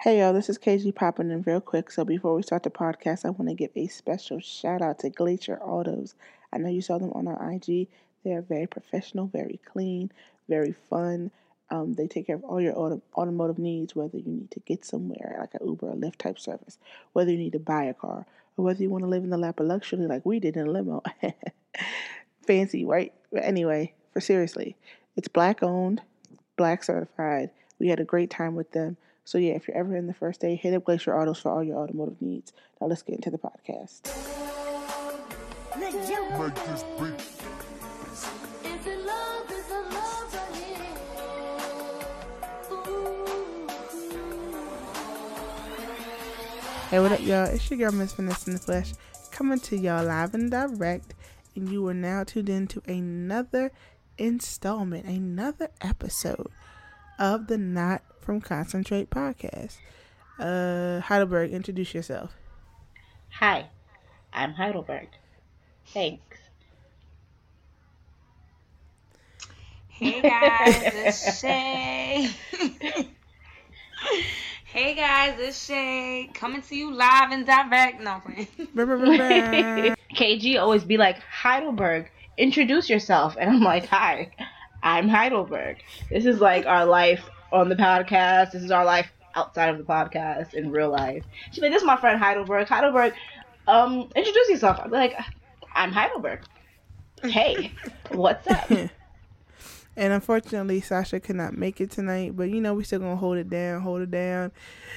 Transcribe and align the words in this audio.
Hey 0.00 0.20
y'all, 0.20 0.32
this 0.32 0.48
is 0.48 0.58
KG 0.58 0.94
popping 0.94 1.32
in 1.32 1.42
real 1.42 1.60
quick. 1.60 1.90
So 1.90 2.04
before 2.04 2.36
we 2.36 2.42
start 2.42 2.62
the 2.62 2.70
podcast, 2.70 3.24
I 3.24 3.30
want 3.30 3.48
to 3.48 3.54
give 3.56 3.72
a 3.74 3.88
special 3.88 4.38
shout 4.38 4.80
out 4.80 5.00
to 5.00 5.10
Glacier 5.10 5.58
Autos. 5.60 6.14
I 6.52 6.58
know 6.58 6.68
you 6.68 6.80
saw 6.80 6.98
them 6.98 7.12
on 7.14 7.26
our 7.26 7.50
IG. 7.50 7.88
They 8.22 8.30
are 8.30 8.40
very 8.40 8.68
professional, 8.68 9.26
very 9.26 9.58
clean, 9.64 10.12
very 10.48 10.72
fun. 10.88 11.32
Um, 11.70 11.94
they 11.94 12.06
take 12.06 12.28
care 12.28 12.36
of 12.36 12.44
all 12.44 12.60
your 12.60 12.78
auto- 12.78 13.02
automotive 13.16 13.58
needs, 13.58 13.96
whether 13.96 14.18
you 14.18 14.30
need 14.30 14.52
to 14.52 14.60
get 14.60 14.84
somewhere, 14.84 15.36
like 15.40 15.60
an 15.60 15.66
Uber 15.66 15.88
or 15.88 15.96
Lyft 15.96 16.18
type 16.18 16.38
service, 16.38 16.78
whether 17.12 17.32
you 17.32 17.38
need 17.38 17.54
to 17.54 17.58
buy 17.58 17.82
a 17.82 17.92
car, 17.92 18.24
or 18.56 18.64
whether 18.64 18.80
you 18.80 18.90
want 18.90 19.02
to 19.02 19.10
live 19.10 19.24
in 19.24 19.30
the 19.30 19.36
lap 19.36 19.58
of 19.58 19.66
luxury 19.66 20.06
like 20.06 20.24
we 20.24 20.38
did 20.38 20.56
in 20.56 20.68
a 20.68 20.70
limo. 20.70 21.02
Fancy, 22.46 22.84
right? 22.84 23.12
But 23.32 23.42
anyway, 23.42 23.94
for 24.12 24.20
seriously, 24.20 24.76
it's 25.16 25.26
black 25.26 25.60
owned, 25.60 26.02
black 26.56 26.84
certified. 26.84 27.50
We 27.80 27.88
had 27.88 27.98
a 27.98 28.04
great 28.04 28.30
time 28.30 28.54
with 28.54 28.70
them. 28.70 28.96
So 29.28 29.36
yeah, 29.36 29.52
if 29.52 29.68
you're 29.68 29.76
ever 29.76 29.94
in 29.94 30.06
the 30.06 30.14
first 30.14 30.40
day, 30.40 30.56
hit 30.56 30.72
up 30.72 30.84
Glacier 30.84 31.14
Autos 31.14 31.40
for 31.40 31.50
all 31.50 31.62
your 31.62 31.76
automotive 31.76 32.22
needs. 32.22 32.54
Now 32.80 32.86
let's 32.86 33.02
get 33.02 33.16
into 33.16 33.28
the 33.28 33.36
podcast. 33.36 34.06
Make 35.78 35.92
this 35.92 36.08
beat. 36.98 37.12
Is 38.64 38.86
it 38.86 39.04
love? 39.04 39.50
Is 39.50 39.70
it 39.70 39.92
love 39.92 40.34
right 40.34 40.54
here? 40.54 40.78
Hey, 46.88 46.98
what 46.98 47.12
up, 47.12 47.20
y'all? 47.20 47.44
It's 47.48 47.68
your 47.68 47.78
girl, 47.78 47.92
Miss 47.92 48.14
Vanessa 48.14 48.48
in 48.48 48.54
the 48.54 48.62
Flesh, 48.62 48.94
coming 49.30 49.60
to 49.60 49.76
y'all 49.76 50.06
live 50.06 50.32
and 50.32 50.50
direct. 50.50 51.12
And 51.54 51.68
you 51.68 51.86
are 51.88 51.92
now 51.92 52.24
tuned 52.24 52.48
into 52.48 52.80
another 52.88 53.72
installment, 54.16 55.04
another 55.04 55.68
episode 55.82 56.50
of 57.18 57.48
the 57.48 57.58
Not 57.58 58.02
from 58.28 58.42
Concentrate 58.42 59.08
podcast. 59.08 59.78
Uh, 60.38 61.00
Heidelberg, 61.00 61.50
introduce 61.50 61.94
yourself. 61.94 62.36
Hi, 63.30 63.70
I'm 64.34 64.52
Heidelberg. 64.52 65.08
Thanks. 65.86 66.36
Hey 69.88 70.20
guys, 70.20 70.74
it's 70.94 71.40
Shay. 71.40 72.28
hey 74.66 74.94
guys, 74.94 75.36
it's 75.38 75.64
Shay 75.64 76.28
coming 76.34 76.60
to 76.60 76.76
you 76.76 76.92
live 76.92 77.32
and 77.32 77.46
direct. 77.46 78.02
No 78.02 78.10
I'm 78.10 78.20
playing. 78.26 79.96
KG 80.14 80.60
always 80.60 80.84
be 80.84 80.98
like, 80.98 81.18
Heidelberg, 81.20 82.10
introduce 82.36 82.90
yourself. 82.90 83.38
And 83.40 83.48
I'm 83.48 83.62
like, 83.62 83.86
hi, 83.86 84.32
I'm 84.82 85.08
Heidelberg. 85.08 85.78
This 86.10 86.26
is 86.26 86.42
like 86.42 86.66
our 86.66 86.84
life 86.84 87.24
on 87.52 87.68
the 87.68 87.76
podcast. 87.76 88.52
This 88.52 88.62
is 88.62 88.70
our 88.70 88.84
life 88.84 89.10
outside 89.34 89.68
of 89.70 89.78
the 89.78 89.84
podcast 89.84 90.54
in 90.54 90.70
real 90.70 90.90
life. 90.90 91.24
She's 91.52 91.62
like, 91.62 91.72
this 91.72 91.82
is 91.82 91.86
my 91.86 91.96
friend 91.96 92.18
Heidelberg. 92.18 92.66
Heidelberg, 92.68 93.14
um, 93.66 94.10
introduce 94.16 94.48
yourself. 94.48 94.78
I'm 94.82 94.90
like, 94.90 95.16
I'm 95.74 95.92
Heidelberg. 95.92 96.40
Hey, 97.22 97.72
what's 98.12 98.46
up? 98.48 98.70
and 98.70 98.90
unfortunately, 99.96 100.80
Sasha 100.80 101.20
could 101.20 101.36
not 101.36 101.56
make 101.56 101.80
it 101.80 101.90
tonight, 101.90 102.36
but 102.36 102.50
you 102.50 102.60
know, 102.60 102.74
we're 102.74 102.84
still 102.84 103.00
gonna 103.00 103.16
hold 103.16 103.36
it 103.38 103.50
down, 103.50 103.80
hold 103.82 104.02
it 104.02 104.10
down. 104.10 104.52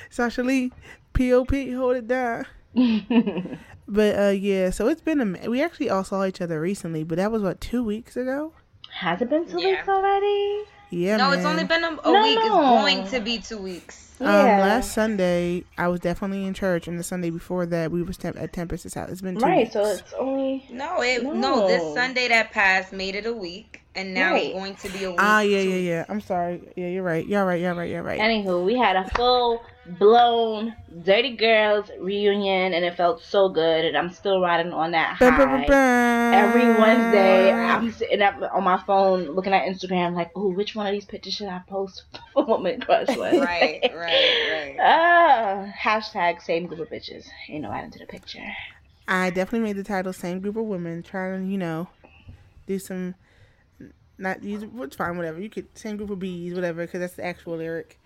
Sasha 0.09 0.44
Lee, 0.44 0.72
POP, 1.13 1.52
hold 1.75 1.95
it 1.97 2.07
down. 2.07 2.45
But 3.88 4.17
uh, 4.17 4.29
yeah, 4.29 4.69
so 4.69 4.88
it's 4.88 5.02
been 5.02 5.19
a. 5.19 5.25
mi- 5.25 5.47
We 5.49 5.61
actually 5.61 5.89
all 5.89 6.05
saw 6.05 6.23
each 6.23 6.39
other 6.39 6.61
recently, 6.61 7.03
but 7.03 7.17
that 7.17 7.29
was 7.29 7.41
what 7.41 7.59
two 7.59 7.83
weeks 7.83 8.16
ago. 8.16 8.53
Has 8.89 9.22
it 9.22 9.29
been 9.29 9.45
two 9.45 9.59
Yeah. 9.61 9.72
weeks 9.72 9.89
already? 9.89 10.63
Yeah, 10.92 11.17
no, 11.17 11.30
man. 11.30 11.39
it's 11.39 11.45
only 11.47 11.64
been 11.64 11.84
a, 11.84 11.88
a 11.88 12.11
No, 12.11 12.22
week. 12.22 12.38
It's 12.39 12.50
going 12.50 13.08
to 13.08 13.20
be 13.22 13.38
two 13.39 13.58
weeks. 13.58 14.09
Um, 14.20 14.28
last 14.28 14.92
Sunday, 14.92 15.64
I 15.78 15.88
was 15.88 16.00
definitely 16.02 16.45
in 16.45 16.53
church, 16.53 16.88
and 16.88 17.00
the 17.00 17.03
Sunday 17.03 17.31
before 17.31 17.66
that, 17.66 17.92
we 17.92 18.03
was 18.03 18.17
temp- 18.17 18.38
at 18.38 18.53
Tempest's 18.53 18.94
house. 18.94 19.09
It's 19.09 19.22
been 19.22 19.36
two 19.36 19.42
right, 19.45 19.59
weeks. 19.59 19.73
so 19.73 19.84
it's 19.86 20.14
only 20.19 20.64
No, 20.69 21.02
it 21.02 21.23
no. 21.23 21.34
No. 21.34 21.67
This 21.67 21.95
Sunday 21.95 22.28
that 22.28 22.52
passed 22.52 22.94
made 22.94 23.16
it 23.16 23.25
a 23.25 23.34
week, 23.34 23.81
and 23.96 24.13
now 24.13 24.34
Right. 24.34 24.46
it's 24.46 24.53
going 24.53 24.75
to 24.75 24.90
be 24.90 25.03
a 25.06 25.09
week. 25.12 25.19
Ah, 25.19 25.41
yeah, 25.41 25.59
yeah, 25.59 25.75
yeah. 25.75 26.06
I'm 26.09 26.22
sorry. 26.22 26.62
Yeah, 26.75 26.88
you're 26.88 27.03
right. 27.03 27.25
You're 27.25 27.46
right. 27.46 27.59
You're 27.62 27.74
right. 27.74 27.90
You're 27.90 28.03
right. 28.03 28.19
Anywho, 28.19 28.63
we 28.66 28.78
had 28.78 28.96
a 28.96 29.09
full 29.16 29.62
blown 30.00 30.74
Dirty 31.03 31.35
Girls 31.35 31.90
reunion 32.00 32.74
and 32.74 32.85
it 32.85 32.96
felt 32.96 33.22
so 33.24 33.50
good 33.50 33.84
and 33.84 33.97
I'm 33.97 34.12
still 34.12 34.40
riding 34.40 34.72
on 34.74 34.91
that 34.91 35.18
Bum, 35.19 35.35
bum, 35.38 35.50
bum, 35.50 35.59
high. 35.62 35.68
bum. 35.68 36.34
Every 36.34 36.66
Wednesday 36.79 37.52
I'm 37.52 37.91
sitting 37.91 38.22
up 38.22 38.35
on 38.53 38.63
my 38.63 38.78
phone 38.85 39.31
looking 39.31 39.53
at 39.53 39.63
Instagram 39.68 40.13
like, 40.16 40.31
oh, 40.35 40.50
which 40.53 40.75
one 40.75 40.85
of 40.85 40.94
these 40.94 41.06
pictures 41.06 41.34
should 41.34 41.47
I 41.47 41.62
post 41.68 42.03
for 42.34 42.46
Woman 42.46 42.79
Crush 42.79 43.08
List? 43.09 43.19
Right, 43.41 43.79
right, 43.84 43.94
right. 43.96 44.78
Ah, 44.79 45.66
hashtag 45.78 46.41
same 46.41 46.68
group 46.68 46.79
of 46.79 46.90
bitches. 46.90 47.25
Ain't 47.50 47.63
no 47.63 47.72
adding 47.72 47.91
to 47.91 48.00
the 48.00 48.06
picture. 48.06 48.40
I 49.08 49.29
definitely 49.31 49.68
made 49.68 49.75
the 49.78 49.84
title 49.84 50.13
"Same 50.13 50.40
Group 50.40 50.56
of 50.56 50.63
Women," 50.66 51.03
trying 51.03 51.44
to, 51.46 51.52
you 51.52 51.58
know, 51.58 51.90
do 52.68 52.79
some. 52.79 53.16
Not 54.22 54.44
use 54.44 54.64
it's 54.64 54.96
fine, 54.96 55.18
whatever. 55.18 55.42
You 55.42 55.50
could 55.50 55.68
same 55.78 55.98
group 55.98 56.09
of 56.09 56.20
bees, 56.20 56.54
whatever, 56.54 56.86
because 56.86 57.00
that's 57.00 57.14
the 57.14 57.26
actual 57.26 57.58
lyric. 57.58 58.00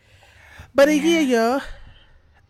But 0.73 0.87
uh, 0.87 0.91
yeah, 0.91 1.19
y'all. 1.19 1.61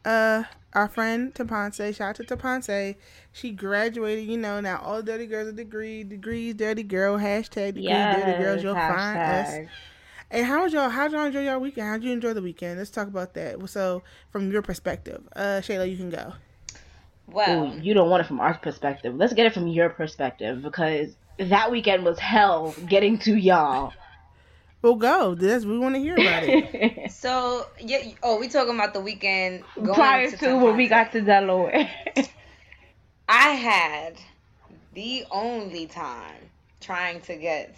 Uh, 0.05 0.43
our 0.73 0.87
friend 0.87 1.33
Taponce, 1.33 1.95
shout 1.95 2.09
out 2.09 2.15
to 2.17 2.23
Taponce. 2.23 2.95
She 3.31 3.51
graduated. 3.51 4.27
You 4.27 4.37
know, 4.37 4.59
now 4.59 4.81
all 4.83 4.97
the 4.97 5.03
dirty 5.03 5.25
girls 5.25 5.47
are 5.47 5.51
degree, 5.51 6.03
degrees, 6.03 6.53
dirty 6.53 6.83
girl. 6.83 7.17
Hashtag 7.17 7.75
degree, 7.75 7.87
dirty 7.87 8.43
girls. 8.43 8.63
You'll 8.63 8.75
find 8.75 9.17
us. 9.17 9.69
And 10.31 10.45
how 10.45 10.63
was 10.63 10.73
y'all? 10.73 10.89
How'd 10.89 11.11
y'all 11.11 11.25
enjoy 11.25 11.43
your 11.43 11.59
weekend? 11.59 11.87
How'd 11.87 12.03
you 12.03 12.11
enjoy 12.11 12.33
the 12.33 12.41
weekend? 12.41 12.77
Let's 12.77 12.89
talk 12.89 13.07
about 13.07 13.33
that. 13.35 13.69
So, 13.69 14.03
from 14.31 14.51
your 14.51 14.61
perspective, 14.61 15.21
uh, 15.35 15.61
Shayla, 15.61 15.89
you 15.89 15.97
can 15.97 16.09
go. 16.09 16.33
Well, 17.27 17.65
Ooh, 17.65 17.79
you 17.79 17.93
don't 17.93 18.09
want 18.09 18.21
it 18.21 18.27
from 18.27 18.39
our 18.39 18.55
perspective. 18.55 19.15
Let's 19.15 19.33
get 19.33 19.45
it 19.45 19.53
from 19.53 19.67
your 19.67 19.89
perspective 19.89 20.61
because 20.61 21.15
that 21.37 21.71
weekend 21.71 22.03
was 22.03 22.19
hell 22.19 22.75
getting 22.87 23.17
to 23.19 23.35
y'all. 23.35 23.93
Well, 24.81 24.95
go. 24.95 25.33
That's 25.33 25.65
we 25.65 25.79
want 25.79 25.95
to 25.95 25.99
hear 25.99 26.13
about 26.13 26.43
it. 26.43 27.11
so 27.11 27.65
yeah. 27.79 28.11
Oh, 28.21 28.39
we 28.39 28.47
talking 28.47 28.75
about 28.75 28.93
the 28.93 29.01
weekend 29.01 29.63
going 29.75 29.93
Prior 29.95 30.29
to, 30.29 30.37
to 30.37 30.57
when 30.57 30.77
we 30.77 30.87
got 30.87 31.11
to 31.13 31.21
Delaware. 31.21 31.89
I 33.29 33.49
had 33.49 34.13
the 34.93 35.25
only 35.31 35.87
time 35.87 36.37
trying 36.81 37.19
to 37.21 37.35
get 37.35 37.75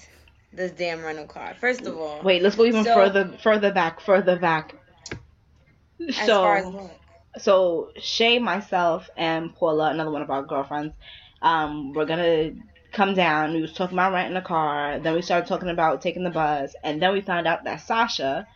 this 0.52 0.72
damn 0.72 1.02
rental 1.02 1.26
car. 1.26 1.56
First 1.60 1.86
of 1.86 1.98
all, 1.98 2.22
Wait, 2.24 2.42
let's 2.42 2.58
go 2.58 2.66
even 2.66 2.84
So- 2.84 2.94
further 2.94 3.38
further 3.42 3.72
back, 3.72 4.02
further 4.02 4.38
back. 4.38 4.76
as 6.06 6.16
So 6.16 6.26
far 6.26 6.58
as 6.58 6.74
so 7.42 7.92
Shay, 7.98 8.40
myself, 8.40 9.10
and 9.16 9.56
Paula, 9.56 9.92
another 9.92 10.12
one 10.12 10.22
of 10.22 10.30
our 10.30 10.44
girlfriends, 10.44 10.94
um, 11.42 11.94
we're 11.94 12.06
gonna 12.06 12.52
come 12.98 13.14
down. 13.14 13.54
We 13.54 13.62
was 13.62 13.74
talking 13.74 13.96
about 13.96 14.12
renting 14.12 14.36
a 14.36 14.42
car. 14.42 15.00
Then 15.00 15.14
we 15.14 15.22
started 15.22 15.48
talking 15.48 15.70
about 15.70 16.02
taking 16.02 16.24
the 16.24 16.32
bus, 16.32 16.76
and 16.84 17.00
then 17.00 17.14
we 17.14 17.22
found 17.22 17.48
out 17.48 17.64
that 17.64 17.82
Sasha, 17.82 18.48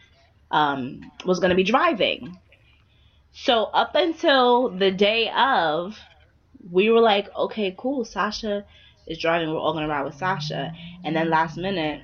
um, 0.49 1.11
was 1.25 1.39
gonna 1.39 1.55
be 1.55 1.63
driving. 1.63 2.37
So 3.33 3.65
up 3.65 3.91
until 3.93 4.69
the 4.69 4.91
day 4.91 5.29
of, 5.29 5.97
we 6.71 6.89
were 6.89 6.99
like, 6.99 7.33
okay, 7.35 7.73
cool. 7.77 8.03
Sasha 8.03 8.65
is 9.05 9.19
driving. 9.19 9.49
We're 9.49 9.59
all 9.59 9.73
gonna 9.73 9.87
ride 9.87 10.05
with 10.05 10.15
Sasha. 10.15 10.73
And 11.03 11.15
then 11.15 11.29
last 11.29 11.55
minute, 11.55 12.01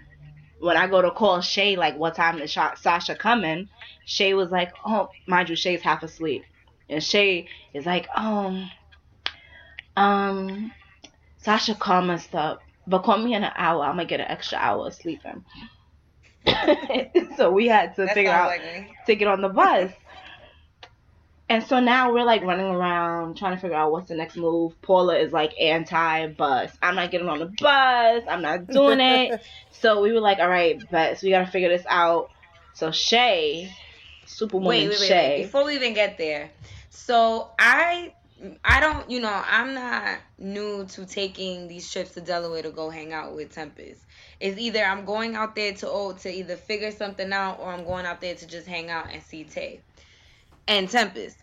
when 0.59 0.78
I 0.78 0.88
go 0.88 1.02
to 1.02 1.12
call 1.12 1.42
Shay, 1.42 1.76
like, 1.76 1.97
what 1.97 2.16
time 2.16 2.40
is 2.40 2.53
Sasha 2.53 3.16
coming? 3.16 3.68
Shay 4.06 4.36
was 4.36 4.52
like, 4.52 4.72
oh, 4.86 5.09
mind 5.26 5.50
you, 5.50 5.56
Shay's 5.56 5.81
half 5.81 6.03
asleep. 6.03 6.44
And 6.88 7.03
Shay 7.03 7.47
is 7.74 7.86
like, 7.86 8.08
um, 8.16 8.70
um, 9.96 10.72
Sasha 11.47 11.75
call 11.75 12.02
messed 12.02 12.35
up, 12.35 12.62
but 12.88 13.03
call 13.03 13.19
me 13.19 13.34
in 13.34 13.41
an 13.41 13.53
hour. 13.56 13.85
I'm 13.85 13.91
gonna 13.91 14.03
get 14.03 14.19
an 14.19 14.28
extra 14.28 14.58
hour 14.58 14.88
of 14.88 14.94
sleeping. 14.94 15.46
so 17.38 17.52
we 17.52 17.68
had 17.68 17.96
to 17.96 18.03
That 18.03 18.13
figure 18.13 18.34
out 18.34 18.47
like 18.47 19.06
to 19.06 19.16
get 19.16 19.30
on 19.30 19.40
the 19.40 19.47
bus. 19.47 19.94
And 21.47 21.64
so 21.64 21.79
now 21.79 22.11
we're 22.11 22.26
like 22.26 22.41
running 22.41 22.66
around 22.66 23.38
trying 23.38 23.55
to 23.55 23.61
figure 23.61 23.78
out 23.78 23.94
what's 23.94 24.09
the 24.09 24.16
next 24.16 24.35
move. 24.35 24.73
Paula 24.82 25.16
is 25.16 25.32
like 25.32 25.53
anti 25.58 26.28
bus. 26.28 26.70
I'm 26.82 26.96
not 26.96 27.11
getting 27.11 27.29
on 27.29 27.40
the 27.40 27.46
bus. 27.46 28.23
I'm 28.28 28.41
not 28.41 28.67
doing 28.67 28.99
it. 28.99 29.41
so 29.72 30.02
we 30.02 30.11
were 30.11 30.20
like, 30.20 30.40
all 30.40 30.49
right, 30.49 30.84
but 30.91 31.17
so 31.17 31.28
we 31.28 31.32
gotta 31.32 31.49
figure 31.49 31.70
this 31.70 31.85
out. 31.88 32.29
So 32.73 32.91
Shay, 32.91 33.72
Superwoman 34.26 34.67
Wait, 34.67 34.90
wait, 34.90 34.99
wait, 34.99 35.08
Shay. 35.08 35.29
wait. 35.38 35.44
Before 35.44 35.64
we 35.64 35.76
even 35.76 35.94
get 35.94 36.17
there, 36.17 36.49
so 36.90 37.52
I, 37.58 38.11
I 38.63 38.79
don't, 38.79 39.09
you 39.09 39.19
know, 39.19 39.43
I'm 39.47 39.73
not 39.73 40.19
new 40.37 40.85
to 40.85 41.05
taking 41.05 41.67
these 41.67 41.91
trips 41.91 42.11
to 42.11 42.22
Delaware 42.22 42.61
to 42.61 42.69
go 42.69 42.89
hang 42.89 43.11
out 43.11 43.35
with 43.35 43.51
Tempest. 43.51 44.05
It's 44.39 44.59
either 44.59 44.84
I'm 44.84 45.05
going 45.05 45.35
out 45.35 45.55
there 45.55 45.73
to 45.73 45.89
oh 45.89 46.13
to 46.13 46.29
either 46.29 46.55
figure 46.55 46.91
something 46.91 47.34
out 47.34 47.59
or 47.59 47.72
I'm 47.72 47.84
going 47.84 48.05
out 48.05 48.22
there 48.22 48.35
to 48.35 48.47
just 48.47 48.67
hang 48.67 48.89
out 48.89 49.07
and 49.11 49.23
see 49.23 49.43
Tay 49.43 49.81
and 50.67 50.87
Tempest. 50.87 51.37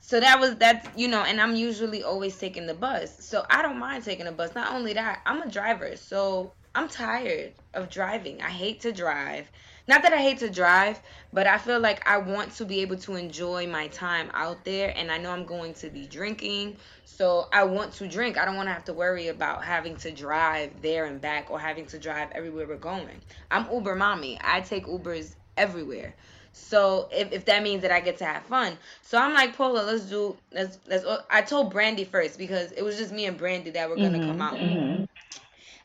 So 0.00 0.20
that 0.20 0.38
was 0.38 0.56
that's 0.56 0.88
you 0.96 1.08
know, 1.08 1.22
and 1.22 1.40
I'm 1.40 1.56
usually 1.56 2.04
always 2.04 2.38
taking 2.38 2.66
the 2.66 2.74
bus. 2.74 3.24
So 3.24 3.44
I 3.50 3.62
don't 3.62 3.78
mind 3.78 4.04
taking 4.04 4.26
the 4.26 4.32
bus. 4.32 4.54
Not 4.54 4.72
only 4.72 4.92
that, 4.92 5.20
I'm 5.26 5.42
a 5.42 5.50
driver, 5.50 5.96
so 5.96 6.52
I'm 6.74 6.88
tired 6.88 7.54
of 7.74 7.90
driving. 7.90 8.40
I 8.40 8.50
hate 8.50 8.80
to 8.82 8.92
drive. 8.92 9.50
Not 9.88 10.02
that 10.02 10.12
I 10.12 10.18
hate 10.18 10.38
to 10.38 10.50
drive, 10.50 11.00
but 11.32 11.46
I 11.46 11.58
feel 11.58 11.80
like 11.80 12.06
I 12.06 12.18
want 12.18 12.52
to 12.56 12.64
be 12.64 12.80
able 12.80 12.96
to 12.98 13.16
enjoy 13.16 13.66
my 13.66 13.88
time 13.88 14.30
out 14.34 14.64
there 14.64 14.92
and 14.94 15.10
I 15.10 15.18
know 15.18 15.30
I'm 15.30 15.46
going 15.46 15.74
to 15.74 15.88
be 15.88 16.06
drinking. 16.06 16.76
So 17.04 17.48
I 17.52 17.64
want 17.64 17.92
to 17.94 18.06
drink. 18.06 18.38
I 18.38 18.44
don't 18.44 18.54
want 18.54 18.68
to 18.68 18.72
have 18.72 18.84
to 18.84 18.92
worry 18.92 19.28
about 19.28 19.64
having 19.64 19.96
to 19.96 20.10
drive 20.10 20.70
there 20.82 21.06
and 21.06 21.20
back 21.20 21.50
or 21.50 21.58
having 21.58 21.86
to 21.86 21.98
drive 21.98 22.28
everywhere 22.32 22.66
we're 22.68 22.76
going. 22.76 23.20
I'm 23.50 23.66
Uber 23.72 23.96
mommy. 23.96 24.38
I 24.42 24.60
take 24.60 24.86
Ubers 24.86 25.34
everywhere. 25.56 26.14
So 26.52 27.08
if, 27.12 27.32
if 27.32 27.44
that 27.46 27.62
means 27.62 27.82
that 27.82 27.90
I 27.90 28.00
get 28.00 28.18
to 28.18 28.24
have 28.24 28.42
fun. 28.44 28.76
So 29.02 29.18
I'm 29.18 29.32
like, 29.32 29.56
Paula, 29.56 29.82
let's 29.82 30.04
do 30.04 30.36
let's 30.52 30.78
let's 30.86 31.04
I 31.30 31.42
told 31.42 31.70
Brandy 31.70 32.04
first 32.04 32.38
because 32.38 32.72
it 32.72 32.82
was 32.82 32.98
just 32.98 33.12
me 33.12 33.26
and 33.26 33.38
Brandy 33.38 33.70
that 33.70 33.88
were 33.88 33.96
gonna 33.96 34.18
mm-hmm, 34.18 34.28
come 34.28 34.42
out. 34.42 34.54
Mm-hmm. 34.54 35.04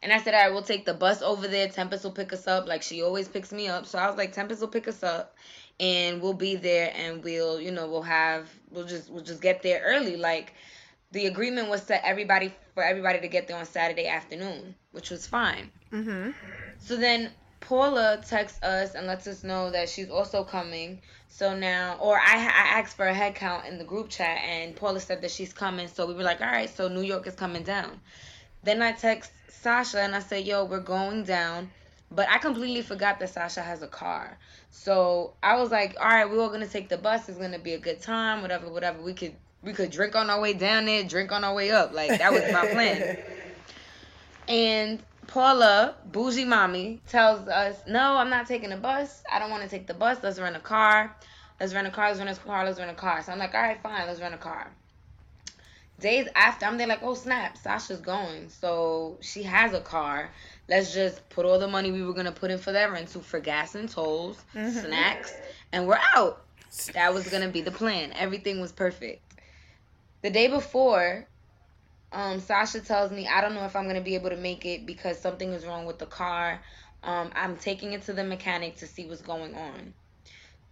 And 0.03 0.11
I 0.11 0.21
said, 0.21 0.33
all 0.33 0.41
right, 0.41 0.51
we'll 0.51 0.61
take 0.61 0.85
the 0.85 0.94
bus 0.94 1.21
over 1.21 1.47
there. 1.47 1.69
Tempest 1.69 2.03
will 2.03 2.11
pick 2.11 2.33
us 2.33 2.45
up. 2.45 2.67
Like 2.67 2.83
she 2.83 3.01
always 3.01 3.27
picks 3.27 3.51
me 3.53 3.67
up. 3.67 3.85
So 3.85 3.97
I 3.97 4.07
was 4.07 4.17
like, 4.17 4.33
Tempest 4.33 4.61
will 4.61 4.67
pick 4.67 4.88
us 4.88 5.01
up 5.01 5.35
and 5.79 6.21
we'll 6.21 6.33
be 6.33 6.55
there 6.55 6.94
and 6.95 7.23
we'll, 7.23 7.59
you 7.59 7.71
know, 7.71 7.88
we'll 7.88 8.01
have 8.01 8.50
we'll 8.69 8.85
just 8.85 9.09
we'll 9.09 9.23
just 9.23 9.41
get 9.41 9.63
there 9.63 9.81
early. 9.85 10.17
Like 10.17 10.53
the 11.11 11.27
agreement 11.27 11.69
was 11.69 11.85
to 11.85 12.05
everybody 12.05 12.53
for 12.73 12.83
everybody 12.83 13.21
to 13.21 13.27
get 13.27 13.47
there 13.47 13.57
on 13.57 13.65
Saturday 13.65 14.07
afternoon, 14.07 14.75
which 14.91 15.09
was 15.09 15.25
fine. 15.25 15.71
Mm-hmm. 15.91 16.31
So 16.79 16.97
then 16.97 17.31
Paula 17.59 18.21
texts 18.27 18.61
us 18.61 18.95
and 18.95 19.07
lets 19.07 19.25
us 19.25 19.44
know 19.44 19.71
that 19.71 19.88
she's 19.88 20.09
also 20.09 20.44
coming. 20.44 21.01
So 21.29 21.55
now, 21.55 21.97
or 22.00 22.17
I, 22.19 22.35
I 22.35 22.79
asked 22.79 22.97
for 22.97 23.05
a 23.05 23.13
head 23.13 23.35
count 23.35 23.65
in 23.65 23.77
the 23.77 23.83
group 23.83 24.09
chat, 24.09 24.38
and 24.44 24.75
Paula 24.75 25.00
said 25.00 25.21
that 25.21 25.31
she's 25.31 25.53
coming. 25.53 25.88
So 25.88 26.05
we 26.05 26.13
were 26.13 26.23
like, 26.23 26.41
all 26.41 26.47
right, 26.47 26.69
so 26.69 26.88
New 26.89 27.01
York 27.01 27.25
is 27.25 27.35
coming 27.35 27.63
down. 27.63 28.00
Then 28.63 28.81
I 28.81 28.92
text 28.94 29.31
Sasha 29.50 30.01
and 30.01 30.15
I 30.15 30.19
said, 30.19 30.45
yo, 30.45 30.65
we're 30.65 30.80
going 30.80 31.24
down. 31.24 31.69
But 32.12 32.30
I 32.30 32.38
completely 32.38 32.81
forgot 32.81 33.19
that 33.19 33.30
Sasha 33.30 33.62
has 33.62 33.81
a 33.81 33.88
car. 33.88 34.38
So 34.69 35.33
I 35.42 35.56
was 35.56 35.71
like, 35.71 35.95
all 36.00 36.07
right, 36.07 36.30
we're 36.30 36.42
all 36.42 36.50
gonna 36.50 36.68
take 36.68 36.88
the 36.89 36.98
bus. 36.98 37.27
It's 37.27 37.38
gonna 37.39 37.60
be 37.60 37.74
a 37.74 37.80
good 37.80 38.01
time, 38.01 38.42
whatever, 38.42 38.69
whatever. 38.69 39.01
We 39.01 39.13
could 39.13 39.33
we 39.63 39.74
could 39.74 39.89
drink 39.89 40.15
on 40.15 40.30
our 40.30 40.39
way 40.39 40.54
down 40.54 40.86
there, 40.86 41.04
drink 41.04 41.31
on 41.31 41.44
our 41.44 41.56
way 41.56 41.71
up. 41.71 41.94
Like 41.94 42.10
that 42.19 42.31
was 42.31 42.44
my 42.51 42.68
plan. 42.68 43.18
And 44.48 45.01
Paula, 45.27 45.95
bougie 46.12 46.45
mommy, 46.45 47.01
tells 47.07 47.48
us, 47.48 47.81
no, 47.88 48.18
I'm 48.18 48.30
not 48.30 48.45
taking 48.45 48.69
the 48.69 48.77
bus. 48.77 49.24
I 49.31 49.39
don't 49.39 49.50
want 49.50 49.63
to 49.63 49.69
take 49.69 49.88
the 49.88 49.94
bus. 49.94 50.18
Let's 50.21 50.39
rent 50.39 50.56
a 50.56 50.60
car. 50.60 51.15
Let's 51.60 51.74
rent 51.74 51.88
a 51.88 51.92
car. 51.92 52.10
Let's 52.10 52.19
rent 52.19 52.30
a 52.30 52.42
car. 52.42 52.65
Let's 52.65 52.80
rent 52.80 52.92
a 52.92 52.95
car. 52.95 53.24
So 53.24 53.31
I'm 53.31 53.39
like, 53.39 53.54
all 53.54 53.62
right, 53.62 53.81
fine. 53.81 54.06
Let's 54.06 54.19
rent 54.19 54.33
a 54.33 54.38
car. 54.38 54.69
Days 56.00 56.28
after, 56.36 56.66
I'm 56.66 56.78
there 56.78 56.88
like, 56.88 57.04
oh 57.04 57.13
snap, 57.13 57.57
Sasha's 57.57 58.01
going. 58.01 58.50
So 58.50 59.18
she 59.22 59.44
has 59.44 59.74
a 59.74 59.80
car. 59.81 60.31
Let's 60.68 60.94
just 60.94 61.28
put 61.30 61.45
all 61.45 61.60
the 61.60 61.68
money 61.68 61.92
we 61.92 62.04
were 62.04 62.13
gonna 62.13 62.31
put 62.31 62.51
in 62.51 62.57
for 62.57 62.72
that 62.72 62.92
rental 62.92 63.22
for 63.22 63.40
gas 63.40 63.75
and 63.75 63.90
tolls, 63.90 64.44
snacks, 64.54 65.34
and 65.72 65.88
we're 65.88 66.00
out. 66.16 66.44
That 66.94 67.13
was 67.13 67.30
gonna 67.30 67.50
be 67.50 67.62
the 67.62 67.72
plan. 67.72 68.12
Everything 68.13 68.60
was 68.60 68.72
perfect. 68.72 69.22
The 70.24 70.30
day 70.30 70.48
before, 70.48 71.28
um, 72.12 72.39
Sasha 72.39 72.80
tells 72.80 73.12
me 73.12 73.28
I 73.28 73.42
don't 73.42 73.54
know 73.54 73.66
if 73.66 73.75
I'm 73.75 73.88
gonna 73.88 74.01
be 74.01 74.16
able 74.16 74.30
to 74.31 74.38
make 74.38 74.66
it 74.66 74.86
because 74.86 75.19
something 75.19 75.51
is 75.54 75.66
wrong 75.66 75.86
with 75.86 76.00
the 76.00 76.06
car. 76.06 76.62
Um, 77.04 77.31
I'm 77.36 77.57
taking 77.57 77.94
it 77.94 78.04
to 78.04 78.13
the 78.13 78.24
mechanic 78.24 78.78
to 78.78 78.88
see 78.88 79.06
what's 79.06 79.22
going 79.22 79.54
on. 79.56 79.94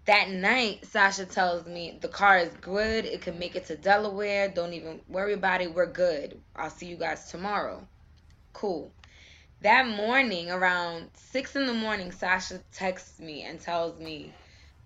That 0.05 0.29
night, 0.31 0.85
Sasha 0.85 1.25
tells 1.25 1.67
me 1.67 1.97
the 2.01 2.07
car 2.07 2.39
is 2.39 2.53
good. 2.55 3.05
It 3.05 3.21
can 3.21 3.37
make 3.37 3.55
it 3.55 3.65
to 3.67 3.77
Delaware. 3.77 4.49
Don't 4.49 4.73
even 4.73 5.01
worry 5.07 5.33
about 5.33 5.61
it. 5.61 5.73
We're 5.73 5.85
good. 5.85 6.39
I'll 6.55 6.71
see 6.71 6.87
you 6.87 6.97
guys 6.97 7.29
tomorrow. 7.29 7.87
Cool. 8.53 8.91
That 9.61 9.87
morning, 9.87 10.49
around 10.49 11.11
six 11.13 11.55
in 11.55 11.67
the 11.67 11.73
morning, 11.73 12.11
Sasha 12.11 12.61
texts 12.71 13.19
me 13.19 13.43
and 13.43 13.59
tells 13.59 13.99
me, 13.99 14.33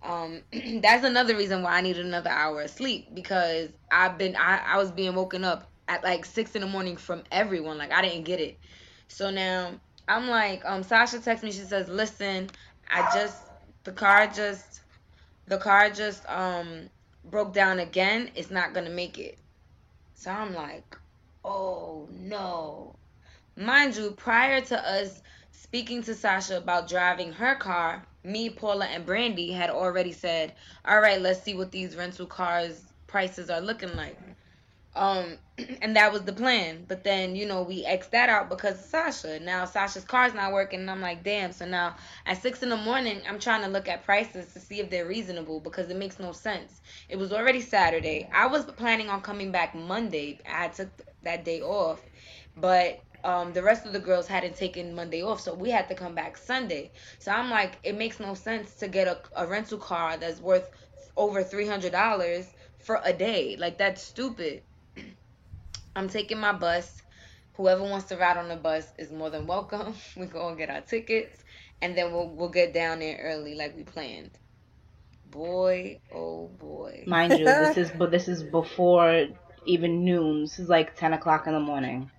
um, 0.03 0.41
that's 0.81 1.05
another 1.05 1.37
reason 1.37 1.63
why 1.63 1.77
I 1.77 1.81
needed 1.81 2.05
another 2.05 2.29
hour 2.29 2.63
of 2.63 2.69
sleep 2.69 3.15
because 3.15 3.69
I've 3.89 4.17
been 4.17 4.35
I, 4.35 4.57
I 4.57 4.77
was 4.77 4.91
being 4.91 5.15
woken 5.15 5.45
up 5.45 5.71
at 5.87 6.03
like 6.03 6.25
six 6.25 6.55
in 6.55 6.61
the 6.61 6.67
morning 6.67 6.97
from 6.97 7.23
everyone. 7.31 7.77
Like 7.77 7.93
I 7.93 8.01
didn't 8.01 8.25
get 8.25 8.41
it. 8.41 8.59
So 9.07 9.29
now 9.31 9.79
I'm 10.09 10.27
like, 10.27 10.61
um, 10.65 10.83
Sasha 10.83 11.19
texts 11.19 11.45
me. 11.45 11.51
She 11.53 11.59
says, 11.59 11.87
"Listen, 11.87 12.49
I 12.91 13.09
just 13.13 13.41
the 13.85 13.93
car 13.93 14.27
just 14.27 14.81
the 15.47 15.57
car 15.57 15.89
just 15.89 16.27
um 16.29 16.89
broke 17.23 17.53
down 17.53 17.79
again. 17.79 18.31
It's 18.35 18.51
not 18.51 18.73
gonna 18.73 18.89
make 18.89 19.17
it." 19.17 19.37
So 20.15 20.31
I'm 20.31 20.53
like, 20.53 20.97
"Oh 21.43 22.07
no." 22.11 22.95
Mind 23.55 23.95
you, 23.95 24.11
prior 24.11 24.61
to 24.61 24.77
us 24.79 25.21
speaking 25.51 26.03
to 26.03 26.15
Sasha 26.15 26.57
about 26.57 26.89
driving 26.89 27.33
her 27.33 27.55
car, 27.55 28.05
me, 28.23 28.49
Paula, 28.49 28.85
and 28.85 29.05
Brandy 29.05 29.51
had 29.51 29.69
already 29.69 30.11
said, 30.11 30.53
"All 30.85 30.99
right, 30.99 31.21
let's 31.21 31.41
see 31.43 31.55
what 31.55 31.71
these 31.71 31.95
rental 31.95 32.25
cars 32.27 32.83
prices 33.07 33.49
are 33.49 33.61
looking 33.61 33.95
like." 33.95 34.17
Um, 34.95 35.37
and 35.81 35.95
that 35.95 36.11
was 36.11 36.23
the 36.23 36.33
plan. 36.33 36.85
But 36.87 37.03
then, 37.03 37.35
you 37.35 37.45
know, 37.45 37.63
we 37.63 37.85
X 37.85 38.07
that 38.07 38.29
out 38.29 38.49
because 38.49 38.75
of 38.79 38.85
Sasha. 38.85 39.39
Now 39.39 39.65
Sasha's 39.65 40.03
car's 40.05 40.33
not 40.33 40.53
working, 40.53 40.79
and 40.81 40.91
I'm 40.91 41.01
like, 41.01 41.23
damn. 41.23 41.51
So 41.51 41.65
now 41.65 41.95
at 42.25 42.41
six 42.41 42.63
in 42.63 42.69
the 42.69 42.77
morning, 42.77 43.21
I'm 43.27 43.39
trying 43.39 43.61
to 43.63 43.67
look 43.69 43.87
at 43.87 44.05
prices 44.05 44.53
to 44.53 44.59
see 44.59 44.79
if 44.79 44.89
they're 44.89 45.07
reasonable 45.07 45.59
because 45.59 45.89
it 45.89 45.97
makes 45.97 46.19
no 46.19 46.31
sense. 46.31 46.81
It 47.09 47.17
was 47.17 47.33
already 47.33 47.61
Saturday. 47.61 48.29
I 48.33 48.47
was 48.47 48.65
planning 48.65 49.09
on 49.09 49.21
coming 49.21 49.51
back 49.51 49.75
Monday. 49.75 50.39
I 50.49 50.69
took 50.69 50.89
that 51.23 51.43
day 51.45 51.61
off, 51.61 52.01
but 52.57 53.01
um, 53.23 53.53
the 53.53 53.63
rest 53.63 53.85
of 53.85 53.93
the 53.93 53.99
girls 53.99 54.27
hadn't 54.27 54.55
taken 54.55 54.93
Monday 54.95 55.23
off, 55.23 55.41
so 55.41 55.53
we 55.53 55.69
had 55.71 55.87
to 55.89 55.95
come 55.95 56.13
back 56.15 56.37
Sunday. 56.37 56.91
So 57.19 57.31
I'm 57.31 57.49
like, 57.49 57.79
it 57.83 57.95
makes 57.97 58.19
no 58.19 58.33
sense 58.35 58.75
to 58.75 58.87
get 58.87 59.07
a, 59.07 59.19
a 59.35 59.47
rental 59.47 59.77
car 59.79 60.17
that's 60.17 60.39
worth 60.39 60.69
over 61.17 61.43
three 61.43 61.67
hundred 61.67 61.91
dollars 61.91 62.53
for 62.79 63.01
a 63.03 63.13
day. 63.13 63.55
Like 63.57 63.77
that's 63.77 64.01
stupid. 64.01 64.63
I'm 65.95 66.09
taking 66.09 66.39
my 66.39 66.53
bus. 66.53 67.01
Whoever 67.53 67.83
wants 67.83 68.07
to 68.07 68.17
ride 68.17 68.37
on 68.37 68.49
the 68.49 68.57
bus 68.57 68.91
is 68.97 69.11
more 69.11 69.29
than 69.29 69.47
welcome. 69.47 69.95
We 70.17 70.27
go 70.27 70.49
and 70.49 70.57
get 70.57 70.69
our 70.69 70.81
tickets, 70.81 71.43
and 71.81 71.97
then 71.97 72.13
we'll 72.13 72.29
we'll 72.29 72.49
get 72.49 72.73
down 72.73 72.99
there 72.99 73.19
early 73.23 73.55
like 73.55 73.75
we 73.75 73.83
planned. 73.83 74.31
Boy, 75.31 75.99
oh 76.13 76.49
boy. 76.49 77.03
Mind 77.07 77.33
you, 77.33 77.45
this 77.45 77.77
is 77.77 77.91
but 77.97 78.11
this 78.11 78.27
is 78.27 78.43
before 78.43 79.27
even 79.65 80.05
noon. 80.05 80.43
This 80.43 80.59
is 80.59 80.69
like 80.69 80.95
ten 80.95 81.13
o'clock 81.13 81.47
in 81.47 81.53
the 81.53 81.59
morning. 81.59 82.11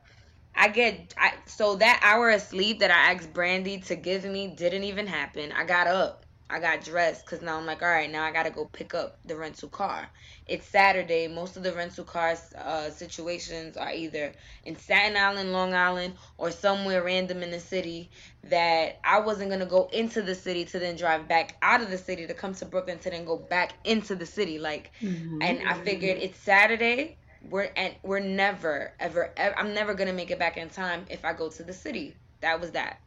I 0.55 0.69
get 0.69 1.15
I 1.19 1.35
so 1.47 1.77
that 1.77 2.01
hour 2.03 2.31
of 2.31 2.43
sleep 2.43 2.81
that 2.81 2.91
I 2.91 3.13
asked 3.15 3.33
Brandy 3.33 3.79
to 3.81 3.97
give 3.97 4.25
me 4.25 4.49
didn't 4.49 4.85
even 4.85 5.07
happen. 5.07 5.53
I 5.53 5.65
got 5.65 5.87
up. 5.87 6.26
I 6.51 6.61
got 6.61 6.85
dressed 6.85 7.25
because 7.25 7.43
now 7.43 7.57
I'm 7.57 7.67
like, 7.67 7.83
all 7.83 7.89
right, 7.89 8.11
now 8.11 8.25
I 8.25 8.33
gotta 8.33 8.51
go 8.51 8.67
pick 8.67 8.95
up 8.95 9.19
the 9.25 9.37
rental 9.37 9.69
car. 9.69 10.09
It's 10.47 10.67
Saturday. 10.67 11.27
Most 11.29 11.57
of 11.57 11.63
the 11.63 11.73
rental 11.73 12.05
car 12.05 12.37
uh, 12.57 12.91
situations 12.91 13.77
are 13.77 13.93
either 13.93 14.33
in 14.65 14.77
Staten 14.77 15.17
Island, 15.17 15.53
Long 15.53 15.75
Island, 15.75 16.15
or 16.39 16.51
somewhere 16.51 17.03
random 17.03 17.43
in 17.43 17.51
the 17.51 17.61
city. 17.61 18.11
That 18.45 18.99
I 19.05 19.21
wasn't 19.21 19.51
gonna 19.51 19.67
go 19.67 19.89
into 19.93 20.23
the 20.23 20.35
city 20.35 20.65
to 20.67 20.79
then 20.79 20.97
drive 20.97 21.29
back 21.29 21.57
out 21.63 21.83
of 21.83 21.91
the 21.91 21.99
city 21.99 22.27
to 22.27 22.35
come 22.35 22.55
to 22.55 22.65
Brooklyn 22.67 22.99
to 23.01 23.11
then 23.11 23.25
go 23.25 23.37
back 23.37 23.75
into 23.85 24.15
the 24.15 24.27
city. 24.27 24.59
Like, 24.59 24.93
and 25.41 25.61
I 25.67 25.75
figured 25.75 26.19
it's 26.19 26.39
Saturday. 26.39 27.19
We're 27.43 27.71
and 27.77 27.95
we're 28.03 28.21
never 28.21 28.93
ever, 29.01 29.33
ever 29.37 29.59
I'm 29.59 29.75
never 29.75 29.95
gonna 29.95 30.13
make 30.13 30.31
it 30.31 30.39
back 30.39 30.57
in 30.57 30.69
time 30.71 31.07
if 31.11 31.25
I 31.25 31.33
go 31.33 31.49
to 31.51 31.63
the 31.65 31.73
city. 31.73 32.17
That 32.41 32.61
was 32.61 32.73
that. 32.73 33.01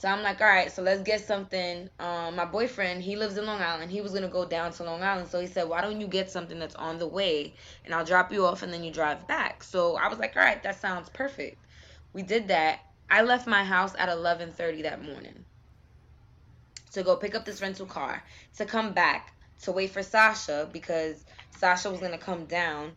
So 0.00 0.08
I'm 0.08 0.22
like, 0.22 0.40
all 0.40 0.46
right, 0.46 0.72
so 0.72 0.80
let's 0.80 1.02
get 1.02 1.20
something. 1.26 1.90
Um, 1.98 2.34
my 2.34 2.46
boyfriend, 2.46 3.02
he 3.02 3.16
lives 3.16 3.36
in 3.36 3.44
Long 3.44 3.60
Island. 3.60 3.90
He 3.90 4.00
was 4.00 4.14
gonna 4.14 4.28
go 4.30 4.46
down 4.46 4.72
to 4.72 4.82
Long 4.82 5.02
Island, 5.02 5.28
so 5.28 5.38
he 5.38 5.46
said, 5.46 5.68
why 5.68 5.82
don't 5.82 6.00
you 6.00 6.08
get 6.08 6.30
something 6.30 6.58
that's 6.58 6.74
on 6.76 6.98
the 6.98 7.06
way, 7.06 7.54
and 7.84 7.94
I'll 7.94 8.04
drop 8.06 8.32
you 8.32 8.46
off, 8.46 8.62
and 8.62 8.72
then 8.72 8.82
you 8.82 8.90
drive 8.90 9.26
back. 9.28 9.62
So 9.62 9.96
I 9.96 10.08
was 10.08 10.18
like, 10.18 10.34
all 10.36 10.42
right, 10.42 10.62
that 10.62 10.80
sounds 10.80 11.10
perfect. 11.10 11.66
We 12.14 12.22
did 12.22 12.48
that. 12.48 12.78
I 13.10 13.20
left 13.20 13.46
my 13.46 13.62
house 13.62 13.94
at 13.98 14.08
11:30 14.08 14.84
that 14.84 15.04
morning 15.04 15.44
to 16.92 17.02
go 17.02 17.16
pick 17.16 17.34
up 17.34 17.44
this 17.44 17.60
rental 17.60 17.84
car 17.84 18.24
to 18.56 18.64
come 18.64 18.94
back 18.94 19.32
to 19.64 19.72
wait 19.72 19.90
for 19.90 20.02
Sasha 20.02 20.66
because 20.72 21.26
Sasha 21.58 21.90
was 21.90 22.00
gonna 22.00 22.16
come 22.16 22.46
down, 22.46 22.92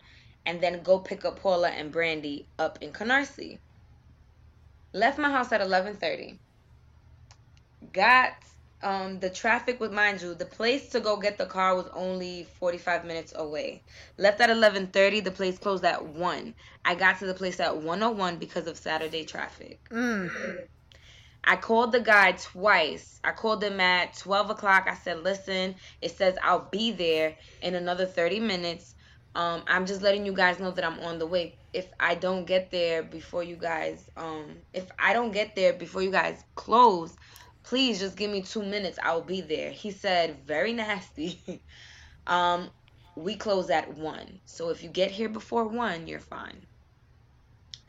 and 0.46 0.62
then 0.62 0.82
go 0.84 1.00
pick 1.00 1.26
up 1.26 1.42
Paula 1.42 1.68
and 1.68 1.92
Brandy 1.92 2.48
up 2.58 2.78
in 2.82 2.94
Canarsie. 2.94 3.60
Left 4.94 5.20
my 5.20 5.30
house 5.32 5.52
at 5.52 5.60
11:30 5.60 6.40
got 7.92 8.34
um 8.84 9.20
the 9.20 9.30
traffic 9.30 9.80
with 9.80 9.92
mind 9.92 10.22
you 10.22 10.34
the 10.36 10.46
place 10.46 10.90
to 10.90 11.00
go 11.00 11.16
get 11.18 11.38
the 11.38 11.46
car 11.46 11.76
was 11.76 11.88
only 11.94 12.44
45 12.60 13.06
minutes 13.06 13.34
away. 13.36 13.82
Left 14.18 14.42
at 14.42 14.50
11:30 14.50 15.24
the 15.24 15.32
place 15.32 15.58
closed 15.58 15.86
at 15.86 16.06
1 16.06 16.54
i 16.86 16.96
got 16.96 17.20
to 17.20 17.26
the 17.26 17.34
place 17.34 17.60
at 17.60 17.78
101 17.78 18.38
because 18.38 18.68
of 18.68 18.78
saturday 18.78 19.24
traffic. 19.24 19.80
I 21.46 21.58
called 21.58 21.92
the 21.92 22.00
guy 22.00 22.32
twice. 22.34 23.20
I 23.22 23.32
called 23.32 23.62
him 23.62 23.80
at 23.82 24.16
12 24.16 24.52
o'clock. 24.52 24.88
I 24.88 24.96
said 24.96 25.24
listen 25.24 25.76
it 26.02 26.12
says 26.12 26.36
i'll 26.44 26.68
be 26.72 26.92
there 26.92 27.36
in 27.62 27.76
another 27.76 28.06
30 28.06 28.40
minutes. 28.42 28.96
Um 29.36 29.64
i'm 29.68 29.86
just 29.86 30.02
letting 30.02 30.26
you 30.26 30.34
guys 30.34 30.60
know 30.60 30.72
that 30.72 30.84
i'm 30.84 31.00
on 31.00 31.20
the 31.20 31.28
way. 31.28 31.56
If 31.72 31.88
i 32.00 32.16
don't 32.16 32.46
get 32.46 32.70
there 32.70 33.02
before 33.02 33.44
you 33.44 33.56
guys 33.56 34.10
um 34.18 34.58
if 34.74 34.92
i 35.00 35.14
don't 35.14 35.32
get 35.32 35.56
there 35.56 35.74
before 35.74 36.02
you 36.02 36.12
guys 36.12 36.44
close 36.56 37.16
please 37.74 37.98
just 37.98 38.16
give 38.16 38.30
me 38.30 38.44
two 38.44 38.62
minutes. 38.62 39.00
I'll 39.02 39.24
be 39.24 39.42
there. 39.42 39.72
He 39.72 39.90
said, 39.90 40.38
very 40.46 40.74
nasty. 40.74 41.40
um, 42.28 42.70
we 43.16 43.36
close 43.36 43.72
at 43.72 43.98
one. 43.98 44.40
So 44.46 44.70
if 44.70 44.84
you 44.84 44.90
get 44.90 45.10
here 45.10 45.28
before 45.28 45.64
one, 45.64 46.06
you're 46.06 46.20
fine. 46.20 46.68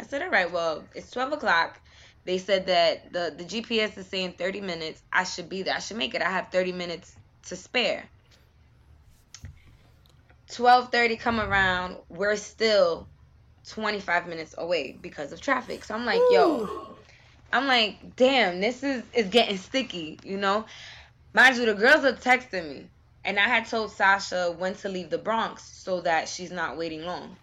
I 0.01 0.05
said, 0.05 0.23
all 0.23 0.31
right, 0.31 0.51
well, 0.51 0.85
it's 0.95 1.11
12 1.11 1.35
o'clock. 1.35 1.79
They 2.25 2.39
said 2.39 2.65
that 2.69 3.13
the, 3.13 3.35
the 3.37 3.45
GPS 3.45 3.99
is 3.99 4.07
saying 4.07 4.37
30 4.39 4.63
minutes. 4.63 5.03
I 5.13 5.25
should 5.25 5.51
be 5.51 5.65
there. 5.65 5.75
I 5.75 5.81
should 5.81 5.99
make 5.99 6.15
it. 6.15 6.23
I 6.23 6.31
have 6.31 6.49
30 6.51 6.73
minutes 6.73 7.15
to 7.49 7.57
spare. 7.57 8.09
12:30 10.49 11.21
come 11.21 11.41
around, 11.41 11.99
we're 12.09 12.37
still 12.37 13.07
25 13.69 14.29
minutes 14.29 14.55
away 14.57 14.97
because 14.99 15.33
of 15.33 15.43
traffic. 15.43 15.85
So 15.85 15.95
I'm 15.95 16.07
like, 16.07 16.21
yo, 16.31 16.97
I'm 17.55 17.69
like, 17.69 18.17
damn, 18.17 18.61
this 18.61 18.83
is 18.83 19.05
is 19.13 19.29
getting 19.29 19.59
sticky, 19.59 20.19
you 20.25 20.37
know. 20.37 20.67
Mind 21.35 21.57
you, 21.57 21.67
the 21.67 21.75
girls 21.75 22.05
are 22.05 22.13
texting 22.13 22.69
me, 22.69 22.87
and 23.25 23.39
I 23.39 23.45
had 23.45 23.67
told 23.67 23.93
Sasha 23.93 24.53
when 24.59 24.75
to 24.75 24.89
leave 24.89 25.09
the 25.09 25.19
Bronx 25.19 25.63
so 25.63 26.01
that 26.01 26.29
she's 26.29 26.51
not 26.51 26.77
waiting 26.77 27.05
long. 27.05 27.37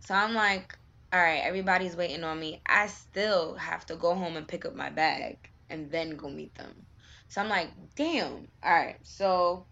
So 0.00 0.14
I'm 0.14 0.34
like, 0.34 0.76
all 1.10 1.20
right, 1.20 1.40
everybody's 1.42 1.96
waiting 1.96 2.22
on 2.22 2.38
me. 2.38 2.60
I 2.66 2.88
still 2.88 3.54
have 3.54 3.86
to 3.86 3.96
go 3.96 4.14
home 4.14 4.36
and 4.36 4.46
pick 4.46 4.66
up 4.66 4.76
my 4.76 4.90
bag 4.90 5.38
and 5.70 5.90
then 5.90 6.16
go 6.16 6.28
meet 6.28 6.54
them. 6.56 6.74
So 7.28 7.40
I'm 7.40 7.48
like, 7.48 7.70
damn. 7.96 8.46
All 8.62 8.74
right, 8.74 8.96
so 9.04 9.64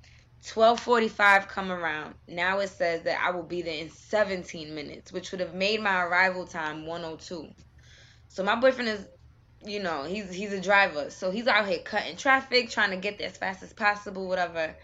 12:45 0.47 1.47
come 1.47 1.71
around. 1.71 2.15
Now 2.27 2.61
it 2.61 2.71
says 2.71 3.03
that 3.03 3.21
I 3.23 3.33
will 3.33 3.43
be 3.43 3.61
there 3.61 3.83
in 3.83 3.91
17 3.91 4.75
minutes, 4.75 5.13
which 5.13 5.31
would 5.31 5.41
have 5.41 5.55
made 5.55 5.83
my 5.83 6.05
arrival 6.05 6.47
time 6.47 6.87
102. 6.87 7.49
So 8.29 8.43
my 8.43 8.55
boyfriend 8.55 8.89
is, 8.89 9.07
you 9.71 9.81
know, 9.81 10.05
he's 10.05 10.33
he's 10.33 10.53
a 10.53 10.61
driver, 10.61 11.11
so 11.11 11.31
he's 11.31 11.47
out 11.47 11.67
here 11.67 11.79
cutting 11.79 12.17
traffic, 12.17 12.71
trying 12.71 12.91
to 12.91 12.97
get 12.97 13.19
there 13.19 13.29
as 13.29 13.37
fast 13.37 13.63
as 13.63 13.73
possible, 13.73 14.29
whatever. 14.29 14.75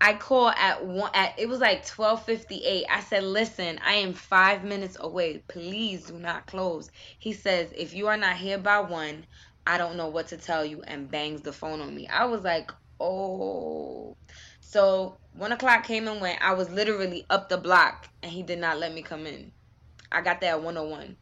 I 0.00 0.14
call 0.14 0.48
at 0.50 0.84
one 0.84 1.10
at 1.14 1.38
it 1.38 1.48
was 1.48 1.60
like 1.60 1.86
12:58. 1.86 2.84
I 2.90 3.00
said, 3.00 3.24
"Listen, 3.24 3.80
I 3.84 3.94
am 3.94 4.12
5 4.12 4.64
minutes 4.64 4.96
away. 5.00 5.42
Please 5.48 6.06
do 6.06 6.18
not 6.18 6.46
close." 6.46 6.90
He 7.18 7.32
says, 7.32 7.72
"If 7.76 7.94
you 7.94 8.08
are 8.08 8.16
not 8.16 8.36
here 8.36 8.58
by 8.58 8.80
1, 8.80 9.26
I 9.66 9.78
don't 9.78 9.96
know 9.96 10.08
what 10.08 10.28
to 10.28 10.36
tell 10.36 10.64
you," 10.64 10.82
and 10.86 11.10
bangs 11.10 11.40
the 11.42 11.52
phone 11.52 11.80
on 11.80 11.94
me. 11.94 12.06
I 12.08 12.26
was 12.26 12.42
like, 12.42 12.70
"Oh." 13.00 14.16
So, 14.60 15.16
1 15.34 15.52
o'clock 15.52 15.84
came 15.84 16.08
and 16.08 16.20
went. 16.20 16.42
I 16.42 16.52
was 16.54 16.68
literally 16.70 17.24
up 17.30 17.48
the 17.48 17.56
block 17.56 18.08
and 18.22 18.32
he 18.32 18.42
did 18.42 18.58
not 18.58 18.78
let 18.78 18.92
me 18.92 19.02
come 19.02 19.26
in. 19.26 19.52
I 20.12 20.20
got 20.20 20.40
there 20.40 20.52
at 20.52 20.62
101. 20.62 21.16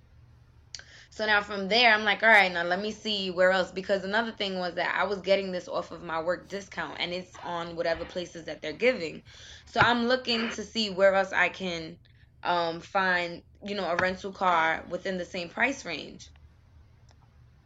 So 1.13 1.27
now 1.27 1.43
from 1.43 1.69
there, 1.69 1.93
I'm 1.93 2.05
like, 2.05 2.23
all 2.23 2.31
right, 2.31 2.51
now 2.51 2.65
let 2.65 2.81
me 2.81 2.91
see 2.91 3.31
where 3.31 3.51
else. 3.51 3.71
Because 3.71 4.03
another 4.03 4.33
thing 4.33 4.59
was 4.59 4.77
that 4.77 4.97
I 4.99 5.05
was 5.05 5.21
getting 5.21 5.53
this 5.53 5.69
off 5.69 5.93
of 5.93 6.03
my 6.03 6.23
work 6.23 6.49
discount, 6.49 6.97
and 7.01 7.13
it's 7.13 7.39
on 7.45 7.77
whatever 7.77 8.07
places 8.07 8.47
that 8.47 8.63
they're 8.63 8.73
giving. 8.73 9.23
So 9.67 9.81
I'm 9.81 10.07
looking 10.07 10.49
to 10.49 10.65
see 10.65 10.89
where 10.89 11.15
else 11.15 11.31
I 11.35 11.51
can 11.51 11.99
um, 12.43 12.81
find, 12.81 13.43
you 13.63 13.75
know, 13.75 13.85
a 13.91 13.97
rental 13.97 14.33
car 14.33 14.87
within 14.89 15.19
the 15.19 15.27
same 15.27 15.51
price 15.51 15.85
range. 15.85 16.31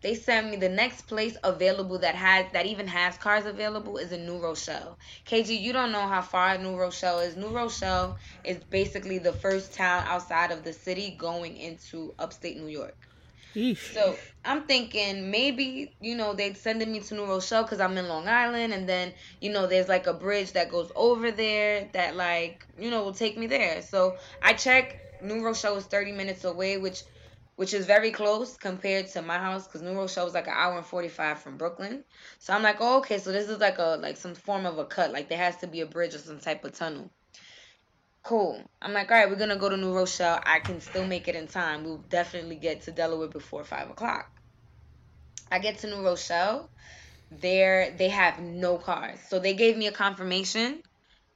They 0.03 0.17
sent 0.17 0.50
me 0.50 0.57
the 0.57 0.69
next 0.69 1.03
place 1.03 1.37
available 1.45 2.00
that 2.00 2.17
has 2.17 2.47
that 2.53 2.67
even 2.67 2.88
has 2.88 3.17
cars 3.17 3.47
available 3.47 3.97
is 3.97 4.11
in 4.11 4.26
New 4.26 4.41
Rochelle. 4.41 4.99
KG, 5.25 5.61
you 5.61 5.73
don't 5.73 5.93
know 5.93 6.09
how 6.09 6.23
far 6.23 6.59
New 6.59 6.76
Rochelle 6.76 7.21
is. 7.21 7.37
New 7.37 7.50
Rochelle 7.50 8.19
is 8.43 8.59
basically 8.71 9.19
the 9.19 9.33
first 9.33 9.73
town 9.73 10.05
outside 10.09 10.50
of 10.50 10.65
the 10.65 10.73
city 10.73 11.17
going 11.17 11.57
into 11.57 12.12
upstate 12.19 12.57
New 12.57 12.69
York. 12.69 12.97
So 13.91 14.25
I'm 14.45 14.67
thinking 14.67 15.31
maybe 15.31 15.97
you 16.01 16.17
know 16.17 16.35
they'd 16.35 16.57
sending 16.57 16.93
me 16.93 17.01
to 17.01 17.15
New 17.15 17.25
Rochelle 17.27 17.63
because 17.65 17.81
I'm 17.81 17.97
in 17.99 18.09
Long 18.09 18.29
Island, 18.29 18.73
and 18.73 18.89
then 18.89 19.15
you 19.41 19.51
know 19.53 19.67
there's 19.67 19.89
like 19.89 20.07
a 20.07 20.15
bridge 20.15 20.53
that 20.53 20.71
goes 20.71 20.91
over 20.97 21.31
there 21.31 21.89
that 21.95 22.17
like 22.17 22.67
you 22.79 22.91
know 22.91 23.03
will 23.05 23.13
take 23.15 23.37
me 23.39 23.47
there. 23.47 23.83
So 23.83 24.19
I 24.43 24.53
check 24.55 25.01
New 25.21 25.43
Rochelle 25.45 25.77
is 25.77 25.85
30 25.87 26.13
minutes 26.13 26.45
away, 26.45 26.79
which 26.79 27.03
which 27.57 27.73
is 27.75 27.87
very 27.87 28.11
close 28.11 28.57
compared 28.57 29.09
to 29.09 29.23
my 29.23 29.39
house 29.39 29.67
because 29.67 29.83
New 29.83 29.95
Rochelle 29.95 30.27
was 30.27 30.35
like 30.35 30.47
an 30.47 30.55
hour 30.55 30.77
and 30.77 30.87
45 30.87 31.39
from 31.41 31.57
Brooklyn. 31.57 32.05
So 32.39 32.53
I'm 32.53 32.63
like, 32.63 32.77
oh, 32.81 32.99
okay, 32.99 33.19
so 33.19 33.33
this 33.33 33.49
is 33.49 33.59
like 33.61 33.79
a 33.79 33.99
like 34.01 34.17
some 34.17 34.35
form 34.35 34.67
of 34.67 34.79
a 34.79 34.85
cut, 34.85 35.13
like 35.13 35.29
there 35.29 35.39
has 35.39 35.57
to 35.59 35.67
be 35.67 35.81
a 35.81 35.87
bridge 35.87 36.15
or 36.15 36.19
some 36.19 36.39
type 36.41 36.65
of 36.65 36.73
tunnel. 36.73 37.11
Cool. 38.26 38.61
I'm 38.83 38.92
like, 38.92 39.09
all 39.12 39.16
right, 39.16 39.30
we're 39.30 39.37
gonna 39.37 39.54
go 39.54 39.68
to 39.68 39.76
New 39.76 39.95
Rochelle. 39.95 40.40
I 40.45 40.59
can 40.59 40.80
still 40.80 41.06
make 41.06 41.28
it 41.28 41.37
in 41.37 41.47
time. 41.47 41.85
We'll 41.85 42.02
definitely 42.09 42.56
get 42.56 42.83
to 42.83 42.90
Delaware 42.90 43.28
before 43.28 43.62
five 43.62 43.88
o'clock. 43.88 44.26
I 45.49 45.61
get 45.61 45.78
to 45.78 45.87
New 45.87 46.04
Rochelle. 46.04 46.68
There, 47.30 47.95
they 47.97 48.09
have 48.09 48.40
no 48.40 48.78
cars. 48.78 49.21
So 49.28 49.38
they 49.38 49.54
gave 49.54 49.76
me 49.76 49.87
a 49.87 49.92
confirmation 49.92 50.83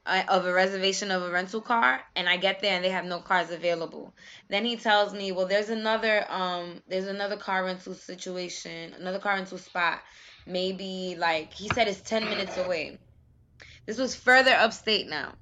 uh, 0.04 0.24
of 0.26 0.46
a 0.46 0.52
reservation 0.52 1.12
of 1.12 1.22
a 1.22 1.30
rental 1.30 1.60
car, 1.60 2.00
and 2.16 2.28
I 2.28 2.38
get 2.38 2.58
there 2.60 2.74
and 2.74 2.84
they 2.84 2.90
have 2.90 3.04
no 3.04 3.20
cars 3.20 3.52
available. 3.52 4.12
Then 4.48 4.64
he 4.64 4.74
tells 4.74 5.14
me, 5.14 5.30
well, 5.30 5.46
there's 5.46 5.70
another 5.70 6.26
um, 6.28 6.82
there's 6.88 7.06
another 7.06 7.36
car 7.36 7.64
rental 7.66 7.94
situation, 7.94 8.94
another 8.94 9.20
car 9.20 9.34
rental 9.34 9.58
spot. 9.58 10.00
Maybe 10.44 11.14
like 11.16 11.54
he 11.54 11.68
said, 11.68 11.86
it's 11.86 12.00
ten 12.00 12.24
minutes 12.24 12.56
away. 12.56 12.98
This 13.86 13.96
was 13.96 14.16
further 14.16 14.52
upstate 14.52 15.06
now. 15.08 15.34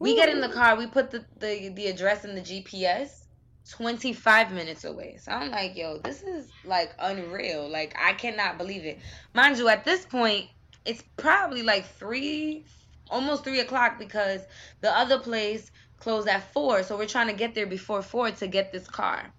We 0.00 0.16
get 0.16 0.30
in 0.30 0.40
the 0.40 0.48
car, 0.48 0.76
we 0.76 0.86
put 0.86 1.10
the, 1.10 1.24
the, 1.38 1.68
the 1.68 1.86
address 1.88 2.24
in 2.24 2.34
the 2.34 2.40
GPS, 2.40 3.26
25 3.68 4.50
minutes 4.50 4.84
away. 4.84 5.18
So 5.20 5.30
I'm 5.30 5.50
like, 5.50 5.76
yo, 5.76 5.98
this 5.98 6.22
is 6.22 6.50
like 6.64 6.94
unreal. 6.98 7.68
Like, 7.68 7.94
I 8.02 8.14
cannot 8.14 8.56
believe 8.56 8.86
it. 8.86 8.98
Mind 9.34 9.58
you, 9.58 9.68
at 9.68 9.84
this 9.84 10.06
point, 10.06 10.48
it's 10.86 11.04
probably 11.18 11.62
like 11.62 11.84
three, 11.84 12.64
almost 13.10 13.44
three 13.44 13.60
o'clock 13.60 13.98
because 13.98 14.40
the 14.80 14.90
other 14.90 15.18
place 15.18 15.70
closed 15.98 16.28
at 16.28 16.50
four. 16.54 16.82
So 16.82 16.96
we're 16.96 17.06
trying 17.06 17.28
to 17.28 17.34
get 17.34 17.54
there 17.54 17.66
before 17.66 18.00
four 18.00 18.30
to 18.30 18.46
get 18.46 18.72
this 18.72 18.88
car. 18.88 19.30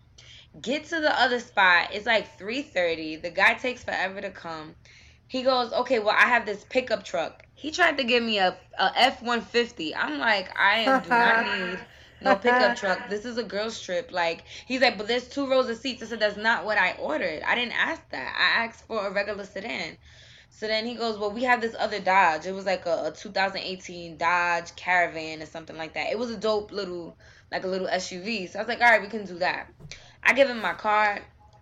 Get 0.61 0.85
to 0.85 0.99
the 0.99 1.19
other 1.19 1.39
spot. 1.39 1.89
It's 1.91 2.05
like 2.05 2.37
3:30. 2.37 3.21
The 3.21 3.31
guy 3.31 3.55
takes 3.55 3.83
forever 3.83 4.21
to 4.21 4.29
come. 4.29 4.75
He 5.27 5.43
goes, 5.43 5.71
okay, 5.73 5.99
well, 5.99 6.15
I 6.15 6.27
have 6.27 6.45
this 6.45 6.65
pickup 6.69 7.03
truck. 7.03 7.45
He 7.61 7.69
tried 7.71 7.97
to 7.99 8.03
give 8.03 8.23
me 8.23 8.39
a, 8.39 8.57
a 8.79 8.91
F 8.95 9.21
one 9.21 9.41
fifty. 9.41 9.93
I'm 9.95 10.17
like, 10.17 10.49
I 10.59 10.79
am, 10.79 10.99
do 11.03 11.13
not 11.13 11.39
need 11.59 11.79
no 12.19 12.35
pickup 12.35 12.75
truck. 12.75 13.07
This 13.07 13.23
is 13.23 13.37
a 13.37 13.43
girl's 13.43 13.79
trip. 13.79 14.11
Like, 14.11 14.45
he's 14.65 14.81
like, 14.81 14.97
but 14.97 15.07
there's 15.07 15.27
two 15.27 15.47
rows 15.47 15.69
of 15.69 15.77
seats. 15.77 16.01
I 16.01 16.07
said, 16.07 16.19
that's 16.19 16.37
not 16.37 16.65
what 16.65 16.79
I 16.79 16.93
ordered. 16.93 17.43
I 17.43 17.53
didn't 17.53 17.79
ask 17.79 18.01
that. 18.09 18.33
I 18.35 18.65
asked 18.65 18.87
for 18.87 19.05
a 19.05 19.11
regular 19.11 19.45
sedan. 19.45 19.97
So 20.49 20.65
then 20.67 20.87
he 20.87 20.95
goes, 20.95 21.19
well, 21.19 21.31
we 21.31 21.43
have 21.43 21.61
this 21.61 21.75
other 21.77 21.99
Dodge. 21.99 22.47
It 22.47 22.53
was 22.53 22.65
like 22.65 22.87
a, 22.87 23.05
a 23.05 23.11
2018 23.11 24.17
Dodge 24.17 24.75
Caravan 24.75 25.41
or 25.43 25.45
something 25.45 25.77
like 25.77 25.93
that. 25.93 26.11
It 26.11 26.17
was 26.17 26.31
a 26.31 26.37
dope 26.37 26.71
little, 26.71 27.15
like 27.51 27.63
a 27.63 27.67
little 27.67 27.87
SUV. 27.87 28.49
So 28.49 28.57
I 28.59 28.63
was 28.63 28.69
like, 28.69 28.81
all 28.81 28.89
right, 28.89 29.01
we 29.01 29.07
can 29.07 29.25
do 29.25 29.37
that. 29.39 29.67
I 30.23 30.33
give 30.33 30.49
him 30.49 30.61
my 30.61 30.73
card. 30.73 31.21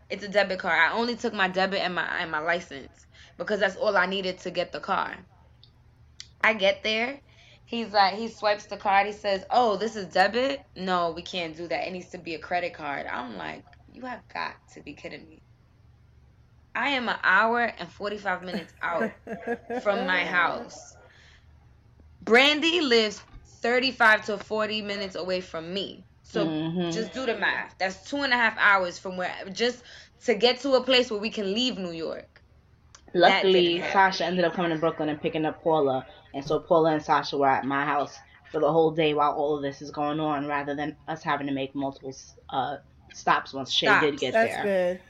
It's 0.09 0.23
a 0.23 0.29
debit 0.29 0.59
card. 0.59 0.79
I 0.79 0.93
only 0.93 1.15
took 1.17 1.33
my 1.33 1.49
debit 1.49 1.81
and 1.81 1.93
my 1.93 2.05
and 2.19 2.31
my 2.31 2.39
license 2.39 3.05
because 3.37 3.59
that's 3.59 3.75
all 3.75 3.97
I 3.97 4.05
needed 4.05 4.39
to 4.39 4.51
get 4.51 4.71
the 4.71 4.79
car. 4.79 5.17
I 6.41 6.53
get 6.53 6.83
there. 6.83 7.21
He's 7.65 7.93
like, 7.93 8.15
he 8.15 8.27
swipes 8.29 8.65
the 8.65 8.77
card. 8.77 9.07
He 9.07 9.13
says, 9.13 9.45
"Oh, 9.51 9.77
this 9.77 9.95
is 9.95 10.07
debit. 10.07 10.61
No, 10.75 11.11
we 11.11 11.21
can't 11.21 11.55
do 11.55 11.67
that. 11.67 11.87
It 11.87 11.91
needs 11.91 12.09
to 12.09 12.17
be 12.17 12.35
a 12.35 12.39
credit 12.39 12.73
card." 12.73 13.05
I'm 13.07 13.37
like, 13.37 13.65
"You 13.91 14.05
have 14.05 14.27
got 14.33 14.55
to 14.73 14.81
be 14.81 14.93
kidding 14.93 15.27
me." 15.29 15.43
I 16.75 16.89
am 16.89 17.09
an 17.09 17.17
hour 17.23 17.61
and 17.61 17.91
45 17.91 18.43
minutes 18.43 18.73
out 18.81 19.11
from 19.71 20.05
my 20.05 20.25
house. 20.25 20.97
Brandy 22.21 22.81
lives 22.81 23.21
35 23.61 24.25
to 24.25 24.37
40 24.37 24.81
minutes 24.81 25.15
away 25.15 25.41
from 25.41 25.73
me. 25.73 26.05
So 26.23 26.45
Mhm. 26.45 26.91
just 26.91 27.13
do 27.13 27.25
the 27.25 27.35
math. 27.35 27.75
That's 27.79 28.03
two 28.09 28.17
and 28.17 28.33
a 28.33 28.37
half 28.37 28.57
hours 28.57 28.97
from 28.99 29.17
where 29.17 29.33
just 29.51 29.83
to 30.25 30.35
get 30.35 30.59
to 30.61 30.73
a 30.75 30.83
place 30.83 31.11
where 31.11 31.19
we 31.19 31.29
can 31.29 31.53
leave 31.53 31.77
New 31.77 31.91
York. 31.91 32.41
Luckily. 33.13 33.81
Sasha 33.81 34.25
ended 34.25 34.45
up 34.45 34.53
coming 34.53 34.71
to 34.71 34.77
Brooklyn 34.77 35.09
and 35.09 35.21
picking 35.21 35.45
up 35.45 35.63
Paula, 35.63 36.05
and 36.33 36.45
so 36.45 36.59
Paula 36.59 36.93
and 36.93 37.03
Sasha 37.03 37.37
were 37.37 37.49
at 37.49 37.65
my 37.65 37.85
house 37.85 38.17
for 38.51 38.59
the 38.59 38.71
whole 38.71 38.91
day 38.91 39.13
while 39.13 39.33
all 39.33 39.57
of 39.57 39.63
this 39.63 39.81
is 39.81 39.91
going 39.91 40.19
on, 40.19 40.47
rather 40.47 40.75
than 40.75 40.97
us 41.07 41.23
having 41.23 41.47
to 41.47 41.53
make 41.53 41.75
multiple 41.75 42.15
uh, 42.49 42.77
stops 43.13 43.53
once 43.53 43.71
Shay 43.71 43.97
did 43.99 44.17
Stops. 44.17 44.19
get 44.19 44.33
That's 44.33 44.39
there. 44.39 44.57
good. 44.57 45.01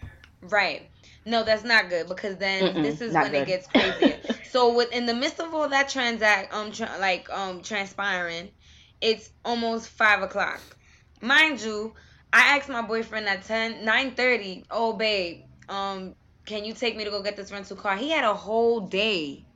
Right. 0.41 0.89
No, 1.25 1.43
that's 1.43 1.63
not 1.63 1.89
good 1.89 2.07
because 2.07 2.37
then 2.37 2.71
Mm-mm, 2.75 2.81
this 2.81 3.01
is 3.01 3.15
not 3.15 3.19
when 3.19 3.33
it 3.35 3.45
gets 3.45 3.67
crazy. 3.67 4.21
so 4.43 4.73
with 4.75 4.91
in 4.91 5.05
the 5.05 5.13
midst 5.13 5.39
of 5.39 5.53
all 5.53 5.69
that 5.69 5.89
transact 5.89 6.53
um 6.53 6.71
tra- 6.71 6.97
like 6.99 7.29
um 7.29 7.61
transpiring, 7.61 8.51
it's 9.01 9.29
almost 9.45 9.89
five 9.89 10.21
o'clock. 10.23 10.61
Mind 11.21 11.61
you, 11.61 11.95
I 12.33 12.57
asked 12.57 12.69
my 12.69 12.81
boyfriend 12.81 13.27
at 13.27 13.43
10, 13.43 13.85
9.30, 13.85 14.65
oh 14.71 14.93
babe, 14.93 15.45
um, 15.69 16.15
can 16.45 16.65
you 16.65 16.73
take 16.73 16.95
me 16.97 17.05
to 17.05 17.11
go 17.11 17.21
get 17.23 17.35
this 17.37 17.51
rental 17.51 17.77
car? 17.77 17.97
He 17.97 18.09
had 18.11 18.23
a 18.25 18.33
whole 18.35 18.81
day 18.87 19.48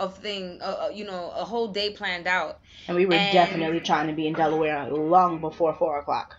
of 0.00 0.16
thing, 0.18 0.58
uh, 0.62 0.88
you 0.92 1.04
know, 1.04 1.30
a 1.36 1.44
whole 1.44 1.68
day 1.68 1.90
planned 1.90 2.26
out. 2.26 2.58
And 2.88 2.96
we 2.96 3.06
were 3.06 3.12
And- 3.14 3.32
definitely 3.32 3.80
trying 3.80 4.06
to 4.08 4.14
be 4.14 4.26
in 4.26 4.32
Delaware 4.32 4.88
long 4.90 5.40
before 5.40 5.74
four 5.74 5.98
o'clock. 6.00 6.36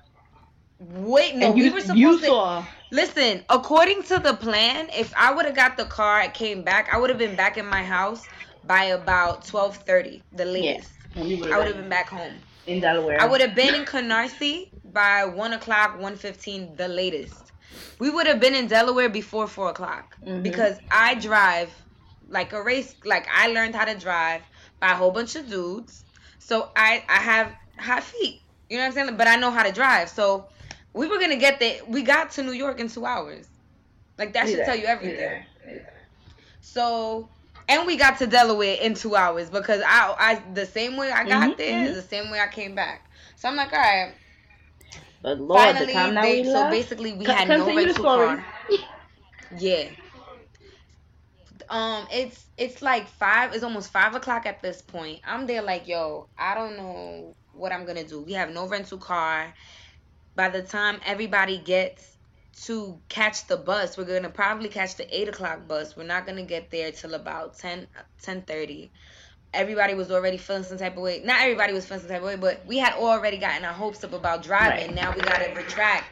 Wait, 0.80 1.36
no, 1.36 1.46
and 1.48 1.56
we 1.56 1.66
you, 1.66 1.72
were 1.72 1.80
you 1.80 1.84
supposed 2.18 2.22
to. 2.22 2.26
saw. 2.28 2.66
Listen, 2.90 3.44
according 3.50 4.02
to 4.04 4.18
the 4.18 4.34
plan, 4.34 4.90
if 4.98 5.14
I 5.16 5.32
would 5.32 5.46
have 5.46 5.56
got 5.56 5.78
the 5.78 5.86
car, 5.86 6.22
and 6.22 6.34
came 6.34 6.64
back, 6.64 6.90
I 6.92 6.98
would 6.98 7.12
have 7.12 7.20
been 7.20 7.36
back 7.36 7.56
in 7.58 7.68
my 7.68 7.84
house 7.84 8.26
by 8.66 8.86
about 8.86 9.46
twelve 9.46 9.78
thirty, 9.78 10.24
the 10.34 10.46
latest. 10.46 10.90
We 11.16 11.36
I 11.54 11.58
would 11.60 11.68
have 11.68 11.78
been 11.78 11.90
back 11.90 12.10
home. 12.10 12.34
in 12.68 12.80
Delaware. 12.80 13.22
I 13.22 13.26
would 13.26 13.42
have 13.42 13.54
been 13.56 13.76
in 13.76 13.86
Canarsie 13.86 14.70
by 14.92 15.26
one 15.26 15.54
o'clock, 15.54 16.00
one 16.00 16.16
fifteen, 16.16 16.76
the 16.78 16.88
latest. 16.88 17.52
We 18.00 18.10
would 18.10 18.26
have 18.28 18.40
been 18.40 18.56
in 18.56 18.66
Delaware 18.68 19.10
before 19.10 19.48
four 19.48 19.70
o'clock 19.70 20.18
Mhm. 20.26 20.42
because 20.42 20.78
I 20.90 21.14
drive 21.16 21.70
like 22.32 22.54
a 22.54 22.64
race. 22.64 22.96
Like 23.06 23.28
I 23.34 23.48
learned 23.50 23.76
how 23.76 23.86
to 23.86 23.96
drive 23.98 24.42
by 24.80 24.92
a 24.94 24.96
whole 24.96 25.12
bunch 25.12 25.36
of 25.36 25.50
dudes, 25.50 26.06
so 26.40 26.70
I 26.76 27.04
I 27.10 27.18
have 27.18 27.54
hot 27.78 28.04
feet. 28.04 28.42
You 28.70 28.78
know 28.78 28.84
what 28.84 28.88
I'm 28.90 28.94
saying? 29.08 29.18
But 29.18 29.28
I 29.28 29.38
know 29.38 29.52
how 29.52 29.64
to 29.64 29.72
drive, 29.72 30.10
so 30.10 30.48
we 30.94 31.08
were 31.08 31.20
gonna 31.20 31.38
get 31.38 31.60
there. 31.60 31.82
We 31.88 32.04
got 32.04 32.32
to 32.34 32.44
New 32.44 32.54
York 32.54 32.80
in 32.80 32.90
two 32.90 33.06
hours. 33.06 33.48
Like 34.18 34.34
that 34.34 34.50
should 34.50 34.64
tell 34.66 34.76
you 34.76 34.86
everything. 34.86 35.26
either, 35.26 35.48
either. 35.68 35.94
So, 36.62 37.30
and 37.68 37.88
we 37.88 37.98
got 37.98 38.18
to 38.20 38.28
Delaware 38.28 38.78
in 38.82 38.94
two 38.96 39.16
hours 39.16 39.50
because 39.50 39.82
I, 39.86 40.16
I 40.18 40.44
the 40.54 40.66
same 40.66 40.98
way 40.98 41.12
I 41.12 41.26
got 41.26 41.52
Mhm, 41.52 41.58
there 41.58 41.78
is 41.86 41.94
mhm. 41.94 41.96
the 41.96 42.02
same 42.02 42.30
way 42.32 42.40
I 42.40 42.48
came 42.48 42.76
back. 42.76 43.10
So 43.36 43.50
I'm 43.50 43.56
like, 43.56 43.74
all 43.74 43.80
right. 43.80 44.14
But 45.22 45.40
Lord, 45.40 45.78
finally, 45.78 45.86
the 45.86 45.92
time 45.94 46.14
that 46.16 46.30
we 46.30 46.44
so 46.44 46.64
left. 46.64 46.72
basically 46.72 47.14
we 47.14 47.26
had 47.28 47.50
no 47.50 47.74
rental 47.74 48.06
car. 48.06 48.46
Yeah. 49.58 49.90
Um, 51.72 52.06
it's 52.12 52.46
it's 52.58 52.82
like 52.82 53.08
five. 53.08 53.54
It's 53.54 53.64
almost 53.64 53.92
five 53.94 54.14
o'clock 54.14 54.46
at 54.46 54.62
this 54.62 54.82
point. 54.82 55.22
I'm 55.26 55.48
there 55.48 55.62
like, 55.62 55.88
yo, 55.88 56.28
I 56.38 56.54
don't 56.54 56.76
know 56.76 57.34
what 57.54 57.72
I'm 57.72 57.86
gonna 57.86 58.04
do. 58.04 58.22
We 58.22 58.34
have 58.34 58.52
no 58.52 58.68
rental 58.68 58.98
car. 58.98 59.54
By 60.36 60.50
the 60.50 60.62
time 60.62 61.00
everybody 61.06 61.58
gets 61.58 62.18
to 62.64 63.00
catch 63.08 63.48
the 63.48 63.56
bus, 63.56 63.98
we're 63.98 64.04
gonna 64.04 64.30
probably 64.30 64.68
catch 64.68 64.98
the 64.98 65.18
eight 65.18 65.30
o'clock 65.30 65.66
bus. 65.66 65.96
We're 65.96 66.04
not 66.04 66.28
gonna 66.28 66.44
get 66.44 66.72
there 66.72 66.92
till 66.92 67.14
about 67.14 67.58
10, 67.58 67.88
10.30. 68.22 68.90
Everybody 69.54 69.94
was 69.94 70.12
already 70.12 70.38
feeling 70.38 70.64
some 70.64 70.78
type 70.78 70.98
of 70.98 71.04
way. 71.04 71.22
Not 71.24 71.42
everybody 71.42 71.72
was 71.72 71.86
feeling 71.86 72.02
some 72.02 72.10
type 72.10 72.20
of 72.20 72.28
way, 72.28 72.36
but 72.36 72.66
we 72.66 72.80
had 72.80 72.94
already 72.94 73.38
gotten 73.38 73.64
our 73.64 73.74
hopes 73.74 74.04
up 74.04 74.12
about 74.12 74.44
driving. 74.44 74.88
Right. 74.88 74.96
Now 74.96 75.14
we 75.14 75.22
gotta 75.22 75.54
retract 75.56 76.06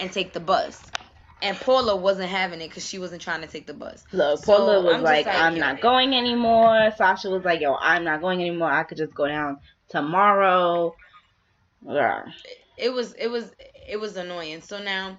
and 0.00 0.10
take 0.10 0.32
the 0.32 0.40
bus. 0.40 0.82
And 1.42 1.56
Paula 1.56 1.96
wasn't 1.96 2.30
having 2.30 2.60
it 2.60 2.68
because 2.68 2.86
she 2.86 2.98
wasn't 2.98 3.20
trying 3.20 3.40
to 3.40 3.48
take 3.48 3.66
the 3.66 3.74
bus. 3.74 4.04
Look, 4.12 4.38
So, 4.38 4.44
Paula 4.46 4.82
was 4.82 4.94
I'm 4.94 5.02
like, 5.02 5.26
like, 5.26 5.34
I'm 5.34 5.58
not 5.58 5.80
going 5.80 6.14
anymore. 6.14 6.90
Sasha 6.96 7.30
was 7.30 7.44
like, 7.44 7.60
yo, 7.60 7.74
I'm 7.74 8.04
not 8.04 8.20
going 8.20 8.40
anymore. 8.40 8.70
I 8.70 8.84
could 8.84 8.98
just 8.98 9.14
go 9.14 9.26
down 9.26 9.58
tomorrow. 9.88 10.94
Yeah. 11.86 12.22
it 12.78 12.92
was 12.92 13.12
it 13.14 13.28
was 13.28 13.52
it 13.88 13.98
was 13.98 14.16
annoying. 14.16 14.60
So 14.60 14.82
now 14.82 15.18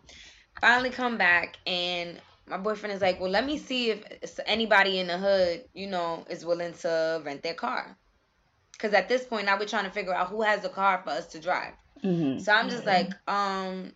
finally 0.62 0.90
come 0.90 1.18
back 1.18 1.58
and 1.68 2.20
my 2.48 2.58
boyfriend 2.58 2.94
is 2.94 3.02
like, 3.02 3.20
"Well, 3.22 3.30
let 3.32 3.46
me 3.46 3.58
see 3.58 3.92
if 3.92 4.40
anybody 4.46 5.00
in 5.00 5.08
the 5.08 5.18
hood, 5.18 5.64
you 5.74 5.88
know, 5.88 6.26
is 6.30 6.46
willing 6.46 6.74
to 6.82 7.22
rent 7.26 7.44
their 7.44 7.54
car." 7.54 7.98
Cuz 8.80 8.94
at 8.94 9.08
this 9.08 9.26
point 9.26 9.46
now 9.46 9.58
we're 9.58 9.66
trying 9.66 9.86
to 9.86 9.92
figure 9.92 10.14
out 10.14 10.30
who 10.30 10.42
has 10.42 10.64
a 10.66 10.70
car 10.70 11.02
for 11.04 11.12
us 11.12 11.28
to 11.28 11.40
drive. 11.40 11.74
hmm 12.02 12.38
So 12.40 12.52
I'm 12.52 12.70
just 12.70 12.86
like, 12.86 13.14
um 13.28 13.94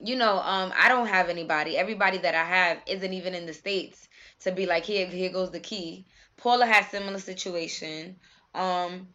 you 0.00 0.16
know, 0.16 0.38
um 0.38 0.72
I 0.76 0.88
don't 0.88 1.06
have 1.08 1.28
anybody. 1.28 1.76
Everybody 1.76 2.18
that 2.18 2.34
I 2.34 2.44
have 2.44 2.82
isn't 2.86 3.12
even 3.12 3.34
in 3.34 3.46
the 3.46 3.54
states 3.54 4.08
to 4.40 4.52
be 4.52 4.66
like, 4.66 4.84
"Here 4.84 5.06
here 5.06 5.30
goes 5.30 5.50
the 5.50 5.60
key." 5.60 6.06
Paula 6.36 6.66
had 6.66 6.86
similar 6.86 7.18
situation. 7.20 8.18
Um 8.54 9.08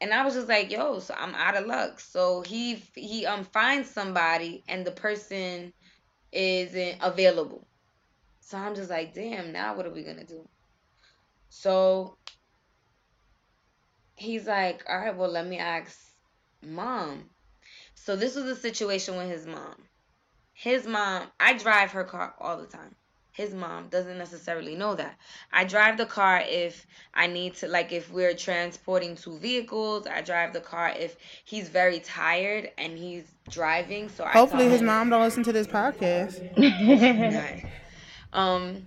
and 0.00 0.12
I 0.12 0.24
was 0.24 0.34
just 0.34 0.48
like, 0.48 0.70
yo, 0.70 0.98
so 1.00 1.14
I'm 1.14 1.34
out 1.34 1.56
of 1.56 1.66
luck. 1.66 2.00
So 2.00 2.42
he 2.42 2.76
he 2.94 3.26
um 3.26 3.44
finds 3.44 3.90
somebody 3.90 4.64
and 4.68 4.86
the 4.86 4.92
person 4.92 5.72
isn't 6.32 6.98
available. 7.02 7.68
So 8.40 8.58
I'm 8.58 8.74
just 8.76 8.90
like, 8.90 9.14
damn, 9.14 9.52
now 9.52 9.76
what 9.76 9.86
are 9.86 9.92
we 9.92 10.04
gonna 10.04 10.24
do? 10.26 10.48
So 11.48 12.18
he's 14.16 14.46
like, 14.46 14.84
all 14.88 14.98
right, 14.98 15.16
well, 15.16 15.30
let 15.30 15.46
me 15.46 15.58
ask 15.58 15.98
mom. 16.62 17.30
So 17.94 18.16
this 18.16 18.36
was 18.36 18.44
the 18.46 18.56
situation 18.56 19.16
with 19.16 19.30
his 19.30 19.46
mom. 19.46 19.85
His 20.58 20.86
mom, 20.86 21.24
I 21.38 21.52
drive 21.58 21.90
her 21.92 22.02
car 22.04 22.34
all 22.40 22.56
the 22.56 22.66
time. 22.66 22.94
His 23.32 23.52
mom 23.52 23.88
doesn't 23.88 24.16
necessarily 24.16 24.74
know 24.74 24.94
that. 24.94 25.14
I 25.52 25.64
drive 25.64 25.98
the 25.98 26.06
car 26.06 26.42
if 26.46 26.86
I 27.12 27.26
need 27.26 27.54
to, 27.56 27.68
like, 27.68 27.92
if 27.92 28.10
we're 28.10 28.32
transporting 28.32 29.14
two 29.16 29.36
vehicles. 29.36 30.06
I 30.06 30.22
drive 30.22 30.54
the 30.54 30.60
car 30.60 30.94
if 30.96 31.16
he's 31.44 31.68
very 31.68 31.98
tired 32.00 32.70
and 32.78 32.96
he's 32.96 33.24
driving. 33.50 34.08
So 34.08 34.24
Hopefully, 34.24 34.62
tell 34.64 34.72
his 34.72 34.80
him- 34.80 34.86
mom 34.86 35.10
don't 35.10 35.20
listen 35.22 35.42
to 35.44 35.52
this 35.52 35.66
podcast. 35.66 36.40
Um, 38.32 38.86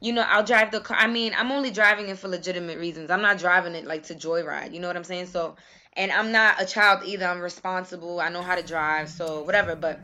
you 0.00 0.12
know, 0.12 0.22
I'll 0.26 0.44
drive 0.44 0.70
the 0.72 0.80
car. 0.80 0.96
I 0.98 1.06
mean, 1.06 1.32
I'm 1.36 1.52
only 1.52 1.70
driving 1.70 2.08
it 2.08 2.18
for 2.18 2.26
legitimate 2.28 2.78
reasons. 2.78 3.10
I'm 3.10 3.22
not 3.22 3.38
driving 3.38 3.74
it 3.74 3.84
like 3.84 4.04
to 4.04 4.14
joyride. 4.14 4.72
You 4.72 4.80
know 4.80 4.88
what 4.88 4.96
I'm 4.96 5.04
saying? 5.04 5.26
So, 5.26 5.54
and 5.94 6.10
I'm 6.10 6.32
not 6.32 6.60
a 6.60 6.64
child 6.66 7.02
either. 7.04 7.26
I'm 7.26 7.40
responsible. 7.40 8.18
I 8.20 8.28
know 8.28 8.42
how 8.42 8.56
to 8.56 8.62
drive. 8.62 9.08
So 9.08 9.42
whatever. 9.42 9.76
But 9.76 10.00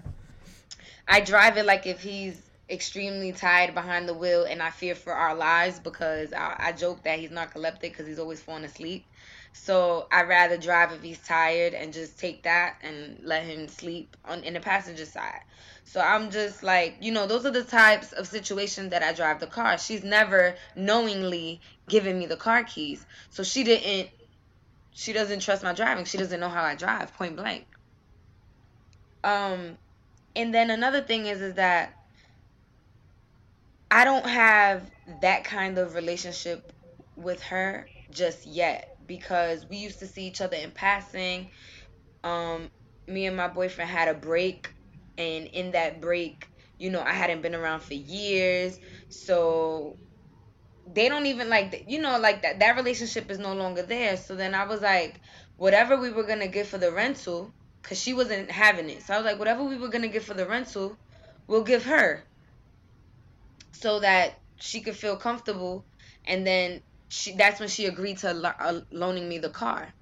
I 1.06 1.20
drive 1.20 1.56
it 1.56 1.66
like 1.66 1.86
if 1.86 2.00
he's 2.00 2.40
extremely 2.68 3.32
tired 3.32 3.74
behind 3.74 4.08
the 4.08 4.14
wheel, 4.14 4.44
and 4.44 4.62
I 4.62 4.70
fear 4.70 4.94
for 4.94 5.12
our 5.12 5.34
lives 5.34 5.78
because 5.78 6.32
I, 6.32 6.56
I 6.58 6.72
joke 6.72 7.02
that 7.04 7.18
he's 7.18 7.30
narcoleptic 7.30 7.80
because 7.82 8.06
he's 8.06 8.18
always 8.18 8.40
falling 8.40 8.64
asleep. 8.64 9.04
So 9.52 10.08
I'd 10.10 10.28
rather 10.28 10.56
drive 10.56 10.90
if 10.92 11.02
he's 11.02 11.18
tired 11.18 11.74
and 11.74 11.92
just 11.92 12.18
take 12.18 12.42
that 12.42 12.76
and 12.82 13.20
let 13.22 13.44
him 13.44 13.68
sleep 13.68 14.16
on 14.24 14.42
in 14.42 14.54
the 14.54 14.60
passenger 14.60 15.04
side. 15.04 15.40
So 15.84 16.00
I'm 16.00 16.30
just 16.30 16.62
like, 16.62 16.96
you 17.00 17.12
know, 17.12 17.26
those 17.26 17.46
are 17.46 17.50
the 17.50 17.62
types 17.62 18.12
of 18.12 18.26
situations 18.26 18.90
that 18.90 19.02
I 19.02 19.12
drive 19.12 19.38
the 19.38 19.46
car. 19.46 19.78
She's 19.78 20.02
never 20.02 20.56
knowingly 20.74 21.60
given 21.88 22.18
me 22.18 22.26
the 22.26 22.36
car 22.36 22.64
keys. 22.64 23.04
So 23.30 23.42
she 23.42 23.62
didn't 23.62 24.10
she 24.92 25.12
doesn't 25.12 25.40
trust 25.40 25.62
my 25.62 25.72
driving. 25.72 26.04
She 26.04 26.18
doesn't 26.18 26.40
know 26.40 26.48
how 26.48 26.62
I 26.62 26.74
drive, 26.74 27.14
point 27.14 27.36
blank. 27.36 27.66
Um 29.22 29.78
and 30.36 30.54
then 30.54 30.70
another 30.70 31.02
thing 31.02 31.26
is 31.26 31.40
is 31.40 31.54
that 31.54 31.94
I 33.90 34.04
don't 34.04 34.26
have 34.26 34.90
that 35.20 35.44
kind 35.44 35.78
of 35.78 35.94
relationship 35.94 36.72
with 37.16 37.42
her 37.44 37.88
just 38.10 38.46
yet 38.46 38.88
because 39.06 39.66
we 39.68 39.76
used 39.78 40.00
to 40.00 40.06
see 40.06 40.26
each 40.26 40.40
other 40.40 40.56
in 40.56 40.72
passing. 40.72 41.50
Um 42.24 42.70
me 43.08 43.26
and 43.26 43.36
my 43.36 43.48
boyfriend 43.48 43.90
had 43.90 44.08
a 44.08 44.14
break 44.14 44.72
and 45.18 45.46
in 45.48 45.72
that 45.72 46.00
break, 46.00 46.48
you 46.78 46.90
know, 46.90 47.02
I 47.02 47.12
hadn't 47.12 47.42
been 47.42 47.54
around 47.54 47.82
for 47.82 47.94
years. 47.94 48.78
So 49.08 49.98
they 50.86 51.08
don't 51.08 51.26
even 51.26 51.48
like 51.48 51.84
you 51.88 52.00
know 52.00 52.18
like 52.18 52.42
that 52.42 52.60
that 52.60 52.76
relationship 52.76 53.30
is 53.30 53.38
no 53.38 53.54
longer 53.54 53.82
there. 53.82 54.16
So 54.16 54.36
then 54.36 54.54
I 54.54 54.64
was 54.66 54.80
like 54.82 55.20
whatever 55.56 55.96
we 56.00 56.10
were 56.10 56.24
going 56.24 56.40
to 56.40 56.48
get 56.48 56.66
for 56.66 56.78
the 56.78 56.92
rental 56.92 57.54
cuz 57.84 58.00
she 58.02 58.14
wasn't 58.14 58.50
having 58.50 58.90
it. 58.90 59.02
So 59.02 59.14
I 59.14 59.18
was 59.18 59.26
like 59.26 59.38
whatever 59.38 59.62
we 59.64 59.78
were 59.78 59.88
going 59.88 60.02
to 60.02 60.08
get 60.08 60.24
for 60.24 60.34
the 60.34 60.46
rental, 60.46 60.96
we'll 61.46 61.64
give 61.64 61.84
her 61.84 62.24
so 63.72 64.00
that 64.00 64.34
she 64.56 64.80
could 64.80 64.96
feel 64.96 65.16
comfortable 65.16 65.84
and 66.26 66.46
then 66.46 66.82
she 67.08 67.36
that's 67.36 67.60
when 67.60 67.68
she 67.68 67.86
agreed 67.86 68.18
to 68.18 68.34
lo- 68.34 68.58
uh, 68.58 68.80
loaning 68.90 69.28
me 69.28 69.38
the 69.38 69.50
car. 69.50 69.94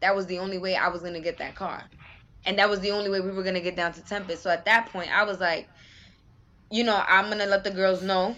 That 0.00 0.14
was 0.14 0.26
the 0.26 0.40
only 0.40 0.58
way 0.58 0.76
I 0.76 0.88
was 0.88 1.00
going 1.00 1.14
to 1.14 1.20
get 1.20 1.38
that 1.38 1.54
car. 1.54 1.82
And 2.44 2.58
that 2.58 2.68
was 2.68 2.80
the 2.80 2.90
only 2.90 3.10
way 3.10 3.20
we 3.20 3.32
were 3.32 3.42
going 3.42 3.54
to 3.54 3.60
get 3.60 3.76
down 3.76 3.92
to 3.94 4.02
Tempest. 4.02 4.42
So 4.42 4.50
at 4.50 4.66
that 4.66 4.90
point, 4.92 5.10
I 5.10 5.24
was 5.24 5.40
like, 5.40 5.68
you 6.70 6.84
know, 6.84 7.02
I'm 7.08 7.26
going 7.26 7.38
to 7.38 7.46
let 7.46 7.64
the 7.64 7.70
girls 7.70 8.02
know 8.02 8.36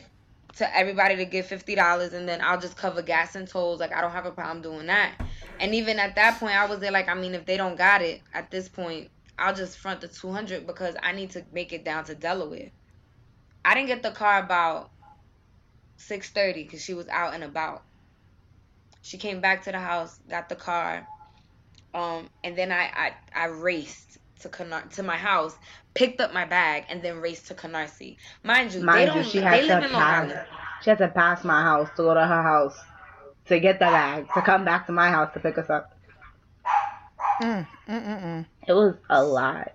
to 0.58 0.76
everybody 0.76 1.16
to 1.16 1.24
give 1.24 1.46
$50 1.46 1.76
and 2.12 2.28
then 2.28 2.40
I'll 2.42 2.60
just 2.60 2.76
cover 2.76 3.02
gas 3.02 3.34
and 3.36 3.48
tolls. 3.48 3.80
Like, 3.80 3.94
I 3.94 4.00
don't 4.00 4.12
have 4.12 4.26
a 4.26 4.32
problem 4.32 4.62
doing 4.62 4.86
that. 4.86 5.14
And 5.60 5.74
even 5.74 5.98
at 5.98 6.16
that 6.16 6.40
point, 6.40 6.56
I 6.56 6.66
was 6.66 6.80
there 6.80 6.92
like, 6.92 7.08
I 7.08 7.14
mean, 7.14 7.34
if 7.34 7.46
they 7.46 7.56
don't 7.56 7.78
got 7.78 8.02
it 8.02 8.22
at 8.34 8.50
this 8.50 8.68
point, 8.68 9.10
I'll 9.38 9.54
just 9.54 9.78
front 9.78 10.00
the 10.00 10.08
200 10.08 10.66
because 10.66 10.96
I 11.02 11.12
need 11.12 11.30
to 11.32 11.44
make 11.52 11.72
it 11.72 11.84
down 11.84 12.04
to 12.06 12.14
Delaware. 12.14 12.72
I 13.64 13.74
didn't 13.74 13.88
get 13.88 14.02
the 14.02 14.10
car 14.12 14.42
about 14.42 14.90
6:30 15.98 16.64
because 16.64 16.82
she 16.82 16.94
was 16.94 17.08
out 17.08 17.34
and 17.34 17.44
about. 17.44 17.84
She 19.02 19.18
came 19.18 19.40
back 19.40 19.64
to 19.64 19.72
the 19.72 19.78
house, 19.78 20.18
got 20.28 20.48
the 20.48 20.56
car, 20.56 21.08
um, 21.94 22.28
and 22.44 22.56
then 22.56 22.72
I 22.72 22.90
I, 22.94 23.16
I 23.34 23.46
raced 23.46 24.17
to 24.40 24.48
Canar- 24.48 24.90
to 24.94 25.02
my 25.02 25.16
house, 25.16 25.56
picked 25.94 26.20
up 26.20 26.32
my 26.32 26.44
bag, 26.44 26.84
and 26.88 27.02
then 27.02 27.20
raced 27.20 27.48
to 27.48 27.54
Canarsie. 27.54 28.16
Mind 28.42 28.72
you, 28.74 28.84
they 28.92 29.04
don't 29.04 29.24
you, 29.24 29.24
she 29.24 29.40
they 29.48 29.62
had 29.62 29.62
live 29.62 29.80
to 29.80 29.82
in 29.82 29.92
Long 29.92 30.08
pass. 30.08 30.10
Island. 30.10 30.40
She 30.82 30.90
had 30.90 30.98
to 30.98 31.08
pass 31.08 31.44
my 31.44 31.62
house 31.62 31.88
to 31.96 32.02
go 32.02 32.14
to 32.14 32.26
her 32.26 32.42
house 32.42 32.76
to 33.46 33.58
get 33.60 33.78
the 33.78 33.86
bag 33.86 34.28
to 34.34 34.42
come 34.42 34.64
back 34.64 34.86
to 34.86 34.92
my 34.92 35.10
house 35.10 35.32
to 35.34 35.40
pick 35.40 35.58
us 35.58 35.70
up. 35.70 35.90
Mm, 37.40 37.66
mm, 37.88 38.02
mm, 38.04 38.22
mm. 38.22 38.46
It 38.68 38.72
was 38.74 38.96
a 39.10 39.22
lot, 39.24 39.72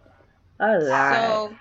a 0.60 0.80
lot. 0.80 1.41
So 1.41 1.60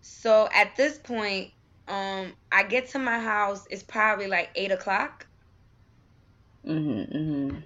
so 0.00 0.48
at 0.54 0.76
this 0.76 0.98
point, 0.98 1.52
um, 1.88 2.34
I 2.52 2.64
get 2.64 2.88
to 2.90 2.98
my 2.98 3.18
house. 3.20 3.66
It's 3.70 3.82
probably 3.82 4.26
like 4.28 4.50
eight 4.56 4.72
o'clock. 4.72 5.26
mhm, 6.64 7.06
mhm. 7.14 7.64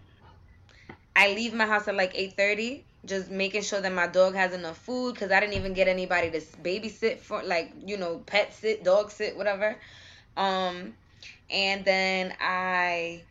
I 1.16 1.34
leave 1.34 1.54
my 1.54 1.66
house 1.66 1.88
at 1.88 1.94
like 1.96 2.12
eight 2.14 2.36
thirty 2.36 2.87
just 3.04 3.30
making 3.30 3.62
sure 3.62 3.80
that 3.80 3.92
my 3.92 4.06
dog 4.06 4.34
has 4.34 4.52
enough 4.52 4.78
food 4.78 5.14
because 5.14 5.30
I 5.30 5.40
didn't 5.40 5.54
even 5.54 5.72
get 5.72 5.88
anybody 5.88 6.30
to 6.30 6.40
babysit 6.40 7.18
for 7.18 7.42
like 7.42 7.72
you 7.86 7.96
know 7.96 8.18
pet 8.26 8.54
sit, 8.54 8.84
dog 8.84 9.10
sit, 9.10 9.36
whatever. 9.36 9.76
Um, 10.36 10.94
and 11.50 11.84
then 11.84 12.34
I. 12.40 13.22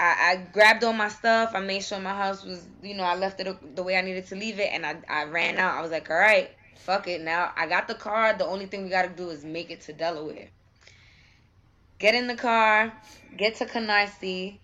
I, 0.00 0.04
I 0.30 0.36
grabbed 0.52 0.84
all 0.84 0.92
my 0.92 1.08
stuff. 1.08 1.50
I 1.56 1.58
made 1.58 1.82
sure 1.82 1.98
my 1.98 2.14
house 2.14 2.44
was, 2.44 2.64
you 2.84 2.94
know, 2.94 3.02
I 3.02 3.16
left 3.16 3.40
it 3.40 3.74
the 3.74 3.82
way 3.82 3.96
I 3.96 4.00
needed 4.00 4.28
to 4.28 4.36
leave 4.36 4.60
it, 4.60 4.70
and 4.72 4.86
I, 4.86 4.96
I 5.08 5.24
ran 5.24 5.56
out. 5.56 5.76
I 5.76 5.82
was 5.82 5.90
like, 5.90 6.08
all 6.08 6.16
right, 6.16 6.52
fuck 6.76 7.08
it. 7.08 7.20
Now 7.20 7.50
I 7.56 7.66
got 7.66 7.88
the 7.88 7.94
car. 7.94 8.32
The 8.38 8.46
only 8.46 8.66
thing 8.66 8.84
we 8.84 8.90
got 8.90 9.02
to 9.02 9.08
do 9.08 9.28
is 9.30 9.44
make 9.44 9.72
it 9.72 9.80
to 9.82 9.92
Delaware. 9.92 10.50
Get 11.98 12.14
in 12.14 12.28
the 12.28 12.36
car, 12.36 12.92
get 13.36 13.56
to 13.56 13.66
Canarsie. 13.66 14.58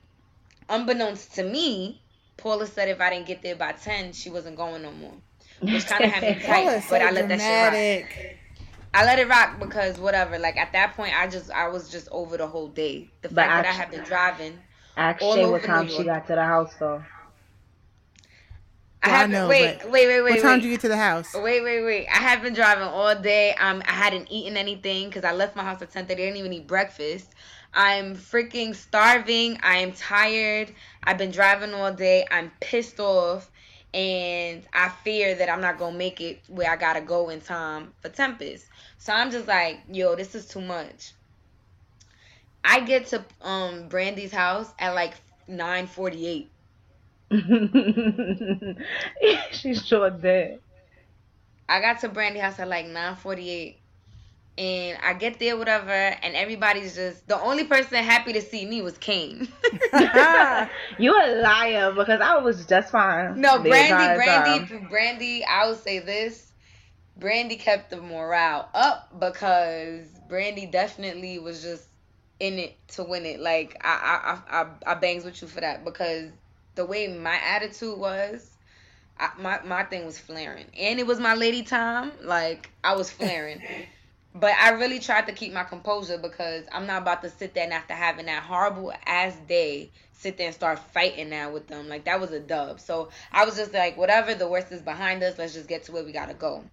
Unbeknownst 0.69 1.35
to 1.35 1.43
me, 1.43 2.01
Paula 2.37 2.67
said 2.67 2.89
if 2.89 3.01
I 3.01 3.11
didn't 3.11 3.27
get 3.27 3.43
there 3.43 3.57
by 3.57 3.73
10, 3.73 4.13
she 4.13 4.31
wasn't 4.31 4.57
going 4.57 4.83
no 4.83 4.93
more. 4.93 5.15
Which 5.69 5.87
kind 5.89 6.05
of 6.05 6.11
had 6.11 6.27
me 6.27 6.37
Paula 6.37 6.75
tight, 6.75 6.77
is 6.77 6.85
but 6.89 7.03
I 7.03 7.11
let 7.11 7.29
that 7.29 7.41
shit 7.41 7.61
rock. 7.61 7.83
I 8.95 9.05
let 9.05 9.19
it 9.19 9.29
rock 9.29 9.59
because 9.61 9.99
whatever. 9.99 10.39
Like 10.39 10.57
at 10.57 10.73
that 10.73 10.95
point, 10.97 11.15
I 11.15 11.27
just 11.29 11.51
I 11.51 11.69
was 11.69 11.91
just 11.91 12.09
over 12.11 12.37
the 12.37 12.47
whole 12.47 12.69
day. 12.69 13.11
The 13.23 13.29
But 13.31 13.47
fact 13.47 13.57
that 13.57 13.67
I 13.67 13.73
had 13.73 13.89
have 13.89 13.91
been 13.91 14.03
driving. 14.03 14.61
Ask 14.97 15.21
All 15.21 15.33
Shay 15.33 15.45
over 15.45 15.59
what 15.59 15.65
time 15.65 15.89
New 15.89 15.89
she 15.89 16.05
got 16.05 16.27
to 16.29 16.35
the 16.35 16.45
house 16.45 16.75
though. 16.79 17.03
I 19.03 19.09
Well, 19.09 19.17
I 19.17 19.25
have 19.25 19.29
know, 19.29 19.49
wait, 19.49 19.81
but 19.81 19.91
wait, 19.91 20.07
wait, 20.09 20.23
wait, 20.23 20.23
What 20.29 20.41
time 20.41 20.61
wait. 20.61 20.61
did 20.61 20.67
you 20.67 20.73
get 20.73 20.81
to 20.83 20.89
the 20.89 20.97
house? 20.97 21.43
Wait, 21.43 21.63
wait, 21.63 21.85
wait. 21.85 22.07
I 22.09 22.19
have 22.19 22.43
been 22.43 22.55
driving 22.55 22.85
all 22.85 23.15
day. 23.15 23.55
Um, 23.55 23.83
I 23.87 23.93
hadn't 23.93 24.29
eaten 24.31 24.57
anything 24.57 25.09
because 25.09 25.25
I 25.25 25.33
left 25.33 25.57
my 25.57 25.63
house 25.65 25.83
at 25.83 25.91
10 25.93 26.07
30. 26.07 26.23
I 26.23 26.27
didn't 26.27 26.39
even 26.39 26.53
eat 26.53 26.67
breakfast. 26.67 27.35
I'm 27.75 28.17
freaking 28.17 28.75
starving. 28.75 29.59
I 29.63 29.79
am 29.79 29.93
tired. 29.93 30.73
I've 31.03 31.19
been 31.19 31.31
driving 31.33 31.75
all 31.75 31.93
day. 31.93 32.27
I'm 32.31 32.53
pissed 32.61 33.01
off. 33.01 33.51
And 33.93 34.63
I 34.73 34.89
fear 34.89 35.35
that 35.37 35.49
I'm 35.49 35.61
not 35.61 35.79
going 35.79 35.93
to 35.93 35.99
make 35.99 36.21
it 36.21 36.41
where 36.49 36.71
I 36.71 36.77
got 36.77 36.95
to 36.95 37.01
go 37.01 37.29
in 37.29 37.41
time 37.41 37.93
for 38.01 38.09
Tempest. 38.09 38.67
So 38.99 39.13
I'm 39.13 39.31
just 39.31 39.47
like, 39.47 39.81
yo, 39.91 40.17
this 40.17 40.35
is 40.35 40.47
too 40.47 40.61
much. 40.61 41.13
I 42.65 42.81
get 42.81 43.07
to 43.09 43.25
um 43.43 43.89
Brandy's 43.89 44.33
house 44.33 44.73
at 44.79 44.95
like 44.95 45.15
9:48. 45.49 46.49
she 49.53 49.75
sure 49.75 50.11
did. 50.11 50.61
I 51.69 51.81
got 51.81 52.01
to 52.01 52.09
Brandy's 52.09 52.43
house 52.43 52.59
at 52.59 52.69
like 52.69 52.87
9:48, 52.87 53.77
and 54.57 54.99
I 55.03 55.15
get 55.15 55.39
there, 55.39 55.57
whatever, 55.57 55.91
and 55.91 56.35
everybody's 56.35 56.95
just 56.95 57.27
the 57.27 57.41
only 57.41 57.65
person 57.65 58.03
happy 58.03 58.33
to 58.35 58.41
see 58.41 58.65
me 58.67 58.83
was 58.83 58.97
Kane. 58.99 59.49
You 60.99 61.13
a 61.13 61.41
liar 61.41 61.93
because 61.93 62.21
I 62.21 62.39
was 62.39 62.67
just 62.67 62.91
fine. 62.91 63.41
no, 63.41 63.59
Brandy, 63.61 64.15
Brandy, 64.15 64.67
time. 64.67 64.87
Brandy. 64.89 65.45
I 65.45 65.67
will 65.67 65.75
say 65.75 65.99
this: 65.99 66.53
Brandy 67.17 67.57
kept 67.57 67.91
the 67.91 68.01
morale 68.01 68.69
up 68.75 69.19
because 69.19 70.07
Brandy 70.29 70.67
definitely 70.67 71.39
was 71.39 71.63
just 71.63 71.87
in 72.41 72.59
it 72.59 72.77
to 72.89 73.05
win 73.05 73.27
it. 73.27 73.41
Like 73.41 73.77
I, 73.83 74.41
I, 74.51 74.59
I, 74.59 74.63
I, 74.63 74.93
I 74.93 74.95
bangs 74.95 75.25
with 75.25 75.41
you 75.43 75.49
for 75.49 75.61
that 75.61 75.85
because 75.85 76.31
the 76.75 76.85
way 76.85 77.09
my 77.09 77.39
attitude 77.49 77.99
was. 77.99 78.51
I, 79.19 79.31
my 79.39 79.61
my 79.65 79.85
thing 79.85 80.07
was 80.07 80.19
flaring, 80.19 80.67
and 80.77 80.99
it 80.99 81.07
was 81.07 81.21
my 81.21 81.35
lady 81.35 81.63
time. 81.63 82.11
Like 82.23 82.71
I 82.83 82.97
was 82.97 83.11
flaring, 83.11 83.63
but 84.35 84.53
I 84.61 84.71
really 84.71 84.99
tried 84.99 85.29
to 85.29 85.33
keep 85.33 85.53
my 85.53 85.63
composure 85.63 86.19
because 86.19 86.65
I'm 86.73 86.87
not 86.87 87.03
about 87.03 87.23
to 87.23 87.31
sit 87.31 87.55
there 87.55 87.65
and 87.65 87.73
after 87.73 87.95
having 87.95 88.27
that 88.27 88.43
horrible 88.43 88.93
ass 89.07 89.37
day, 89.49 89.91
sit 90.13 90.37
there 90.37 90.47
and 90.47 90.55
start 90.55 90.81
fighting 90.93 91.31
now 91.31 91.53
with 91.53 91.69
them. 91.69 91.89
Like 91.89 92.05
that 92.07 92.21
was 92.21 92.33
a 92.33 92.41
dub. 92.41 92.81
So 92.81 93.11
I 93.31 93.45
was 93.45 93.57
just 93.57 93.73
like, 93.73 93.97
whatever, 93.97 94.35
the 94.35 94.49
worst 94.49 94.73
is 94.73 94.83
behind 94.83 95.23
us. 95.23 95.39
Let's 95.39 95.55
just 95.55 95.69
get 95.69 95.85
to 95.85 95.93
where 95.93 96.05
we 96.05 96.11
gotta 96.11 96.35
go. 96.35 96.65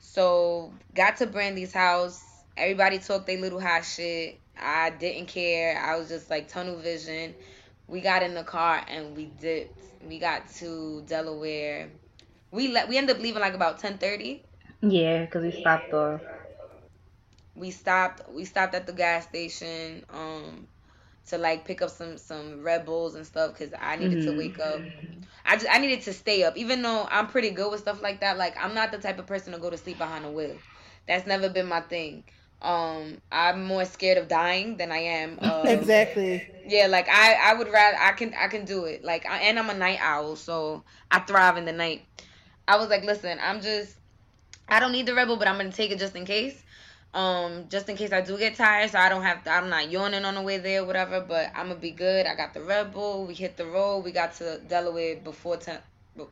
So 0.00 0.72
got 0.94 1.18
to 1.18 1.26
Brandy's 1.26 1.72
house. 1.72 2.24
Everybody 2.56 2.98
talked 2.98 3.26
their 3.26 3.38
little 3.38 3.60
hot 3.60 3.84
shit. 3.84 4.38
I 4.58 4.90
didn't 4.90 5.26
care. 5.26 5.78
I 5.78 5.96
was 5.98 6.08
just 6.08 6.30
like 6.30 6.48
tunnel 6.48 6.78
vision. 6.78 7.34
We 7.86 8.00
got 8.00 8.22
in 8.22 8.34
the 8.34 8.44
car 8.44 8.82
and 8.88 9.14
we 9.14 9.26
dipped. 9.26 9.78
We 10.06 10.18
got 10.18 10.48
to 10.54 11.02
Delaware. 11.06 11.90
We 12.50 12.68
let 12.68 12.88
we 12.88 12.96
ended 12.96 13.16
up 13.16 13.22
leaving 13.22 13.42
like 13.42 13.54
about 13.54 13.78
ten 13.78 13.98
thirty. 13.98 14.42
Yeah, 14.80 15.26
because 15.26 15.42
we 15.42 15.60
stopped 15.60 15.92
off. 15.92 16.22
We 17.58 17.70
stopped 17.70 18.22
we 18.32 18.44
stopped 18.44 18.74
at 18.74 18.86
the 18.86 18.92
gas 18.92 19.24
station 19.26 20.04
um 20.10 20.68
to 21.28 21.38
like 21.38 21.64
pick 21.64 21.82
up 21.82 21.90
some 21.90 22.18
some 22.18 22.62
Red 22.62 22.86
Bulls 22.86 23.14
and 23.14 23.26
stuff 23.26 23.52
because 23.52 23.72
I 23.80 23.96
needed 23.96 24.20
to 24.22 24.32
Mhm. 24.32 24.36
wake 24.36 24.60
up. 24.60 24.88
I 25.44 25.56
just 25.56 25.66
I 25.70 25.78
needed 25.78 26.02
to 26.02 26.12
stay 26.12 26.44
up, 26.44 26.56
even 26.56 26.82
though 26.82 27.06
I'm 27.10 27.26
pretty 27.28 27.50
good 27.50 27.70
with 27.70 27.80
stuff 27.80 28.02
like 28.02 28.20
that. 28.20 28.38
Like 28.38 28.56
I'm 28.62 28.74
not 28.74 28.92
the 28.92 28.98
type 28.98 29.18
of 29.18 29.26
person 29.26 29.52
to 29.52 29.58
go 29.58 29.70
to 29.70 29.78
sleep 29.78 29.98
behind 29.98 30.24
a 30.24 30.30
wheel. 30.30 30.62
That's 31.08 31.26
never 31.26 31.48
been 31.48 31.66
my 31.68 31.80
thing. 31.80 32.24
Um, 32.62 33.20
I'm 33.32 33.64
more 33.64 33.84
scared 33.84 34.18
of 34.18 34.28
dying 34.28 34.76
than 34.76 34.92
I 34.92 34.98
am. 34.98 35.38
Of, 35.42 35.90
exactly. 35.90 36.46
Yeah, 36.64 36.86
like 36.86 37.08
I 37.08 37.34
I 37.34 37.54
would 37.54 37.68
rather 37.68 37.96
I 37.98 38.12
can 38.12 38.34
I 38.34 38.48
can 38.48 38.64
do 38.64 38.84
it. 38.84 39.04
Like 39.04 39.26
I, 39.26 39.38
and 39.42 39.58
I'm 39.58 39.70
a 39.70 39.74
night 39.74 39.98
owl, 40.02 40.36
so 40.36 40.84
I 41.10 41.20
thrive 41.20 41.56
in 41.56 41.64
the 41.64 41.72
night. 41.72 42.04
I 42.68 42.76
was 42.76 42.88
like, 42.88 43.04
listen, 43.04 43.38
I'm 43.42 43.60
just 43.60 43.96
I 44.68 44.80
don't 44.80 44.92
need 44.92 45.06
the 45.06 45.14
Red 45.14 45.26
Bull, 45.28 45.36
but 45.36 45.48
I'm 45.48 45.56
gonna 45.58 45.72
take 45.72 45.90
it 45.90 45.98
just 45.98 46.16
in 46.16 46.24
case. 46.26 46.62
Um, 47.18 47.66
just 47.68 47.88
in 47.88 47.96
case 47.96 48.12
I 48.12 48.20
do 48.20 48.38
get 48.38 48.54
tired, 48.56 48.90
so 48.90 48.98
I 48.98 49.08
don't 49.08 49.22
have 49.22 49.42
to, 49.44 49.50
I'm 49.50 49.68
not 49.68 49.90
yawning 49.90 50.24
on 50.24 50.34
the 50.36 50.42
way 50.42 50.58
there, 50.58 50.84
whatever. 50.84 51.20
But 51.20 51.50
I'm 51.54 51.68
gonna 51.68 51.80
be 51.80 51.90
good. 51.90 52.26
I 52.26 52.34
got 52.34 52.54
the 52.54 52.60
Red 52.60 52.92
Bull. 52.92 53.26
We 53.26 53.34
hit 53.34 53.56
the 53.56 53.66
road. 53.66 54.04
We 54.04 54.12
got 54.12 54.34
to 54.34 54.58
Delaware 54.68 55.16
before 55.16 55.56
ten, 55.56 55.78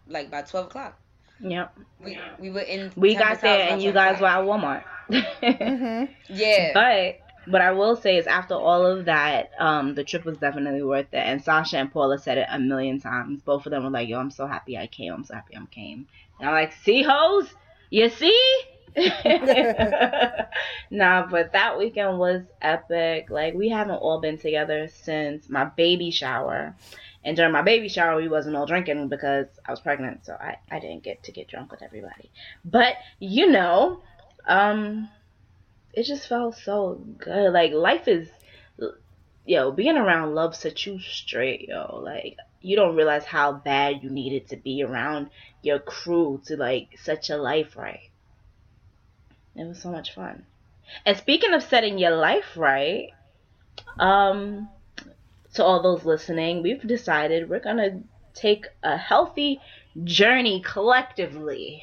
like 0.07 0.31
by 0.31 0.42
twelve 0.42 0.66
o'clock. 0.66 0.96
Yep. 1.40 1.72
We 2.05 2.18
we 2.38 2.51
were 2.51 2.61
in. 2.61 2.92
We 2.96 3.14
got 3.14 3.40
there 3.40 3.68
and 3.70 3.83
you 3.83 3.92
guys 3.92 4.20
were 4.20 4.29
at 4.29 4.44
Walmart. 4.44 4.85
Mhm. 5.11 6.09
Yeah. 6.29 6.72
But 6.75 7.20
what 7.51 7.62
I 7.62 7.72
will 7.72 7.96
say 7.96 8.16
is 8.16 8.27
after 8.27 8.55
all 8.55 8.85
of 8.87 9.05
that, 9.07 9.51
um, 9.59 9.94
the 9.94 10.05
trip 10.05 10.25
was 10.25 10.38
definitely 10.38 10.83
worth 10.83 11.12
it. 11.12 11.18
And 11.31 11.42
Sasha 11.42 11.79
and 11.79 11.92
Paula 11.92 12.18
said 12.18 12.38
it 12.38 12.46
a 12.51 12.59
million 12.59 13.01
times. 13.01 13.42
Both 13.42 13.66
of 13.66 13.70
them 13.72 13.85
were 13.85 13.90
like, 13.90 14.09
"Yo, 14.09 14.18
I'm 14.18 14.31
so 14.31 14.46
happy 14.46 14.77
I 14.79 14.87
came. 14.87 15.12
I'm 15.12 15.25
so 15.25 15.35
happy 15.35 15.57
I 15.57 15.64
came." 15.66 16.07
And 16.38 16.49
I'm 16.49 16.55
like, 16.55 16.72
"See, 16.72 17.03
hoes, 17.03 17.49
you 17.90 18.09
see." 18.09 18.40
nah, 20.90 21.27
but 21.27 21.53
that 21.53 21.79
weekend 21.79 22.18
was 22.18 22.42
epic. 22.62 23.31
Like 23.31 23.55
we 23.55 23.68
haven't 23.68 23.96
all 23.96 24.20
been 24.20 24.38
together 24.38 24.88
since 24.88 25.49
my 25.49 25.64
baby 25.64 26.11
shower. 26.11 26.75
And 27.25 27.37
during 27.37 27.53
my 27.53 27.62
baby 27.62 27.88
shower, 27.88 28.16
we 28.16 28.29
wasn't 28.29 28.57
all 28.57 28.66
drinking 28.66 29.09
because 29.09 29.46
I 29.66 29.72
was 29.72 29.81
pregnant, 29.81 30.25
so 30.25 30.35
I, 30.35 30.59
I 30.70 30.79
didn't 30.79 31.03
get 31.03 31.25
to 31.25 31.33
get 31.33 31.49
drunk 31.49 31.72
with 31.72 31.83
everybody. 31.83 32.31
But 32.64 32.94
you 33.18 33.49
know, 33.49 34.03
um, 34.46 35.09
it 35.92 36.05
just 36.05 36.29
felt 36.29 36.57
so 36.57 37.03
good. 37.18 37.53
Like 37.53 37.72
life 37.72 38.07
is, 38.07 38.29
yo, 39.44 39.72
being 39.72 39.96
around 39.96 40.35
love 40.35 40.55
sets 40.55 40.87
you 40.87 41.01
straight, 41.01 41.68
yo. 41.68 42.01
Like 42.03 42.37
you 42.61 42.77
don't 42.77 42.96
realize 42.96 43.25
how 43.25 43.53
bad 43.53 44.03
you 44.03 44.11
needed 44.11 44.49
to 44.49 44.57
be 44.57 44.83
around 44.83 45.31
your 45.62 45.79
crew 45.79 46.40
to 46.46 46.57
like 46.57 46.99
set 47.03 47.29
your 47.29 47.38
life 47.38 47.77
right. 47.77 48.11
It 49.59 49.64
was 49.66 49.81
so 49.81 49.90
much 49.90 50.14
fun. 50.14 50.45
And 51.05 51.16
speaking 51.16 51.53
of 51.53 51.62
setting 51.62 51.99
your 51.99 52.16
life 52.16 52.57
right, 52.57 53.09
um, 53.99 54.69
to 55.55 55.64
all 55.64 55.83
those 55.83 56.05
listening, 56.05 56.62
we've 56.62 56.87
decided 56.87 57.49
we're 57.49 57.61
gonna 57.61 58.01
take 58.35 58.66
a 58.83 58.97
healthy 58.97 59.61
journey 60.05 60.62
collectively, 60.64 61.83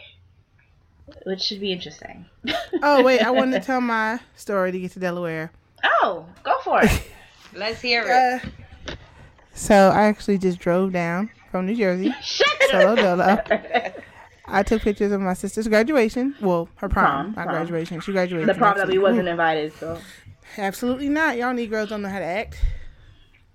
which 1.25 1.41
should 1.41 1.59
be 1.59 1.71
interesting. 1.71 2.25
Oh 2.85 3.01
wait, 3.01 3.21
I 3.21 3.31
wanted 3.31 3.61
to 3.61 3.65
tell 3.65 3.79
my 3.81 4.19
story 4.35 4.71
to 4.71 4.79
get 4.79 4.91
to 4.91 4.99
Delaware. 4.99 5.51
Oh, 5.83 6.25
go 6.43 6.59
for 6.63 6.83
it. 6.83 7.03
Let's 7.53 7.81
hear 7.81 8.03
it. 8.03 8.09
Uh, 8.89 8.95
so 9.53 9.89
I 9.89 10.03
actually 10.03 10.37
just 10.37 10.59
drove 10.59 10.91
down 10.91 11.29
from 11.49 11.65
New 11.65 11.75
Jersey, 11.75 12.13
Shut 12.21 12.47
solo 12.69 12.95
dolo. 12.95 13.41
Up. 14.53 14.59
I 14.59 14.63
took 14.63 14.81
pictures 14.81 15.11
of 15.11 15.21
my 15.21 15.33
sister's 15.33 15.67
graduation. 15.67 16.35
Well, 16.41 16.69
her 16.75 16.89
prom, 16.89 17.05
Prom, 17.05 17.25
not 17.35 17.45
prom. 17.45 17.55
graduation. 17.55 17.99
She 18.01 18.11
graduated. 18.11 18.47
the 18.47 18.53
from 18.53 18.59
problem 18.61 18.87
that 18.87 18.93
we 18.93 18.99
wasn't 18.99 19.27
invited, 19.27 19.73
so 19.73 19.99
Absolutely 20.57 21.09
not. 21.09 21.37
Y'all 21.37 21.53
Negroes 21.53 21.89
don't 21.89 22.01
know 22.01 22.09
how 22.09 22.19
to 22.19 22.25
act. 22.25 22.59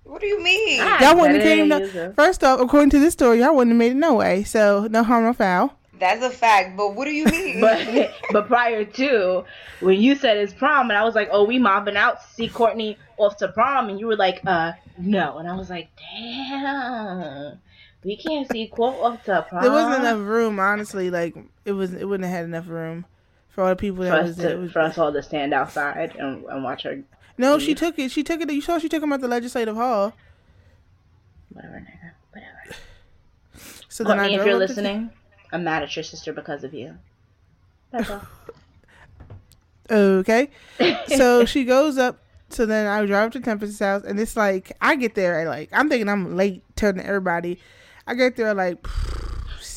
what 0.03 0.19
do 0.21 0.27
you 0.27 0.41
mean? 0.43 0.79
Ah, 0.81 1.01
Y'all 1.01 1.15
wouldn't 1.19 1.35
have 1.41 1.43
better 1.69 1.87
came. 1.89 2.03
No, 2.07 2.13
first 2.13 2.43
off, 2.43 2.59
according 2.59 2.89
to 2.91 2.99
this 2.99 3.13
story, 3.13 3.39
y'all 3.39 3.55
wouldn't 3.55 3.71
have 3.73 3.77
made 3.79 3.91
it 3.93 3.95
no 3.95 4.15
way. 4.15 4.43
So 4.43 4.87
no 4.91 5.03
harm, 5.03 5.23
no 5.23 5.33
foul. 5.33 5.73
That's 5.99 6.23
a 6.23 6.29
fact. 6.29 6.77
But 6.77 6.95
what 6.95 7.05
do 7.05 7.11
you 7.11 7.25
mean? 7.25 7.59
But 7.61 8.11
but 8.31 8.47
prior 8.47 8.83
to 8.85 9.43
when 9.81 9.99
you 10.01 10.15
said 10.15 10.37
it's 10.37 10.53
prom 10.53 10.89
and 10.89 10.97
I 10.97 11.03
was 11.03 11.13
like, 11.15 11.29
oh, 11.31 11.43
we 11.45 11.59
mobbing 11.59 11.95
out 11.97 12.21
to 12.21 12.27
see 12.33 12.47
Courtney 12.49 12.97
off 13.17 13.37
to 13.37 13.49
prom, 13.49 13.89
and 13.89 13.99
you 13.99 14.07
were 14.07 14.15
like, 14.15 14.41
uh, 14.45 14.71
no, 14.97 15.37
and 15.37 15.47
I 15.49 15.55
was 15.55 15.69
like, 15.69 15.89
damn, 15.97 17.59
we 18.03 18.15
can't 18.17 18.49
see 18.51 18.67
Court 18.67 18.95
off 19.01 19.23
to 19.25 19.45
prom. 19.49 19.63
There 19.63 19.71
wasn't 19.71 20.01
enough 20.05 20.19
room, 20.19 20.59
honestly. 20.59 21.09
Like 21.09 21.35
it 21.65 21.73
was, 21.73 21.93
it 21.93 22.05
wouldn't 22.05 22.27
have 22.27 22.37
had 22.37 22.45
enough 22.45 22.67
room 22.67 23.05
for 23.49 23.63
all 23.63 23.69
the 23.69 23.75
people 23.75 24.03
that 24.05 24.23
was 24.23 24.37
to, 24.37 24.55
was- 24.55 24.71
for 24.71 24.79
us 24.79 24.97
all 24.97 25.11
to 25.11 25.21
stand 25.23 25.53
outside 25.53 26.15
and, 26.15 26.43
and 26.45 26.63
watch 26.63 26.83
her. 26.83 27.01
no, 27.37 27.59
she 27.59 27.75
took 27.75 27.99
it. 27.99 28.11
She 28.11 28.23
took 28.23 28.41
it. 28.41 28.51
You 28.51 28.61
saw 28.61 28.77
she 28.77 28.89
took 28.89 29.03
him 29.03 29.11
at 29.13 29.21
the 29.21 29.27
legislative 29.27 29.75
hall. 29.75 30.13
Whatever, 31.49 31.75
nigga. 31.85 32.11
Whatever. 32.31 32.77
So 33.91 34.03
then 34.03 34.19
I 34.19 34.29
Courtney, 34.29 34.35
if 34.37 34.45
you're 34.45 34.53
up 34.55 34.59
listening, 34.69 35.09
I'm 35.51 35.63
mad 35.65 35.83
at 35.83 35.93
your 35.95 36.03
sister 36.03 36.31
because 36.31 36.63
of 36.63 36.73
you. 36.73 36.95
That's 37.91 38.09
all. 38.09 38.21
Okay. 39.91 40.49
so 41.07 41.45
she 41.45 41.65
goes 41.65 41.97
up. 41.97 42.19
So 42.51 42.65
then 42.65 42.87
I 42.87 43.05
drive 43.05 43.27
up 43.27 43.31
to 43.33 43.39
Tempest's 43.39 43.79
house, 43.79 44.03
and 44.03 44.19
it's 44.19 44.35
like 44.35 44.71
I 44.81 44.95
get 44.95 45.15
there 45.15 45.39
at 45.41 45.47
like 45.47 45.69
I'm 45.71 45.89
thinking 45.89 46.09
I'm 46.09 46.35
late 46.35 46.63
telling 46.75 46.99
everybody. 46.99 47.59
I 48.09 48.15
get 48.15 48.35
there 48.35 48.55
like 48.55 48.85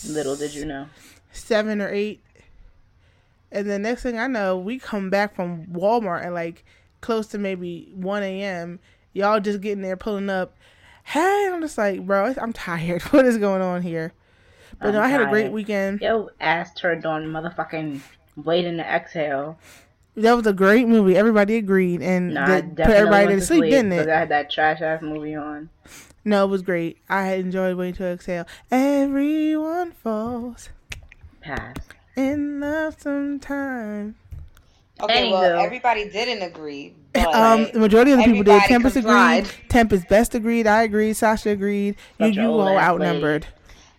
Little 0.08 0.36
did 0.36 0.54
you 0.54 0.64
know. 0.64 0.86
seven 1.32 1.82
or 1.82 1.90
eight, 1.90 2.24
and 3.52 3.68
the 3.68 3.78
next 3.78 4.02
thing 4.02 4.18
I 4.18 4.26
know, 4.26 4.56
we 4.56 4.78
come 4.78 5.10
back 5.10 5.36
from 5.36 5.66
Walmart 5.66 6.24
at 6.24 6.32
like 6.32 6.64
close 7.02 7.26
to 7.28 7.38
maybe 7.38 7.92
one 7.94 8.22
a.m. 8.22 8.80
Y'all 9.12 9.38
just 9.38 9.60
getting 9.60 9.82
there, 9.82 9.98
pulling 9.98 10.30
up. 10.30 10.56
Hey, 11.04 11.50
I'm 11.52 11.60
just 11.60 11.76
like, 11.76 12.06
bro, 12.06 12.34
I'm 12.40 12.54
tired. 12.54 13.02
What 13.10 13.26
is 13.26 13.36
going 13.36 13.60
on 13.60 13.82
here? 13.82 14.14
But 14.78 14.88
I'm 14.88 14.94
no, 14.94 15.00
I 15.02 15.08
had 15.08 15.20
a 15.20 15.26
great 15.26 15.52
weekend. 15.52 16.00
Yo, 16.00 16.30
ass 16.40 16.72
turned 16.72 17.04
on 17.04 17.26
motherfucking 17.26 18.00
waiting 18.36 18.78
to 18.78 18.82
exhale. 18.82 19.58
That 20.16 20.32
was 20.32 20.46
a 20.46 20.54
great 20.54 20.88
movie. 20.88 21.18
Everybody 21.18 21.56
agreed, 21.56 22.00
and 22.00 22.32
Nah, 22.32 22.62
put 22.62 22.78
everybody 22.78 23.34
to 23.34 23.40
sleep, 23.42 23.64
didn't 23.64 23.90
because 23.90 24.06
it? 24.06 24.10
I 24.12 24.18
had 24.20 24.28
that 24.30 24.50
trash 24.50 24.80
ass 24.80 25.02
movie 25.02 25.34
on. 25.34 25.68
No, 26.24 26.44
it 26.44 26.48
was 26.48 26.62
great. 26.62 26.98
I 27.08 27.34
enjoyed 27.34 27.76
waiting 27.76 27.94
to 27.96 28.06
exhale. 28.06 28.46
Everyone 28.70 29.92
falls 29.92 30.68
Pass. 31.40 31.76
in 32.16 32.60
love 32.60 32.96
sometime. 33.00 34.14
Okay, 35.00 35.30
well, 35.32 35.58
everybody 35.60 36.08
didn't 36.08 36.42
agree. 36.42 36.94
But 37.12 37.34
Um, 37.34 37.66
the 37.72 37.80
majority 37.80 38.12
of 38.12 38.18
the 38.18 38.24
people 38.24 38.44
did. 38.44 38.50
everybody 38.52 38.68
Tempest 38.68 38.94
complied. 38.94 39.44
agreed. 39.44 39.68
Tempest 39.68 40.08
best 40.08 40.34
agreed. 40.36 40.66
I 40.68 40.82
agreed. 40.84 41.14
Sasha 41.14 41.50
agreed. 41.50 41.96
You, 42.18 42.26
Such 42.28 42.36
a 42.36 42.42
you 42.42 42.48
all 42.48 42.68
ass 42.68 42.84
outnumbered. 42.90 43.46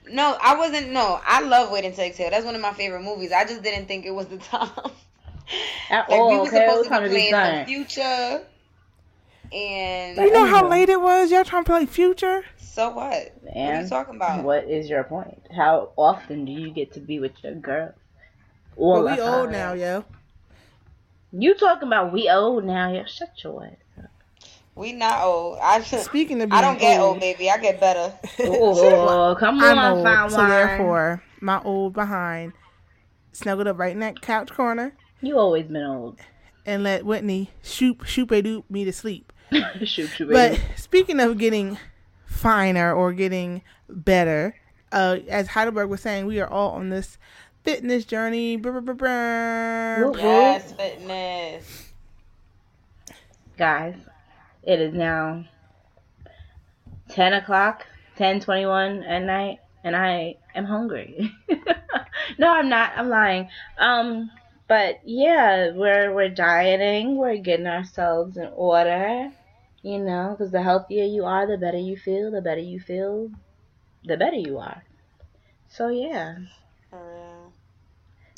No, 0.09 0.37
I 0.41 0.55
wasn't. 0.55 0.91
No, 0.91 1.19
I 1.25 1.41
love 1.41 1.71
Waiting 1.71 1.93
to 1.93 2.05
Exhale. 2.05 2.29
That's 2.29 2.45
one 2.45 2.55
of 2.55 2.61
my 2.61 2.73
favorite 2.73 3.01
movies. 3.01 3.31
I 3.33 3.43
just 3.45 3.63
didn't 3.63 3.87
think 3.87 4.05
it 4.05 4.11
was 4.11 4.27
the 4.27 4.37
time. 4.51 4.69
At 5.89 6.09
like 6.09 6.19
all, 6.19 6.29
we 6.31 6.35
were 6.37 6.47
okay? 6.47 6.67
Supposed 6.67 6.89
to 6.89 7.01
be 7.01 7.09
playing 7.09 7.31
some 7.31 7.39
done. 7.39 7.65
Future, 7.65 8.41
and 9.53 10.17
You 10.17 10.31
know 10.31 10.45
how 10.45 10.67
late 10.69 10.89
it 10.89 11.01
was? 11.01 11.31
Y'all 11.31 11.43
trying 11.43 11.63
to 11.63 11.69
play 11.71 11.85
Future? 11.85 12.43
so 12.57 12.89
what? 12.89 13.33
what 13.41 13.55
are 13.55 13.57
And 13.57 13.83
you 13.83 13.89
talking 13.89 14.15
about? 14.15 14.43
what 14.43 14.63
is 14.65 14.89
your 14.89 15.03
point? 15.03 15.41
How 15.55 15.91
often 15.95 16.45
do 16.45 16.51
you 16.51 16.71
get 16.71 16.93
to 16.93 16.99
be 16.99 17.19
with 17.19 17.43
your 17.43 17.55
girl? 17.55 17.93
All 18.77 19.03
But 19.03 19.05
we 19.05 19.19
old 19.21 19.49
time. 19.49 19.51
now, 19.51 19.73
yo. 19.73 20.05
You 21.31 21.55
talking 21.55 21.87
about 21.87 22.13
we 22.13 22.29
old 22.29 22.63
now? 22.65 22.91
yo? 22.91 23.05
shut 23.05 23.43
your 23.43 23.65
ass. 23.65 24.05
We 24.75 24.91
not 24.93 25.21
old. 25.23 25.59
I 25.61 25.81
Speaking 25.81 26.41
of 26.41 26.51
I 26.51 26.61
don't 26.61 26.79
get 26.79 26.99
old, 26.99 27.11
old, 27.13 27.19
baby. 27.19 27.49
I 27.49 27.57
get 27.57 27.79
better. 27.79 28.13
Oh, 28.39 29.35
come 29.39 29.59
on, 29.61 29.77
I'm 29.77 29.93
old, 29.97 30.05
fine 30.05 30.29
so 30.29 30.37
wine. 30.37 30.49
therefore, 30.49 31.23
my 31.41 31.61
old 31.63 31.93
behind 31.93 32.53
snuggled 33.33 33.67
up 33.67 33.77
right 33.79 33.91
in 33.91 33.99
that 33.99 34.21
couch 34.21 34.51
corner 34.51 34.95
You 35.21 35.37
always 35.37 35.65
been 35.67 35.83
old. 35.83 36.19
and 36.65 36.83
let 36.83 37.05
Whitney 37.05 37.51
shoop 37.61 38.05
shoop 38.05 38.31
a 38.31 38.41
doop 38.41 38.63
me 38.69 38.85
to 38.85 38.93
sleep. 38.93 39.32
shoot, 39.83 40.07
shoot, 40.07 40.29
But 40.29 40.59
speaking 40.75 41.19
of 41.19 41.37
getting 41.37 41.77
finer 42.25 42.93
or 42.93 43.13
getting 43.13 43.61
better, 43.89 44.55
uh, 44.91 45.19
as 45.27 45.47
Heidelberg 45.47 45.89
was 45.89 46.01
saying, 46.01 46.25
we 46.25 46.39
are 46.39 46.47
all 46.47 46.71
on 46.71 46.89
this 46.89 47.17
fitness 47.63 48.05
journey. 48.05 48.57
Brr, 48.57 48.71
brr, 48.71 48.81
brr, 48.81 48.93
brr. 48.93 50.05
Whoop, 50.05 50.15
whoop. 50.15 50.23
Yes, 50.23 50.71
fitness. 50.71 51.91
guys, 53.57 53.95
it 54.63 54.79
is 54.79 54.93
now 54.93 55.45
10 57.09 57.33
o'clock, 57.33 57.85
10:21 58.17 59.05
at 59.07 59.23
night, 59.23 59.59
and 59.83 59.95
I 59.95 60.35
am 60.55 60.65
hungry. 60.65 61.31
no, 62.37 62.51
I'm 62.51 62.69
not. 62.69 62.93
I'm 62.95 63.09
lying. 63.09 63.49
Um, 63.77 64.31
but 64.67 64.99
yeah, 65.03 65.71
we're 65.73 66.13
we're 66.13 66.29
dieting. 66.29 67.17
We're 67.17 67.37
getting 67.37 67.67
ourselves 67.67 68.37
in 68.37 68.49
order. 68.55 69.31
You 69.83 69.99
know, 69.99 70.31
because 70.31 70.51
the 70.51 70.63
healthier 70.63 71.03
you 71.05 71.25
are, 71.25 71.45
the 71.45 71.57
better 71.57 71.77
you 71.77 71.97
feel. 71.97 72.31
The 72.31 72.41
better 72.41 72.61
you 72.61 72.79
feel, 72.79 73.31
the 74.03 74.17
better 74.17 74.37
you 74.37 74.57
are. 74.59 74.83
So 75.69 75.89
yeah, 75.89 76.37
For 76.89 76.99
real. 76.99 77.53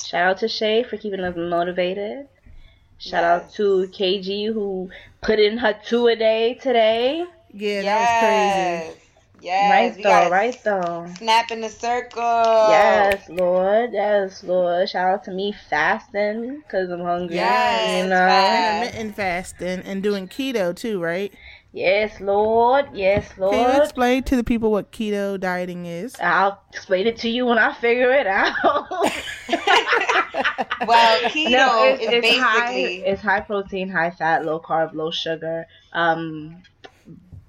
shout 0.04 0.28
out 0.30 0.38
to 0.38 0.48
Shay 0.48 0.82
for 0.84 0.96
keeping 0.98 1.20
us 1.20 1.36
motivated. 1.36 2.28
Shout 2.98 3.24
out 3.24 3.50
to 3.54 3.88
KG 3.92 4.46
who 4.46 4.90
put 5.22 5.38
in 5.40 5.58
her 5.58 5.72
two 5.74 6.08
a 6.08 6.16
day 6.16 6.54
today. 6.54 7.26
Yeah, 7.52 7.82
that 7.82 8.00
was 8.00 8.12
crazy. 8.12 8.82
Yes. 9.40 9.96
Yes. 9.96 9.96
right 10.00 10.02
though, 10.02 10.30
right 10.30 10.64
though. 10.64 11.14
Snap 11.18 11.50
in 11.50 11.60
the 11.60 11.68
circle. 11.68 12.22
Yes, 12.22 13.28
Lord. 13.28 13.90
Yes, 13.92 14.42
Lord. 14.42 14.88
Shout 14.88 15.08
out 15.08 15.24
to 15.24 15.30
me 15.30 15.54
fasting 15.68 16.62
because 16.62 16.90
I'm 16.90 17.00
hungry. 17.00 17.36
Yes, 17.36 18.04
you 18.04 18.10
know. 18.10 18.16
fast. 18.16 18.84
Intermittent 18.84 19.16
fasting 19.16 19.80
and 19.80 20.02
doing 20.02 20.28
keto 20.28 20.74
too, 20.74 21.02
right? 21.02 21.32
Yes, 21.72 22.20
Lord. 22.20 22.86
Yes, 22.94 23.30
Lord. 23.36 23.52
Can 23.54 23.76
you 23.76 23.82
explain 23.82 24.22
to 24.24 24.36
the 24.36 24.44
people 24.44 24.70
what 24.70 24.92
keto 24.92 25.38
dieting 25.38 25.84
is? 25.84 26.16
I'll 26.20 26.62
explain 26.72 27.06
it 27.06 27.18
to 27.18 27.28
you 27.28 27.44
when 27.44 27.58
I 27.58 27.74
figure 27.74 28.12
it 28.12 28.26
out. 28.26 28.50
Well, 30.86 31.20
keto 31.30 31.50
no, 31.50 31.84
it's, 31.84 32.02
is 32.02 32.08
it's 32.12 32.38
high. 32.38 32.66
basically 32.66 33.04
It's 33.06 33.22
high 33.22 33.40
protein, 33.40 33.88
high 33.88 34.10
fat, 34.10 34.44
low 34.44 34.60
carb, 34.60 34.94
low 34.94 35.10
sugar. 35.10 35.66
Um, 35.92 36.62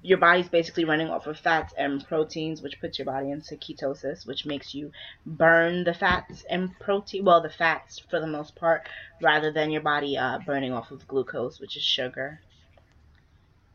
your 0.02 0.18
body's 0.18 0.48
basically 0.48 0.84
running 0.84 1.08
off 1.08 1.26
of 1.26 1.38
fats 1.38 1.74
and 1.76 2.06
proteins, 2.06 2.62
which 2.62 2.80
puts 2.80 2.98
your 2.98 3.06
body 3.06 3.30
into 3.30 3.56
ketosis, 3.56 4.26
which 4.26 4.46
makes 4.46 4.74
you 4.74 4.90
burn 5.26 5.84
the 5.84 5.94
fats 5.94 6.44
and 6.48 6.78
protein. 6.78 7.24
Well, 7.24 7.42
the 7.42 7.50
fats 7.50 8.00
for 8.10 8.20
the 8.20 8.26
most 8.26 8.54
part, 8.56 8.88
rather 9.20 9.52
than 9.52 9.70
your 9.70 9.82
body 9.82 10.16
uh, 10.16 10.38
burning 10.46 10.72
off 10.72 10.90
of 10.90 11.06
glucose, 11.08 11.60
which 11.60 11.76
is 11.76 11.82
sugar. 11.82 12.40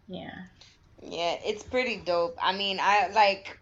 Yeah. 0.08 0.34
Yeah, 1.02 1.38
it's 1.46 1.64
pretty 1.64 1.98
dope. 1.98 2.38
I 2.42 2.56
mean, 2.56 2.80
I 2.82 3.10
like 3.10 3.60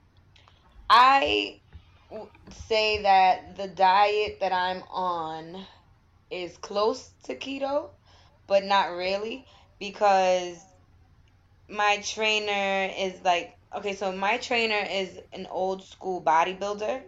I 0.89 1.61
w- 2.09 2.29
say 2.67 3.01
that 3.01 3.57
the 3.57 3.67
diet 3.67 4.37
that 4.41 4.51
I'm 4.51 4.83
on 4.91 5.65
is 6.29 6.57
close 6.57 7.11
to 7.23 7.35
keto, 7.35 7.89
but 8.47 8.63
not 8.63 8.91
really 8.91 9.45
because 9.79 10.57
my 11.71 11.97
trainer 12.03 12.91
is 12.97 13.21
like 13.23 13.55
okay, 13.75 13.95
so 13.95 14.11
my 14.11 14.37
trainer 14.37 14.85
is 14.89 15.17
an 15.33 15.47
old 15.49 15.83
school 15.83 16.21
bodybuilder. 16.21 17.01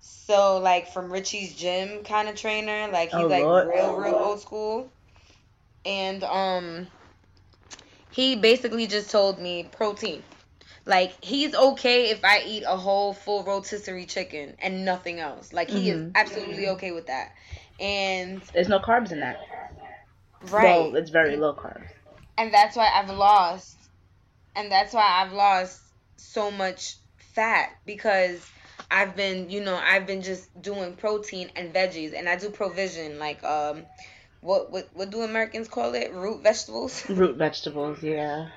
So 0.00 0.58
like 0.58 0.88
from 0.88 1.12
Richie's 1.12 1.54
gym 1.54 2.04
kind 2.04 2.28
of 2.28 2.36
trainer, 2.36 2.88
like 2.92 3.10
he's 3.10 3.26
Oh, 3.26 3.28
like 3.28 3.42
Lord. 3.42 3.68
real 3.68 3.96
real 3.96 4.14
old 4.16 4.40
school. 4.40 4.90
And 5.84 6.22
um 6.24 6.88
he 8.10 8.36
basically 8.36 8.86
just 8.86 9.10
told 9.10 9.38
me 9.38 9.64
protein. 9.72 10.22
Like 10.86 11.12
he's 11.24 11.54
okay 11.54 12.10
if 12.10 12.24
I 12.24 12.42
eat 12.46 12.64
a 12.66 12.76
whole 12.76 13.12
full 13.14 13.44
rotisserie 13.44 14.06
chicken 14.06 14.56
and 14.60 14.84
nothing 14.84 15.20
else. 15.20 15.52
Like 15.52 15.70
he 15.70 15.90
is 15.90 16.00
Mhm. 16.00 16.12
absolutely 16.14 16.68
okay 16.70 16.92
with 16.92 17.06
that. 17.06 17.32
And 17.80 18.42
There's 18.54 18.68
no 18.68 18.78
carbs 18.80 19.12
in 19.12 19.20
that. 19.20 19.38
right. 20.50 20.90
Well, 20.90 20.96
it's 20.96 21.10
very 21.10 21.36
low 21.36 21.54
carbs. 21.54 21.88
And 22.38 22.52
that's 22.52 22.76
why 22.76 22.90
I've 22.94 23.10
lost 23.10 23.76
and 24.56 24.70
that's 24.70 24.92
why 24.92 25.22
I've 25.22 25.32
lost 25.32 25.80
so 26.16 26.50
much 26.50 26.96
fat 27.18 27.70
because 27.86 28.46
I've 28.90 29.16
been, 29.16 29.50
you 29.50 29.60
know, 29.64 29.76
I've 29.76 30.06
been 30.06 30.22
just 30.22 30.60
doing 30.60 30.94
protein 30.94 31.50
and 31.56 31.72
veggies 31.72 32.16
and 32.16 32.28
I 32.28 32.36
do 32.36 32.50
provision 32.50 33.18
like 33.18 33.42
um 33.44 33.84
what 34.40 34.70
what 34.70 34.88
what 34.94 35.10
do 35.10 35.22
Americans 35.22 35.68
call 35.68 35.94
it? 35.94 36.12
Root 36.12 36.42
vegetables. 36.42 37.04
Root 37.08 37.36
vegetables, 37.36 38.02
yeah. 38.02 38.48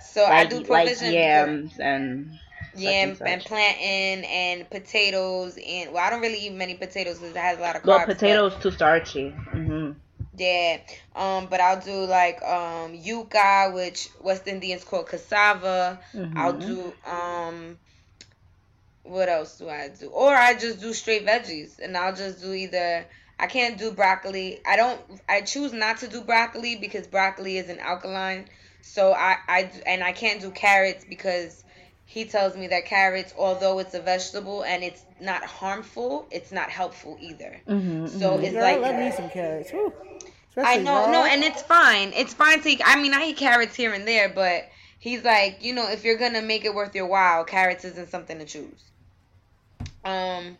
So 0.00 0.24
I 0.24 0.44
do 0.46 0.62
provision 0.64 1.10
because- 1.10 1.12
yams 1.12 1.78
and 1.78 2.38
yam 2.76 3.16
such. 3.16 3.26
and 3.26 3.42
plantain 3.42 4.24
and 4.24 4.68
potatoes 4.70 5.58
and 5.64 5.92
well 5.92 6.04
I 6.04 6.10
don't 6.10 6.20
really 6.20 6.38
eat 6.46 6.52
many 6.52 6.74
potatoes 6.74 7.18
because 7.18 7.34
it 7.34 7.38
has 7.38 7.58
a 7.58 7.62
lot 7.62 7.76
of 7.76 7.82
carbs. 7.82 7.86
well, 7.86 7.98
but- 8.06 8.18
potatoes 8.18 8.54
too 8.60 8.70
starchy. 8.70 9.34
Yeah, 10.38 10.78
um, 11.14 11.46
but 11.50 11.60
I'll 11.60 11.80
do 11.80 12.04
like 12.04 12.42
um 12.42 12.92
yuca, 12.92 13.74
which 13.74 14.08
West 14.20 14.46
Indians 14.46 14.84
call 14.84 15.02
cassava. 15.02 16.00
I'll 16.36 16.54
Mhm. 16.54 16.66
do 16.66 16.92
um, 17.10 17.78
what 19.02 19.28
else 19.28 19.58
do 19.58 19.68
I 19.68 19.88
do? 19.88 20.08
Or 20.08 20.34
I 20.34 20.54
just 20.54 20.80
do 20.80 20.92
straight 20.92 21.26
veggies, 21.26 21.78
and 21.78 21.96
I'll 21.96 22.14
just 22.14 22.40
do 22.40 22.52
either. 22.52 23.06
I 23.40 23.46
can't 23.46 23.78
do 23.78 23.92
broccoli. 23.92 24.60
I 24.66 24.76
don't. 24.76 25.00
I 25.28 25.42
choose 25.42 25.72
not 25.72 25.98
to 25.98 26.08
do 26.08 26.20
broccoli 26.22 26.76
because 26.76 27.06
broccoli 27.06 27.56
is 27.56 27.68
an 27.68 27.78
alkaline. 27.78 28.46
So 28.82 29.12
I 29.12 29.36
I 29.48 29.70
and 29.86 30.02
I 30.02 30.12
can't 30.12 30.40
do 30.40 30.50
carrots 30.50 31.04
because 31.08 31.64
he 32.04 32.24
tells 32.24 32.56
me 32.56 32.68
that 32.68 32.86
carrots, 32.86 33.34
although 33.36 33.78
it's 33.80 33.94
a 33.94 34.00
vegetable 34.00 34.62
and 34.62 34.82
it's 34.82 35.04
not 35.20 35.44
harmful, 35.44 36.26
it's 36.30 36.50
not 36.50 36.70
helpful 36.70 37.18
either. 37.20 37.60
hmm 37.66 38.06
So 38.06 38.38
it's 38.38 38.54
Girl, 38.54 38.62
like 38.62 38.80
let 38.80 38.98
me 38.98 39.10
some 39.10 39.28
carrots. 39.28 39.70
Whew. 40.66 40.66
I 40.66 40.76
know, 40.82 41.06
raw. 41.06 41.10
no, 41.10 41.24
and 41.24 41.42
it's 41.44 41.62
fine. 41.62 42.12
It's 42.14 42.34
fine 42.34 42.60
to. 42.62 42.68
eat- 42.70 42.82
I 42.84 43.00
mean, 43.00 43.14
I 43.14 43.26
eat 43.28 43.36
carrots 43.36 43.74
here 43.76 43.92
and 43.92 44.06
there, 44.06 44.28
but 44.28 44.68
he's 44.98 45.24
like, 45.24 45.62
you 45.62 45.72
know, 45.74 45.88
if 45.90 46.04
you're 46.04 46.18
gonna 46.18 46.42
make 46.42 46.64
it 46.64 46.74
worth 46.74 46.94
your 46.94 47.06
while, 47.06 47.44
carrots 47.44 47.84
isn't 47.84 48.10
something 48.10 48.38
to 48.38 48.44
choose. 48.44 48.82
Um, 50.04 50.56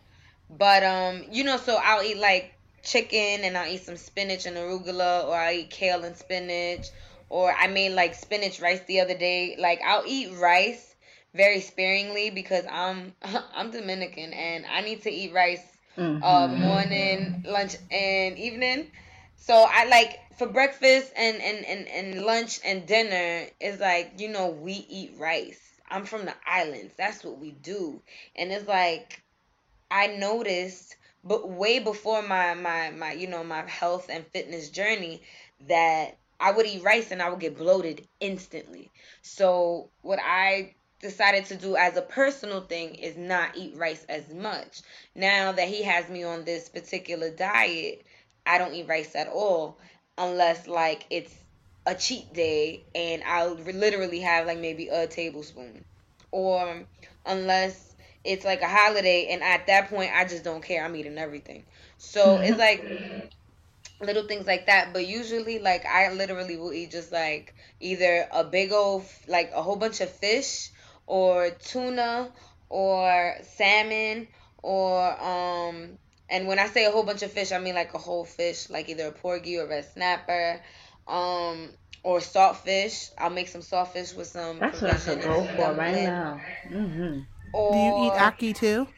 But 0.50 0.82
um, 0.84 1.24
you 1.30 1.44
know, 1.44 1.56
so 1.58 1.78
I'll 1.82 2.02
eat 2.02 2.18
like 2.18 2.52
chicken 2.82 3.44
and 3.44 3.56
I'll 3.56 3.70
eat 3.72 3.82
some 3.84 3.96
spinach 3.96 4.46
and 4.46 4.56
arugula, 4.56 5.26
or 5.26 5.34
I'll 5.36 5.54
eat 5.54 5.70
kale 5.70 6.04
and 6.04 6.16
spinach, 6.16 6.88
or 7.28 7.52
I 7.52 7.68
made 7.68 7.92
like 7.92 8.14
spinach 8.14 8.60
rice 8.60 8.80
the 8.86 9.00
other 9.00 9.16
day. 9.16 9.56
Like 9.58 9.80
I'll 9.84 10.04
eat 10.06 10.32
rice 10.38 10.94
very 11.34 11.60
sparingly 11.60 12.30
because 12.30 12.64
I'm 12.70 13.14
I'm 13.54 13.70
Dominican 13.70 14.32
and 14.32 14.66
I 14.66 14.80
need 14.82 15.02
to 15.02 15.10
eat 15.10 15.32
rice 15.34 15.64
uh 16.22 16.48
Mhm. 16.48 16.58
morning, 16.58 17.34
lunch, 17.44 17.76
and 17.90 18.38
evening. 18.38 18.86
So 19.38 19.66
I 19.68 19.86
like 19.86 20.18
for 20.36 20.46
breakfast 20.46 21.12
and, 21.16 21.40
and, 21.40 21.64
and, 21.64 21.88
and 21.88 22.22
lunch 22.22 22.60
and 22.64 22.86
dinner 22.86 23.46
is 23.60 23.80
like, 23.80 24.12
you 24.18 24.28
know, 24.28 24.48
we 24.48 24.72
eat 24.88 25.14
rice. 25.18 25.60
I'm 25.90 26.04
from 26.04 26.26
the 26.26 26.34
islands. 26.46 26.92
That's 26.98 27.24
what 27.24 27.38
we 27.38 27.52
do. 27.52 28.02
And 28.36 28.52
it's 28.52 28.68
like 28.68 29.22
I 29.90 30.08
noticed 30.08 30.96
but 31.24 31.48
way 31.48 31.78
before 31.78 32.22
my, 32.22 32.54
my, 32.54 32.90
my 32.90 33.12
you 33.12 33.26
know, 33.26 33.42
my 33.44 33.62
health 33.68 34.08
and 34.10 34.26
fitness 34.28 34.70
journey 34.70 35.22
that 35.68 36.18
I 36.40 36.52
would 36.52 36.66
eat 36.66 36.82
rice 36.82 37.10
and 37.10 37.22
I 37.22 37.30
would 37.30 37.40
get 37.40 37.56
bloated 37.58 38.06
instantly. 38.20 38.90
So 39.22 39.90
what 40.02 40.20
I 40.22 40.74
decided 41.00 41.46
to 41.46 41.56
do 41.56 41.76
as 41.76 41.96
a 41.96 42.02
personal 42.02 42.60
thing 42.60 42.94
is 42.96 43.16
not 43.16 43.56
eat 43.56 43.76
rice 43.76 44.04
as 44.08 44.32
much. 44.32 44.82
Now 45.14 45.52
that 45.52 45.68
he 45.68 45.82
has 45.84 46.08
me 46.08 46.24
on 46.24 46.44
this 46.44 46.68
particular 46.68 47.30
diet, 47.30 48.04
I 48.48 48.58
don't 48.58 48.74
eat 48.74 48.88
rice 48.88 49.14
at 49.14 49.28
all 49.28 49.78
unless 50.16 50.66
like 50.66 51.06
it's 51.10 51.34
a 51.86 51.94
cheat 51.94 52.32
day 52.32 52.82
and 52.94 53.22
I'll 53.24 53.54
literally 53.54 54.20
have 54.20 54.46
like 54.46 54.58
maybe 54.58 54.88
a 54.88 55.06
tablespoon. 55.06 55.84
Or 56.30 56.86
unless 57.26 57.94
it's 58.24 58.44
like 58.44 58.62
a 58.62 58.68
holiday 58.68 59.28
and 59.30 59.42
at 59.42 59.66
that 59.66 59.90
point 59.90 60.12
I 60.14 60.24
just 60.24 60.44
don't 60.44 60.62
care. 60.62 60.84
I'm 60.84 60.96
eating 60.96 61.18
everything. 61.18 61.64
So 61.98 62.40
it's 62.40 62.58
like 62.58 62.90
little 64.00 64.28
things 64.28 64.46
like 64.46 64.66
that 64.66 64.92
but 64.92 65.06
usually 65.06 65.58
like 65.58 65.84
i 65.84 66.12
literally 66.12 66.56
will 66.56 66.72
eat 66.72 66.90
just 66.90 67.10
like 67.10 67.54
either 67.80 68.28
a 68.32 68.44
big 68.44 68.72
old 68.72 69.04
like 69.26 69.50
a 69.54 69.60
whole 69.62 69.74
bunch 69.76 70.00
of 70.00 70.08
fish 70.08 70.70
or 71.06 71.50
tuna 71.50 72.30
or 72.68 73.34
salmon 73.42 74.28
or 74.62 75.20
um 75.22 75.98
and 76.30 76.46
when 76.46 76.58
i 76.58 76.66
say 76.66 76.84
a 76.86 76.90
whole 76.90 77.02
bunch 77.04 77.22
of 77.22 77.30
fish 77.32 77.52
i 77.52 77.58
mean 77.58 77.74
like 77.74 77.94
a 77.94 77.98
whole 77.98 78.24
fish 78.24 78.70
like 78.70 78.88
either 78.88 79.08
a 79.08 79.12
porgy 79.12 79.56
or 79.58 79.66
red 79.66 79.84
snapper 79.84 80.60
um 81.06 81.70
or 82.04 82.18
saltfish 82.18 83.10
i'll 83.18 83.30
make 83.30 83.48
some 83.48 83.60
saltfish 83.62 84.16
with 84.16 84.26
some 84.28 84.58
That's 84.60 84.80
what 84.82 84.90
I 84.90 84.96
should 84.98 85.22
go 85.22 85.44
for 85.56 85.72
right 85.74 85.94
dumpling. 85.94 86.02
now. 86.02 86.40
hmm 86.68 87.18
or, 87.52 87.72
Do 87.72 87.78
you 87.78 87.92
eat 87.96 88.14
ackee 88.14 88.54
too? 88.54 88.88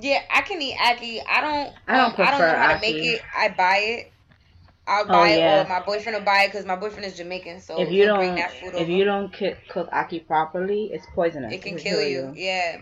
yeah 0.00 0.20
i 0.32 0.42
can 0.42 0.60
eat 0.62 0.76
ackee 0.76 1.20
i 1.28 1.40
don't 1.40 1.74
I 1.88 1.96
don't 1.96 2.14
um, 2.14 2.14
i 2.20 2.30
don't 2.30 2.46
know 2.46 2.52
prefer 2.52 2.54
how 2.54 2.68
to 2.68 2.74
ackee. 2.74 2.80
make 2.80 3.02
it 3.02 3.22
i 3.34 3.48
buy 3.48 3.78
it 3.78 4.12
I'll 4.88 5.08
Oh, 5.08 5.12
buy 5.12 5.30
it, 5.30 5.40
yeah. 5.40 5.64
or 5.64 5.68
my 5.68 5.80
boyfriend 5.80 6.16
will 6.18 6.24
buy 6.24 6.44
it 6.44 6.48
because 6.48 6.66
my 6.66 6.76
boyfriend 6.76 7.04
is 7.04 7.16
Jamaican. 7.16 7.60
So 7.60 7.84
if 7.84 7.90
you 7.92 8.04
he'll 8.04 8.10
bring 8.10 8.30
don't, 8.30 8.36
that 8.36 8.52
food 8.52 8.74
if 8.74 8.88
over. 8.88 8.90
you 8.90 9.04
don't 9.04 9.32
cook, 9.32 9.56
cook 9.68 9.90
ackee 9.92 10.26
properly, 10.26 10.90
it's 10.92 11.06
poisonous. 11.14 11.54
it 11.54 11.62
can 11.62 11.72
It'll 11.72 11.78
kill 11.78 12.02
you. 12.02 12.32
Yeah. 12.34 12.78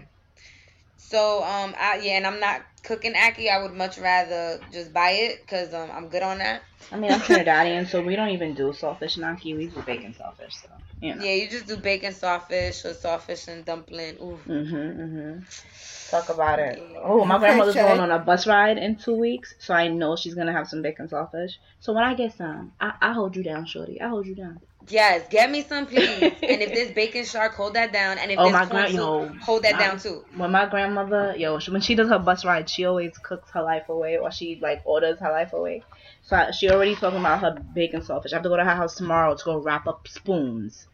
So 1.09 1.43
um, 1.45 1.73
I, 1.79 2.01
yeah, 2.03 2.15
and 2.15 2.27
I'm 2.27 2.41
not 2.41 2.63
cooking 2.83 3.15
ackee. 3.15 3.49
I 3.49 3.63
would 3.63 3.73
much 3.73 3.97
rather 3.99 4.61
just 4.73 4.93
buy 4.93 5.11
it 5.11 5.41
because 5.41 5.73
um, 5.73 5.89
I'm 5.93 6.09
good 6.09 6.23
on 6.23 6.39
that. 6.39 6.63
I 6.91 6.97
mean, 6.97 7.13
I'm 7.13 7.21
Trinidadian, 7.21 7.87
so 7.87 8.03
we 8.03 8.17
don't 8.17 8.31
even 8.31 8.55
do 8.55 8.73
saltfish 8.73 9.17
and 9.17 9.25
ackee. 9.25 9.57
We 9.57 9.69
do 9.69 9.83
bake 9.83 10.03
and 10.05 10.15
saltfish, 10.15 10.61
so 10.63 10.69
you 11.01 11.15
know. 11.15 11.23
Yeah, 11.23 11.35
you 11.35 11.49
just 11.49 11.69
do 11.69 11.77
bacon 11.77 12.13
sawfish 12.13 12.85
or 12.85 12.95
sawfish 12.95 13.47
and 13.47 13.65
dumpling. 13.65 14.17
Ooh. 14.21 14.39
Mhm, 14.49 14.97
mhm. 14.97 16.11
Talk 16.11 16.29
about 16.29 16.59
it. 16.59 16.83
Oh, 17.05 17.25
my 17.25 17.39
grandmother's 17.43 17.77
going 17.77 18.01
on 18.01 18.11
a 18.11 18.19
bus 18.19 18.47
ride 18.49 18.79
in 18.79 18.97
two 18.97 19.15
weeks, 19.15 19.55
so 19.61 19.75
I 19.75 19.87
know 19.89 20.17
she's 20.17 20.35
gonna 20.35 20.53
have 20.53 20.69
some 20.69 20.83
bake 20.83 20.99
and 20.99 21.09
saltfish. 21.09 21.53
So 21.79 21.93
when 21.93 22.03
I 22.03 22.15
get 22.15 22.35
some, 22.37 22.73
I 22.81 22.93
I 23.01 23.13
hold 23.13 23.37
you 23.37 23.45
down, 23.45 23.67
shorty. 23.67 24.01
I 24.01 24.09
hold 24.09 24.27
you 24.27 24.35
down. 24.35 24.61
Yes, 24.89 25.27
get 25.29 25.51
me 25.51 25.63
some, 25.63 25.87
please. 25.87 26.21
and 26.43 26.63
if 26.63 26.73
this 26.73 26.91
bake 26.93 27.15
and 27.17 27.27
shark, 27.27 27.55
hold 27.55 27.75
that 27.75 27.93
down. 27.93 28.19
And 28.19 28.31
if 28.31 28.39
Oh, 28.39 28.51
my 28.51 28.67
corn 28.67 28.93
yo, 28.93 29.29
hold 29.43 29.63
that 29.65 29.73
my- 29.73 29.79
down 29.79 29.99
too. 29.99 30.25
When 30.37 30.51
my 30.53 30.67
grandmother, 30.67 31.35
yo, 31.37 31.59
she, 31.59 31.71
when 31.71 31.81
she 31.81 31.95
does 31.95 32.09
her 32.09 32.19
bus 32.19 32.45
ride, 32.45 32.69
she 32.69 32.85
always 32.85 33.17
cooks 33.19 33.51
her 33.53 33.63
life 33.63 33.89
away, 33.89 34.19
or 34.19 34.31
she 34.31 34.59
like 34.61 34.83
orders 34.85 35.19
her 35.21 35.31
life 35.33 35.53
away. 35.53 35.83
So 36.23 36.37
I, 36.37 36.51
she 36.51 36.71
already 36.71 36.95
talking 36.95 37.19
about 37.21 37.41
her 37.41 37.59
bake 37.75 37.95
and 37.95 38.03
saltfish. 38.03 38.33
I 38.33 38.37
have 38.37 38.43
to 38.43 38.49
go 38.49 38.57
to 38.57 38.65
her 38.65 38.75
house 38.75 38.95
tomorrow 38.97 39.35
to 39.35 39.45
go 39.45 39.59
wrap 39.59 39.87
up 39.87 40.07
spoons. 40.09 40.87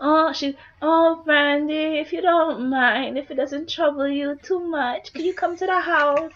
Oh, 0.00 0.32
she, 0.32 0.56
oh, 0.80 1.22
Brandy, 1.24 1.98
if 1.98 2.12
you 2.12 2.22
don't 2.22 2.70
mind, 2.70 3.18
if 3.18 3.32
it 3.32 3.34
doesn't 3.34 3.68
trouble 3.68 4.06
you 4.06 4.38
too 4.40 4.60
much, 4.60 5.12
can 5.12 5.24
you 5.24 5.34
come 5.34 5.56
to 5.56 5.66
the 5.66 5.80
house 5.80 6.30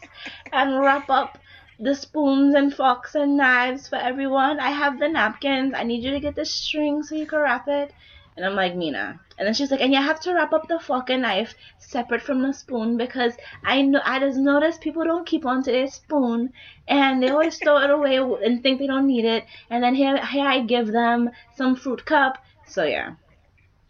and 0.53 0.81
wrap 0.81 1.09
up 1.11 1.39
the 1.83 1.95
spoons 1.95 2.55
and 2.55 2.75
forks 2.75 3.15
and 3.15 3.37
knives 3.37 3.89
for 3.89 3.97
everyone? 3.97 4.61
I 4.61 4.71
have 4.71 4.99
the 4.99 5.09
napkins. 5.09 5.75
I 5.77 5.83
need 5.83 6.03
you 6.03 6.13
to 6.13 6.21
get 6.21 6.37
the 6.37 6.45
string 6.45 7.03
so 7.03 7.15
you 7.15 7.27
can 7.27 7.41
wrap 7.41 7.67
it. 7.69 7.93
And 8.37 8.47
I'm 8.47 8.55
like, 8.55 8.75
Mina. 8.75 9.21
And 9.37 9.47
then 9.47 9.55
she's 9.55 9.71
like, 9.71 9.81
and 9.81 9.93
you 9.93 10.01
have 10.01 10.21
to 10.21 10.33
wrap 10.33 10.53
up 10.53 10.69
the 10.69 10.79
fork 10.79 11.11
and 11.11 11.23
knife 11.23 11.55
separate 11.79 12.23
from 12.23 12.43
the 12.43 12.53
spoon 12.53 12.97
because 12.97 13.35
I 13.63 13.83
know 13.83 14.01
I 14.05 14.21
just 14.21 14.39
noticed 14.39 14.81
people 14.81 15.05
don't 15.05 15.27
keep 15.27 15.45
onto 15.45 15.71
their 15.71 15.89
spoon 15.89 16.53
and 16.89 17.23
they 17.23 17.29
always 17.29 17.59
throw 17.59 17.79
it 17.79 17.91
away 17.91 18.17
and 18.17 18.63
think 18.63 18.79
they 18.79 18.87
don't 18.87 19.07
need 19.07 19.25
it. 19.25 19.45
And 19.69 19.83
then 19.85 19.95
here, 19.95 20.25
here 20.25 20.47
I 20.47 20.61
give 20.61 20.87
them 20.87 21.31
some 21.57 21.77
fruit 21.77 22.07
cup. 22.07 22.39
So 22.67 22.85
yeah, 22.85 23.17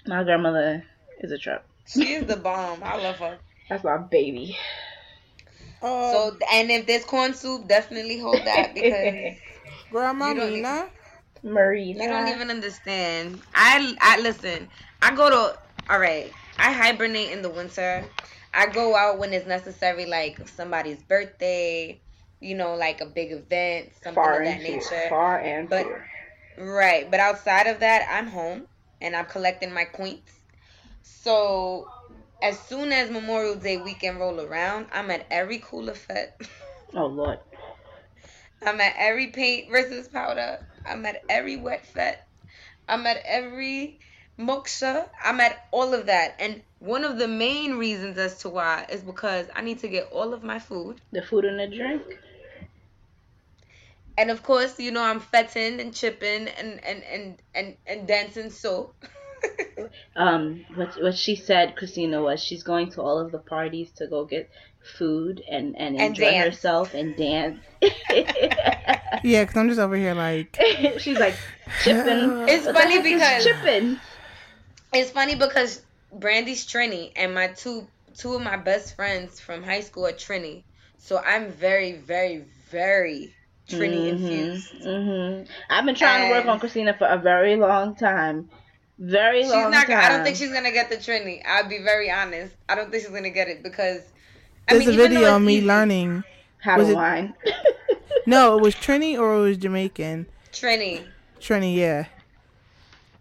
my 0.07 0.25
grandmother 0.25 0.85
is 1.21 1.31
a 1.31 1.39
trip. 1.39 1.65
She 1.87 2.15
is 2.15 2.27
the 2.27 2.37
bomb. 2.37 2.83
I 2.83 2.97
love 2.97 3.17
her. 3.19 3.39
That's 3.69 3.85
my 3.85 3.99
baby. 3.99 4.57
So, 5.83 6.29
um, 6.29 6.39
and 6.53 6.71
if 6.71 6.87
there's 6.87 7.05
corn 7.05 7.35
soup, 7.35 7.67
definitely 7.69 8.19
hold 8.19 8.37
that 8.45 8.75
because 8.75 9.35
Grandma 9.91 10.29
you. 10.29 10.35
Marina. 10.37 10.89
You 11.43 12.09
don't 12.09 12.29
even 12.29 12.51
understand. 12.51 13.41
I 13.55 13.95
I 14.01 14.21
listen. 14.21 14.69
I 15.03 15.15
go 15.15 15.29
to 15.29 15.59
all 15.91 15.99
right. 15.99 16.33
I 16.59 16.73
hibernate 16.73 17.33
in 17.33 17.43
the 17.43 17.51
winter. 17.51 18.05
I 18.55 18.67
go 18.67 18.95
out 18.95 19.19
when 19.19 19.33
it's 19.33 19.47
necessary, 19.47 20.07
like 20.07 20.47
somebody's 20.49 21.03
birthday, 21.03 22.01
you 22.41 22.55
know, 22.55 22.75
like 22.77 23.01
a 23.01 23.07
big 23.07 23.33
event, 23.33 23.91
something 24.03 24.15
far 24.15 24.41
of 24.41 24.45
that 24.45 24.55
and 24.59 24.63
fear. 24.63 24.77
nature. 24.77 25.09
Far 25.09 25.39
and 25.41 25.69
But- 25.69 25.85
fear. 25.87 26.09
Right. 26.59 27.11
But 27.11 27.19
outside 27.19 27.67
of 27.67 27.81
that, 27.81 28.07
I'm 28.11 28.29
home 28.29 28.69
and 29.01 29.17
I'm 29.17 29.25
collecting 29.25 29.73
my 29.73 29.85
coins. 29.87 30.21
So 31.03 31.89
as 32.43 32.59
soon 32.59 32.93
as 32.93 33.09
Memorial 33.09 33.55
Day 33.55 33.77
weekend 33.77 34.19
roll 34.19 34.41
around, 34.41 34.87
I'm 34.93 35.11
at 35.11 35.27
every 35.31 35.59
cooler 35.59 35.95
fete. 35.95 36.33
Oh 36.95 37.07
lord. 37.07 37.39
I'm 38.61 38.79
at 38.83 38.93
every 38.99 39.29
paint 39.29 39.71
versus 39.71 40.09
powder. 40.09 40.59
I'm 40.85 41.07
at 41.07 41.23
every 41.31 41.57
wet 41.57 41.87
fete. 41.87 42.19
I'm 42.87 43.07
at 43.07 43.23
every 43.25 43.99
moksha. 44.39 45.09
I'm 45.25 45.41
at 45.41 45.69
all 45.71 45.95
of 45.95 46.05
that. 46.07 46.37
And 46.39 46.61
one 46.81 47.05
of 47.05 47.17
the 47.17 47.29
main 47.29 47.77
reasons 47.79 48.19
as 48.19 48.41
to 48.41 48.51
why 48.51 48.85
is 48.91 49.01
because 49.01 49.47
I 49.57 49.63
need 49.63 49.79
to 49.79 49.89
get 49.89 50.11
all 50.13 50.35
of 50.35 50.45
my 50.45 50.59
food. 50.59 51.01
The 51.13 51.23
food 51.23 51.47
and 51.47 51.59
the 51.59 51.75
drink. 51.75 52.03
And 54.19 54.31
of 54.31 54.43
course, 54.43 54.79
you 54.79 54.91
know, 54.91 55.03
I'm 55.03 55.21
fetting 55.21 55.81
and 55.81 55.95
chipping 55.95 56.47
and, 56.47 56.85
and, 56.85 57.03
and, 57.05 57.43
and, 57.55 57.77
and 57.87 58.07
dancing 58.07 58.51
so. 58.51 58.93
Um, 60.17 60.65
what 60.75 60.95
what 61.03 61.15
she 61.17 61.37
said, 61.37 61.77
Christina, 61.77 62.23
was 62.23 62.43
she's 62.43 62.63
going 62.63 62.91
to 62.93 63.03
all 63.03 63.19
of 63.19 63.33
the 63.33 63.39
parties 63.39 63.91
to 63.97 64.07
go 64.07 64.25
get 64.25 64.51
food 64.99 65.43
and 65.51 65.77
and, 65.77 65.97
And 65.97 66.09
enjoy 66.17 66.31
dance. 66.31 66.55
herself 66.55 66.95
and 66.95 67.17
dance. 67.17 67.59
Yeah, 69.25 69.45
because 69.45 69.57
I'm 69.57 69.69
just 69.69 69.79
over 69.81 69.95
here 69.97 70.15
like. 70.15 70.57
she's 70.99 71.19
like 71.19 71.35
chipping. 71.83 72.45
It's 72.49 72.67
What 72.67 72.75
funny 72.77 73.01
because- 73.03 73.45
chipping. 73.45 73.99
it's 74.93 75.11
funny 75.11 75.35
because 75.37 75.83
Brandy's 76.13 76.67
Trini 76.67 77.13
and 77.17 77.35
my 77.35 77.49
two 77.49 77.87
two 78.17 78.35
of 78.35 78.43
my 78.43 78.57
best 78.57 78.97
friends 78.97 79.39
from 79.41 79.63
high 79.63 79.81
school 79.81 80.07
are 80.07 80.13
Trini. 80.13 80.65
So 80.99 81.19
I'm 81.19 81.51
very, 81.53 81.93
very, 81.93 82.45
very 82.71 83.35
Trini 83.69 84.09
infused. 84.09 84.69
hmm 84.83 85.43
I've 85.71 85.85
been 85.85 85.95
trying 85.95 86.29
to 86.29 86.31
work 86.35 86.47
on 86.47 86.59
Christina 86.61 86.95
for 86.97 87.07
a 87.07 87.19
very 87.19 87.57
long 87.57 87.95
time. 87.95 88.51
Very 89.03 89.43
She's 89.43 89.51
long 89.51 89.71
not. 89.73 89.87
time. 89.87 89.99
I 89.99 90.09
don't 90.09 90.23
think 90.25 90.37
she's 90.37 90.53
gonna 90.53 90.71
get 90.73 90.89
the 90.89 90.97
Trini. 90.97 91.43
I'll 91.45 91.69
be 91.69 91.79
very 91.79 92.11
honest. 92.11 92.55
I 92.69 92.75
don't 92.77 92.91
think 92.91 93.03
she's 93.03 93.13
gonna 93.13 93.31
get 93.31 93.49
it 93.49 93.63
because. 93.63 94.01
I 94.69 94.75
There's 94.75 94.87
mean, 94.87 94.95
a 94.95 95.03
video 95.03 95.37
of 95.37 95.43
me 95.43 95.57
easy, 95.57 95.67
learning. 95.67 96.25
how 96.61 96.77
was 96.79 96.87
to 96.87 96.93
it- 96.93 96.97
whine. 96.97 97.35
No, 98.27 98.57
it 98.57 98.63
was 98.63 98.75
Trini 98.77 99.19
or 99.19 99.37
it 99.37 99.41
was 99.41 99.57
Jamaican. 99.59 100.27
Trini 100.53 101.13
Trini, 101.41 101.75
yeah. 101.77 102.07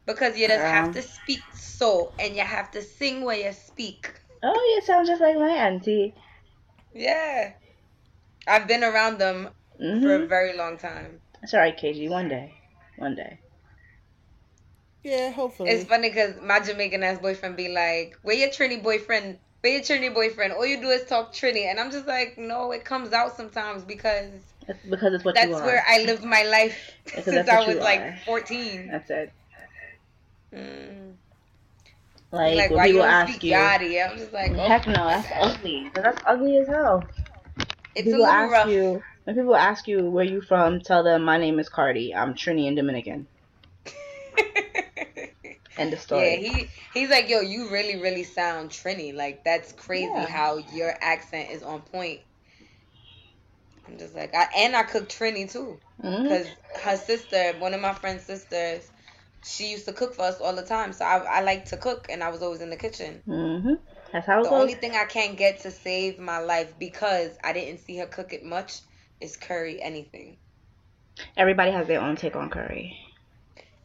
because 0.06 0.38
you 0.38 0.48
just 0.48 0.62
have 0.62 0.86
Um. 0.88 0.94
to 0.94 1.02
speak 1.02 1.42
so 1.54 2.14
and 2.20 2.36
you 2.36 2.42
have 2.44 2.70
to 2.72 2.82
sing 2.82 3.24
where 3.24 3.38
you 3.38 3.52
speak. 3.54 4.14
oh, 4.44 4.74
you 4.76 4.82
sound 4.86 5.08
just 5.08 5.22
like 5.22 5.38
my 5.38 5.50
auntie. 5.50 6.14
Yeah, 6.94 7.54
I've 8.48 8.68
been 8.68 8.84
around 8.84 9.18
them 9.18 9.50
for 9.78 10.16
a 10.16 10.20
hmm 10.20 10.28
very 10.28 10.56
long 10.56 10.78
time. 10.78 11.22
It's 11.42 11.54
alright, 11.54 11.78
KG. 11.78 12.10
One 12.10 12.28
day, 12.30 12.54
one 12.98 13.16
day. 13.16 13.40
Yeah, 15.04 15.32
hopefully. 15.32 15.72
It's 15.72 15.90
funny 15.90 16.10
because 16.10 16.36
my 16.42 16.60
Jamaican 16.60 17.04
ass 17.04 17.20
boyfriend 17.20 17.58
be 17.58 17.70
like, 17.70 18.18
"Where 18.22 18.36
your 18.36 18.50
Trini 18.50 18.82
boyfriend 18.84 19.40
for 19.62 19.68
your 19.70 19.82
Trini 19.82 20.14
boyfriend. 20.14 20.54
All 20.54 20.66
you 20.66 20.82
do 20.82 20.90
is 20.90 21.06
talk 21.06 21.34
Trini, 21.34 21.66
and 21.70 21.80
I'm 21.80 21.92
just 21.92 22.08
like, 22.08 22.38
no, 22.38 22.72
it 22.72 22.84
comes 22.84 23.14
out 23.14 23.36
sometimes 23.38 23.84
because 23.84 24.32
It's 24.68 24.80
because 24.90 25.14
it's 25.14 25.24
what 25.24 25.36
that's 25.36 25.50
you 25.50 25.56
are. 25.56 25.66
where 25.66 25.84
I 25.88 26.04
lived 26.04 26.24
my 26.24 26.44
life 26.44 26.92
since 27.24 27.48
I 27.48 27.68
was 27.68 27.78
like 27.78 28.00
are. 28.00 28.18
14. 28.26 28.88
That's 28.92 29.10
it. 29.10 29.34
Mm. 30.54 31.14
Like, 32.32 32.56
Like, 32.56 32.72
why 32.72 32.86
you 32.88 32.94
people 32.94 33.04
don't 33.04 33.12
ask 33.14 33.32
speak 33.34 33.44
you, 33.44 33.54
Yachty? 33.54 34.10
I'm 34.10 34.18
just 34.18 34.34
like, 34.34 34.52
oh, 34.54 34.68
heck 34.68 34.88
no, 34.88 34.94
that's 34.94 35.28
ugly. 35.40 35.92
That's 35.94 36.22
ugly 36.26 36.58
as 36.58 36.68
hell. 36.68 37.08
it's 37.58 38.08
a 38.08 38.10
people 38.12 38.20
little 38.20 38.26
ask 38.26 38.52
rough. 38.52 38.68
you 38.70 39.04
when 39.26 39.36
people 39.36 39.56
ask 39.56 39.88
you 39.88 40.10
where 40.10 40.26
you 40.26 40.42
from, 40.42 40.80
tell 40.82 41.04
them 41.04 41.24
my 41.24 41.38
name 41.38 41.60
is 41.60 41.70
Cardi. 41.70 42.16
I'm 42.16 42.34
Trini 42.34 42.68
and 42.68 42.76
Dominican. 42.76 43.28
End 45.78 45.94
of 45.94 46.00
yeah, 46.10 46.36
story. 46.36 46.36
he 46.36 46.72
he's 46.94 47.10
like, 47.10 47.30
yo, 47.30 47.42
you 47.42 47.70
really, 47.72 47.98
really 48.02 48.24
sound 48.24 48.70
Trini. 48.72 49.14
Like 49.14 49.44
that's 49.44 49.72
crazy 49.74 50.26
Yeah. 50.26 50.28
how 50.28 50.58
your 50.58 50.94
accent 51.02 51.50
is 51.52 51.64
on 51.64 51.82
point. 51.82 52.22
I'm 53.88 53.98
just 53.98 54.16
like, 54.16 54.34
I, 54.34 54.48
and 54.58 54.76
I 54.76 54.84
cook 54.84 55.08
Trini 55.10 55.52
too. 55.52 55.80
Because 56.22 56.48
her 56.76 56.98
sister, 56.98 57.54
one 57.60 57.74
of 57.74 57.82
my 57.82 57.94
friend's 57.94 58.24
sisters, 58.26 58.92
she 59.44 59.72
used 59.72 59.86
to 59.86 59.94
cook 59.94 60.14
for 60.16 60.24
us 60.24 60.40
all 60.42 60.56
the 60.56 60.66
time. 60.66 60.94
So 60.94 61.06
I, 61.06 61.18
I 61.18 61.42
like 61.42 61.66
to 61.66 61.78
cook, 61.78 62.08
and 62.10 62.24
I 62.24 62.30
was 62.30 62.42
always 62.42 62.62
in 62.62 62.70
the 62.70 62.78
kitchen. 62.78 63.24
Mhm. 63.28 63.80
That's 64.12 64.28
how 64.28 64.44
it 64.44 64.44
The 64.44 64.50
goes. 64.50 64.52
only 64.52 64.76
thing 64.76 64.96
I 64.96 65.06
can't 65.06 65.38
get 65.38 65.62
to 65.62 65.72
save 65.72 66.20
my 66.20 66.40
life 66.40 66.78
because 66.78 67.38
I 67.44 67.54
didn't 67.54 67.80
see 67.80 67.98
her 67.98 68.06
cook 68.08 68.34
it 68.34 68.44
much 68.44 68.82
is 69.20 69.36
curry 69.36 69.82
anything. 69.82 70.40
Everybody 71.38 71.72
has 71.72 71.88
their 71.88 72.02
own 72.02 72.16
take 72.16 72.36
on 72.36 72.50
curry. 72.50 72.98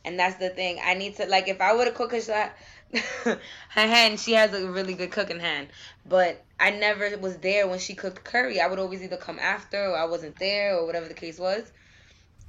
And 0.07 0.19
that's 0.19 0.37
the 0.37 0.51
thing. 0.51 0.81
I 0.85 0.95
need 0.95 1.17
to 1.17 1.27
like 1.27 1.49
if 1.49 1.61
I 1.61 1.75
would 1.75 1.87
have 1.89 1.97
cooked 1.97 2.15
her, 2.29 2.53
her 3.25 3.41
hand, 3.75 4.21
she 4.21 4.33
has 4.35 4.55
a 4.55 4.71
really 4.71 4.95
good 4.95 5.13
cooking 5.13 5.41
hand. 5.41 5.69
But 6.07 6.45
I 6.61 6.71
never 6.71 7.19
was 7.19 7.39
there 7.39 7.69
when 7.69 7.81
she 7.81 7.95
cooked 7.95 8.25
curry. 8.25 8.61
I 8.61 8.69
would 8.69 8.79
always 8.79 9.03
either 9.03 9.19
come 9.19 9.39
after 9.41 9.91
or 9.91 9.99
I 9.99 10.07
wasn't 10.07 10.39
there 10.39 10.77
or 10.79 10.87
whatever 10.87 11.09
the 11.09 11.15
case 11.15 11.39
was. 11.39 11.71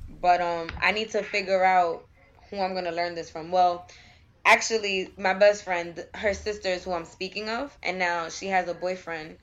But 0.09 0.41
um 0.41 0.69
I 0.81 0.91
need 0.91 1.11
to 1.11 1.23
figure 1.23 1.63
out 1.63 2.07
who 2.49 2.59
I'm 2.59 2.73
gonna 2.75 2.91
learn 2.91 3.15
this 3.15 3.29
from. 3.29 3.51
Well, 3.51 3.87
actually 4.45 5.13
my 5.17 5.33
best 5.33 5.63
friend, 5.63 6.05
her 6.15 6.33
sister 6.33 6.69
is 6.69 6.83
who 6.85 6.93
I'm 6.93 7.05
speaking 7.05 7.49
of, 7.49 7.77
and 7.83 7.99
now 7.99 8.29
she 8.29 8.47
has 8.47 8.67
a 8.69 8.73
boyfriend 8.75 9.37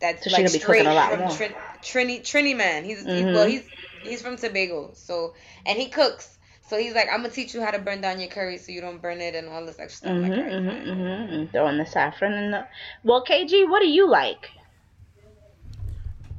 that's 0.00 0.24
So 0.24 0.30
like 0.30 0.48
straight 0.48 0.86
a 0.86 0.92
lot 0.94 1.10
from. 1.12 1.28
Trin- 1.28 1.54
Trini 1.82 2.22
Trini 2.22 2.56
man. 2.56 2.84
He's, 2.84 3.00
he's 3.04 3.26
Mhm. 3.26 3.34
well 3.34 3.46
he's 3.46 3.64
he's 4.02 4.22
from 4.22 4.36
Tobago, 4.36 4.92
so 4.94 5.34
and 5.66 5.78
he 5.78 5.88
cooks. 5.88 6.37
So 6.68 6.76
he's 6.78 6.94
like, 6.94 7.08
I'm 7.10 7.22
gonna 7.22 7.30
teach 7.30 7.54
you 7.54 7.62
how 7.62 7.70
to 7.70 7.78
burn 7.78 8.00
down 8.02 8.20
your 8.20 8.28
curry 8.28 8.58
so 8.58 8.72
you 8.72 8.80
don't 8.80 9.00
burn 9.00 9.20
it 9.20 9.34
and 9.34 9.48
all 9.48 9.64
this 9.64 9.78
extra 9.78 10.08
stuff. 10.08 10.10
I'm 10.10 10.22
Mhm. 10.24 10.28
like, 10.30 10.38
"Alright, 10.38 10.52
Mhm. 10.84 11.28
fine." 11.28 11.28
Mhm. 11.46 11.50
Throwing 11.52 11.78
the 11.78 11.86
saffron 11.86 12.32
in 12.34 12.50
the. 12.50 12.66
Well, 13.04 13.24
KG, 13.24 13.64
what 13.68 13.80
do 13.80 13.88
you 13.88 14.06
like? 14.08 14.50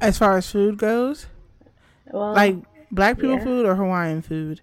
As 0.01 0.17
far 0.17 0.37
as 0.37 0.49
food 0.49 0.77
goes, 0.77 1.25
Well, 2.11 2.33
like 2.33 2.55
black 2.91 3.17
people 3.17 3.35
yeah. 3.37 3.43
food 3.43 3.65
or 3.65 3.75
Hawaiian 3.75 4.21
food. 4.21 4.61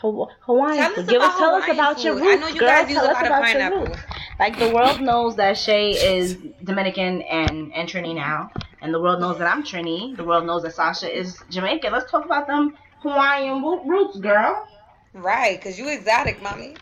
Haw- 0.00 0.28
Hawaiian 0.40 0.76
Tell 0.76 0.90
us 0.90 0.96
food. 0.96 1.08
Give 1.08 1.22
us, 1.22 1.36
tell 1.38 1.54
us 1.54 1.64
Hawaiian 1.64 1.80
about 1.80 2.04
your 2.04 2.14
roots, 2.14 2.26
I 2.26 2.34
know 2.36 2.46
you 2.48 2.60
girl. 2.60 2.68
guys 2.68 2.88
use 2.90 2.98
tell 2.98 3.06
a 3.06 3.08
us 3.08 3.14
lot 3.14 3.22
of 3.24 3.26
about 3.28 3.42
pineapple. 3.44 3.78
your 3.78 3.86
roots. 3.88 4.00
Like 4.38 4.58
the 4.58 4.68
world 4.68 5.00
knows 5.00 5.36
that 5.36 5.56
Shay 5.56 5.92
is 5.92 6.36
Dominican 6.62 7.22
and 7.22 7.72
and 7.74 7.88
Trini 7.88 8.14
now, 8.14 8.50
and 8.82 8.92
the 8.92 9.00
world 9.00 9.20
knows 9.20 9.38
that 9.38 9.50
I'm 9.50 9.62
Trini. 9.64 10.14
The 10.16 10.24
world 10.24 10.44
knows 10.44 10.62
that 10.64 10.74
Sasha 10.74 11.10
is 11.10 11.42
Jamaican. 11.50 11.90
Let's 11.92 12.10
talk 12.10 12.24
about 12.26 12.46
them 12.46 12.76
Hawaiian 13.00 13.62
roots, 13.62 14.18
girl. 14.18 14.68
Right, 15.16 15.60
cause 15.60 15.78
you 15.78 15.88
exotic, 15.88 16.42
mommy. 16.42 16.76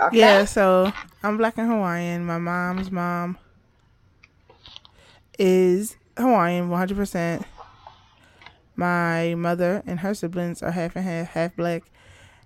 Okay. 0.00 0.18
Yeah, 0.18 0.44
so 0.44 0.92
I'm 1.22 1.36
black 1.36 1.56
and 1.56 1.70
Hawaiian. 1.70 2.24
My 2.24 2.38
mom's 2.38 2.90
mom 2.90 3.38
is 5.38 5.96
Hawaiian, 6.16 6.68
100%. 6.68 7.44
My 8.76 9.34
mother 9.34 9.82
and 9.86 10.00
her 10.00 10.14
siblings 10.14 10.62
are 10.62 10.70
half 10.70 10.96
and 10.96 11.04
half, 11.04 11.28
half 11.28 11.54
black, 11.54 11.84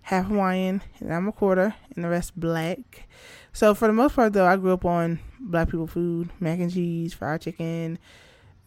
half 0.02 0.26
Hawaiian, 0.26 0.82
and 1.00 1.14
I'm 1.14 1.28
a 1.28 1.32
quarter, 1.32 1.74
and 1.94 2.04
the 2.04 2.08
rest 2.08 2.38
black. 2.38 3.08
So 3.52 3.74
for 3.74 3.86
the 3.86 3.94
most 3.94 4.16
part, 4.16 4.32
though, 4.32 4.46
I 4.46 4.56
grew 4.56 4.72
up 4.72 4.84
on 4.84 5.20
black 5.38 5.68
people 5.68 5.86
food, 5.86 6.30
mac 6.40 6.58
and 6.58 6.72
cheese, 6.72 7.14
fried 7.14 7.40
chicken, 7.40 7.98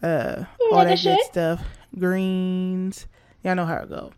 uh, 0.01 0.45
all 0.71 0.85
that 0.85 0.89
good 0.89 0.97
shit. 0.99 1.25
stuff, 1.25 1.61
greens. 1.97 3.05
Y'all 3.43 3.55
know 3.55 3.65
how 3.65 3.77
it 3.77 3.89
go. 3.89 4.11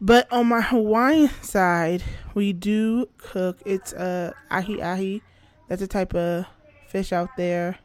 But 0.00 0.30
on 0.32 0.46
my 0.48 0.60
Hawaiian 0.60 1.30
side, 1.42 2.02
we 2.34 2.52
do 2.52 3.08
cook. 3.18 3.58
It's 3.64 3.92
uh 3.92 4.32
ahi 4.50 4.80
ahi. 4.80 5.22
That's 5.68 5.82
a 5.82 5.86
type 5.86 6.14
of 6.14 6.46
fish 6.88 7.12
out 7.12 7.30
there. 7.36 7.78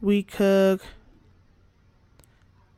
We 0.00 0.22
cook 0.22 0.82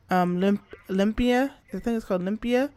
um 0.09 0.39
limp, 0.39 0.61
limpia. 0.89 1.51
I 1.73 1.79
think 1.79 1.97
it's 1.97 2.05
called 2.05 2.21
limpia. 2.21 2.69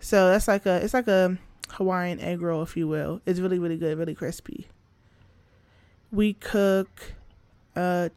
So 0.00 0.30
that's 0.30 0.48
like 0.48 0.66
a 0.66 0.76
it's 0.76 0.94
like 0.94 1.08
a 1.08 1.38
Hawaiian 1.70 2.20
egg 2.20 2.40
roll, 2.40 2.62
if 2.62 2.76
you 2.76 2.88
will. 2.88 3.20
It's 3.26 3.40
really 3.40 3.58
really 3.58 3.76
good, 3.76 3.98
really 3.98 4.14
crispy. 4.14 4.68
We 6.10 6.32
cook 6.34 7.14
uh 7.76 8.08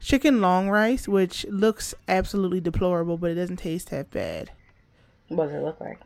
chicken 0.00 0.40
long 0.40 0.68
rice, 0.68 1.06
which 1.06 1.44
looks 1.46 1.94
absolutely 2.08 2.60
deplorable, 2.60 3.16
but 3.16 3.30
it 3.30 3.34
doesn't 3.36 3.56
taste 3.58 3.90
that 3.90 4.10
bad. 4.10 4.50
What 5.28 5.46
does 5.46 5.54
it 5.54 5.62
look 5.64 5.80
like? 5.80 5.98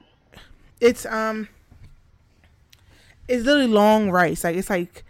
It's 0.80 1.06
um 1.06 1.48
it's 3.28 3.44
literally 3.44 3.66
long 3.68 4.10
rice. 4.10 4.44
Like 4.44 4.56
it's 4.56 4.70
like 4.70 5.04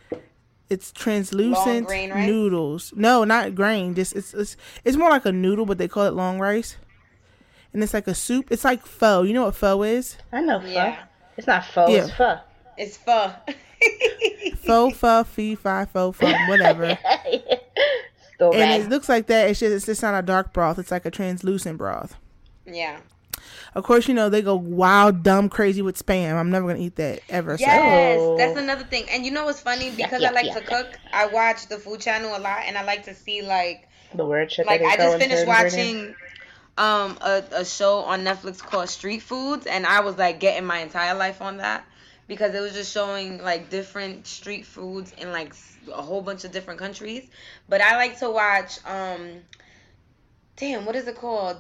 it's 0.69 0.91
translucent 0.93 1.87
grain 1.87 2.11
rice? 2.11 2.27
noodles. 2.27 2.93
No, 2.97 3.25
not 3.25 3.55
grain. 3.55 3.95
Just 3.95 4.15
it's 4.17 4.33
it's 4.35 4.57
it's 4.85 4.97
more 4.97 5.11
like 5.11 5.27
a 5.27 5.33
noodle, 5.33 5.67
but 5.67 5.79
they 5.79 5.89
call 5.89 6.05
it 6.07 6.15
long 6.15 6.39
rice. 6.39 6.77
And 7.73 7.83
it's 7.83 7.93
like 7.95 8.07
a 8.07 8.15
soup. 8.15 8.51
It's 8.51 8.65
like 8.65 8.87
pho. 8.87 9.23
You 9.23 9.35
know 9.35 9.45
what 9.45 9.55
pho 9.55 9.83
is? 9.83 10.17
I 10.33 10.41
know 10.41 10.61
pho. 10.61 10.67
Yeah. 10.67 11.05
It's 11.37 11.47
not 11.47 11.65
pho. 11.67 11.87
It's 11.89 12.09
Yeah. 12.09 12.15
pho. 12.17 12.39
It's 12.79 12.97
pho. 12.97 13.33
Pho, 14.67 14.91
pho, 14.91 15.23
fee, 15.23 15.55
fi, 15.55 15.85
fo, 15.85 16.11
fum, 16.11 16.33
whatever. 16.49 16.99
Still 18.35 18.53
and 18.55 18.83
it 18.83 18.89
looks 18.89 19.09
like 19.09 19.27
that. 19.29 19.49
It's 19.51 19.61
just 19.61 19.73
it's 19.73 19.87
just 19.87 20.03
not 20.03 20.19
a 20.19 20.23
dark 20.23 20.53
broth. 20.53 20.79
It's 20.79 20.91
like 20.91 21.05
a 21.07 21.11
translucent 21.11 21.79
broth. 21.79 22.17
yeah. 22.65 22.99
Of 23.75 23.85
course, 23.85 24.09
you 24.09 24.15
know 24.15 24.29
they 24.29 24.43
go 24.43 24.57
wild, 24.57 25.23
dumb, 25.23 25.49
crazy 25.49 25.83
with 25.83 26.05
spam. 26.05 26.35
I'm 26.35 26.51
never 26.51 26.67
gonna 26.69 26.85
eat 26.85 26.97
that 26.97 27.21
ever. 27.29 27.57
Yes, 27.59 28.19
So- 28.19 28.37
that's 28.37 28.59
another 28.59 28.85
thing. 28.85 29.07
And 29.11 29.25
you 29.25 29.31
know 29.31 29.45
what's 29.45 29.61
funny? 29.61 29.91
Because 29.91 30.23
yeah, 30.23 30.29
I 30.29 30.33
like 30.33 30.47
yeah, 30.47 30.55
to 30.55 30.61
cook, 30.63 30.99
I 31.13 31.27
watch 31.27 31.67
the 31.69 31.79
Food 31.79 32.01
Channel 32.01 32.37
a 32.37 32.41
lot, 32.41 32.61
and 32.67 32.77
I 32.77 32.85
like 32.85 33.05
to 33.05 33.15
see 33.15 33.43
like 33.43 33.89
the 34.15 34.25
word 34.25 34.51
shit. 34.53 34.67
like 34.67 34.81
that 34.81 34.93
I 34.93 34.97
just 34.97 35.19
finished 35.19 35.47
watching 35.47 36.15
um 36.79 37.17
a, 37.21 37.43
a 37.53 37.65
show 37.65 38.01
on 38.01 38.25
Netflix 38.25 38.59
called 38.59 38.89
Street 38.89 39.21
Foods 39.23 39.67
and 39.67 39.87
I 39.87 40.01
was 40.01 40.19
like 40.19 40.41
getting 40.41 40.67
my 40.67 40.79
entire 40.79 41.15
life 41.15 41.41
on 41.41 41.57
that 41.59 41.85
because 42.29 42.55
it 42.55 42.61
was 42.61 42.73
just 42.73 42.93
showing 42.93 43.43
like 43.43 43.71
different 43.71 44.27
street 44.27 44.67
foods 44.67 45.13
in 45.17 45.33
like 45.33 45.55
a 45.93 46.03
whole 46.03 46.21
bunch 46.21 46.45
of 46.45 46.53
different 46.53 46.79
countries. 46.79 47.27
But 47.69 47.81
I 47.81 47.97
like 47.97 48.19
to 48.19 48.31
watch 48.31 48.79
um 48.85 49.41
damn, 50.57 50.85
what 50.85 50.97
is 50.97 51.07
it 51.07 51.17
called? 51.17 51.57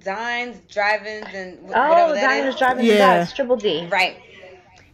Dines, 0.00 0.56
drive-ins 0.72 1.26
and 1.34 1.58
wh- 1.60 1.68
whatever 1.70 2.12
Oh, 2.12 2.14
that 2.14 2.22
Diners, 2.22 2.54
is. 2.54 2.58
Driving 2.58 2.86
Yeah. 2.86 3.18
Dives, 3.18 3.32
Triple 3.32 3.56
D. 3.56 3.86
Right. 3.90 4.16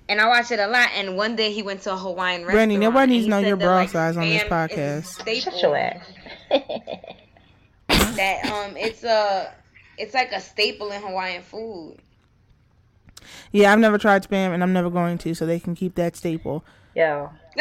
And 0.09 0.21
I 0.21 0.27
watch 0.29 0.51
it 0.51 0.59
a 0.59 0.67
lot. 0.67 0.89
And 0.97 1.17
one 1.17 1.37
day 1.37 1.53
he 1.53 1.63
went 1.63 1.83
to 1.83 1.93
a 1.93 1.97
Hawaiian 1.97 2.41
restaurant. 2.43 2.53
Brandy, 2.55 2.77
nobody 2.79 3.13
needs 3.13 3.27
to 3.27 3.31
know 3.31 3.39
your 3.39 3.57
bra 3.57 3.77
like, 3.77 3.91
size 3.91 4.17
on 4.17 4.25
this 4.29 4.43
spam 4.43 4.47
is 4.71 4.77
a 4.77 4.77
podcast. 4.77 5.05
staple. 5.07 5.53
Shut 5.53 5.63
your 5.63 5.77
ass. 5.77 6.05
That 8.17 8.45
um, 8.47 8.77
it's 8.77 9.03
a, 9.05 9.53
it's 9.99 10.15
like 10.15 10.33
a 10.33 10.41
staple 10.41 10.91
in 10.93 11.01
Hawaiian 11.01 11.43
food. 11.43 11.97
Yeah, 13.53 13.73
I've 13.73 13.79
never 13.79 13.99
tried 13.99 14.23
spam, 14.29 14.53
and 14.53 14.63
I'm 14.63 14.73
never 14.73 14.91
going 14.91 15.19
to. 15.19 15.35
So 15.35 15.47
they 15.47 15.59
can 15.61 15.75
keep 15.75 15.95
that 15.97 16.17
staple. 16.17 16.65
Yo, 16.95 17.31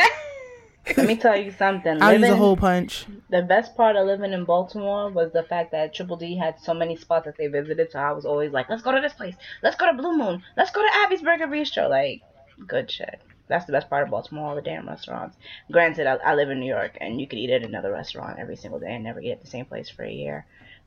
let 0.97 1.07
me 1.07 1.15
tell 1.15 1.35
you 1.35 1.51
something. 1.51 2.01
I'll 2.01 2.13
use 2.13 2.19
a 2.19 2.25
Living- 2.25 2.37
whole 2.37 2.57
punch. 2.57 3.05
the 3.29 3.41
best 3.41 3.75
part 3.75 3.95
of 3.95 4.05
living 4.07 4.33
in 4.33 4.45
Baltimore 4.45 5.09
was 5.09 5.31
the 5.31 5.43
fact 5.43 5.71
that 5.71 5.93
Triple 5.93 6.17
D 6.17 6.35
had 6.37 6.59
so 6.59 6.73
many 6.73 6.95
spots 6.95 7.25
that 7.25 7.37
they 7.37 7.47
visited. 7.47 7.91
So 7.91 7.99
I 7.99 8.11
was 8.11 8.25
always 8.25 8.51
like, 8.51 8.69
let's 8.69 8.81
go 8.81 8.91
to 8.91 9.01
this 9.01 9.13
place. 9.13 9.35
Let's 9.63 9.75
go 9.75 9.85
to 9.87 9.93
Blue 9.93 10.17
Moon. 10.17 10.43
Let's 10.57 10.71
go 10.71 10.81
to 10.81 10.89
Abby's 11.03 11.21
Burger 11.21 11.47
Bistro. 11.47 11.89
Like, 11.89 12.21
good 12.67 12.89
shit. 12.91 13.19
That's 13.47 13.65
the 13.65 13.71
best 13.71 13.89
part 13.89 14.03
of 14.03 14.11
Baltimore, 14.11 14.49
all 14.49 14.55
the 14.55 14.61
damn 14.61 14.87
restaurants. 14.87 15.35
Granted, 15.71 16.05
I, 16.05 16.15
I 16.17 16.35
live 16.35 16.49
in 16.51 16.59
New 16.59 16.67
York, 16.71 16.97
and 17.01 17.19
you 17.19 17.25
could 17.27 17.39
eat 17.39 17.49
at 17.49 17.63
another 17.63 17.91
restaurant 17.91 18.37
every 18.37 18.55
single 18.55 18.79
day 18.79 18.93
and 18.93 19.03
never 19.03 19.19
eat 19.19 19.31
at 19.31 19.41
the 19.41 19.47
same 19.47 19.65
place 19.65 19.89
for 19.89 20.03
a 20.03 20.11
year. 20.11 20.45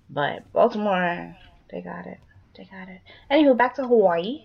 But 0.08 0.50
Baltimore, 0.52 1.34
they 1.70 1.80
got 1.80 2.06
it. 2.06 2.18
They 2.56 2.64
got 2.64 2.88
it. 2.88 3.00
Anywho, 3.30 3.56
back 3.56 3.74
to 3.76 3.82
Hawaii. 3.86 4.44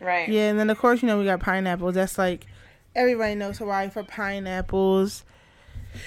right. 0.00 0.28
Yeah, 0.28 0.50
and 0.50 0.58
then 0.58 0.68
of 0.70 0.78
course 0.78 1.00
you 1.02 1.06
know 1.08 1.18
we 1.18 1.24
got 1.24 1.40
pineapples. 1.40 1.94
That's 1.94 2.18
like 2.18 2.46
everybody 2.98 3.34
knows 3.34 3.58
Hawaii 3.58 3.88
for 3.88 4.02
pineapples. 4.02 5.24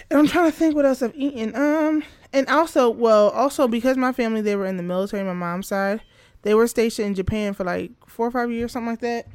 And 0.09 0.19
I'm 0.19 0.27
trying 0.27 0.51
to 0.51 0.55
think 0.55 0.75
what 0.75 0.85
else 0.85 1.01
I've 1.01 1.15
eaten. 1.15 1.55
Um, 1.55 2.03
and 2.33 2.47
also, 2.47 2.89
well, 2.89 3.29
also 3.29 3.67
because 3.67 3.97
my 3.97 4.11
family 4.13 4.41
they 4.41 4.55
were 4.55 4.65
in 4.67 4.77
the 4.77 4.83
military, 4.83 5.23
my 5.23 5.33
mom's 5.33 5.67
side, 5.67 6.01
they 6.43 6.53
were 6.53 6.67
stationed 6.67 7.07
in 7.07 7.15
Japan 7.15 7.53
for 7.53 7.63
like 7.63 7.91
four 8.07 8.27
or 8.27 8.31
five 8.31 8.51
years, 8.51 8.71
something 8.73 8.89
like 8.91 8.99
that. 9.01 9.27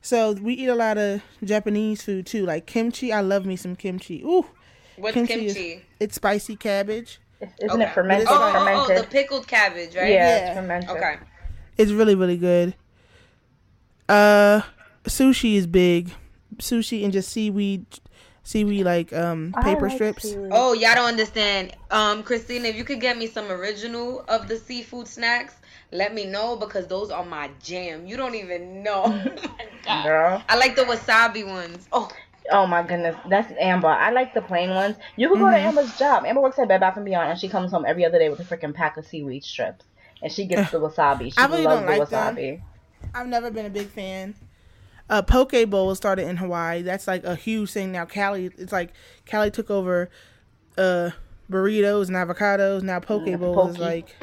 So 0.00 0.32
we 0.32 0.54
eat 0.54 0.68
a 0.68 0.74
lot 0.74 0.96
of 0.98 1.22
Japanese 1.42 2.02
food 2.02 2.26
too, 2.26 2.46
like 2.46 2.66
kimchi. 2.66 3.12
I 3.12 3.20
love 3.20 3.44
me 3.44 3.56
some 3.56 3.74
kimchi. 3.74 4.22
Ooh, 4.22 4.46
What's 4.96 5.14
Kimchi 5.14 5.46
is- 5.46 5.54
kimchi? 5.54 5.84
It's 5.98 6.14
spicy 6.14 6.54
cabbage. 6.56 7.20
Isn't 7.40 7.70
Okay. 7.70 7.82
it 7.84 7.92
fermented? 7.94 8.28
Oh, 8.30 8.34
it's 8.34 8.56
oh, 8.56 8.58
oh, 8.60 8.86
fermented. 8.86 9.04
the 9.04 9.10
pickled 9.10 9.46
cabbage, 9.48 9.94
right? 9.96 10.08
Yeah, 10.10 10.38
Yeah. 10.38 10.46
it's 10.50 10.58
fermented. 10.60 10.90
Okay. 10.90 11.16
It's 11.76 11.90
really 11.92 12.14
really 12.14 12.36
good. 12.36 12.74
Uh, 14.08 14.62
sushi 15.04 15.54
is 15.56 15.66
big. 15.66 16.12
Sushi 16.58 17.04
and 17.04 17.12
just 17.12 17.30
seaweed, 17.30 17.86
seaweed 18.42 18.84
like 18.84 19.12
um 19.12 19.54
paper 19.62 19.88
like 19.88 19.94
strips. 19.94 20.22
seaweed. 20.24 20.50
Oh, 20.52 20.72
y'all 20.72 20.94
don't 20.94 21.08
understand. 21.08 21.74
Um, 21.90 22.22
Christina, 22.22 22.68
if 22.68 22.76
you 22.76 22.84
could 22.84 23.00
get 23.00 23.16
me 23.18 23.26
some 23.26 23.50
original 23.50 24.24
of 24.28 24.48
the 24.48 24.56
seafood 24.56 25.08
snacks, 25.08 25.54
let 25.92 26.14
me 26.14 26.24
know 26.26 26.56
because 26.56 26.86
those 26.86 27.10
are 27.10 27.24
my 27.24 27.50
jam. 27.62 28.06
You 28.06 28.16
don't 28.16 28.34
even 28.34 28.82
know. 28.82 29.04
Oh 29.90 30.02
girl. 30.02 30.42
I 30.50 30.56
like 30.56 30.76
the 30.76 30.82
wasabi 30.82 31.46
ones. 31.46 31.88
Oh, 31.92 32.10
Oh 32.52 32.66
my 32.66 32.82
goodness, 32.82 33.16
that's 33.30 33.50
Amber. 33.58 33.88
I 33.88 34.10
like 34.10 34.34
the 34.34 34.42
plain 34.42 34.70
ones. 34.70 34.96
You 35.16 35.28
could 35.30 35.38
go 35.38 35.50
to 35.50 35.56
Amber's 35.56 35.96
job. 35.98 36.24
Amber 36.26 36.40
works 36.42 36.58
at 36.58 36.68
Bed 36.68 36.80
Bath 36.80 36.96
and 36.96 37.04
Beyond, 37.06 37.30
and 37.30 37.38
she 37.40 37.48
comes 37.48 37.70
home 37.70 37.84
every 37.86 38.04
other 38.04 38.18
day 38.18 38.28
with 38.28 38.40
a 38.40 38.44
freaking 38.44 38.74
pack 38.74 38.96
of 38.98 39.06
seaweed 39.06 39.44
strips, 39.44 39.84
and 40.22 40.30
she 40.32 40.44
gets 40.46 40.70
the 40.72 40.78
wasabi. 40.80 41.32
She 41.32 41.38
I 41.38 41.46
really 41.46 41.62
loves 41.64 41.80
don't 41.80 41.90
the 41.92 41.98
like 42.00 42.08
them. 42.10 42.36
wasabi. 42.36 42.62
I've 43.14 43.28
never 43.28 43.50
been 43.50 43.64
a 43.66 43.70
big 43.70 43.88
fan. 43.88 44.34
Uh, 45.10 45.22
poke 45.22 45.54
bowl 45.70 45.94
started 45.94 46.28
in 46.28 46.36
Hawaii. 46.36 46.82
That's 46.82 47.06
like 47.06 47.24
a 47.24 47.34
huge 47.34 47.70
thing 47.70 47.92
now. 47.92 48.04
Cali, 48.04 48.46
it's 48.58 48.72
like 48.72 48.92
Cali 49.26 49.50
took 49.50 49.70
over 49.70 50.10
uh 50.76 51.10
burritos 51.50 52.08
and 52.08 52.16
avocados. 52.16 52.82
Now 52.82 53.00
poke 53.00 53.24
Mm, 53.24 53.38
bowl 53.38 53.66
is 53.68 53.78
like, 53.78 54.14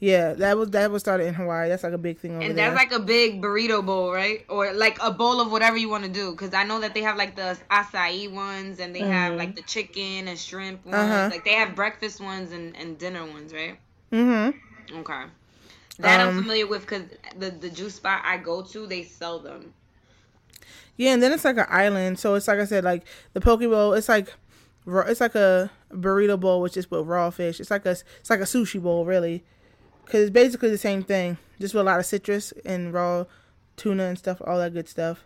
yeah, 0.00 0.34
that 0.34 0.56
was 0.56 0.70
that 0.70 0.90
was 0.90 1.02
started 1.02 1.26
in 1.26 1.34
Hawaii. 1.34 1.68
That's 1.68 1.84
like 1.84 1.92
a 1.92 1.98
big 1.98 2.18
thing 2.18 2.36
over 2.36 2.42
and 2.46 2.54
there. 2.54 2.56
that's 2.56 2.76
like 2.76 2.92
a 2.92 2.98
big 3.00 3.42
burrito 3.42 3.84
bowl, 3.84 4.12
right? 4.12 4.44
Or 4.48 4.72
like 4.72 4.98
a 5.02 5.10
bowl 5.10 5.40
of 5.40 5.50
whatever 5.50 5.76
you 5.76 5.88
want 5.88 6.04
to 6.04 6.10
do. 6.10 6.30
Because 6.32 6.54
I 6.54 6.64
know 6.64 6.80
that 6.80 6.94
they 6.94 7.02
have 7.02 7.16
like 7.16 7.34
the 7.36 7.58
acai 7.70 8.30
ones, 8.32 8.78
and 8.80 8.94
they 8.94 9.04
have 9.04 9.36
like 9.36 9.54
the 9.56 9.62
chicken 9.62 10.28
and 10.28 10.38
shrimp 10.38 10.84
ones. 10.86 10.94
Uh-huh. 10.94 11.30
Like 11.30 11.44
they 11.44 11.54
have 11.54 11.74
breakfast 11.74 12.20
ones 12.20 12.52
and, 12.52 12.76
and 12.76 12.98
dinner 12.98 13.26
ones, 13.26 13.52
right? 13.52 13.78
mm-hmm. 14.12 14.58
Okay. 15.00 15.24
That 15.98 16.20
I'm 16.20 16.28
Um, 16.28 16.34
familiar 16.34 16.66
with 16.66 16.82
because 16.82 17.04
the 17.38 17.50
the 17.50 17.70
juice 17.70 17.96
spot 17.96 18.22
I 18.24 18.36
go 18.38 18.62
to, 18.62 18.86
they 18.86 19.02
sell 19.02 19.40
them. 19.40 19.74
Yeah, 20.98 21.14
and 21.14 21.22
then 21.22 21.32
it's 21.32 21.44
like 21.44 21.56
an 21.56 21.66
island. 21.68 22.18
So 22.18 22.34
it's 22.34 22.48
like 22.48 22.58
I 22.58 22.64
said, 22.64 22.84
like 22.84 23.06
the 23.32 23.40
poke 23.40 23.60
bowl. 23.60 23.94
It's 23.94 24.08
like 24.08 24.34
it's 24.86 25.20
like 25.20 25.36
a 25.36 25.70
burrito 25.90 26.38
bowl, 26.38 26.60
which 26.60 26.76
is 26.76 26.90
with 26.90 27.06
raw 27.06 27.30
fish. 27.30 27.60
It's 27.60 27.70
like 27.70 27.86
a 27.86 27.90
it's 27.90 28.28
like 28.28 28.40
a 28.40 28.44
sushi 28.44 28.82
bowl, 28.82 29.06
really, 29.06 29.44
because 30.04 30.22
it's 30.22 30.30
basically 30.30 30.70
the 30.70 30.76
same 30.78 31.02
thing, 31.04 31.38
just 31.60 31.72
with 31.72 31.82
a 31.82 31.84
lot 31.84 32.00
of 32.00 32.06
citrus 32.06 32.52
and 32.64 32.92
raw 32.92 33.24
tuna 33.76 34.04
and 34.04 34.18
stuff, 34.18 34.42
all 34.44 34.58
that 34.58 34.74
good 34.74 34.88
stuff. 34.88 35.24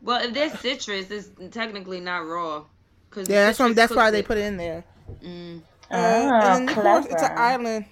Well, 0.00 0.24
if 0.24 0.32
there's 0.32 0.58
citrus, 0.58 1.10
it's 1.10 1.30
technically 1.54 2.00
not 2.00 2.26
raw. 2.26 2.64
Cause 3.10 3.28
Yeah, 3.28 3.46
that's 3.46 3.58
why 3.58 3.72
that's 3.74 3.94
why 3.94 4.06
cooks 4.06 4.12
they 4.12 4.22
put 4.22 4.38
it 4.38 4.46
in 4.46 4.56
there. 4.56 4.84
Mm. 5.22 5.58
Uh, 5.58 5.60
Ah, 5.94 6.56
and 6.56 6.70
of 6.70 6.74
course 6.74 7.06
it's 7.06 7.22
an 7.22 7.36
island. 7.36 7.84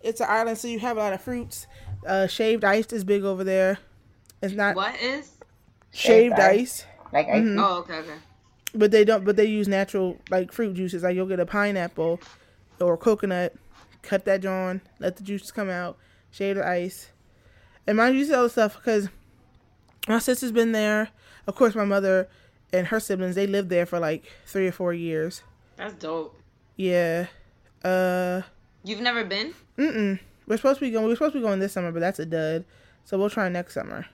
It's 0.00 0.20
an 0.20 0.28
island, 0.30 0.58
so 0.58 0.68
you 0.68 0.78
have 0.78 0.96
a 0.96 1.00
lot 1.00 1.12
of 1.12 1.20
fruits. 1.20 1.66
Uh, 2.06 2.28
shaved 2.28 2.64
ice 2.64 2.92
is 2.92 3.02
big 3.02 3.24
over 3.24 3.42
there. 3.42 3.78
It's 4.40 4.54
not 4.54 4.76
What 4.76 4.98
is? 5.02 5.32
Shaved, 5.92 6.36
Shaved 6.36 6.40
ice. 6.40 6.60
ice. 6.60 6.86
Like 7.12 7.26
I 7.28 7.40
Mhm. 7.40 7.60
Oh, 7.60 7.78
okay, 7.80 7.94
okay. 7.98 8.14
but 8.74 8.90
they 8.90 9.04
don't. 9.04 9.24
But 9.24 9.36
they 9.36 9.46
use 9.46 9.66
natural 9.68 10.18
like 10.30 10.52
fruit 10.52 10.74
juices. 10.74 11.02
Like 11.02 11.14
you'll 11.16 11.26
get 11.26 11.40
a 11.40 11.46
pineapple 11.46 12.20
or 12.80 12.96
coconut, 12.96 13.54
cut 14.02 14.24
that 14.26 14.40
joint, 14.42 14.82
let 15.00 15.16
the 15.16 15.22
juices 15.24 15.50
come 15.50 15.68
out, 15.68 15.98
shave 16.30 16.56
the 16.56 16.66
ice, 16.66 17.10
and 17.86 17.96
mind 17.96 18.14
you, 18.14 18.20
use 18.20 18.30
all 18.30 18.44
the 18.44 18.50
stuff 18.50 18.76
because 18.76 19.08
my 20.08 20.18
sister's 20.18 20.52
been 20.52 20.72
there. 20.72 21.08
Of 21.46 21.56
course, 21.56 21.74
my 21.74 21.84
mother 21.84 22.28
and 22.72 22.86
her 22.86 23.00
siblings 23.00 23.34
they 23.34 23.46
lived 23.48 23.68
there 23.70 23.86
for 23.86 23.98
like 23.98 24.24
three 24.46 24.68
or 24.68 24.72
four 24.72 24.94
years. 24.94 25.42
That's 25.76 25.94
dope. 25.94 26.36
Yeah. 26.76 27.26
Uh. 27.84 28.42
You've 28.84 29.00
never 29.00 29.24
been? 29.24 29.52
Mm. 29.76 30.20
We're 30.46 30.56
supposed 30.56 30.78
to 30.78 30.84
be 30.86 30.90
going. 30.90 31.06
We're 31.06 31.16
supposed 31.16 31.32
to 31.32 31.38
be 31.40 31.42
going 31.44 31.58
this 31.58 31.72
summer, 31.72 31.90
but 31.92 32.00
that's 32.00 32.18
a 32.18 32.26
dud. 32.26 32.64
So 33.04 33.18
we'll 33.18 33.30
try 33.30 33.48
next 33.48 33.74
summer. 33.74 34.06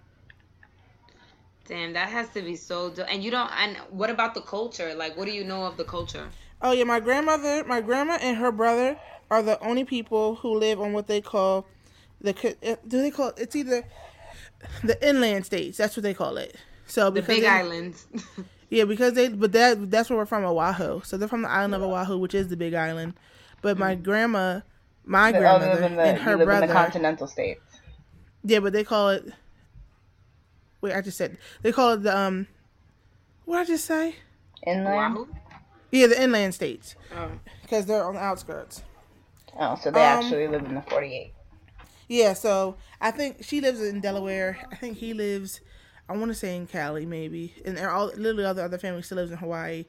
Damn, 1.68 1.92
that 1.94 2.08
has 2.08 2.28
to 2.30 2.42
be 2.42 2.56
so 2.56 2.90
dope. 2.90 3.06
And 3.10 3.22
you 3.24 3.30
don't. 3.30 3.50
And 3.60 3.76
what 3.90 4.10
about 4.10 4.34
the 4.34 4.40
culture? 4.42 4.94
Like, 4.94 5.16
what 5.16 5.26
do 5.26 5.32
you 5.32 5.44
know 5.44 5.64
of 5.64 5.76
the 5.76 5.84
culture? 5.84 6.28
Oh 6.62 6.72
yeah, 6.72 6.84
my 6.84 7.00
grandmother, 7.00 7.64
my 7.64 7.80
grandma 7.80 8.18
and 8.20 8.36
her 8.36 8.52
brother 8.52 8.98
are 9.30 9.42
the 9.42 9.58
only 9.60 9.84
people 9.84 10.36
who 10.36 10.56
live 10.58 10.80
on 10.80 10.92
what 10.92 11.06
they 11.06 11.20
call 11.20 11.66
the. 12.20 12.32
uh, 12.64 12.76
Do 12.86 13.02
they 13.02 13.10
call 13.10 13.28
it? 13.28 13.34
It's 13.38 13.56
either 13.56 13.84
the 14.82 15.08
inland 15.08 15.46
states. 15.46 15.78
That's 15.78 15.96
what 15.96 16.02
they 16.02 16.14
call 16.14 16.36
it. 16.36 16.56
So 16.86 17.06
The 17.06 17.20
because 17.20 17.26
Big 17.36 17.42
they, 17.42 17.48
Islands. 17.48 18.06
Yeah, 18.68 18.84
because 18.84 19.12
they. 19.14 19.28
But 19.28 19.52
that 19.52 19.90
that's 19.92 20.10
where 20.10 20.18
we're 20.18 20.26
from, 20.26 20.44
Oahu. 20.44 21.00
So 21.04 21.16
they're 21.16 21.28
from 21.28 21.42
the 21.42 21.48
island 21.50 21.74
of 21.74 21.82
Oahu, 21.82 22.18
which 22.18 22.34
is 22.34 22.48
the 22.48 22.56
Big 22.56 22.74
Island. 22.74 23.14
But 23.62 23.78
my 23.78 23.94
grandma, 23.94 24.60
my 25.04 25.28
Other 25.28 25.38
grandmother, 25.38 25.80
than 25.80 25.94
the, 25.96 26.02
and 26.02 26.18
you 26.18 26.24
her 26.24 26.36
live 26.36 26.48
in 26.50 26.68
the 26.68 26.72
continental 26.74 27.28
states. 27.28 27.60
yeah, 28.42 28.58
but 28.58 28.72
they 28.72 28.82
call 28.82 29.10
it. 29.10 29.32
Wait, 30.81 30.95
I 30.95 31.01
just 31.01 31.16
said 31.18 31.39
they 31.62 31.72
call 31.72 31.93
it 31.93 32.03
the 32.03 32.16
um. 32.16 32.47
What 33.45 33.59
did 33.59 33.62
I 33.62 33.66
just 33.66 33.85
say? 33.85 34.16
Inland. 34.66 35.16
Oahu? 35.18 35.27
Yeah, 35.93 36.09
the 36.09 36.20
inland 36.20 36.55
states 36.55 36.97
Oh. 37.16 37.31
because 37.62 37.87
they're 37.87 38.05
on 38.05 38.14
the 38.14 38.20
outskirts. 38.20 38.83
Oh, 39.59 39.77
so 39.77 39.91
they 39.91 40.01
Um, 40.01 40.18
actually 40.24 40.49
live 40.49 40.64
in 40.64 40.74
the 40.74 40.83
48. 40.83 41.33
Yeah, 42.09 42.33
so 42.35 42.77
I 43.01 43.11
think 43.12 43.43
she 43.45 43.61
lives 43.61 43.81
in 43.81 44.01
Delaware. 44.01 44.59
I 44.70 44.74
think 44.77 44.99
he 44.99 45.14
lives, 45.14 45.61
I 46.09 46.16
want 46.16 46.31
to 46.31 46.35
say 46.35 46.57
in 46.57 46.66
Cali, 46.66 47.07
maybe, 47.07 47.55
and 47.64 47.77
they're 47.77 47.91
all 47.91 48.07
literally 48.07 48.45
all 48.45 48.55
the 48.55 48.64
other 48.64 48.79
family 48.79 49.03
still 49.03 49.16
lives 49.18 49.31
in 49.31 49.39
Hawaii. 49.39 49.87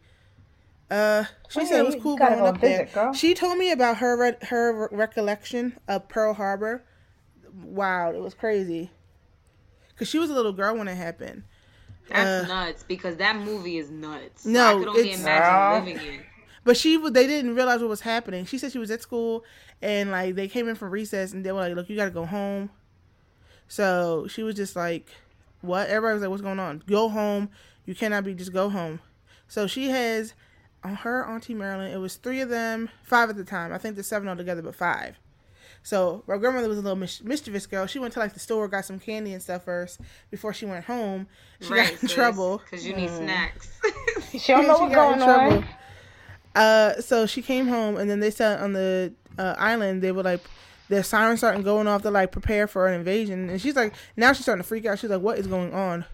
Uh, 0.89 1.25
she 1.49 1.61
Oh, 1.61 1.65
said 1.65 1.79
it 1.79 1.85
was 1.85 1.95
cool 2.01 2.15
gotta 2.15 2.35
going 2.35 2.43
go 2.45 2.49
up 2.55 2.61
there. 2.61 2.85
girl. 2.93 3.13
She 3.13 3.33
told 3.33 3.57
me 3.57 3.71
about 3.71 3.97
her 3.97 4.15
re- 4.15 4.37
her 4.47 4.71
re- 4.73 4.87
recollection 4.91 5.77
of 5.87 6.07
Pearl 6.07 6.33
Harbor. 6.35 6.83
Wow, 7.53 8.11
it 8.11 8.21
was 8.21 8.33
crazy. 8.33 8.91
Cause 9.97 10.07
she 10.07 10.19
was 10.19 10.29
a 10.29 10.33
little 10.33 10.53
girl 10.53 10.77
when 10.77 10.87
it 10.87 10.95
happened. 10.95 11.43
That's 12.09 12.45
Uh, 12.45 12.47
nuts 12.47 12.83
because 12.87 13.17
that 13.17 13.35
movie 13.35 13.77
is 13.77 13.89
nuts. 13.89 14.45
No, 14.45 14.65
I 14.65 14.73
could 14.79 14.87
only 14.89 15.01
it's- 15.11 15.19
imagine 15.21 15.85
living 15.95 16.13
it. 16.13 16.21
But 16.63 16.77
she 16.77 16.97
they 17.09 17.27
didn't 17.27 17.55
realize 17.55 17.79
what 17.79 17.89
was 17.89 18.01
happening. 18.01 18.45
She 18.45 18.57
said 18.57 18.71
she 18.71 18.77
was 18.77 18.91
at 18.91 19.01
school 19.01 19.43
and 19.81 20.11
like 20.11 20.35
they 20.35 20.47
came 20.47 20.67
in 20.67 20.75
from 20.75 20.89
recess 20.91 21.31
and 21.33 21.45
they 21.45 21.51
were 21.51 21.59
like, 21.61 21.75
"Look, 21.75 21.89
you 21.89 21.95
got 21.95 22.05
to 22.05 22.11
go 22.11 22.25
home." 22.25 22.69
So 23.67 24.27
she 24.27 24.43
was 24.43 24.55
just 24.55 24.75
like, 24.75 25.07
"What?" 25.61 25.87
Everybody 25.89 26.13
was 26.15 26.21
like, 26.21 26.29
"What's 26.29 26.41
going 26.41 26.59
on? 26.59 26.83
Go 26.87 27.09
home. 27.09 27.49
You 27.85 27.95
cannot 27.95 28.23
be 28.23 28.33
just 28.33 28.53
go 28.53 28.69
home." 28.69 28.99
So 29.47 29.65
she 29.67 29.89
has 29.89 30.33
on 30.83 30.95
her 30.95 31.25
auntie 31.25 31.53
Marilyn. 31.53 31.91
It 31.91 31.97
was 31.97 32.15
three 32.15 32.41
of 32.41 32.49
them, 32.49 32.89
five 33.03 33.29
at 33.29 33.35
the 33.37 33.43
time. 33.43 33.71
I 33.73 33.77
think 33.77 33.95
there's 33.95 34.07
seven 34.07 34.27
altogether, 34.27 34.61
but 34.61 34.75
five. 34.75 35.17
So 35.83 36.23
my 36.27 36.37
grandmother 36.37 36.67
was 36.67 36.77
a 36.77 36.81
little 36.81 36.97
mis- 36.97 37.23
mischievous 37.23 37.65
girl. 37.65 37.85
She 37.85 37.99
went 37.99 38.13
to 38.13 38.19
like 38.19 38.33
the 38.33 38.39
store, 38.39 38.67
got 38.67 38.85
some 38.85 38.99
candy 38.99 39.33
and 39.33 39.41
stuff 39.41 39.63
first 39.63 39.99
before 40.31 40.53
she 40.53 40.65
went 40.65 40.85
home. 40.85 41.27
She 41.61 41.69
got 41.69 42.01
in 42.01 42.07
trouble. 42.09 42.57
because 42.57 42.85
you 42.85 42.95
need 42.95 43.09
snacks. 43.09 43.69
She 44.31 44.51
don't 44.51 44.63
know 44.67 44.77
what's 44.79 44.79
what's 44.79 44.91
in 44.91 45.19
going 45.19 45.21
on. 45.55 45.65
Uh, 46.55 47.01
so 47.01 47.25
she 47.25 47.41
came 47.41 47.67
home, 47.67 47.97
and 47.97 48.09
then 48.09 48.19
they 48.19 48.31
said 48.31 48.59
on 48.59 48.73
the 48.73 49.13
uh, 49.37 49.55
island 49.57 50.01
they 50.01 50.11
were 50.11 50.23
like, 50.23 50.41
their 50.89 51.03
sirens 51.03 51.39
starting 51.39 51.63
going 51.63 51.87
off 51.87 52.01
to 52.01 52.11
like 52.11 52.31
prepare 52.31 52.67
for 52.67 52.87
an 52.87 52.93
invasion, 52.95 53.49
and 53.49 53.61
she's 53.61 53.75
like, 53.75 53.93
now 54.15 54.33
she's 54.33 54.43
starting 54.43 54.63
to 54.63 54.67
freak 54.67 54.85
out. 54.85 54.99
She's 54.99 55.09
like, 55.09 55.21
what 55.21 55.37
is 55.37 55.47
going 55.47 55.73
on? 55.73 56.05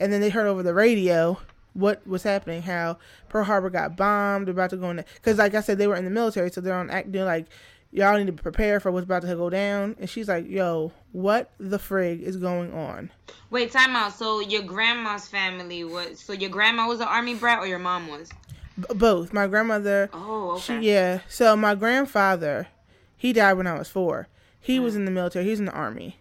And 0.00 0.12
then 0.12 0.20
they 0.20 0.30
heard 0.30 0.46
over 0.46 0.62
the 0.62 0.74
radio 0.74 1.38
what 1.74 2.04
was 2.06 2.22
happening, 2.22 2.62
how 2.62 2.98
Pearl 3.28 3.44
Harbor 3.44 3.70
got 3.70 3.96
bombed, 3.96 4.46
they're 4.46 4.52
about 4.52 4.70
to 4.70 4.76
go 4.76 4.90
in, 4.90 5.04
because 5.14 5.38
like 5.38 5.54
I 5.54 5.60
said, 5.60 5.78
they 5.78 5.86
were 5.86 5.96
in 5.96 6.04
the 6.04 6.10
military, 6.10 6.50
so 6.50 6.60
they're 6.60 6.74
on 6.74 6.90
act, 6.90 7.12
they're 7.12 7.24
like, 7.24 7.46
y'all 7.92 8.18
need 8.18 8.26
to 8.26 8.32
prepare 8.32 8.80
for 8.80 8.90
what's 8.90 9.04
about 9.04 9.22
to 9.22 9.34
go 9.34 9.48
down. 9.50 9.96
And 9.98 10.08
she's 10.08 10.28
like, 10.28 10.48
yo, 10.48 10.92
what 11.12 11.50
the 11.58 11.78
frig 11.78 12.20
is 12.22 12.36
going 12.36 12.72
on? 12.72 13.10
Wait, 13.50 13.70
time 13.70 13.96
out. 13.96 14.12
So 14.12 14.40
your 14.40 14.62
grandma's 14.62 15.26
family 15.26 15.84
was 15.84 16.20
so 16.20 16.32
your 16.32 16.50
grandma 16.50 16.86
was 16.86 17.00
an 17.00 17.08
army 17.08 17.34
brat 17.34 17.58
or 17.60 17.66
your 17.66 17.78
mom 17.78 18.08
was? 18.08 18.30
B- 18.78 18.84
both 18.94 19.32
my 19.32 19.46
grandmother. 19.46 20.10
Oh, 20.12 20.58
She, 20.58 20.74
okay. 20.74 20.82
yeah. 20.86 21.20
So 21.28 21.56
my 21.56 21.74
grandfather, 21.74 22.68
he 23.16 23.32
died 23.32 23.54
when 23.54 23.66
I 23.66 23.78
was 23.78 23.88
four. 23.88 24.28
He 24.60 24.78
was 24.78 24.94
in 24.96 25.04
the 25.04 25.10
military. 25.10 25.44
He 25.46 25.50
was 25.50 25.60
in 25.60 25.66
the 25.66 25.72
army. 25.72 26.18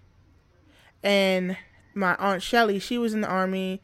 And 1.04 1.58
my 1.94 2.16
aunt 2.16 2.42
Shelly, 2.42 2.80
she 2.80 2.98
was 2.98 3.14
in 3.14 3.22
the 3.22 3.28
army. 3.28 3.82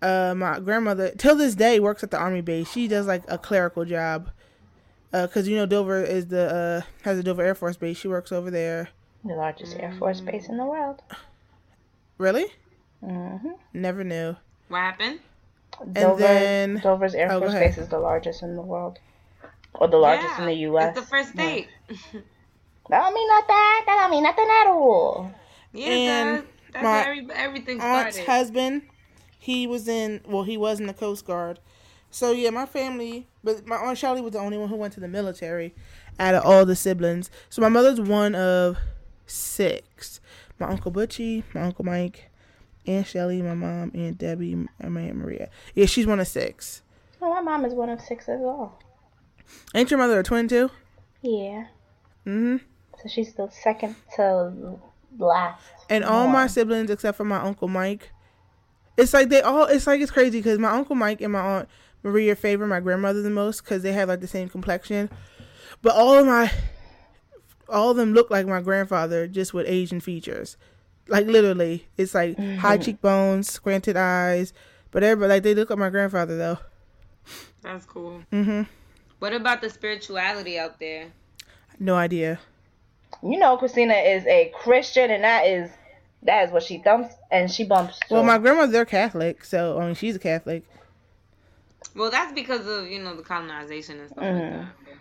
Uh, 0.00 0.34
my 0.36 0.60
grandmother, 0.60 1.10
till 1.16 1.34
this 1.36 1.54
day, 1.54 1.80
works 1.80 2.04
at 2.04 2.10
the 2.10 2.18
army 2.18 2.40
base. 2.40 2.70
She 2.70 2.86
does 2.86 3.06
like 3.06 3.22
a 3.28 3.38
clerical 3.38 3.84
job. 3.84 4.30
Uh, 5.12 5.26
cause 5.26 5.48
you 5.48 5.56
know 5.56 5.64
Dover 5.66 6.02
is 6.04 6.26
the 6.26 6.82
uh 6.84 6.90
has 7.02 7.18
a 7.18 7.22
Dover 7.22 7.42
Air 7.42 7.54
Force 7.54 7.76
base. 7.76 7.96
She 7.96 8.08
works 8.08 8.30
over 8.32 8.50
there. 8.50 8.90
The 9.24 9.34
largest 9.34 9.76
Air 9.78 9.94
Force 9.98 10.20
base 10.20 10.48
in 10.48 10.56
the 10.58 10.64
world. 10.66 11.02
Really? 12.18 12.46
hmm 13.00 13.36
Never 13.72 14.04
knew. 14.04 14.36
What 14.68 14.78
happened? 14.78 15.20
Dover, 15.92 16.18
then- 16.18 16.80
Dover's 16.82 17.14
Air 17.14 17.30
oh, 17.32 17.38
Force 17.40 17.52
ahead. 17.52 17.68
base 17.70 17.78
is 17.78 17.88
the 17.88 17.98
largest 17.98 18.42
in 18.42 18.54
the 18.56 18.62
world. 18.62 18.98
Or 19.74 19.86
the 19.88 19.96
largest 19.96 20.30
Yeah, 20.36 20.40
in 20.42 20.46
the 20.46 20.54
U.S. 20.70 20.96
It's 20.96 21.00
the 21.00 21.06
first 21.06 21.30
state. 21.30 21.68
That 22.90 23.00
don't 23.02 23.12
mean 23.14 23.28
nothing. 23.28 23.46
That 23.86 23.96
don't 24.00 24.10
mean 24.10 24.22
nothing 24.22 24.46
at 24.48 24.66
all. 24.68 25.30
yeah, 25.74 25.86
And 25.88 26.38
that, 26.38 26.46
that's 26.72 26.82
my 26.84 26.90
where 26.90 27.10
every, 27.12 27.30
everything 27.34 27.80
aunt's 27.82 28.16
started. 28.16 28.30
husband, 28.32 28.82
he 29.38 29.66
was 29.66 29.88
in 29.88 30.22
well, 30.26 30.44
he 30.44 30.56
was 30.56 30.80
in 30.80 30.86
the 30.86 30.94
Coast 30.94 31.26
Guard. 31.26 31.60
So 32.10 32.32
yeah, 32.32 32.50
my 32.50 32.66
family, 32.66 33.26
but 33.44 33.66
my 33.66 33.76
aunt 33.76 33.98
Charlie 33.98 34.20
was 34.20 34.32
the 34.32 34.38
only 34.38 34.58
one 34.58 34.68
who 34.68 34.76
went 34.76 34.94
to 34.94 35.00
the 35.00 35.08
military 35.08 35.74
out 36.18 36.34
of 36.34 36.44
all 36.44 36.64
the 36.64 36.76
siblings. 36.76 37.30
So 37.50 37.62
my 37.62 37.68
mother's 37.68 38.00
one 38.00 38.34
of 38.34 38.78
six. 39.26 40.20
My 40.58 40.68
uncle 40.68 40.90
Butchie, 40.90 41.44
my 41.54 41.62
uncle 41.62 41.84
Mike, 41.84 42.30
Aunt 42.86 43.06
Shelly, 43.06 43.42
my 43.42 43.54
mom, 43.54 43.92
Aunt 43.94 44.18
Debbie, 44.18 44.52
and 44.52 44.94
my 44.94 45.02
Aunt 45.02 45.16
Maria. 45.16 45.50
Yeah, 45.74 45.86
she's 45.86 46.06
one 46.06 46.18
of 46.18 46.26
six. 46.26 46.82
Oh, 47.20 47.30
my 47.30 47.40
mom 47.40 47.64
is 47.64 47.74
one 47.74 47.90
of 47.90 48.00
six 48.00 48.28
as 48.28 48.40
well. 48.40 48.78
Ain't 49.74 49.90
your 49.90 49.98
mother 49.98 50.18
a 50.18 50.22
twin 50.22 50.48
too? 50.48 50.70
Yeah. 51.22 51.66
Mm-hmm. 52.26 52.56
So 53.00 53.08
she's 53.08 53.34
the 53.34 53.48
second 53.50 53.96
to 54.16 54.52
last. 55.18 55.62
And 55.88 56.04
all 56.04 56.28
my 56.28 56.46
siblings 56.46 56.90
except 56.90 57.16
for 57.16 57.24
my 57.24 57.38
uncle 57.38 57.68
Mike, 57.68 58.10
it's 58.96 59.14
like 59.14 59.28
they 59.28 59.40
all. 59.40 59.64
It's 59.66 59.86
like 59.86 60.00
it's 60.00 60.10
crazy 60.10 60.40
because 60.40 60.58
my 60.58 60.70
uncle 60.70 60.96
Mike 60.96 61.20
and 61.20 61.32
my 61.32 61.40
aunt 61.40 61.68
Maria 62.02 62.36
favor 62.36 62.66
my 62.66 62.80
grandmother 62.80 63.22
the 63.22 63.30
most 63.30 63.62
because 63.62 63.82
they 63.82 63.92
have 63.92 64.08
like 64.08 64.20
the 64.20 64.26
same 64.26 64.48
complexion. 64.48 65.10
But 65.82 65.94
all 65.94 66.18
of 66.18 66.26
my, 66.26 66.50
all 67.68 67.90
of 67.90 67.96
them 67.96 68.14
look 68.14 68.30
like 68.30 68.46
my 68.46 68.60
grandfather, 68.60 69.26
just 69.26 69.54
with 69.54 69.66
Asian 69.68 70.00
features. 70.00 70.56
Like 71.06 71.26
literally, 71.26 71.86
it's 71.96 72.14
like 72.14 72.38
high 72.38 72.78
cheekbones, 72.78 73.50
squinted 73.50 73.96
eyes. 73.96 74.52
But 74.90 75.02
everybody 75.02 75.28
like 75.28 75.42
they 75.42 75.54
look 75.54 75.70
like 75.70 75.78
my 75.78 75.90
grandfather 75.90 76.36
though. 76.36 76.58
That's 77.62 77.84
cool. 77.84 78.22
Mm-hmm. 78.32 78.62
What 79.18 79.32
about 79.32 79.60
the 79.60 79.70
spirituality 79.70 80.58
out 80.58 80.78
there? 80.78 81.08
No 81.78 81.94
idea. 81.94 82.38
You 83.22 83.38
know, 83.38 83.56
Christina 83.56 83.94
is 83.94 84.24
a 84.26 84.52
Christian, 84.54 85.10
and 85.10 85.24
that 85.24 85.46
is 85.46 85.70
that 86.22 86.44
is 86.44 86.52
what 86.52 86.62
she 86.62 86.78
thumps 86.78 87.14
and 87.30 87.50
she 87.50 87.64
bumps. 87.64 87.98
Well, 88.10 88.22
my 88.22 88.38
grandmother 88.38 88.72
they're 88.72 88.84
Catholic, 88.84 89.44
so 89.44 89.78
I 89.78 89.86
mean 89.86 89.94
she's 89.94 90.16
a 90.16 90.20
Catholic. 90.20 90.64
Well, 91.98 92.10
that's 92.10 92.32
because 92.32 92.66
of 92.66 92.86
you 92.88 93.00
know 93.00 93.14
the 93.16 93.22
colonization 93.22 93.98
and 94.00 94.08
stuff 94.08 94.24
Mhm. 94.24 94.60
like 94.60 94.76
that. 94.86 94.96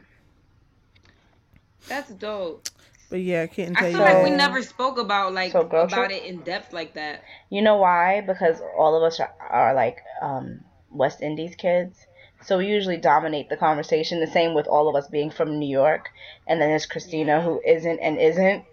That's 1.87 2.09
dope. 2.11 2.67
But 3.09 3.21
yeah, 3.21 3.43
I 3.43 3.47
can't 3.47 3.77
I 3.77 3.81
feel 3.83 3.91
you. 3.91 3.97
like 3.99 4.15
that. 4.15 4.23
we 4.23 4.31
never 4.31 4.61
spoke 4.61 4.97
about 4.97 5.33
like 5.33 5.51
So, 5.51 5.61
about 5.61 5.89
trip? 5.89 6.11
it 6.11 6.23
in 6.25 6.41
depth 6.41 6.73
like 6.73 6.95
that. 6.95 7.23
You 7.49 7.61
know 7.61 7.77
why? 7.77 8.21
Because 8.21 8.61
all 8.77 8.95
of 8.97 9.03
us 9.03 9.19
are, 9.19 9.33
are 9.39 9.73
like 9.73 9.99
um, 10.21 10.61
West 10.91 11.21
Indies 11.21 11.55
kids. 11.55 12.05
So 12.43 12.57
we 12.57 12.67
usually 12.67 12.97
dominate 12.97 13.49
the 13.49 13.57
conversation. 13.57 14.19
The 14.19 14.27
same 14.27 14.53
with 14.53 14.67
all 14.67 14.89
of 14.89 14.95
us 14.95 15.07
being 15.07 15.29
from 15.29 15.57
New 15.57 15.69
York. 15.69 16.09
And 16.47 16.59
then 16.61 16.69
there's 16.69 16.85
Christina 16.85 17.41
who 17.41 17.61
isn't 17.65 17.99
and 17.99 18.19
isn't. 18.19 18.65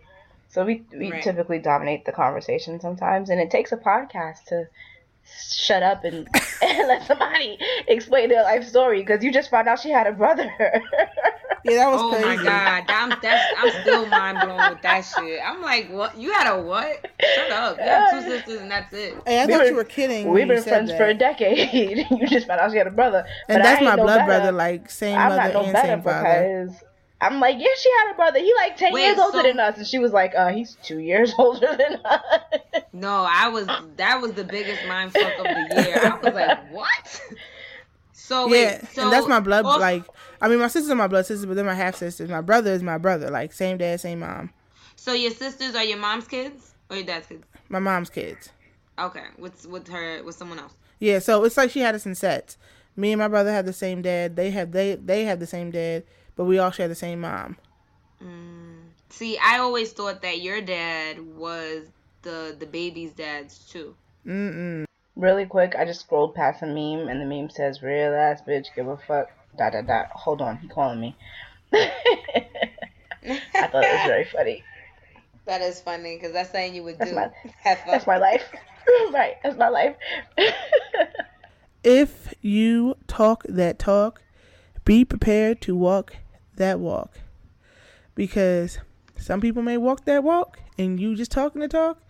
So 0.49 0.65
we, 0.65 0.85
we 0.93 1.11
Right. 1.13 1.23
typically 1.23 1.59
dominate 1.61 2.05
the 2.05 2.13
conversation 2.13 2.81
sometimes. 2.81 3.31
And 3.31 3.41
it 3.41 3.51
takes 3.51 3.73
a 3.73 3.77
podcast 3.77 4.45
to 4.49 4.69
shut 5.51 5.83
up 5.83 6.05
and, 6.05 6.29
and 6.63 6.89
let 6.89 7.07
somebody 7.07 7.59
explain 7.89 8.29
their 8.29 8.43
life 8.43 8.67
story 8.67 9.01
because 9.01 9.23
you 9.25 9.33
just 9.33 9.51
found 9.51 9.69
out 9.69 9.81
she 9.81 9.91
had 9.91 10.07
a 10.07 10.13
brother. 10.13 10.51
Yeah, 11.67 11.77
that 11.77 11.89
was 11.91 12.03
Oh 12.03 12.11
crazy. 12.11 12.27
my 12.27 12.37
god, 12.45 12.85
I'm 12.89 13.09
that's 13.23 13.55
I'm 13.57 13.71
still 13.83 14.05
mind 14.05 14.39
blown 14.43 14.69
with 14.69 14.83
that 14.83 15.01
shit. 15.01 15.41
I'm 15.43 15.63
like, 15.63 15.89
what? 15.91 16.15
You 16.19 16.31
had 16.33 16.47
a 16.55 16.61
what? 16.61 17.07
Shut 17.35 17.51
up. 17.51 17.79
You 17.79 17.85
have 17.85 18.11
two 18.11 18.21
sisters 18.31 18.61
and 18.61 18.71
that's 18.71 18.93
it. 18.93 19.15
Hey, 19.27 19.41
I 19.41 19.47
We 19.47 19.53
thought 19.53 19.63
were- 19.63 19.69
you 19.71 19.75
were 19.77 19.85
kidding. 19.85 20.29
We've 20.31 20.47
been 20.47 20.63
friends 20.63 20.91
that. 20.91 20.99
for 20.99 21.05
a 21.07 21.15
decade. 21.15 22.07
you 22.11 22.27
just 22.27 22.47
found 22.47 22.61
out 22.61 22.71
she 22.71 22.77
had 22.77 22.87
a 22.87 22.91
brother. 22.91 23.25
And 23.49 23.57
But 23.57 23.63
that's 23.63 23.79
ain't 23.81 23.89
my 23.89 23.97
no 23.97 24.03
blood 24.03 24.19
better. 24.19 24.27
brother, 24.27 24.53
like 24.53 24.91
same 24.91 25.19
I'm 25.19 25.31
mother 25.31 25.43
not 25.43 25.53
no 25.55 25.61
and 25.65 25.73
better 25.73 25.89
same 25.89 26.03
father. 26.03 26.71
Because 27.25 27.35
I'm 27.35 27.41
like, 27.41 27.57
yeah, 27.59 27.67
she 27.79 27.91
had 28.01 28.13
a 28.13 28.15
brother. 28.15 28.39
He 28.39 28.53
like 28.55 28.77
ten 28.77 28.93
Wait, 28.93 29.05
years 29.07 29.19
older 29.19 29.39
so- 29.39 29.43
than 29.43 29.61
us, 29.61 29.77
and 29.79 29.87
she 29.87 29.99
was 29.99 30.13
like, 30.13 30.35
uh, 30.35 30.49
he's 30.53 30.77
two 30.83 30.99
years 30.99 31.33
older 31.39 31.77
than 31.77 32.01
us. 32.05 32.21
No, 32.93 33.27
I 33.29 33.49
was 33.49 33.67
that 33.97 34.21
was 34.21 34.33
the 34.33 34.45
biggest 34.45 34.87
mind 34.87 35.13
fuck 35.13 35.33
of 35.39 35.45
the 35.45 35.83
year. 35.87 35.99
I 36.03 36.19
was 36.23 36.35
like, 36.35 36.73
what? 36.73 37.23
So 38.13 38.49
wait, 38.49 38.63
yeah, 38.63 38.87
so 38.93 39.03
and 39.03 39.13
that's 39.13 39.27
my 39.29 39.41
blood. 39.41 39.65
off- 39.67 39.81
like, 39.81 40.05
I 40.41 40.49
mean, 40.49 40.59
my 40.59 40.69
sister's 40.69 40.91
are 40.91 40.95
my 40.95 41.09
blood 41.09 41.27
sisters, 41.27 41.47
but 41.47 41.55
they're 41.57 41.65
my 41.65 41.75
half 41.75 41.97
sisters. 41.97 42.31
My 42.31 42.41
brother 42.41 42.73
is 42.73 42.83
my 42.83 42.99
brother, 42.99 43.31
like 43.31 43.53
same 43.53 43.77
dad, 43.79 44.01
same 44.01 44.21
mom. 44.21 44.51
So 44.97 45.13
your 45.13 45.33
sisters 45.33 45.75
are 45.75 45.85
your 45.85 45.99
mom's 45.99 46.27
kids 46.27 46.73
or 46.89 46.97
your 46.97 47.05
dad's 47.05 47.27
kids? 47.27 47.45
My 47.69 47.79
mom's 47.81 48.11
kids. 48.11 48.51
Okay, 48.99 49.25
with 49.37 49.67
with 49.67 49.89
her 49.89 50.23
with 50.23 50.37
someone 50.37 50.59
else. 50.59 50.73
Yeah, 51.01 51.19
so 51.19 51.45
it's 51.45 51.57
like 51.57 51.71
she 51.71 51.81
had 51.81 51.95
us 51.95 52.07
in 52.07 52.15
sets. 52.15 52.57
Me 52.97 53.13
and 53.13 53.19
my 53.19 53.29
brother 53.29 53.51
have 53.53 53.67
the 53.67 53.73
same 53.73 54.01
dad. 54.03 54.37
They 54.37 54.51
have 54.53 54.71
they 54.73 54.95
they 54.95 55.25
have 55.25 55.41
the 55.41 55.47
same 55.47 55.71
dad, 55.73 56.05
but 56.37 56.45
we 56.45 56.59
all 56.59 56.71
share 56.71 56.89
the 56.89 56.95
same 56.95 57.21
mom. 57.21 57.57
Mm. 58.23 58.81
See, 59.11 59.39
I 59.39 59.59
always 59.59 59.93
thought 59.93 60.23
that 60.23 60.41
your 60.41 60.61
dad 60.61 61.21
was 61.37 61.87
the 62.23 62.57
the 62.59 62.67
baby's 62.67 63.13
dad's 63.13 63.59
too. 63.59 63.95
Mm-mm. 64.27 64.85
really 65.17 65.45
quick, 65.47 65.75
I 65.79 65.85
just 65.85 66.01
scrolled 66.01 66.35
past 66.35 66.63
a 66.63 66.67
meme, 66.67 67.09
and 67.09 67.21
the 67.21 67.27
meme 67.27 67.51
says, 67.51 67.83
"Real 67.83 68.15
ass 68.15 68.41
bitch, 68.47 68.67
give 68.75 68.89
a 68.89 68.97
fuck." 68.97 69.29
Dot 69.57 69.73
dot 69.73 69.87
dot. 69.87 70.07
Hold 70.13 70.41
on, 70.41 70.57
he 70.59 70.67
calling 70.69 71.01
me. 71.01 71.17
I 71.73 72.41
thought 73.69 73.85
it 73.85 73.93
was 73.93 74.07
very 74.07 74.25
funny. 74.25 74.65
That 75.47 75.61
is 75.61 75.81
funny 75.81 76.17
because 76.17 76.33
that's 76.33 76.51
something 76.51 76.75
you 76.75 76.83
would 76.85 76.99
That's 76.99 77.11
do. 77.11 77.17
my- 77.17 77.31
Have 77.63 77.79
fun. 77.79 77.89
That's 77.91 78.07
my 78.07 78.17
life. 78.17 78.43
right, 79.13 79.35
that's 79.43 79.57
my 79.59 79.69
life. 79.69 79.95
If 81.85 82.33
you 82.41 82.95
talk 83.07 83.45
that 83.47 83.79
talk, 83.79 84.23
be 84.87 85.05
prepared 85.05 85.61
to 85.63 85.77
walk 85.77 86.17
that 86.57 86.81
walk. 86.81 87.19
Because 88.15 88.79
some 89.19 89.41
people 89.41 89.63
may 89.63 89.77
walk 89.77 90.05
that 90.05 90.23
walk 90.23 90.61
and 90.79 91.01
you 91.01 91.15
just 91.17 91.31
talking 91.31 91.61
the 91.61 91.69
talk 91.69 92.01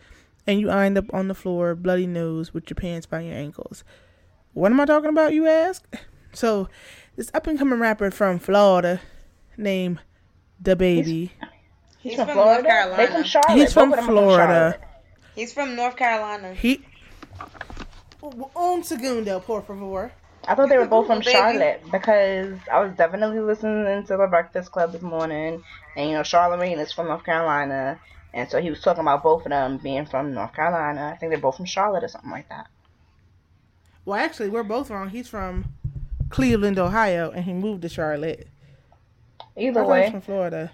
and 0.46 0.60
you 0.60 0.70
end 0.70 0.98
up 0.98 1.12
on 1.12 1.28
the 1.28 1.34
floor, 1.34 1.74
bloody 1.74 2.06
nose, 2.06 2.52
with 2.52 2.68
your 2.68 2.74
pants 2.76 3.06
by 3.06 3.20
your 3.20 3.34
ankles. 3.34 3.84
What 4.52 4.70
am 4.70 4.80
I 4.80 4.84
talking 4.84 5.10
about, 5.10 5.32
you 5.32 5.46
ask? 5.46 5.84
So, 6.32 6.68
this 7.16 7.30
up 7.32 7.46
and 7.46 7.58
coming 7.58 7.78
rapper 7.78 8.10
from 8.10 8.38
Florida 8.38 9.00
named 9.56 10.00
DaBaby. 10.62 11.04
He's, 11.04 11.30
He's 12.00 12.16
from, 12.16 12.26
from 12.26 12.36
North 12.36 12.60
Florida. 12.60 12.62
They 12.62 12.68
Carolina. 12.68 13.12
from 13.12 13.24
Charlotte. 13.24 13.58
He's 13.58 13.72
from 13.72 13.92
of 13.94 14.04
Florida. 14.04 14.36
Charlotte. 14.36 14.80
He's 15.34 15.52
from 15.52 15.76
North 15.76 15.96
Carolina. 15.96 16.54
He. 16.54 16.84
Un 18.56 18.82
segundo, 18.82 19.40
por 19.40 19.62
favor. 19.62 20.12
I 20.46 20.54
thought 20.54 20.68
they 20.68 20.78
were 20.78 20.86
both 20.86 21.06
from 21.06 21.20
Charlotte 21.20 21.82
because 21.90 22.58
I 22.70 22.80
was 22.80 22.94
definitely 22.96 23.40
listening 23.40 24.04
to 24.06 24.16
the 24.16 24.26
Breakfast 24.26 24.70
Club 24.72 24.92
this 24.92 25.02
morning, 25.02 25.62
and 25.96 26.10
you 26.10 26.16
know 26.16 26.22
Charlemagne 26.22 26.78
is 26.78 26.92
from 26.92 27.06
North 27.08 27.24
Carolina, 27.24 27.98
and 28.32 28.48
so 28.50 28.60
he 28.60 28.70
was 28.70 28.80
talking 28.80 29.00
about 29.02 29.22
both 29.22 29.44
of 29.44 29.50
them 29.50 29.78
being 29.78 30.06
from 30.06 30.34
North 30.34 30.52
Carolina. 30.54 31.10
I 31.14 31.16
think 31.16 31.30
they're 31.30 31.40
both 31.40 31.56
from 31.56 31.64
Charlotte 31.66 32.04
or 32.04 32.08
something 32.08 32.30
like 32.30 32.48
that. 32.48 32.66
Well, 34.04 34.18
actually, 34.18 34.50
we're 34.50 34.62
both 34.64 34.90
wrong. 34.90 35.08
He's 35.08 35.28
from 35.28 35.66
Cleveland, 36.28 36.78
Ohio, 36.78 37.30
and 37.30 37.44
he 37.44 37.52
moved 37.54 37.82
to 37.82 37.88
Charlotte. 37.88 38.48
Either 39.56 39.80
thought 39.80 39.84
he 39.84 39.88
was 39.88 39.88
way, 39.88 40.10
from 40.10 40.20
Florida. 40.20 40.72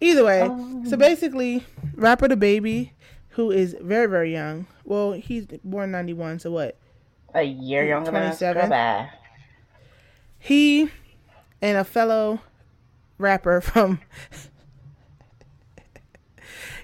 Either 0.00 0.24
way, 0.24 0.40
Um. 0.40 0.84
so 0.86 0.96
basically, 0.96 1.64
rapper 1.94 2.26
DaBaby, 2.26 2.90
who 3.30 3.50
is 3.50 3.76
very 3.80 4.06
very 4.06 4.32
young. 4.32 4.66
Well, 4.84 5.12
he's 5.12 5.46
born 5.62 5.92
ninety 5.92 6.12
one. 6.12 6.38
So 6.40 6.50
what? 6.50 6.76
A 7.34 7.42
year 7.42 7.84
younger 7.84 8.10
than 8.10 8.22
us. 8.22 8.38
27? 8.38 9.08
He 10.38 10.90
and 11.60 11.78
a 11.78 11.84
fellow 11.84 12.40
rapper 13.18 13.60
from 13.60 14.00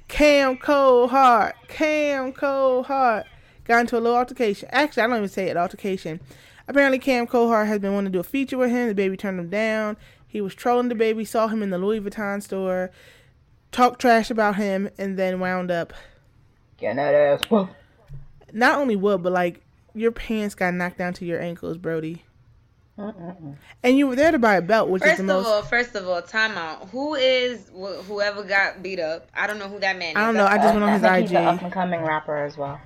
Cam 0.08 0.56
Cold 0.56 1.10
Heart, 1.10 1.54
Cam 1.68 2.32
Cold 2.32 2.86
Heart, 2.86 3.26
got 3.64 3.80
into 3.80 3.96
a 3.96 4.00
little 4.00 4.16
altercation. 4.16 4.68
Actually, 4.72 5.04
I 5.04 5.06
don't 5.06 5.16
even 5.18 5.28
say 5.28 5.48
it 5.48 5.56
altercation. 5.56 6.20
Apparently, 6.66 6.98
Cam 6.98 7.26
Cold 7.26 7.50
Heart 7.50 7.68
has 7.68 7.78
been 7.78 7.94
wanting 7.94 8.12
to 8.12 8.16
do 8.16 8.20
a 8.20 8.24
feature 8.24 8.58
with 8.58 8.70
him. 8.70 8.94
DaBaby 8.94 9.18
turned 9.18 9.38
him 9.38 9.50
down. 9.50 9.96
He 10.26 10.40
was 10.40 10.54
trolling 10.54 10.88
DaBaby, 10.88 11.26
saw 11.26 11.48
him 11.48 11.62
in 11.62 11.70
the 11.70 11.78
Louis 11.78 12.00
Vuitton 12.00 12.42
store, 12.42 12.90
talked 13.72 14.00
trash 14.00 14.30
about 14.30 14.56
him, 14.56 14.88
and 14.98 15.18
then 15.18 15.40
wound 15.40 15.70
up 15.70 15.92
Getting 16.78 16.96
that 16.96 17.14
ass. 17.14 17.42
Whoa. 17.48 17.68
not 18.52 18.78
only 18.78 18.96
what, 18.96 19.22
but 19.22 19.32
like 19.32 19.60
your 19.94 20.12
pants 20.12 20.54
got 20.54 20.74
knocked 20.74 20.98
down 20.98 21.12
to 21.14 21.24
your 21.24 21.40
ankles, 21.40 21.76
Brody. 21.78 22.22
Mm-mm-mm. 22.98 23.56
And 23.82 23.96
you 23.96 24.06
were 24.06 24.16
there 24.16 24.30
to 24.30 24.38
buy 24.38 24.56
a 24.56 24.62
belt, 24.62 24.90
which 24.90 25.02
is 25.04 25.18
most. 25.20 25.46
First 25.46 25.46
of 25.46 25.46
all, 25.46 25.62
first 25.62 25.94
of 25.94 26.08
all, 26.08 26.22
time 26.22 26.52
out. 26.58 26.88
Who 26.90 27.14
is 27.14 27.70
wh- 27.74 28.02
whoever 28.06 28.42
got 28.42 28.82
beat 28.82 29.00
up? 29.00 29.28
I 29.34 29.46
don't 29.46 29.58
know 29.58 29.68
who 29.68 29.78
that 29.80 29.96
man 29.96 30.10
is. 30.10 30.16
I 30.16 30.26
don't 30.26 30.34
know. 30.34 30.44
I 30.46 30.56
just 30.58 30.74
went 30.74 30.84
on 30.84 30.92
his 30.92 31.02
IG. 31.02 31.20
he's 31.22 31.30
an 31.30 31.36
up 31.46 31.54
IG. 31.56 31.62
and 31.62 31.72
coming 31.72 32.02
rapper 32.02 32.36
as 32.44 32.58
well. 32.58 32.78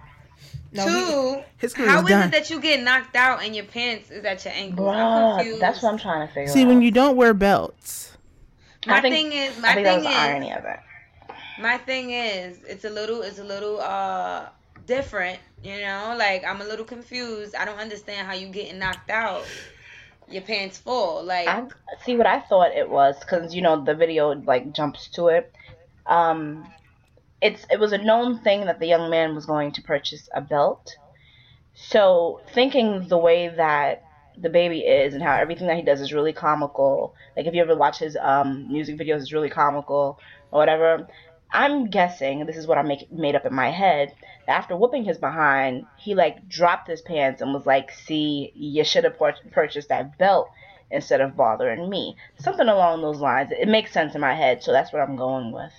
No, 0.73 0.85
he- 0.87 0.91
Two, 1.11 1.43
his 1.59 1.75
career 1.75 1.89
how 1.89 1.99
is 1.99 2.05
is 2.05 2.09
done. 2.11 2.29
it 2.29 2.31
that 2.33 2.51
you 2.51 2.61
get 2.61 2.83
knocked 2.83 3.17
out 3.17 3.43
and 3.45 3.57
your 3.57 3.65
pants 3.65 4.11
is 4.11 4.25
at 4.25 4.45
your 4.45 4.55
ankles? 4.55 4.89
I'm 4.89 4.95
Bruh, 4.95 5.37
confused. 5.39 5.61
that's 5.63 5.83
what 5.83 5.93
I'm 5.93 5.99
trying 5.99 6.27
to 6.29 6.33
figure 6.33 6.53
See, 6.53 6.63
out. 6.63 6.69
when 6.69 6.83
you 6.83 6.91
don't 6.93 7.17
wear 7.17 7.35
belts, 7.35 8.17
My 8.87 9.01
think- 9.01 9.15
thing 9.15 9.33
is, 9.33 9.59
I 9.59 9.61
my 9.63 9.75
think 9.75 9.85
that 9.87 9.95
thing 9.95 10.05
was 10.05 10.05
the 10.05 10.11
is, 10.11 10.17
irony 10.17 10.53
of 10.53 10.65
it. 10.65 10.81
my 11.61 11.79
thing 11.79 12.11
is, 12.11 12.59
it's 12.69 12.85
a 12.85 12.91
little, 12.91 13.23
it's 13.23 13.39
a 13.41 13.45
little 13.45 13.81
uh 13.81 14.47
different. 14.87 15.39
You 15.63 15.81
know, 15.81 16.15
like 16.19 16.45
I'm 16.45 16.61
a 16.61 16.65
little 16.65 16.85
confused. 16.85 17.55
I 17.55 17.65
don't 17.65 17.79
understand 17.79 18.27
how 18.27 18.35
you 18.35 18.49
getting 18.49 18.79
knocked 18.79 19.11
out. 19.11 19.45
Your 20.29 20.43
pants 20.43 20.79
full, 20.79 21.23
like 21.23 21.49
I 21.49 21.67
see 22.03 22.17
what 22.17 22.27
I 22.27 22.41
thought 22.41 22.75
it 22.75 22.89
was 22.89 23.17
because 23.21 23.55
you 23.55 23.61
know 23.61 23.85
the 23.85 23.95
video 23.95 24.33
like 24.33 24.73
jumps 24.73 25.09
to 25.15 25.29
it. 25.29 25.53
Um, 26.07 26.67
it's 27.43 27.67
it 27.71 27.79
was 27.79 27.93
a 27.93 27.99
known 27.99 28.39
thing 28.39 28.65
that 28.65 28.81
the 28.81 28.87
young 28.87 29.11
man 29.11 29.35
was 29.35 29.45
going 29.45 29.73
to 29.73 29.83
purchase 29.83 30.29
a 30.35 30.41
belt. 30.41 30.97
So 31.75 32.41
thinking 32.55 33.09
the 33.09 33.19
way 33.19 33.49
that 33.49 34.03
DaBaby 34.41 34.83
is 35.07 35.15
and 35.15 35.23
how 35.23 35.37
everything 35.37 35.67
that 35.67 35.77
he 35.77 35.83
does 35.83 36.01
is 36.01 36.13
really 36.13 36.33
comical. 36.33 37.15
Like 37.37 37.47
if 37.47 37.55
you 37.55 37.61
ever 37.61 37.77
watch 37.77 37.99
his 37.99 38.17
um 38.21 38.69
music 38.73 38.97
videos, 38.97 39.21
it's 39.21 39.33
really 39.33 39.51
comical 39.51 40.19
or 40.51 40.59
whatever. 40.59 41.07
I'm 41.55 41.87
guessing 41.87 42.45
this 42.45 42.57
is 42.57 42.67
what 42.67 42.79
I 42.79 42.83
make 42.83 43.11
made 43.13 43.37
up 43.37 43.47
in 43.47 43.55
my 43.55 43.71
head. 43.71 44.13
After 44.49 44.77
whooping 44.77 45.05
his 45.05 45.19
behind, 45.19 45.87
he 45.97 46.15
like 46.15 46.49
dropped 46.49 46.89
his 46.89 47.01
pants 47.01 47.41
and 47.41 47.55
was 47.55 47.65
like, 47.65 47.93
"See, 47.93 48.53
you 48.55 48.85
should 48.85 49.05
have 49.05 49.17
pur- 49.19 49.37
purchased 49.53 49.89
that 49.89 50.19
belt 50.19 50.51
instead 50.91 51.21
of 51.21 51.37
bothering 51.37 51.89
me." 51.89 52.17
Something 52.39 52.69
along 52.69 53.03
those 53.03 53.21
lines. 53.21 53.53
It 53.53 53.69
makes 53.69 53.93
sense 53.93 54.15
in 54.17 54.21
my 54.21 54.35
head, 54.35 54.63
so 54.63 54.73
that's 54.73 54.93
what 54.93 55.01
I'm 55.01 55.17
going 55.17 55.53
with. 55.53 55.73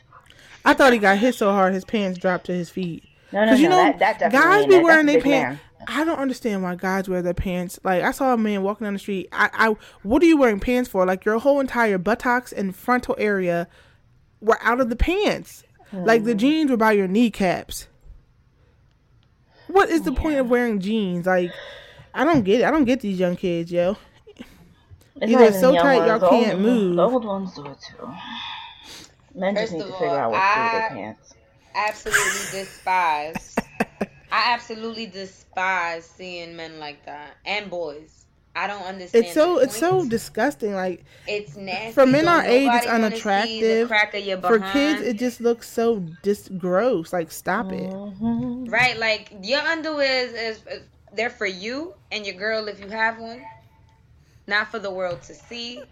I 0.64 0.74
thought 0.74 0.94
he 0.94 1.00
got 1.00 1.18
hit 1.18 1.36
so 1.36 1.52
hard 1.52 1.74
his 1.74 1.86
pants 1.86 2.18
dropped 2.18 2.46
to 2.46 2.54
his 2.54 2.70
feet. 2.70 3.04
No, 3.34 3.46
no, 3.46 3.54
you 3.54 3.70
no, 3.70 3.70
know, 3.70 3.84
that, 3.84 4.00
that 4.00 4.20
definitely 4.32 4.40
guys 4.40 4.66
be 4.66 4.84
wearing 4.84 5.06
their 5.06 5.22
pants. 5.22 5.62
I 5.88 6.06
don't 6.06 6.18
understand 6.18 6.64
why 6.64 6.76
guys 6.76 7.10
wear 7.10 7.22
their 7.22 7.34
pants. 7.34 7.80
Like 7.84 8.02
I 8.02 8.12
saw 8.12 8.34
a 8.34 8.38
man 8.38 8.64
walking 8.64 8.86
down 8.86 8.94
the 8.94 9.00
street. 9.00 9.28
I, 9.34 9.50
I, 9.54 9.76
what 10.04 10.24
are 10.24 10.26
you 10.26 10.38
wearing 10.38 10.60
pants 10.62 10.90
for? 10.90 11.06
Like 11.06 11.26
your 11.26 11.38
whole 11.40 11.60
entire 11.60 11.98
buttocks 11.98 12.54
and 12.54 12.76
frontal 12.76 13.16
area 13.20 13.68
were 14.40 14.58
out 14.62 14.80
of 14.80 14.90
the 14.90 14.96
pants. 14.96 15.65
Like 16.04 16.24
the 16.24 16.32
mm-hmm. 16.32 16.38
jeans 16.40 16.72
were 16.72 16.78
by 16.78 16.94
your 16.94 17.08
kneecaps. 17.08 17.88
What 19.68 19.90
is 19.90 20.04
the 20.04 20.12
point 20.12 20.38
of 20.40 20.50
wearing 20.50 20.80
jeans? 20.80 21.26
Like, 21.26 21.52
I 22.14 22.24
don't 22.24 22.44
get 22.44 22.62
it. 22.62 22.66
I 22.66 22.72
don't 22.72 22.86
get 22.86 23.02
these 23.02 23.20
young 23.20 23.36
kids, 23.36 23.72
yo. 23.72 23.98
It's 25.22 25.32
Either 25.32 25.32
not 25.32 25.42
it's 25.44 25.58
even 25.58 25.62
so 25.62 25.74
tight 25.76 25.98
ones. 26.08 26.22
y'all 26.22 26.30
can't 26.30 26.54
old- 26.54 26.62
move. 26.62 26.96
The 26.98 27.02
old 27.02 27.26
ones 27.26 27.56
do 27.56 27.66
it 27.66 27.78
too. 27.82 28.14
Men 29.34 29.56
just 29.56 29.74
need 29.74 29.82
of 29.82 29.88
to 29.88 29.94
all, 29.94 30.00
figure 30.00 30.18
out 30.18 30.32
what 30.32 30.40
to 30.40 30.56
do 30.56 30.62
with 30.62 30.72
their 30.72 30.90
pants. 30.90 31.34
absolutely 31.74 32.60
despise. 32.60 33.56
I 34.32 34.54
absolutely 34.54 35.06
despise 35.08 36.06
seeing 36.06 36.56
men 36.56 36.80
like 36.80 37.06
that 37.06 37.38
and 37.46 37.70
boys. 37.70 38.25
I 38.56 38.68
don't 38.68 38.84
understand. 38.84 39.26
It's 39.26 39.34
so 39.34 39.56
the 39.56 39.64
it's 39.66 39.78
so 39.78 40.08
disgusting. 40.08 40.74
Like 40.74 41.04
It's 41.28 41.56
nasty. 41.58 41.92
for 41.94 42.06
men 42.06 42.28
our 42.28 42.42
age, 42.44 42.70
it's 42.74 42.86
nobody 42.86 42.88
the 42.88 42.94
unattractive. 42.94 43.88
crack 43.90 44.14
of 44.14 44.24
your 44.24 44.40
for 44.42 44.60
kids, 44.60 45.02
it 45.02 45.18
just 45.18 45.42
looks 45.42 45.70
so 45.70 46.06
just 46.24 46.58
gross. 46.58 47.12
Like 47.12 47.32
stop 47.32 47.72
it. 47.72 47.90
Mhm. 47.92 48.72
Right, 48.72 48.98
like 48.98 49.34
your 49.44 49.60
underwear 49.60 50.26
is, 50.28 50.34
is, 50.34 50.68
is 50.68 50.82
they're 51.14 51.30
for 51.30 51.46
you 51.46 51.94
and 52.12 52.26
your 52.26 52.36
girl 52.36 52.68
if 52.68 52.80
you 52.80 52.88
have 52.90 53.20
one, 53.20 53.42
not 54.48 54.72
for 54.72 54.80
the 54.80 54.92
world 54.92 55.22
to 55.24 55.34
see. 55.34 55.84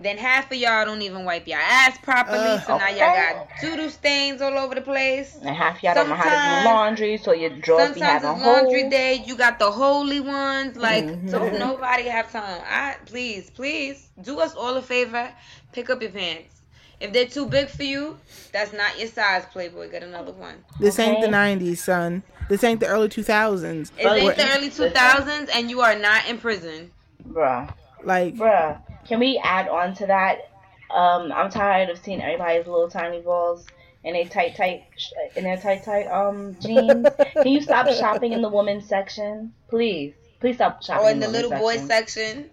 Then 0.00 0.18
half 0.18 0.50
of 0.50 0.58
y'all 0.58 0.84
don't 0.84 1.02
even 1.02 1.24
wipe 1.24 1.46
your 1.46 1.60
ass 1.60 1.96
properly, 1.98 2.38
Ugh. 2.38 2.62
so 2.66 2.78
now 2.78 2.88
y'all 2.88 2.98
got 3.14 3.48
doodoo 3.60 3.90
stains 3.90 4.42
all 4.42 4.58
over 4.58 4.74
the 4.74 4.80
place. 4.80 5.36
And 5.40 5.54
half 5.54 5.82
y'all 5.84 5.94
don't 5.94 6.08
know 6.08 6.16
how 6.16 6.30
to 6.30 6.60
do 6.60 6.64
laundry, 6.64 7.16
so 7.16 7.32
your 7.32 7.50
drawers 7.50 7.94
be 7.94 8.00
Sometimes 8.00 8.22
having 8.24 8.30
it's 8.38 8.46
laundry 8.46 8.80
holes. 8.82 8.90
day. 8.90 9.22
You 9.24 9.36
got 9.36 9.58
the 9.60 9.70
holy 9.70 10.20
ones, 10.20 10.76
like 10.76 11.08
so 11.28 11.48
Mhm. 11.48 11.58
nobody 11.58 12.04
have 12.04 12.30
time. 12.32 12.60
I 12.68 12.96
please, 13.06 13.50
please 13.50 14.08
do 14.20 14.40
us 14.40 14.54
all 14.54 14.76
a 14.76 14.82
favor. 14.82 15.30
Pick 15.72 15.90
up 15.90 16.02
your 16.02 16.10
pants. 16.10 16.60
If 17.00 17.12
they're 17.12 17.26
too 17.26 17.46
big 17.46 17.68
for 17.68 17.82
you, 17.84 18.18
that's 18.52 18.72
not 18.72 18.98
your 18.98 19.08
size, 19.08 19.44
Playboy. 19.52 19.90
Get 19.90 20.02
another 20.02 20.32
one. 20.32 20.64
This 20.80 20.98
ain't 20.98 21.20
the 21.20 21.28
'90s, 21.28 21.78
son. 21.78 22.22
This 22.48 22.64
ain't 22.64 22.80
the 22.80 22.86
early 22.86 23.08
2000s. 23.08 23.92
It 23.98 24.06
ain't 24.06 24.36
the 24.36 24.56
early 24.56 24.70
2000s, 24.70 25.48
and 25.54 25.70
you 25.70 25.80
are 25.80 25.94
not 25.96 26.28
in 26.28 26.38
prison. 26.38 26.90
Bruh. 27.28 27.72
Like 28.02 28.34
Bruh. 28.36 28.80
Can 29.06 29.20
we 29.20 29.40
add 29.42 29.68
on 29.68 29.94
to 29.94 30.06
that? 30.06 30.50
Um, 30.90 31.32
I'm 31.32 31.50
tired 31.50 31.90
of 31.90 31.98
seeing 31.98 32.22
everybody's 32.22 32.66
little 32.66 32.88
tiny 32.90 33.20
balls 33.20 33.66
in 34.04 34.14
a 34.16 34.24
tight, 34.26 34.54
tight, 34.56 34.84
sh- 34.96 35.10
in 35.36 35.44
their 35.44 35.56
tight, 35.56 35.82
tight 35.84 36.06
um 36.06 36.56
jeans. 36.60 37.06
Can 37.34 37.46
you 37.48 37.60
stop 37.60 37.88
shopping 37.88 38.32
in 38.32 38.42
the 38.42 38.48
women's 38.48 38.86
section, 38.88 39.52
please? 39.68 40.14
Please 40.40 40.56
stop 40.56 40.82
shopping 40.82 41.04
Or 41.06 41.10
in 41.10 41.20
the 41.20 41.26
women's 41.26 41.44
little 41.50 41.58
boy 41.58 41.76
section. 41.78 41.88
section. 41.88 42.50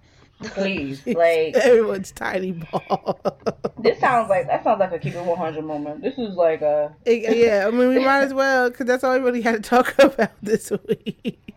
Please, 0.53 1.05
like 1.05 1.55
everyone's 1.55 2.11
tiny 2.13 2.53
ball. 2.53 3.19
this 3.79 3.99
sounds 3.99 4.27
like 4.29 4.47
that 4.47 4.63
sounds 4.63 4.79
like 4.79 4.91
a 4.91 4.97
keep 4.97 5.13
it 5.13 5.23
100 5.23 5.63
moment. 5.63 6.01
This 6.01 6.17
is 6.17 6.35
like 6.35 6.61
a 6.61 6.95
It- 7.05 7.37
yeah, 7.37 7.67
I 7.67 7.71
mean 7.71 7.89
we 7.89 7.99
might 7.99 8.21
as 8.23 8.33
well 8.33 8.69
because 8.71 8.87
that's 8.87 9.03
all 9.03 9.13
we 9.13 9.19
really 9.23 9.41
had 9.41 9.61
to 9.63 9.69
talk 9.69 9.93
about 9.99 10.31
this 10.41 10.71
week. 10.71 11.53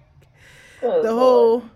good 0.83 1.03
the 1.05 1.13
Lord. 1.13 1.63
whole 1.63 1.71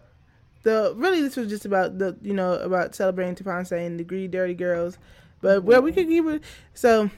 the 0.68 0.92
really 0.96 1.22
this 1.22 1.36
was 1.36 1.48
just 1.48 1.64
about 1.64 1.98
the 1.98 2.16
you 2.22 2.34
know 2.34 2.52
about 2.54 2.94
celebrating 2.94 3.34
Tapance 3.34 3.72
and 3.72 3.98
the 3.98 4.04
greedy 4.04 4.28
dirty 4.28 4.54
girls, 4.54 4.98
but 5.40 5.64
well 5.64 5.80
we 5.80 5.92
could 5.92 6.06
keep 6.06 6.26
it 6.26 6.42
so. 6.74 7.10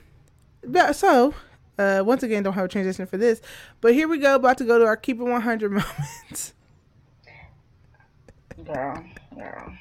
But 0.63 0.95
so 0.95 1.35
uh, 1.79 2.03
once 2.07 2.23
again 2.23 2.45
don't 2.45 2.53
have 2.53 2.67
a 2.67 2.69
transition 2.69 3.07
for 3.07 3.17
this, 3.17 3.41
but 3.81 3.93
here 3.93 4.07
we 4.07 4.19
go 4.19 4.37
about 4.37 4.57
to 4.59 4.65
go 4.65 4.79
to 4.79 4.85
our 4.85 4.97
keep 4.97 5.19
it 5.19 5.25
one 5.25 5.41
hundred 5.41 5.71
moments. 5.73 6.55
girl, 8.65 9.05
girl. 9.35 9.75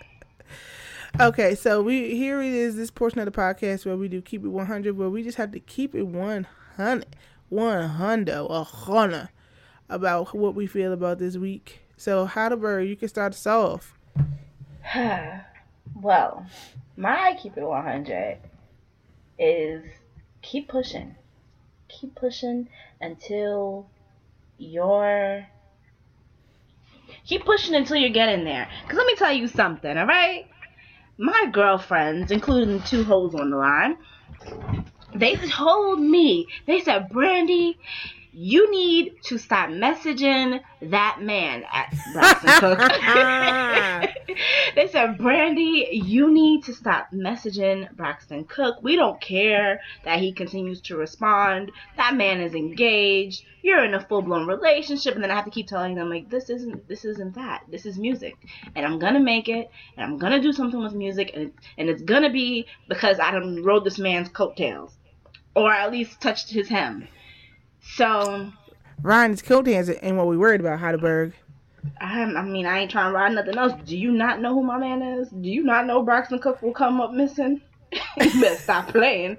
Okay, 1.19 1.53
so 1.53 1.81
we 1.83 2.15
here 2.15 2.41
it 2.41 2.53
is 2.53 2.75
this 2.75 2.89
portion 2.89 3.19
of 3.19 3.25
the 3.25 3.31
podcast 3.31 3.85
where 3.85 3.97
we 3.97 4.07
do 4.07 4.21
keep 4.21 4.43
it 4.43 4.49
100 4.49 4.97
where 4.97 5.09
we 5.09 5.21
just 5.21 5.37
have 5.37 5.51
to 5.51 5.59
keep 5.59 5.93
it 5.93 6.03
100 6.03 7.05
100 7.49 8.47
a 8.49 8.63
hundred 8.63 9.29
about 9.89 10.35
what 10.35 10.55
we 10.55 10.65
feel 10.65 10.93
about 10.93 11.19
this 11.19 11.35
week. 11.35 11.81
So 11.99 12.25
Heidelberg, 12.25 12.87
you 12.87 12.95
can 12.95 13.09
start 13.09 13.33
us 13.33 13.45
off. 13.45 13.93
well, 16.01 16.45
my 16.95 17.37
keep 17.37 17.57
it 17.57 17.63
100 17.63 18.37
is 19.37 19.83
keep 20.41 20.69
pushing. 20.69 21.15
Keep 21.89 22.15
pushing 22.15 22.69
until 23.01 23.89
you're. 24.57 25.45
Keep 27.25 27.43
pushing 27.43 27.75
until 27.75 27.97
you're 27.97 28.11
getting 28.11 28.45
there. 28.45 28.69
Because 28.83 28.97
let 28.97 29.05
me 29.05 29.15
tell 29.15 29.33
you 29.33 29.49
something, 29.49 29.97
alright? 29.97 30.47
My 31.17 31.49
girlfriends, 31.51 32.31
including 32.31 32.81
two 32.83 33.03
hoes 33.03 33.35
on 33.35 33.49
the 33.49 33.57
line, 33.57 33.97
they 35.13 35.35
told 35.35 35.99
me, 35.99 36.47
they 36.65 36.79
said, 36.79 37.09
Brandy, 37.09 37.77
you 38.31 38.69
need 38.69 39.15
to 39.23 39.37
stop 39.39 39.69
messaging 39.69 40.59
that 40.83 41.19
man 41.21 41.63
at 41.71 41.93
Braxton 42.13 42.51
Cook. 42.59 42.79
they 44.75 44.87
said, 44.87 45.17
Brandy, 45.17 45.89
you 45.91 46.31
need 46.31 46.63
to 46.65 46.73
stop 46.73 47.11
messaging 47.11 47.91
Braxton 47.95 48.45
Cook. 48.45 48.77
We 48.83 48.95
don't 48.95 49.19
care 49.19 49.81
that 50.05 50.19
he 50.19 50.31
continues 50.31 50.79
to 50.81 50.95
respond. 50.95 51.71
That 51.97 52.15
man 52.15 52.39
is 52.39 52.53
engaged. 52.53 53.43
You're 53.63 53.83
in 53.83 53.95
a 53.95 54.05
full 54.05 54.21
blown 54.21 54.47
relationship, 54.47 55.15
and 55.15 55.23
then 55.23 55.31
I 55.31 55.35
have 55.35 55.45
to 55.45 55.51
keep 55.51 55.67
telling 55.67 55.95
them 55.95 56.09
like 56.09 56.29
this 56.29 56.49
isn't 56.49 56.87
this 56.87 57.05
isn't 57.05 57.33
that. 57.35 57.63
This 57.67 57.85
is 57.85 57.97
music, 57.97 58.35
and 58.75 58.85
I'm 58.85 58.99
gonna 58.99 59.19
make 59.19 59.49
it, 59.49 59.69
and 59.97 60.05
I'm 60.05 60.17
gonna 60.17 60.41
do 60.41 60.53
something 60.53 60.81
with 60.81 60.93
music, 60.93 61.31
and 61.33 61.51
and 61.77 61.89
it's 61.89 62.03
gonna 62.03 62.31
be 62.31 62.67
because 62.87 63.19
I 63.19 63.31
done 63.31 63.63
rode 63.63 63.83
this 63.83 63.99
man's 63.99 64.29
coattails, 64.29 64.97
or 65.55 65.73
at 65.73 65.91
least 65.91 66.21
touched 66.21 66.51
his 66.51 66.69
hem. 66.69 67.07
So 67.95 68.05
Ryan 68.05 68.53
Ryan's 69.01 69.41
coat 69.41 69.67
hands 69.67 69.89
ain't 70.01 70.17
what 70.17 70.27
we 70.27 70.37
worried 70.37 70.61
about, 70.61 70.79
Heidelberg. 70.79 71.33
I, 72.01 72.21
I 72.21 72.41
mean, 72.43 72.65
I 72.65 72.79
ain't 72.79 72.91
trying 72.91 73.11
to 73.11 73.15
ride 73.17 73.33
nothing 73.33 73.57
else. 73.57 73.73
Do 73.85 73.97
you 73.97 74.11
not 74.11 74.41
know 74.41 74.53
who 74.53 74.63
my 74.63 74.77
man 74.77 75.01
is? 75.01 75.29
Do 75.29 75.49
you 75.49 75.63
not 75.63 75.85
know 75.85 76.03
Braxton 76.03 76.39
Cook 76.39 76.61
will 76.61 76.73
come 76.73 76.99
up 76.99 77.11
missing? 77.11 77.61
you 77.91 78.41
better 78.41 78.55
stop 78.55 78.89
playing. 78.89 79.37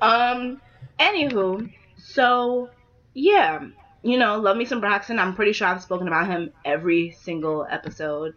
Um, 0.00 0.60
anywho, 0.98 1.70
so 1.98 2.70
yeah, 3.12 3.64
you 4.02 4.18
know, 4.18 4.38
love 4.38 4.56
me 4.56 4.64
some 4.64 4.80
Braxton. 4.80 5.18
I'm 5.18 5.34
pretty 5.34 5.52
sure 5.52 5.68
I've 5.68 5.82
spoken 5.82 6.08
about 6.08 6.26
him 6.26 6.50
every 6.64 7.16
single 7.22 7.66
episode. 7.70 8.34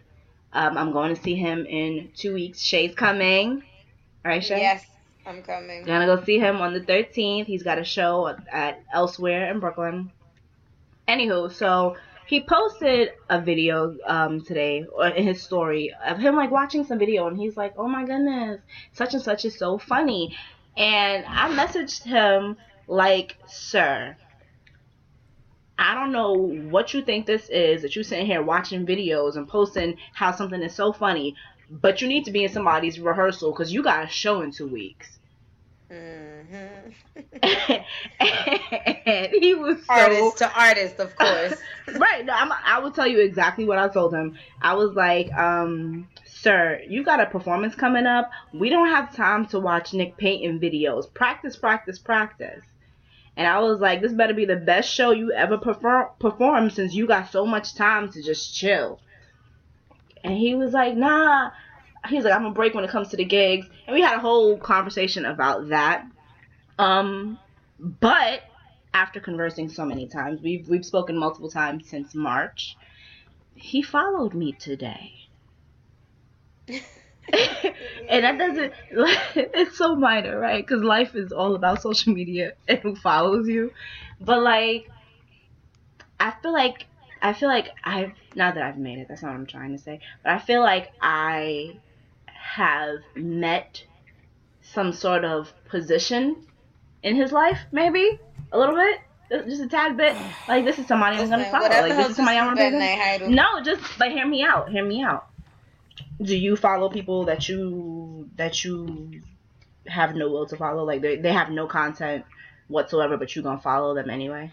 Um, 0.53 0.77
I'm 0.77 0.91
going 0.91 1.15
to 1.15 1.21
see 1.21 1.35
him 1.35 1.65
in 1.65 2.11
two 2.15 2.33
weeks. 2.33 2.59
Shay's 2.59 2.95
coming. 2.95 3.63
All 4.25 4.31
right, 4.31 4.43
Shay? 4.43 4.59
Yes, 4.59 4.85
I'm 5.27 5.43
coming. 5.43 5.83
Gonna 5.83 6.05
go 6.05 6.23
see 6.23 6.39
him 6.39 6.61
on 6.61 6.73
the 6.73 6.79
13th. 6.79 7.47
He's 7.47 7.61
got 7.61 7.77
a 7.77 7.83
show 7.83 8.33
at, 8.49 8.81
Elsewhere 8.93 9.51
in 9.51 9.59
Brooklyn. 9.59 10.09
Anywho, 11.05 11.51
so 11.51 11.97
he 12.27 12.41
posted 12.41 13.11
a 13.29 13.41
video 13.41 13.97
um 14.05 14.41
today 14.41 14.85
in 15.15 15.23
his 15.23 15.41
story 15.41 15.93
of 16.05 16.17
him 16.17 16.35
like 16.35 16.49
watching 16.49 16.85
some 16.85 16.97
video 16.97 17.27
and 17.27 17.37
he's 17.37 17.57
like, 17.57 17.73
"Oh 17.77 17.89
my 17.89 18.05
goodness, 18.05 18.61
such 18.93 19.13
and 19.13 19.21
such 19.21 19.43
is 19.43 19.57
so 19.57 19.77
funny." 19.77 20.35
And 20.77 21.25
I 21.27 21.49
messaged 21.49 22.03
him 22.03 22.55
like, 22.87 23.35
"Sir, 23.47 24.15
I 25.77 25.93
don't 25.93 26.13
know 26.13 26.33
what 26.33 26.93
you 26.93 27.01
think 27.01 27.25
this 27.25 27.49
is 27.49 27.81
that 27.81 27.95
you're 27.95 28.03
sitting 28.05 28.25
here 28.25 28.41
watching 28.41 28.85
videos 28.85 29.35
and 29.35 29.47
posting 29.47 29.97
how 30.13 30.31
something 30.31 30.61
is 30.61 30.73
so 30.73 30.93
funny, 30.93 31.35
but 31.69 32.01
you 32.01 32.07
need 32.07 32.23
to 32.25 32.31
be 32.31 32.45
in 32.45 32.49
somebody's 32.49 32.97
rehearsal 32.97 33.51
because 33.51 33.73
you 33.73 33.83
got 33.83 34.05
a 34.05 34.07
show 34.07 34.41
in 34.41 34.51
two 34.51 34.67
weeks." 34.67 35.16
Hmm 35.89 36.27
and 38.19 39.31
he 39.31 39.55
was 39.55 39.77
so 39.85 39.93
artist 39.93 40.37
to 40.37 40.59
artist, 40.59 40.99
of 40.99 41.15
course. 41.15 41.53
right. 41.97 42.25
No, 42.25 42.33
I'm, 42.33 42.51
I 42.51 42.79
will 42.79 42.91
tell 42.91 43.07
you 43.07 43.19
exactly 43.19 43.65
what 43.65 43.77
I 43.77 43.87
told 43.87 44.13
him. 44.13 44.37
I 44.61 44.73
was 44.73 44.93
like, 44.93 45.31
um, 45.33 46.09
"Sir, 46.25 46.81
you 46.87 47.03
got 47.03 47.21
a 47.21 47.25
performance 47.25 47.75
coming 47.75 48.05
up. 48.05 48.29
We 48.53 48.69
don't 48.69 48.89
have 48.89 49.15
time 49.15 49.45
to 49.47 49.59
watch 49.59 49.93
Nick 49.93 50.17
Payton 50.17 50.59
videos. 50.59 51.11
Practice, 51.13 51.55
practice, 51.55 51.99
practice." 51.99 52.63
And 53.35 53.47
I 53.47 53.59
was 53.59 53.79
like, 53.79 54.01
"This 54.01 54.13
better 54.13 54.33
be 54.33 54.45
the 54.45 54.55
best 54.55 54.89
show 54.89 55.11
you 55.11 55.31
ever 55.31 55.57
perform 55.57 56.07
perform 56.19 56.69
since 56.69 56.93
you 56.93 57.07
got 57.07 57.31
so 57.31 57.45
much 57.45 57.75
time 57.75 58.11
to 58.11 58.21
just 58.21 58.53
chill." 58.53 58.99
And 60.23 60.37
he 60.37 60.55
was 60.55 60.73
like, 60.73 60.95
nah. 60.95 61.51
He's 62.07 62.23
like, 62.23 62.33
I'm 62.33 62.43
gonna 62.43 62.53
break 62.53 62.73
when 62.73 62.83
it 62.83 62.89
comes 62.89 63.09
to 63.09 63.17
the 63.17 63.25
gigs. 63.25 63.67
And 63.85 63.93
we 63.93 64.01
had 64.01 64.15
a 64.15 64.19
whole 64.19 64.57
conversation 64.57 65.25
about 65.25 65.69
that. 65.69 66.05
Um, 66.79 67.39
but 67.79 68.41
after 68.93 69.19
conversing 69.19 69.69
so 69.69 69.85
many 69.85 70.07
times, 70.07 70.41
we've 70.41 70.67
we've 70.67 70.85
spoken 70.85 71.17
multiple 71.17 71.49
times 71.49 71.87
since 71.89 72.15
March. 72.15 72.77
He 73.55 73.81
followed 73.81 74.33
me 74.33 74.53
today. 74.53 75.13
and 78.09 78.23
that 78.23 78.37
doesn't 78.37 78.73
it's 79.35 79.77
so 79.77 79.95
minor 79.95 80.39
right 80.39 80.65
because 80.65 80.81
life 80.81 81.13
is 81.13 81.31
all 81.31 81.55
about 81.55 81.81
social 81.81 82.13
media 82.13 82.53
and 82.67 82.79
who 82.79 82.95
follows 82.95 83.47
you 83.47 83.71
but 84.21 84.41
like 84.41 84.89
i 86.19 86.31
feel 86.41 86.53
like 86.53 86.85
i 87.21 87.33
feel 87.33 87.49
like 87.49 87.69
i've 87.83 88.11
not 88.35 88.55
that 88.55 88.63
i've 88.63 88.77
made 88.77 88.97
it 88.97 89.07
that's 89.09 89.23
not 89.23 89.31
what 89.31 89.39
i'm 89.39 89.45
trying 89.45 89.73
to 89.73 89.77
say 89.77 89.99
but 90.23 90.31
i 90.31 90.39
feel 90.39 90.61
like 90.61 90.89
i 91.01 91.77
have 92.55 92.99
met 93.15 93.83
some 94.61 94.93
sort 94.93 95.25
of 95.25 95.51
position 95.69 96.35
in 97.03 97.15
his 97.15 97.31
life 97.31 97.59
maybe? 97.71 98.19
A 98.51 98.57
little 98.57 98.75
bit? 98.75 98.99
Just 99.47 99.61
a 99.61 99.67
tad 99.67 99.97
bit? 99.97 100.15
Like 100.47 100.63
this 100.63 100.79
is 100.79 100.87
somebody 100.87 101.17
i'm 101.17 101.29
gonna 101.29 101.51
follow. 101.51 101.67
like 101.67 101.95
this 101.95 102.09
is 102.09 102.15
somebody 102.15 102.37
i'm 102.37 102.55
gonna 102.55 102.61
at 102.61 103.19
be 103.19 103.27
no 103.27 103.61
just 103.61 103.99
like 103.99 104.11
hear 104.11 104.25
me 104.25 104.43
out 104.43 104.69
hear 104.69 104.85
me 104.85 105.03
out. 105.03 105.27
Do 106.21 106.35
you 106.35 106.55
follow 106.55 106.89
people 106.89 107.25
that 107.25 107.49
you 107.49 108.29
that 108.37 108.63
you 108.63 109.21
have 109.85 110.15
no 110.15 110.29
will 110.29 110.45
to 110.47 110.55
follow? 110.55 110.83
Like 110.83 111.01
they, 111.01 111.17
they 111.17 111.33
have 111.33 111.49
no 111.49 111.67
content 111.67 112.25
whatsoever 112.69 113.17
but 113.17 113.35
you 113.35 113.41
gonna 113.41 113.59
follow 113.59 113.93
them 113.93 114.09
anyway? 114.09 114.51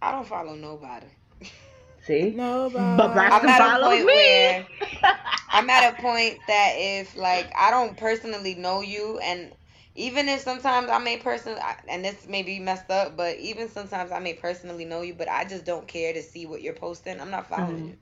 I 0.00 0.12
don't 0.12 0.26
follow 0.26 0.54
nobody. 0.54 1.06
see 2.08 2.36
Nobody. 2.36 3.12
But 3.12 3.12
Black- 3.12 3.32
I'm 3.32 3.48
at 3.48 3.62
a 3.62 3.76
point 3.78 4.08
me. 4.08 4.12
where 4.12 4.68
I'm 5.52 5.70
at 5.70 5.92
a 5.94 5.96
point 6.00 6.46
that 6.46 6.74
if 6.76 7.16
like 7.16 7.52
I 7.56 7.70
don't 7.70 7.96
personally 7.96 8.54
know 8.54 8.80
you, 8.82 9.18
and 9.18 9.52
even 9.94 10.28
if 10.28 10.40
sometimes 10.40 10.90
I 10.90 10.98
may 10.98 11.18
personally, 11.18 11.60
and 11.88 12.04
this 12.04 12.26
may 12.28 12.42
be 12.42 12.58
messed 12.60 12.90
up, 12.90 13.16
but 13.16 13.36
even 13.38 13.68
sometimes 13.68 14.12
I 14.12 14.20
may 14.20 14.34
personally 14.34 14.84
know 14.84 15.02
you, 15.02 15.14
but 15.14 15.28
I 15.28 15.44
just 15.44 15.64
don't 15.64 15.86
care 15.88 16.12
to 16.14 16.22
see 16.22 16.46
what 16.46 16.62
you're 16.62 16.74
posting. 16.74 17.20
I'm 17.20 17.30
not 17.30 17.48
following 17.48 17.84
Mhm. 17.84 17.88
you. 17.88 17.96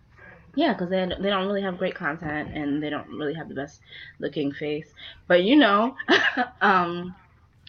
yeah 0.56 0.72
because 0.72 0.90
they, 0.90 1.04
they 1.20 1.30
don't 1.30 1.46
really 1.46 1.62
have 1.62 1.78
great 1.78 1.94
content 1.94 2.50
and 2.52 2.82
they 2.82 2.90
don't 2.90 3.08
really 3.08 3.34
have 3.34 3.48
the 3.48 3.54
best 3.54 3.80
looking 4.18 4.52
face 4.52 4.92
but 5.28 5.42
you 5.44 5.56
know 5.56 5.94
um 6.60 7.14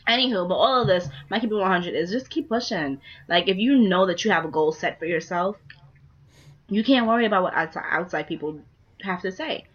anywho 0.08 0.48
but 0.48 0.56
all 0.56 0.82
of 0.82 0.88
this 0.88 1.10
my 1.30 1.40
keep 1.40 1.52
it 1.52 1.56
100 1.56 1.96
is 1.96 2.12
just 2.12 2.30
keep 2.30 2.50
pushing 2.50 3.00
like 3.28 3.48
if 3.48 3.58
you 3.58 3.78
know 3.90 4.06
that 4.08 4.24
you 4.26 4.32
have 4.32 4.46
a 4.46 4.50
goal 4.52 4.72
set 4.72 5.00
for 5.00 5.06
yourself 5.06 5.58
you 6.70 6.84
can't 6.84 7.08
worry 7.08 7.26
about 7.26 7.44
what 7.44 7.54
outside, 7.54 7.86
outside 7.90 8.28
people 8.28 8.60
have 9.02 9.22
to 9.22 9.32
say 9.32 9.66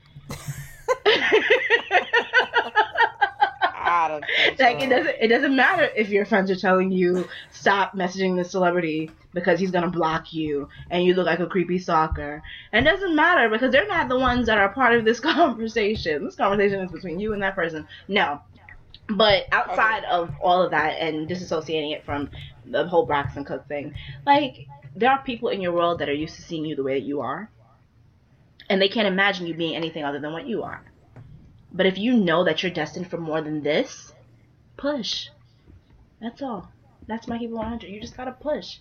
I 3.85 4.09
don't 4.09 4.25
think 4.25 4.61
like 4.61 4.81
so. 4.81 4.87
it 4.87 4.89
doesn't 4.89 5.17
it 5.21 5.29
doesn't 5.29 5.55
matter 5.57 5.89
if 5.97 6.09
your 6.09 6.25
friends 6.25 6.51
are 6.51 6.57
telling 6.57 6.91
you 6.91 7.29
stop 7.51 7.95
messaging 7.95 8.37
the 8.37 8.45
celebrity 8.45 9.11
because 9.35 9.61
he's 9.61 9.71
gonna 9.71 9.91
block 9.91 10.33
you 10.33 10.69
and 10.91 11.05
you 11.05 11.15
look 11.15 11.27
like 11.27 11.41
a 11.41 11.47
creepy 11.47 11.79
stalker. 11.79 12.43
And 12.73 12.87
it 12.87 12.91
doesn't 12.91 13.15
matter 13.15 13.49
because 13.49 13.73
they're 13.73 13.87
not 13.87 14.09
the 14.09 14.19
ones 14.19 14.47
that 14.47 14.59
are 14.59 14.71
part 14.71 14.95
of 14.95 15.05
this 15.05 15.21
conversation. 15.33 16.25
This 16.25 16.37
conversation 16.37 16.81
is 16.81 16.91
between 16.91 17.21
you 17.21 17.33
and 17.33 17.43
that 17.43 17.55
person. 17.55 17.87
No. 18.09 18.41
But 19.09 19.47
outside 19.53 20.05
of 20.05 20.31
all 20.41 20.63
of 20.63 20.71
that 20.71 20.99
and 21.01 21.29
disassociating 21.29 21.93
it 21.93 22.05
from 22.05 22.31
the 22.65 22.87
whole 22.87 23.05
Braxton 23.05 23.45
Cook 23.45 23.67
thing, 23.67 23.95
like 24.25 24.67
there 24.95 25.11
are 25.11 25.23
people 25.23 25.49
in 25.49 25.61
your 25.61 25.73
world 25.73 25.99
that 25.99 26.09
are 26.09 26.15
used 26.15 26.37
to 26.37 26.43
seeing 26.43 26.65
you 26.65 26.77
the 26.77 26.83
way 26.83 26.99
that 26.99 27.07
you 27.07 27.21
are. 27.21 27.51
And 28.69 28.81
they 28.81 28.89
can't 28.89 29.09
imagine 29.09 29.47
you 29.47 29.55
being 29.55 29.77
anything 29.77 30.05
other 30.05 30.21
than 30.21 30.33
what 30.33 30.47
you 30.47 30.63
are. 30.63 30.83
But 31.73 31.87
if 31.87 31.99
you 31.99 32.17
know 32.17 32.45
that 32.45 32.63
you're 32.63 32.73
destined 32.73 33.09
for 33.11 33.17
more 33.17 33.41
than 33.41 33.63
this, 33.63 34.13
push. 34.77 35.29
That's 36.21 36.43
all. 36.43 36.71
That's 37.07 37.27
my 37.27 37.39
people 37.39 37.59
100. 37.59 37.89
You 37.89 38.01
just 38.01 38.17
gotta 38.17 38.33
push. 38.33 38.79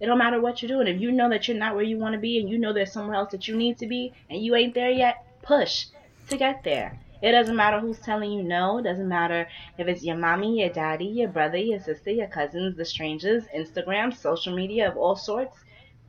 It 0.00 0.06
don't 0.06 0.18
matter 0.18 0.40
what 0.40 0.60
you're 0.60 0.68
doing. 0.68 0.86
If 0.86 1.00
you 1.00 1.12
know 1.12 1.30
that 1.30 1.48
you're 1.48 1.56
not 1.56 1.74
where 1.74 1.84
you 1.84 1.98
want 1.98 2.14
to 2.14 2.20
be 2.20 2.38
and 2.38 2.48
you 2.48 2.58
know 2.58 2.72
there's 2.72 2.92
somewhere 2.92 3.16
else 3.16 3.32
that 3.32 3.48
you 3.48 3.56
need 3.56 3.78
to 3.78 3.86
be 3.86 4.12
and 4.28 4.42
you 4.42 4.54
ain't 4.54 4.74
there 4.74 4.90
yet, 4.90 5.24
push 5.42 5.86
to 6.28 6.36
get 6.36 6.64
there. 6.64 6.98
It 7.24 7.32
doesn't 7.32 7.56
matter 7.56 7.80
who's 7.80 7.98
telling 8.00 8.30
you 8.32 8.42
no. 8.42 8.76
It 8.76 8.82
doesn't 8.82 9.08
matter 9.08 9.48
if 9.78 9.88
it's 9.88 10.04
your 10.04 10.18
mommy, 10.18 10.60
your 10.60 10.68
daddy, 10.68 11.06
your 11.06 11.28
brother, 11.28 11.56
your 11.56 11.80
sister, 11.80 12.10
your 12.10 12.26
cousins, 12.26 12.76
the 12.76 12.84
strangers, 12.84 13.44
Instagram, 13.56 14.14
social 14.14 14.54
media 14.54 14.90
of 14.90 14.98
all 14.98 15.16
sorts. 15.16 15.56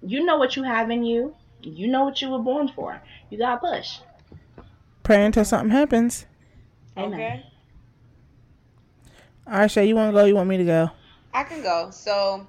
You 0.02 0.26
know 0.26 0.36
what 0.36 0.58
you 0.58 0.64
have 0.64 0.90
in 0.90 1.06
you. 1.06 1.34
You 1.62 1.88
know 1.88 2.04
what 2.04 2.22
you 2.22 2.30
were 2.32 2.40
born 2.40 2.68
for. 2.68 3.02
You 3.30 3.38
gotta 3.38 3.62
push. 3.62 4.00
Pray 5.04 5.24
until 5.24 5.46
something 5.46 5.70
happens. 5.70 6.26
Amen. 6.98 7.14
Okay. 7.14 7.46
All 9.48 9.60
right, 9.60 9.72
Shay, 9.72 9.86
you 9.86 9.96
want 9.96 10.14
to 10.14 10.20
go? 10.20 10.26
You 10.26 10.36
want 10.36 10.50
me 10.50 10.58
to 10.58 10.66
go? 10.66 10.90
I 11.34 11.46
can 11.46 11.64
go. 11.64 11.92
So, 11.92 12.46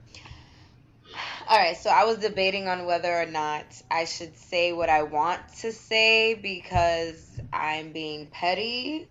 all 1.48 1.56
right. 1.56 1.76
So 1.76 1.88
I 1.88 2.02
was 2.02 2.18
debating 2.18 2.66
on 2.66 2.84
whether 2.84 3.14
or 3.14 3.26
not 3.26 3.64
I 3.92 4.06
should 4.06 4.36
say 4.36 4.72
what 4.72 4.88
I 4.88 5.04
want 5.04 5.40
to 5.60 5.70
say 5.70 6.34
because 6.34 7.25
I'm 7.52 7.92
being 7.92 8.26
petty, 8.26 9.08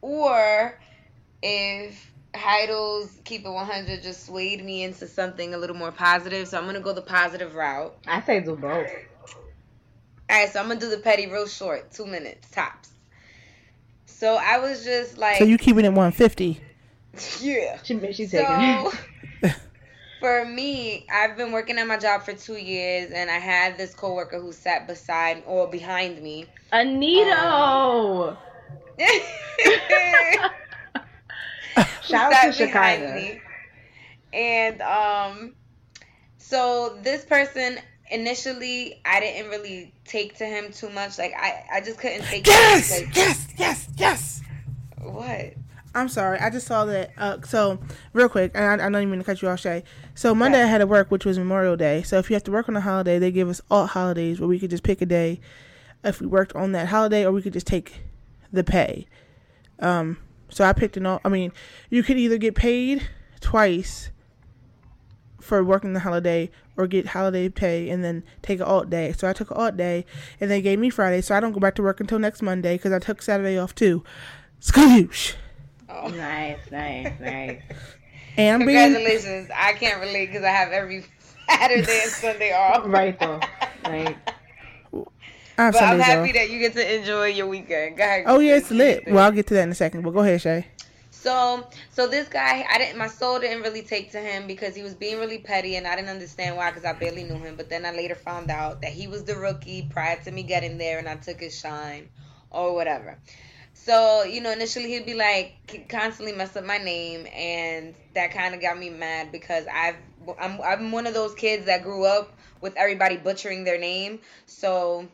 or 0.00 0.78
if 1.42 2.12
Heidel's 2.34 3.18
Keep 3.24 3.46
It 3.46 3.50
100 3.50 4.02
just 4.02 4.26
swayed 4.26 4.64
me 4.64 4.82
into 4.82 5.06
something 5.06 5.54
a 5.54 5.58
little 5.58 5.76
more 5.76 5.92
positive. 5.92 6.48
So 6.48 6.58
I'm 6.58 6.66
gonna 6.66 6.80
go 6.80 6.92
the 6.92 7.02
positive 7.02 7.54
route. 7.54 7.96
I 8.06 8.20
say 8.22 8.40
do 8.40 8.56
both. 8.56 8.88
All 10.30 10.36
right. 10.36 10.48
So 10.48 10.60
I'm 10.60 10.68
gonna 10.68 10.80
do 10.80 10.90
the 10.90 10.98
petty 10.98 11.26
real 11.26 11.46
short, 11.46 11.90
two 11.90 12.06
minutes 12.06 12.50
tops. 12.50 12.90
So 14.06 14.36
I 14.36 14.58
was 14.58 14.84
just 14.84 15.16
like, 15.16 15.36
So 15.36 15.44
you 15.44 15.58
keeping 15.58 15.84
it 15.84 15.88
150? 15.90 16.60
yeah. 17.40 17.78
She, 17.82 17.98
she's 18.12 18.30
taking 18.30 18.46
So, 18.46 18.90
it. 18.90 18.94
For 20.20 20.44
me, 20.44 21.06
I've 21.12 21.36
been 21.36 21.52
working 21.52 21.78
at 21.78 21.86
my 21.86 21.96
job 21.98 22.22
for 22.22 22.32
two 22.32 22.56
years, 22.56 23.10
and 23.12 23.30
I 23.30 23.38
had 23.38 23.76
this 23.78 23.94
coworker 23.94 24.40
who 24.40 24.52
sat 24.52 24.86
beside 24.86 25.42
or 25.46 25.68
behind 25.68 26.22
me. 26.22 26.46
Anito! 26.72 28.36
Shout 32.02 32.32
out 32.32 32.42
to 32.44 32.52
Shekinah. 32.52 33.14
me. 33.14 33.40
And 34.32 34.82
um, 34.82 35.54
so 36.38 36.98
this 37.02 37.24
person 37.24 37.78
initially, 38.10 39.00
I 39.04 39.20
didn't 39.20 39.50
really 39.50 39.92
take 40.04 40.38
to 40.38 40.44
him 40.46 40.72
too 40.72 40.90
much. 40.90 41.18
Like 41.18 41.32
I, 41.38 41.64
I 41.74 41.80
just 41.80 41.98
couldn't 41.98 42.22
take. 42.22 42.46
him 42.46 42.52
Yes, 42.52 43.00
because- 43.00 43.16
yes, 43.16 43.48
yes, 43.56 43.88
yes. 43.96 44.42
What? 45.00 45.54
I'm 45.94 46.08
sorry. 46.08 46.38
I 46.38 46.50
just 46.50 46.66
saw 46.66 46.84
that. 46.84 47.12
Uh, 47.16 47.38
so 47.42 47.80
real 48.12 48.28
quick, 48.28 48.52
and 48.54 48.64
I, 48.64 48.86
I 48.86 48.90
don't 48.90 48.96
even 48.96 49.10
mean 49.10 49.20
to 49.20 49.24
cut 49.24 49.42
you 49.42 49.48
off, 49.48 49.60
Shay. 49.60 49.84
So 50.14 50.34
Monday 50.34 50.62
I 50.62 50.66
had 50.66 50.78
to 50.78 50.86
work, 50.86 51.10
which 51.10 51.24
was 51.24 51.38
Memorial 51.38 51.76
Day. 51.76 52.02
So 52.02 52.18
if 52.18 52.30
you 52.30 52.34
have 52.34 52.44
to 52.44 52.50
work 52.50 52.68
on 52.68 52.76
a 52.76 52.80
holiday, 52.80 53.18
they 53.18 53.30
give 53.30 53.48
us 53.48 53.60
all 53.70 53.86
holidays 53.86 54.40
where 54.40 54.48
we 54.48 54.58
could 54.58 54.70
just 54.70 54.82
pick 54.82 55.00
a 55.00 55.06
day 55.06 55.40
if 56.04 56.20
we 56.20 56.26
worked 56.26 56.54
on 56.54 56.72
that 56.72 56.88
holiday, 56.88 57.24
or 57.24 57.32
we 57.32 57.42
could 57.42 57.52
just 57.52 57.66
take 57.66 58.02
the 58.52 58.62
pay. 58.62 59.06
Um, 59.80 60.18
so 60.48 60.64
I 60.64 60.72
picked 60.72 60.96
an 60.96 61.06
all. 61.06 61.20
I 61.24 61.28
mean, 61.28 61.52
you 61.90 62.02
could 62.02 62.18
either 62.18 62.38
get 62.38 62.54
paid 62.54 63.08
twice 63.40 64.10
for 65.40 65.64
working 65.64 65.94
the 65.94 66.00
holiday, 66.00 66.50
or 66.76 66.86
get 66.86 67.06
holiday 67.06 67.48
pay 67.48 67.90
and 67.90 68.04
then 68.04 68.22
take 68.40 68.60
an 68.60 68.66
alt 68.66 68.88
day. 68.88 69.12
So 69.12 69.28
I 69.28 69.32
took 69.32 69.50
an 69.50 69.56
alt 69.56 69.76
day, 69.76 70.06
and 70.40 70.50
they 70.50 70.62
gave 70.62 70.78
me 70.78 70.90
Friday, 70.90 71.20
so 71.20 71.34
I 71.34 71.40
don't 71.40 71.52
go 71.52 71.60
back 71.60 71.74
to 71.76 71.82
work 71.82 72.00
until 72.00 72.18
next 72.18 72.40
Monday 72.40 72.76
because 72.76 72.92
I 72.92 73.00
took 73.00 73.20
Saturday 73.20 73.58
off 73.58 73.74
too. 73.74 74.04
Skadoosh. 74.60 75.34
Oh. 75.88 76.08
Nice, 76.08 76.58
nice, 76.70 77.12
nice. 77.20 77.60
And 78.36 78.62
I'm 78.62 78.68
Congratulations! 78.68 79.50
I 79.54 79.72
can't 79.72 80.00
relate 80.00 80.26
because 80.26 80.44
I 80.44 80.50
have 80.50 80.70
every 80.72 81.04
Saturday 81.48 82.00
and 82.02 82.10
Sunday 82.10 82.52
off. 82.52 82.84
Right 82.86 83.18
though. 83.18 83.40
Right. 83.84 84.16
I 85.56 85.64
have 85.64 85.74
But 85.74 85.82
I'm 85.82 85.98
happy 85.98 86.28
off. 86.28 86.34
that 86.34 86.50
you 86.50 86.58
get 86.60 86.74
to 86.74 86.94
enjoy 86.98 87.26
your 87.26 87.46
weekend. 87.48 87.96
Go 87.96 88.04
ahead. 88.04 88.24
Oh 88.26 88.38
yeah, 88.38 88.56
it's 88.56 88.68
Kristen. 88.68 88.78
lit. 88.78 89.04
Well, 89.08 89.24
I'll 89.24 89.32
get 89.32 89.46
to 89.48 89.54
that 89.54 89.64
in 89.64 89.70
a 89.70 89.74
second. 89.74 90.02
But 90.02 90.10
go 90.10 90.20
ahead, 90.20 90.40
Shay. 90.40 90.66
So, 91.10 91.66
so 91.90 92.06
this 92.06 92.28
guy, 92.28 92.64
I 92.70 92.78
didn't, 92.78 92.96
my 92.96 93.08
soul 93.08 93.40
didn't 93.40 93.62
really 93.62 93.82
take 93.82 94.12
to 94.12 94.20
him 94.20 94.46
because 94.46 94.76
he 94.76 94.82
was 94.82 94.94
being 94.94 95.18
really 95.18 95.38
petty, 95.38 95.74
and 95.74 95.84
I 95.84 95.96
didn't 95.96 96.10
understand 96.10 96.56
why 96.56 96.70
because 96.70 96.84
I 96.84 96.92
barely 96.92 97.24
knew 97.24 97.34
him. 97.38 97.56
But 97.56 97.68
then 97.68 97.84
I 97.84 97.90
later 97.90 98.14
found 98.14 98.50
out 98.52 98.82
that 98.82 98.92
he 98.92 99.08
was 99.08 99.24
the 99.24 99.34
rookie 99.34 99.88
prior 99.90 100.22
to 100.22 100.30
me 100.30 100.44
getting 100.44 100.78
there, 100.78 100.98
and 100.98 101.08
I 101.08 101.16
took 101.16 101.40
his 101.40 101.58
shine, 101.58 102.08
or 102.50 102.72
whatever. 102.72 103.18
So, 103.84 104.22
you 104.24 104.40
know, 104.42 104.52
initially 104.52 104.88
he'd 104.88 105.06
be 105.06 105.14
like 105.14 105.86
constantly 105.88 106.32
mess 106.32 106.54
up 106.56 106.64
my 106.64 106.78
name, 106.78 107.26
and 107.34 107.94
that 108.14 108.32
kind 108.32 108.54
of 108.54 108.60
got 108.60 108.78
me 108.78 108.90
mad 108.90 109.32
because 109.32 109.66
I've, 109.72 109.96
I'm, 110.38 110.60
I'm 110.60 110.92
one 110.92 111.06
of 111.06 111.14
those 111.14 111.34
kids 111.34 111.66
that 111.66 111.82
grew 111.82 112.04
up 112.04 112.32
with 112.60 112.76
everybody 112.76 113.16
butchering 113.16 113.64
their 113.64 113.78
name, 113.78 114.18
so 114.46 115.08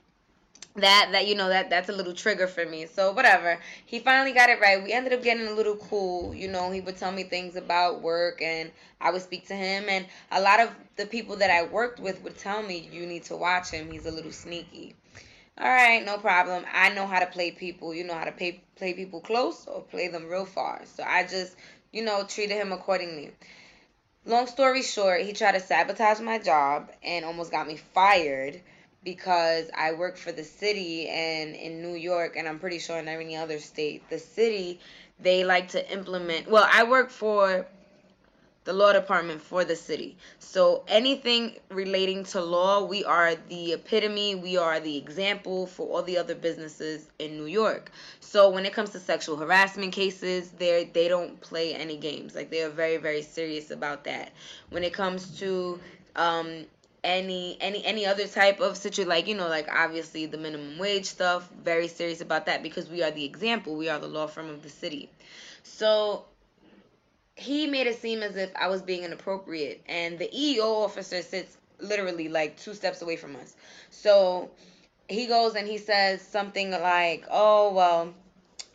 that 0.76 1.10
that 1.12 1.28
you 1.28 1.36
know 1.36 1.48
that 1.48 1.70
that's 1.70 1.88
a 1.88 1.92
little 1.92 2.14
trigger 2.14 2.48
for 2.48 2.64
me. 2.66 2.86
So 2.86 3.12
whatever. 3.12 3.60
He 3.86 4.00
finally 4.00 4.32
got 4.32 4.50
it 4.50 4.60
right. 4.60 4.82
We 4.82 4.92
ended 4.92 5.12
up 5.12 5.22
getting 5.22 5.46
a 5.46 5.52
little 5.52 5.76
cool. 5.76 6.34
You 6.34 6.48
know 6.48 6.72
he 6.72 6.80
would 6.80 6.96
tell 6.96 7.12
me 7.12 7.22
things 7.22 7.54
about 7.56 8.02
work 8.02 8.42
and 8.42 8.72
i 9.00 9.10
would 9.10 9.22
speak 9.22 9.46
to 9.48 9.54
him 9.54 9.84
and 9.88 10.06
a 10.32 10.40
lot 10.40 10.58
of 10.60 10.70
the 10.96 11.06
people 11.06 11.36
that 11.36 11.50
i 11.50 11.64
worked 11.64 12.00
with 12.00 12.22
would 12.22 12.38
tell 12.38 12.62
me 12.62 12.88
you 12.90 13.06
need 13.06 13.24
to 13.24 13.36
watch 13.36 13.70
him. 13.70 13.90
He's 13.92 14.06
a 14.06 14.10
little 14.10 14.32
sneaky 14.32 14.96
All 15.56 15.68
right, 15.68 16.04
no 16.04 16.18
problem. 16.18 16.64
I 16.72 16.90
know 16.90 17.06
how 17.06 17.20
to 17.20 17.26
play 17.26 17.52
people. 17.52 17.94
You 17.94 18.04
know 18.04 18.14
how 18.14 18.24
to 18.24 18.32
pay, 18.32 18.62
play 18.74 18.92
people 18.92 19.20
close 19.20 19.66
or 19.66 19.82
play 19.82 20.08
them 20.08 20.28
real 20.28 20.46
far. 20.46 20.82
So 20.84 21.04
I 21.04 21.24
just, 21.24 21.54
you 21.92 22.04
know, 22.04 22.24
treated 22.24 22.56
him 22.56 22.72
accordingly. 22.72 23.30
Long 24.26 24.48
story 24.48 24.82
short, 24.82 25.20
he 25.20 25.32
tried 25.32 25.52
to 25.52 25.60
sabotage 25.60 26.18
my 26.18 26.38
job 26.38 26.90
and 27.04 27.24
almost 27.24 27.52
got 27.52 27.68
me 27.68 27.76
fired 27.76 28.60
because 29.04 29.70
I 29.76 29.92
work 29.92 30.16
for 30.16 30.32
the 30.32 30.42
city 30.42 31.08
and 31.08 31.54
in 31.54 31.82
New 31.82 31.94
York 31.94 32.34
and 32.36 32.48
I'm 32.48 32.58
pretty 32.58 32.78
sure 32.80 32.98
in 32.98 33.06
every 33.06 33.36
other 33.36 33.60
state, 33.60 34.08
the 34.10 34.18
city 34.18 34.80
they 35.20 35.44
like 35.44 35.68
to 35.68 35.92
implement. 35.92 36.48
Well, 36.48 36.68
I 36.68 36.84
work 36.84 37.10
for 37.10 37.66
the 38.64 38.72
law 38.72 38.92
department 38.92 39.40
for 39.40 39.64
the 39.64 39.76
city. 39.76 40.16
So 40.38 40.84
anything 40.88 41.56
relating 41.68 42.24
to 42.24 42.40
law, 42.40 42.84
we 42.84 43.04
are 43.04 43.34
the 43.48 43.72
epitome, 43.74 44.34
we 44.34 44.56
are 44.56 44.80
the 44.80 44.96
example 44.96 45.66
for 45.66 45.86
all 45.88 46.02
the 46.02 46.18
other 46.18 46.34
businesses 46.34 47.10
in 47.18 47.36
New 47.36 47.46
York. 47.46 47.90
So 48.20 48.50
when 48.50 48.66
it 48.66 48.72
comes 48.72 48.90
to 48.90 49.00
sexual 49.00 49.36
harassment 49.36 49.92
cases, 49.92 50.50
they 50.50 50.90
they 50.92 51.08
don't 51.08 51.40
play 51.40 51.74
any 51.74 51.96
games. 51.96 52.34
Like 52.34 52.50
they 52.50 52.62
are 52.62 52.70
very 52.70 52.96
very 52.96 53.22
serious 53.22 53.70
about 53.70 54.04
that. 54.04 54.32
When 54.70 54.82
it 54.82 54.92
comes 54.92 55.38
to 55.40 55.78
um 56.16 56.64
any 57.04 57.58
any 57.60 57.84
any 57.84 58.06
other 58.06 58.26
type 58.26 58.60
of 58.60 58.78
situation 58.78 59.08
like 59.10 59.28
you 59.28 59.34
know 59.34 59.46
like 59.46 59.68
obviously 59.70 60.24
the 60.24 60.38
minimum 60.38 60.78
wage 60.78 61.04
stuff 61.04 61.48
very 61.62 61.86
serious 61.86 62.22
about 62.22 62.46
that 62.46 62.62
because 62.62 62.88
we 62.88 63.02
are 63.02 63.10
the 63.10 63.24
example 63.24 63.76
we 63.76 63.90
are 63.90 63.98
the 63.98 64.08
law 64.08 64.26
firm 64.26 64.48
of 64.48 64.62
the 64.62 64.70
city 64.70 65.10
so 65.62 66.24
he 67.36 67.66
made 67.66 67.86
it 67.86 68.00
seem 68.00 68.22
as 68.22 68.36
if 68.36 68.50
I 68.56 68.68
was 68.68 68.82
being 68.82 69.04
inappropriate, 69.04 69.82
and 69.88 70.18
the 70.18 70.28
EEO 70.28 70.84
officer 70.84 71.22
sits 71.22 71.56
literally 71.78 72.28
like 72.28 72.58
two 72.58 72.74
steps 72.74 73.02
away 73.02 73.16
from 73.16 73.36
us. 73.36 73.54
So 73.90 74.50
he 75.08 75.26
goes 75.26 75.54
and 75.54 75.66
he 75.66 75.78
says 75.78 76.22
something 76.22 76.70
like, 76.70 77.24
"Oh 77.30 77.72
well." 77.72 78.14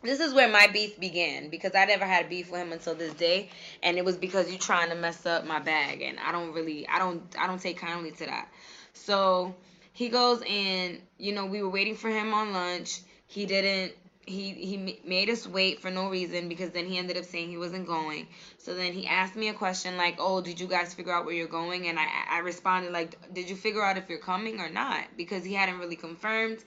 This 0.02 0.20
is 0.20 0.32
where 0.32 0.48
my 0.48 0.66
beef 0.66 0.98
began 0.98 1.50
because 1.50 1.74
I 1.74 1.84
never 1.84 2.06
had 2.06 2.30
beef 2.30 2.50
with 2.50 2.62
him 2.62 2.72
until 2.72 2.94
this 2.94 3.12
day, 3.12 3.50
and 3.82 3.98
it 3.98 4.04
was 4.04 4.16
because 4.16 4.50
you 4.50 4.56
trying 4.56 4.88
to 4.88 4.94
mess 4.94 5.26
up 5.26 5.44
my 5.44 5.58
bag, 5.58 6.00
and 6.00 6.18
I 6.18 6.32
don't 6.32 6.54
really, 6.54 6.88
I 6.88 6.98
don't, 6.98 7.22
I 7.38 7.46
don't 7.46 7.60
take 7.60 7.76
kindly 7.76 8.10
to 8.12 8.24
that. 8.24 8.48
So 8.94 9.54
he 9.92 10.08
goes 10.08 10.42
and 10.48 11.00
you 11.18 11.34
know 11.34 11.46
we 11.46 11.62
were 11.62 11.68
waiting 11.68 11.96
for 11.96 12.08
him 12.08 12.32
on 12.32 12.52
lunch. 12.52 13.00
He 13.26 13.44
didn't 13.46 13.92
he 14.26 14.52
he 14.52 15.00
made 15.04 15.30
us 15.30 15.46
wait 15.46 15.80
for 15.80 15.90
no 15.90 16.08
reason 16.08 16.48
because 16.48 16.70
then 16.70 16.86
he 16.86 16.98
ended 16.98 17.16
up 17.16 17.24
saying 17.24 17.50
he 17.50 17.56
wasn't 17.56 17.86
going. 17.86 18.28
So 18.58 18.74
then 18.74 18.92
he 18.92 19.06
asked 19.06 19.34
me 19.34 19.48
a 19.48 19.54
question 19.54 19.96
like, 19.96 20.16
"Oh, 20.18 20.40
did 20.40 20.60
you 20.60 20.66
guys 20.66 20.94
figure 20.94 21.12
out 21.12 21.24
where 21.24 21.34
you're 21.34 21.48
going?" 21.48 21.88
And 21.88 21.98
I 21.98 22.06
I 22.28 22.38
responded 22.38 22.92
like, 22.92 23.32
"Did 23.32 23.48
you 23.48 23.56
figure 23.56 23.82
out 23.82 23.96
if 23.96 24.08
you're 24.08 24.18
coming 24.18 24.60
or 24.60 24.68
not?" 24.68 25.16
Because 25.16 25.44
he 25.44 25.54
hadn't 25.54 25.78
really 25.78 25.96
confirmed. 25.96 26.58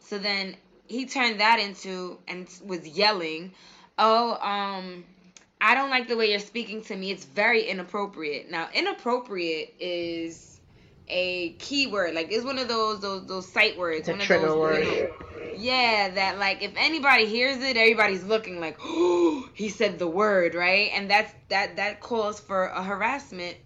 So 0.00 0.18
then 0.18 0.56
he 0.88 1.06
turned 1.06 1.40
that 1.40 1.58
into 1.58 2.18
and 2.28 2.48
was 2.64 2.86
yelling, 2.86 3.52
"Oh, 3.98 4.34
um 4.34 5.04
I 5.60 5.74
don't 5.74 5.90
like 5.90 6.08
the 6.08 6.16
way 6.16 6.30
you're 6.30 6.40
speaking 6.40 6.82
to 6.84 6.96
me. 6.96 7.10
It's 7.12 7.24
very 7.24 7.62
inappropriate." 7.62 8.50
Now, 8.50 8.68
inappropriate 8.74 9.74
is 9.78 10.55
a 11.08 11.50
keyword. 11.54 12.14
Like 12.14 12.28
it's 12.30 12.44
one 12.44 12.58
of 12.58 12.68
those 12.68 13.00
those 13.00 13.26
those 13.26 13.48
sight 13.48 13.78
words. 13.78 14.00
It's 14.00 14.08
a 14.08 14.12
one 14.12 14.20
of 14.20 14.26
trigger 14.26 14.46
those, 14.46 14.58
word. 14.58 14.84
you 14.84 14.84
know, 14.84 15.08
yeah, 15.56 16.10
that 16.10 16.38
like 16.38 16.62
if 16.62 16.72
anybody 16.76 17.26
hears 17.26 17.62
it, 17.62 17.76
everybody's 17.76 18.24
looking 18.24 18.60
like, 18.60 18.76
oh, 18.82 19.48
he 19.54 19.68
said 19.68 19.98
the 19.98 20.06
word, 20.06 20.54
right? 20.54 20.90
And 20.94 21.10
that's 21.10 21.32
that 21.48 21.76
that 21.76 22.00
calls 22.00 22.40
for 22.40 22.66
a 22.66 22.82
harassment 22.82 23.56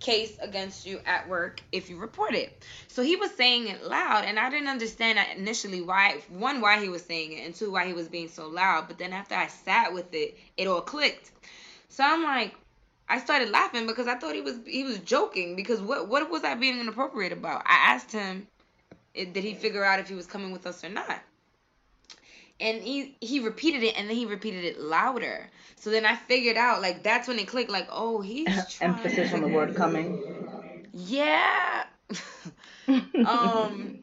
case 0.00 0.38
against 0.40 0.86
you 0.86 1.00
at 1.06 1.28
work 1.28 1.60
if 1.72 1.90
you 1.90 1.96
report 1.96 2.34
it. 2.34 2.64
So 2.86 3.02
he 3.02 3.16
was 3.16 3.30
saying 3.32 3.68
it 3.68 3.84
loud, 3.84 4.24
and 4.24 4.38
I 4.38 4.48
didn't 4.50 4.68
understand 4.68 5.18
initially 5.36 5.82
why 5.82 6.20
one 6.28 6.60
why 6.60 6.80
he 6.80 6.88
was 6.88 7.02
saying 7.02 7.32
it, 7.32 7.44
and 7.44 7.54
two 7.54 7.72
why 7.72 7.86
he 7.86 7.92
was 7.92 8.08
being 8.08 8.28
so 8.28 8.48
loud. 8.48 8.88
But 8.88 8.98
then 8.98 9.12
after 9.12 9.34
I 9.34 9.48
sat 9.48 9.92
with 9.92 10.14
it, 10.14 10.36
it 10.56 10.68
all 10.68 10.80
clicked. 10.80 11.32
So 11.88 12.04
I'm 12.04 12.22
like, 12.22 12.54
I 13.08 13.18
started 13.18 13.50
laughing 13.50 13.86
because 13.86 14.06
I 14.06 14.16
thought 14.16 14.34
he 14.34 14.40
was 14.42 14.58
he 14.66 14.84
was 14.84 14.98
joking 15.00 15.56
because 15.56 15.80
what 15.80 16.08
what 16.08 16.30
was 16.30 16.44
I 16.44 16.54
being 16.54 16.80
inappropriate 16.80 17.32
about? 17.32 17.62
I 17.66 17.92
asked 17.94 18.12
him, 18.12 18.46
did 19.14 19.36
he 19.36 19.54
figure 19.54 19.84
out 19.84 20.00
if 20.00 20.08
he 20.08 20.14
was 20.14 20.26
coming 20.26 20.52
with 20.52 20.66
us 20.66 20.84
or 20.84 20.88
not? 20.90 21.20
And 22.60 22.82
he 22.82 23.16
he 23.20 23.40
repeated 23.40 23.82
it 23.82 23.96
and 23.98 24.08
then 24.08 24.16
he 24.16 24.26
repeated 24.26 24.64
it 24.64 24.80
louder. 24.80 25.50
So 25.76 25.90
then 25.90 26.04
I 26.06 26.16
figured 26.16 26.56
out 26.56 26.82
like 26.82 27.02
that's 27.02 27.28
when 27.28 27.38
it 27.38 27.48
clicked 27.48 27.70
like 27.70 27.88
oh 27.90 28.20
he's 28.20 28.64
Emphasis 28.80 29.32
on 29.32 29.40
the 29.42 29.48
word 29.48 29.74
coming. 29.74 30.20
yeah. 30.92 31.84
um 33.24 33.97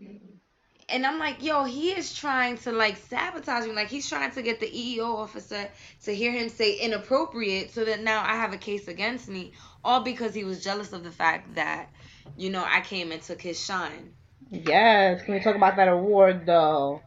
and 0.90 1.06
I'm 1.06 1.18
like, 1.18 1.44
yo, 1.44 1.64
he 1.64 1.92
is 1.92 2.14
trying 2.14 2.58
to 2.60 2.72
like 2.72 2.98
sabotage 2.98 3.66
me. 3.66 3.74
Like 3.74 3.88
he's 3.88 4.08
trying 4.08 4.32
to 4.32 4.42
get 4.42 4.60
the 4.60 4.68
EEO 4.68 5.06
officer 5.06 5.68
to 6.04 6.16
hear 6.16 6.32
him 6.32 6.50
say 6.50 6.78
inappropriate 6.78 7.72
so 7.72 7.86
that 7.86 8.04
now 8.04 8.22
I 8.22 8.36
have 8.36 8.54
a 8.54 8.58
case 8.58 8.88
against 8.88 9.28
me. 9.28 9.54
All 9.84 10.02
because 10.02 10.34
he 10.34 10.44
was 10.44 10.64
jealous 10.64 10.94
of 10.94 11.04
the 11.04 11.12
fact 11.12 11.56
that, 11.56 11.90
you 12.38 12.50
know, 12.50 12.64
I 12.66 12.82
came 12.82 13.12
and 13.12 13.22
took 13.22 13.42
his 13.42 13.64
shine. 13.64 14.14
Yes. 14.52 15.24
Can 15.24 15.34
we 15.34 15.40
talk 15.40 15.56
about 15.56 15.76
that 15.78 15.88
award 15.88 16.46
though? 16.46 17.02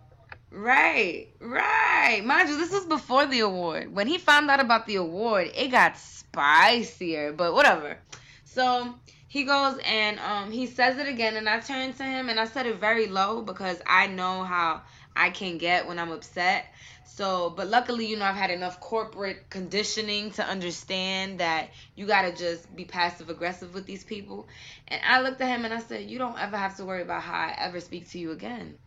Right, 0.51 1.29
right. 1.41 2.23
Mind 2.25 2.49
you, 2.49 2.59
this 2.59 2.73
was 2.73 2.87
before 2.87 3.27
the 3.27 3.41
award. 3.41 3.95
When 3.95 4.07
he 4.07 4.19
found 4.19 4.51
out 4.51 4.61
about 4.61 4.87
the 4.87 4.97
award, 4.97 5.51
it 5.55 5.69
got 5.69 5.99
spicier, 5.99 7.33
but 7.33 7.53
whatever. 7.53 7.99
So 8.45 8.95
he 9.29 9.45
goes 9.45 9.79
and 9.85 10.19
um 10.21 10.51
he 10.51 10.67
says 10.67 10.99
it 10.99 11.07
again 11.07 11.37
and 11.37 11.49
I 11.49 11.61
turned 11.61 11.97
to 11.99 12.03
him 12.05 12.29
and 12.31 12.41
I 12.41 12.47
said 12.47 12.67
it 12.67 12.81
very 12.81 13.07
low 13.07 13.43
because 13.43 13.81
I 13.87 14.07
know 14.07 14.43
how 14.43 14.83
I 15.15 15.31
can 15.31 15.59
get 15.59 15.87
when 15.87 15.99
I'm 15.99 16.13
upset. 16.13 16.67
So, 17.05 17.51
but 17.51 17.67
luckily, 17.67 18.07
you 18.07 18.17
know, 18.17 18.25
I've 18.25 18.37
had 18.37 18.53
enough 18.53 18.79
corporate 18.79 19.51
conditioning 19.51 20.31
to 20.33 20.45
understand 20.45 21.41
that 21.41 21.71
you 21.97 22.07
got 22.07 22.23
to 22.23 22.33
just 22.33 22.75
be 22.77 22.85
passive 22.85 23.29
aggressive 23.29 23.75
with 23.75 23.87
these 23.87 24.05
people. 24.05 24.47
And 24.87 25.01
I 25.05 25.21
looked 25.21 25.41
at 25.41 25.49
him 25.49 25.65
and 25.65 25.75
I 25.75 25.81
said, 25.81 26.09
"You 26.09 26.19
don't 26.19 26.41
ever 26.41 26.57
have 26.57 26.77
to 26.77 26.85
worry 26.85 27.03
about 27.03 27.23
how 27.23 27.35
I 27.35 27.55
ever 27.59 27.81
speak 27.81 28.09
to 28.11 28.19
you 28.19 28.31
again." 28.31 28.79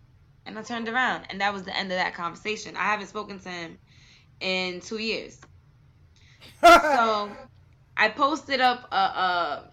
And 0.45 0.57
I 0.57 0.63
turned 0.63 0.87
around 0.87 1.25
and 1.29 1.41
that 1.41 1.53
was 1.53 1.63
the 1.63 1.75
end 1.75 1.91
of 1.91 1.97
that 1.97 2.13
conversation. 2.13 2.77
I 2.77 2.85
haven't 2.85 3.07
spoken 3.07 3.39
to 3.39 3.49
him 3.49 3.77
in 4.39 4.79
2 4.79 4.97
years. 4.97 5.39
so, 6.61 7.29
I 7.97 8.09
posted 8.09 8.61
up 8.61 8.87
a, 8.91 8.95
a 8.95 9.71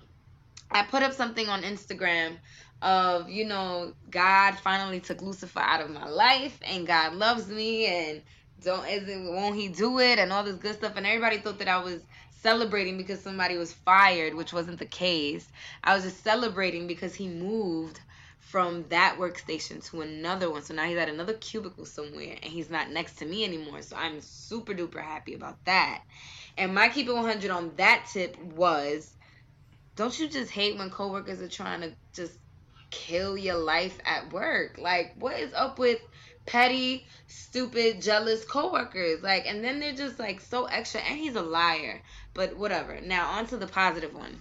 I 0.70 0.82
put 0.82 1.02
up 1.02 1.12
something 1.12 1.48
on 1.48 1.62
Instagram 1.62 2.36
of, 2.82 3.28
you 3.28 3.44
know, 3.44 3.92
God 4.10 4.54
finally 4.56 5.00
took 5.00 5.22
Lucifer 5.22 5.60
out 5.60 5.80
of 5.80 5.90
my 5.90 6.08
life 6.08 6.58
and 6.62 6.86
God 6.86 7.14
loves 7.14 7.48
me 7.48 7.86
and 7.86 8.22
don't 8.62 8.86
isn't 8.86 9.34
won't 9.34 9.54
he 9.54 9.68
do 9.68 10.00
it 10.00 10.18
and 10.18 10.32
all 10.32 10.42
this 10.42 10.56
good 10.56 10.74
stuff 10.74 10.94
and 10.96 11.06
everybody 11.06 11.38
thought 11.38 11.60
that 11.60 11.68
I 11.68 11.78
was 11.78 12.02
celebrating 12.42 12.96
because 12.96 13.20
somebody 13.20 13.56
was 13.56 13.72
fired, 13.72 14.34
which 14.34 14.52
wasn't 14.52 14.78
the 14.78 14.86
case. 14.86 15.48
I 15.82 15.94
was 15.94 16.04
just 16.04 16.22
celebrating 16.22 16.86
because 16.86 17.14
he 17.14 17.28
moved 17.28 18.00
from 18.38 18.84
that 18.88 19.16
workstation 19.18 19.84
to 19.90 20.00
another 20.00 20.50
one. 20.50 20.62
So 20.62 20.72
now 20.72 20.84
he's 20.84 20.96
at 20.96 21.08
another 21.08 21.34
cubicle 21.34 21.84
somewhere 21.84 22.36
and 22.42 22.52
he's 22.52 22.70
not 22.70 22.90
next 22.90 23.16
to 23.18 23.26
me 23.26 23.44
anymore. 23.44 23.82
So 23.82 23.96
I'm 23.96 24.20
super 24.20 24.72
duper 24.72 25.02
happy 25.02 25.34
about 25.34 25.62
that. 25.64 26.02
And 26.56 26.74
my 26.74 26.88
keep 26.88 27.08
it 27.08 27.12
100 27.12 27.50
on 27.50 27.72
that 27.76 28.08
tip 28.10 28.38
was 28.42 29.14
don't 29.98 30.16
you 30.16 30.28
just 30.28 30.52
hate 30.52 30.78
when 30.78 30.90
coworkers 30.90 31.42
are 31.42 31.48
trying 31.48 31.80
to 31.80 31.92
just 32.14 32.38
kill 32.90 33.36
your 33.36 33.56
life 33.56 33.98
at 34.04 34.32
work? 34.32 34.78
Like, 34.78 35.16
what 35.18 35.36
is 35.40 35.52
up 35.52 35.76
with 35.80 35.98
petty, 36.46 37.04
stupid, 37.26 38.00
jealous 38.00 38.44
coworkers? 38.44 39.24
Like, 39.24 39.46
and 39.48 39.62
then 39.62 39.80
they're 39.80 39.92
just 39.92 40.20
like 40.20 40.40
so 40.40 40.66
extra, 40.66 41.00
and 41.00 41.18
he's 41.18 41.34
a 41.34 41.42
liar. 41.42 42.00
But 42.32 42.56
whatever. 42.56 43.00
Now, 43.00 43.32
on 43.32 43.48
to 43.48 43.56
the 43.56 43.66
positive 43.66 44.14
one. 44.14 44.40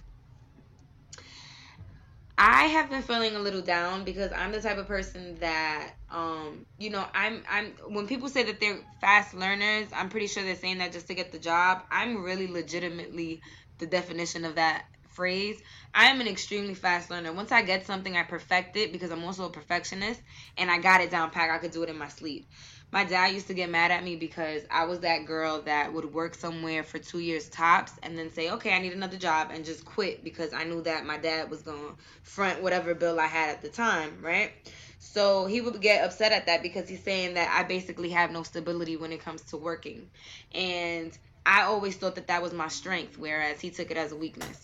I 2.40 2.66
have 2.66 2.88
been 2.88 3.02
feeling 3.02 3.34
a 3.34 3.40
little 3.40 3.60
down 3.60 4.04
because 4.04 4.30
I'm 4.30 4.52
the 4.52 4.60
type 4.60 4.78
of 4.78 4.86
person 4.86 5.40
that 5.40 5.90
um 6.08 6.64
you 6.78 6.88
know 6.88 7.04
I'm 7.12 7.42
I'm 7.50 7.72
when 7.88 8.06
people 8.06 8.28
say 8.28 8.44
that 8.44 8.60
they're 8.60 8.78
fast 9.00 9.34
learners, 9.34 9.88
I'm 9.92 10.08
pretty 10.08 10.28
sure 10.28 10.44
they're 10.44 10.54
saying 10.54 10.78
that 10.78 10.92
just 10.92 11.08
to 11.08 11.14
get 11.14 11.32
the 11.32 11.40
job. 11.40 11.82
I'm 11.90 12.22
really 12.22 12.46
legitimately 12.46 13.40
the 13.78 13.86
definition 13.86 14.44
of 14.44 14.54
that 14.54 14.84
phrase. 15.18 15.60
I 15.92 16.04
am 16.04 16.20
an 16.20 16.28
extremely 16.28 16.74
fast 16.74 17.10
learner. 17.10 17.32
Once 17.32 17.50
I 17.50 17.62
get 17.62 17.84
something, 17.84 18.16
I 18.16 18.22
perfect 18.22 18.76
it 18.76 18.92
because 18.92 19.10
I'm 19.10 19.24
also 19.24 19.46
a 19.46 19.50
perfectionist 19.50 20.20
and 20.56 20.70
I 20.70 20.78
got 20.78 21.00
it 21.00 21.10
down 21.10 21.30
pat. 21.30 21.50
I 21.50 21.58
could 21.58 21.72
do 21.72 21.82
it 21.82 21.88
in 21.88 21.98
my 21.98 22.06
sleep. 22.06 22.48
My 22.92 23.02
dad 23.02 23.34
used 23.34 23.48
to 23.48 23.54
get 23.54 23.68
mad 23.68 23.90
at 23.90 24.04
me 24.04 24.14
because 24.14 24.62
I 24.70 24.84
was 24.84 25.00
that 25.00 25.26
girl 25.26 25.60
that 25.62 25.92
would 25.92 26.14
work 26.14 26.36
somewhere 26.36 26.84
for 26.84 27.00
two 27.00 27.18
years 27.18 27.48
tops 27.48 27.92
and 28.04 28.16
then 28.16 28.30
say, 28.30 28.50
okay, 28.52 28.72
I 28.72 28.78
need 28.78 28.92
another 28.92 29.16
job 29.16 29.48
and 29.52 29.64
just 29.64 29.84
quit 29.84 30.22
because 30.22 30.52
I 30.52 30.62
knew 30.62 30.82
that 30.82 31.04
my 31.04 31.18
dad 31.18 31.50
was 31.50 31.62
going 31.62 31.80
to 31.80 31.94
front 32.22 32.62
whatever 32.62 32.94
bill 32.94 33.18
I 33.18 33.26
had 33.26 33.50
at 33.50 33.60
the 33.60 33.70
time, 33.70 34.18
right? 34.22 34.52
So 35.00 35.46
he 35.46 35.60
would 35.60 35.80
get 35.80 36.04
upset 36.04 36.30
at 36.30 36.46
that 36.46 36.62
because 36.62 36.88
he's 36.88 37.02
saying 37.02 37.34
that 37.34 37.52
I 37.58 37.64
basically 37.64 38.10
have 38.10 38.30
no 38.30 38.44
stability 38.44 38.96
when 38.96 39.10
it 39.10 39.20
comes 39.20 39.42
to 39.50 39.56
working. 39.56 40.08
And 40.54 41.10
I 41.44 41.62
always 41.62 41.96
thought 41.96 42.14
that 42.14 42.28
that 42.28 42.40
was 42.40 42.52
my 42.52 42.68
strength, 42.68 43.18
whereas 43.18 43.60
he 43.60 43.70
took 43.70 43.90
it 43.90 43.96
as 43.96 44.12
a 44.12 44.16
weakness. 44.16 44.62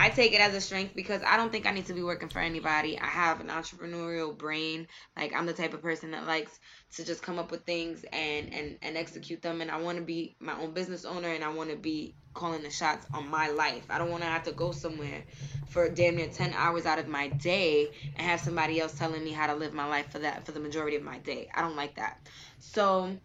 I 0.00 0.10
take 0.10 0.32
it 0.32 0.40
as 0.40 0.54
a 0.54 0.60
strength 0.60 0.94
because 0.94 1.22
I 1.26 1.36
don't 1.36 1.50
think 1.50 1.66
I 1.66 1.72
need 1.72 1.86
to 1.86 1.92
be 1.92 2.04
working 2.04 2.28
for 2.28 2.38
anybody. 2.38 2.96
I 3.00 3.06
have 3.06 3.40
an 3.40 3.48
entrepreneurial 3.48 4.38
brain. 4.38 4.86
Like 5.16 5.34
I'm 5.34 5.44
the 5.44 5.52
type 5.52 5.74
of 5.74 5.82
person 5.82 6.12
that 6.12 6.24
likes 6.24 6.60
to 6.94 7.04
just 7.04 7.20
come 7.20 7.36
up 7.36 7.50
with 7.50 7.64
things 7.64 8.04
and 8.12 8.54
and 8.54 8.78
and 8.80 8.96
execute 8.96 9.42
them 9.42 9.60
and 9.60 9.72
I 9.72 9.80
want 9.80 9.98
to 9.98 10.04
be 10.04 10.36
my 10.38 10.56
own 10.56 10.70
business 10.70 11.04
owner 11.04 11.26
and 11.26 11.42
I 11.42 11.48
want 11.48 11.70
to 11.70 11.76
be 11.76 12.14
calling 12.32 12.62
the 12.62 12.70
shots 12.70 13.08
on 13.12 13.28
my 13.28 13.48
life. 13.48 13.86
I 13.90 13.98
don't 13.98 14.08
want 14.08 14.22
to 14.22 14.28
have 14.28 14.44
to 14.44 14.52
go 14.52 14.70
somewhere 14.70 15.24
for 15.66 15.88
damn 15.88 16.14
near 16.14 16.28
10 16.28 16.52
hours 16.54 16.86
out 16.86 17.00
of 17.00 17.08
my 17.08 17.26
day 17.26 17.88
and 18.16 18.24
have 18.24 18.38
somebody 18.38 18.80
else 18.80 18.96
telling 18.96 19.24
me 19.24 19.32
how 19.32 19.48
to 19.48 19.56
live 19.56 19.74
my 19.74 19.88
life 19.88 20.12
for 20.12 20.20
that 20.20 20.46
for 20.46 20.52
the 20.52 20.60
majority 20.60 20.96
of 20.96 21.02
my 21.02 21.18
day. 21.18 21.50
I 21.52 21.60
don't 21.62 21.76
like 21.76 21.96
that. 21.96 22.24
So 22.60 23.16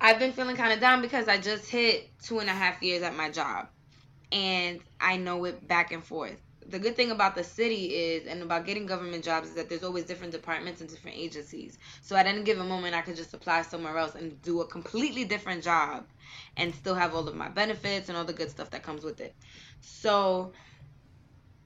I've 0.00 0.20
been 0.20 0.32
feeling 0.32 0.54
kind 0.54 0.72
of 0.72 0.78
down 0.78 1.02
because 1.02 1.26
I 1.26 1.38
just 1.38 1.68
hit 1.68 2.08
two 2.22 2.38
and 2.38 2.48
a 2.48 2.52
half 2.52 2.80
years 2.84 3.02
at 3.02 3.16
my 3.16 3.30
job 3.30 3.66
and 4.32 4.80
I 5.00 5.16
know 5.16 5.44
it 5.44 5.66
back 5.66 5.92
and 5.92 6.02
forth. 6.02 6.40
The 6.66 6.78
good 6.78 6.96
thing 6.96 7.10
about 7.10 7.34
the 7.34 7.44
city 7.44 7.94
is, 7.94 8.26
and 8.26 8.42
about 8.42 8.64
getting 8.64 8.86
government 8.86 9.22
jobs, 9.22 9.48
is 9.48 9.54
that 9.54 9.68
there's 9.68 9.84
always 9.84 10.04
different 10.04 10.32
departments 10.32 10.80
and 10.80 10.88
different 10.88 11.18
agencies. 11.18 11.78
So 12.00 12.16
at 12.16 12.26
any 12.26 12.42
given 12.42 12.66
moment, 12.68 12.94
I 12.94 13.02
could 13.02 13.16
just 13.16 13.34
apply 13.34 13.62
somewhere 13.62 13.98
else 13.98 14.14
and 14.14 14.40
do 14.42 14.62
a 14.62 14.66
completely 14.66 15.24
different 15.24 15.62
job 15.62 16.06
and 16.56 16.74
still 16.74 16.94
have 16.94 17.14
all 17.14 17.28
of 17.28 17.34
my 17.34 17.48
benefits 17.48 18.08
and 18.08 18.16
all 18.16 18.24
the 18.24 18.32
good 18.32 18.50
stuff 18.50 18.70
that 18.70 18.82
comes 18.82 19.04
with 19.04 19.20
it. 19.20 19.34
So 19.80 20.52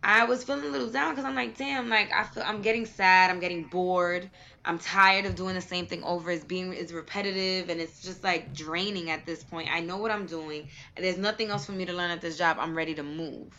I 0.03 0.25
was 0.25 0.45
feeling 0.45 0.65
a 0.65 0.69
little 0.69 0.91
down 0.91 1.13
because 1.13 1.25
I'm 1.25 1.35
like, 1.35 1.57
damn, 1.57 1.89
like 1.89 2.13
I 2.13 2.25
feel 2.25 2.43
I'm 2.45 2.63
getting 2.63 2.87
sad, 2.87 3.31
I'm 3.31 3.41
getting 3.41 3.65
bored, 3.65 4.31
I'm 4.69 4.79
tired 4.79 5.25
of 5.27 5.35
doing 5.35 5.55
the 5.55 5.62
same 5.62 5.87
thing 5.87 6.05
over. 6.05 6.31
It's 6.31 6.45
being 6.45 6.75
it's 6.75 6.93
repetitive 6.93 7.71
and 7.71 7.81
it's 7.81 8.03
just 8.03 8.23
like 8.23 8.55
draining 8.55 9.11
at 9.11 9.27
this 9.27 9.43
point. 9.43 9.71
I 9.73 9.81
know 9.81 9.97
what 9.97 10.12
I'm 10.12 10.27
doing. 10.27 10.69
There's 10.97 11.19
nothing 11.19 11.51
else 11.51 11.66
for 11.66 11.73
me 11.73 11.87
to 11.87 11.95
learn 11.95 12.11
at 12.12 12.21
this 12.21 12.39
job. 12.39 12.59
I'm 12.61 12.77
ready 12.77 12.95
to 12.97 13.03
move. 13.03 13.55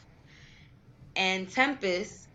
And 1.16 1.49
Tempest, 1.51 2.28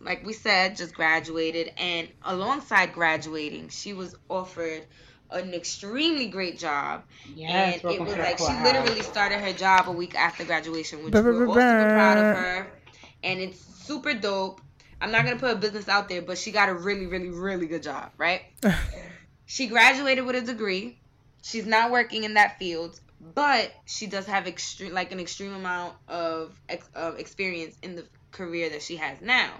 like 0.00 0.26
we 0.26 0.32
said, 0.32 0.76
just 0.76 0.94
graduated, 0.94 1.72
and 1.78 2.08
alongside 2.24 2.92
graduating, 2.92 3.68
she 3.68 3.92
was 3.94 4.16
offered 4.28 4.86
an 5.30 5.54
extremely 5.54 6.26
great 6.26 6.58
job. 6.58 7.04
Yes, 7.36 7.80
and 7.84 7.92
it 7.92 8.00
was 8.00 8.14
to 8.14 8.18
the 8.18 8.22
like 8.24 8.38
she 8.38 8.52
literally 8.64 9.02
started 9.02 9.40
her 9.40 9.52
job 9.52 9.88
a 9.88 9.92
week 9.92 10.16
after 10.16 10.44
graduation, 10.44 11.04
which 11.04 11.14
Ba- 11.14 11.22
ba- 11.22 11.30
we're 11.32 11.46
all 11.48 11.60
super 11.62 11.86
proud 11.86 12.18
of 12.18 12.26
her. 12.26 12.72
And 13.22 13.40
it's 13.40 13.60
super 13.86 14.14
dope. 14.14 14.60
I'm 15.00 15.12
not 15.12 15.24
gonna 15.24 15.38
put 15.38 15.52
a 15.52 15.56
business 15.56 15.88
out 15.88 16.08
there, 16.08 16.22
but 16.22 16.38
she 16.38 16.52
got 16.52 16.68
a 16.68 16.74
really, 16.74 17.06
really, 17.06 17.30
really 17.30 17.66
good 17.66 17.82
job, 17.82 18.12
right? 18.18 18.42
she 19.46 19.66
graduated 19.66 20.24
with 20.24 20.36
a 20.36 20.42
degree. 20.42 20.98
She's 21.42 21.66
not 21.66 21.90
working 21.90 22.24
in 22.24 22.34
that 22.34 22.58
field, 22.58 23.00
but 23.34 23.72
she 23.86 24.06
does 24.06 24.26
have 24.26 24.46
extreme, 24.46 24.92
like 24.92 25.12
an 25.12 25.20
extreme 25.20 25.54
amount 25.54 25.94
of, 26.06 26.54
ex- 26.68 26.88
of 26.94 27.18
experience 27.18 27.76
in 27.82 27.96
the 27.96 28.04
career 28.30 28.68
that 28.70 28.82
she 28.82 28.96
has 28.96 29.20
now. 29.20 29.50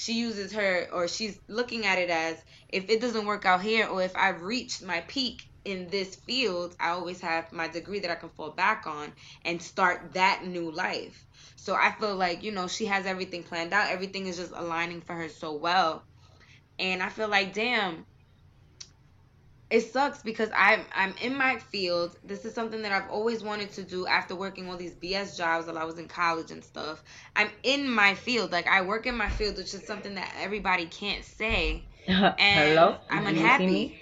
She 0.00 0.12
uses 0.12 0.52
her, 0.52 0.86
or 0.92 1.08
she's 1.08 1.40
looking 1.48 1.84
at 1.84 1.98
it 1.98 2.08
as 2.08 2.36
if 2.68 2.88
it 2.88 3.00
doesn't 3.00 3.26
work 3.26 3.44
out 3.44 3.62
here, 3.62 3.88
or 3.88 4.00
if 4.00 4.14
I've 4.14 4.42
reached 4.42 4.80
my 4.80 5.00
peak 5.00 5.42
in 5.64 5.88
this 5.88 6.14
field, 6.14 6.76
I 6.78 6.90
always 6.90 7.20
have 7.20 7.50
my 7.50 7.66
degree 7.66 7.98
that 7.98 8.10
I 8.10 8.14
can 8.14 8.28
fall 8.28 8.52
back 8.52 8.86
on 8.86 9.12
and 9.44 9.60
start 9.60 10.12
that 10.14 10.44
new 10.46 10.70
life. 10.70 11.26
So 11.56 11.74
I 11.74 11.90
feel 11.98 12.14
like, 12.14 12.44
you 12.44 12.52
know, 12.52 12.68
she 12.68 12.86
has 12.86 13.06
everything 13.06 13.42
planned 13.42 13.72
out. 13.72 13.90
Everything 13.90 14.28
is 14.28 14.36
just 14.36 14.52
aligning 14.54 15.00
for 15.00 15.14
her 15.14 15.28
so 15.28 15.54
well. 15.54 16.04
And 16.78 17.02
I 17.02 17.08
feel 17.08 17.28
like, 17.28 17.52
damn, 17.52 18.06
it 19.70 19.82
sucks 19.82 20.22
because 20.22 20.48
I'm 20.56 20.84
I'm 20.94 21.14
in 21.20 21.36
my 21.36 21.58
field. 21.58 22.16
This 22.24 22.44
is 22.44 22.54
something 22.54 22.82
that 22.82 22.92
I've 22.92 23.10
always 23.10 23.42
wanted 23.42 23.70
to 23.72 23.82
do 23.82 24.06
after 24.06 24.34
working 24.34 24.68
all 24.70 24.78
these 24.78 24.94
BS 24.94 25.36
jobs 25.36 25.66
while 25.66 25.76
I 25.76 25.84
was 25.84 25.98
in 25.98 26.08
college 26.08 26.50
and 26.50 26.64
stuff. 26.64 27.02
I'm 27.36 27.50
in 27.62 27.90
my 27.90 28.14
field. 28.14 28.50
Like 28.50 28.66
I 28.66 28.82
work 28.82 29.06
in 29.06 29.14
my 29.16 29.28
field, 29.28 29.56
which 29.58 29.74
is 29.74 29.84
something 29.86 30.14
that 30.14 30.34
everybody 30.40 30.86
can't 30.86 31.24
say. 31.24 31.84
And 32.08 32.38
Hello? 32.38 32.96
I'm 33.10 33.24
Do 33.24 33.24
you 33.24 33.36
see 33.36 33.40
unhappy. 33.40 34.00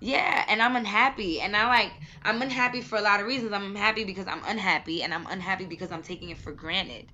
Yeah, 0.00 0.44
and 0.48 0.62
I'm 0.62 0.74
unhappy. 0.74 1.40
And 1.40 1.56
I 1.56 1.66
like 1.68 1.92
I'm 2.24 2.42
unhappy 2.42 2.80
for 2.80 2.96
a 2.98 3.02
lot 3.02 3.20
of 3.20 3.26
reasons. 3.26 3.52
I'm 3.52 3.66
unhappy 3.66 4.04
because 4.04 4.26
I'm 4.26 4.42
unhappy 4.46 5.02
and 5.02 5.14
I'm 5.14 5.26
unhappy 5.26 5.66
because 5.66 5.92
I'm 5.92 6.02
taking 6.02 6.30
it 6.30 6.38
for 6.38 6.52
granted. 6.52 7.06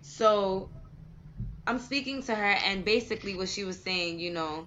So 0.00 0.70
I'm 1.66 1.78
speaking 1.78 2.22
to 2.24 2.34
her 2.34 2.56
and 2.66 2.84
basically 2.84 3.36
what 3.36 3.48
she 3.48 3.64
was 3.64 3.82
saying, 3.82 4.18
you 4.18 4.32
know, 4.32 4.66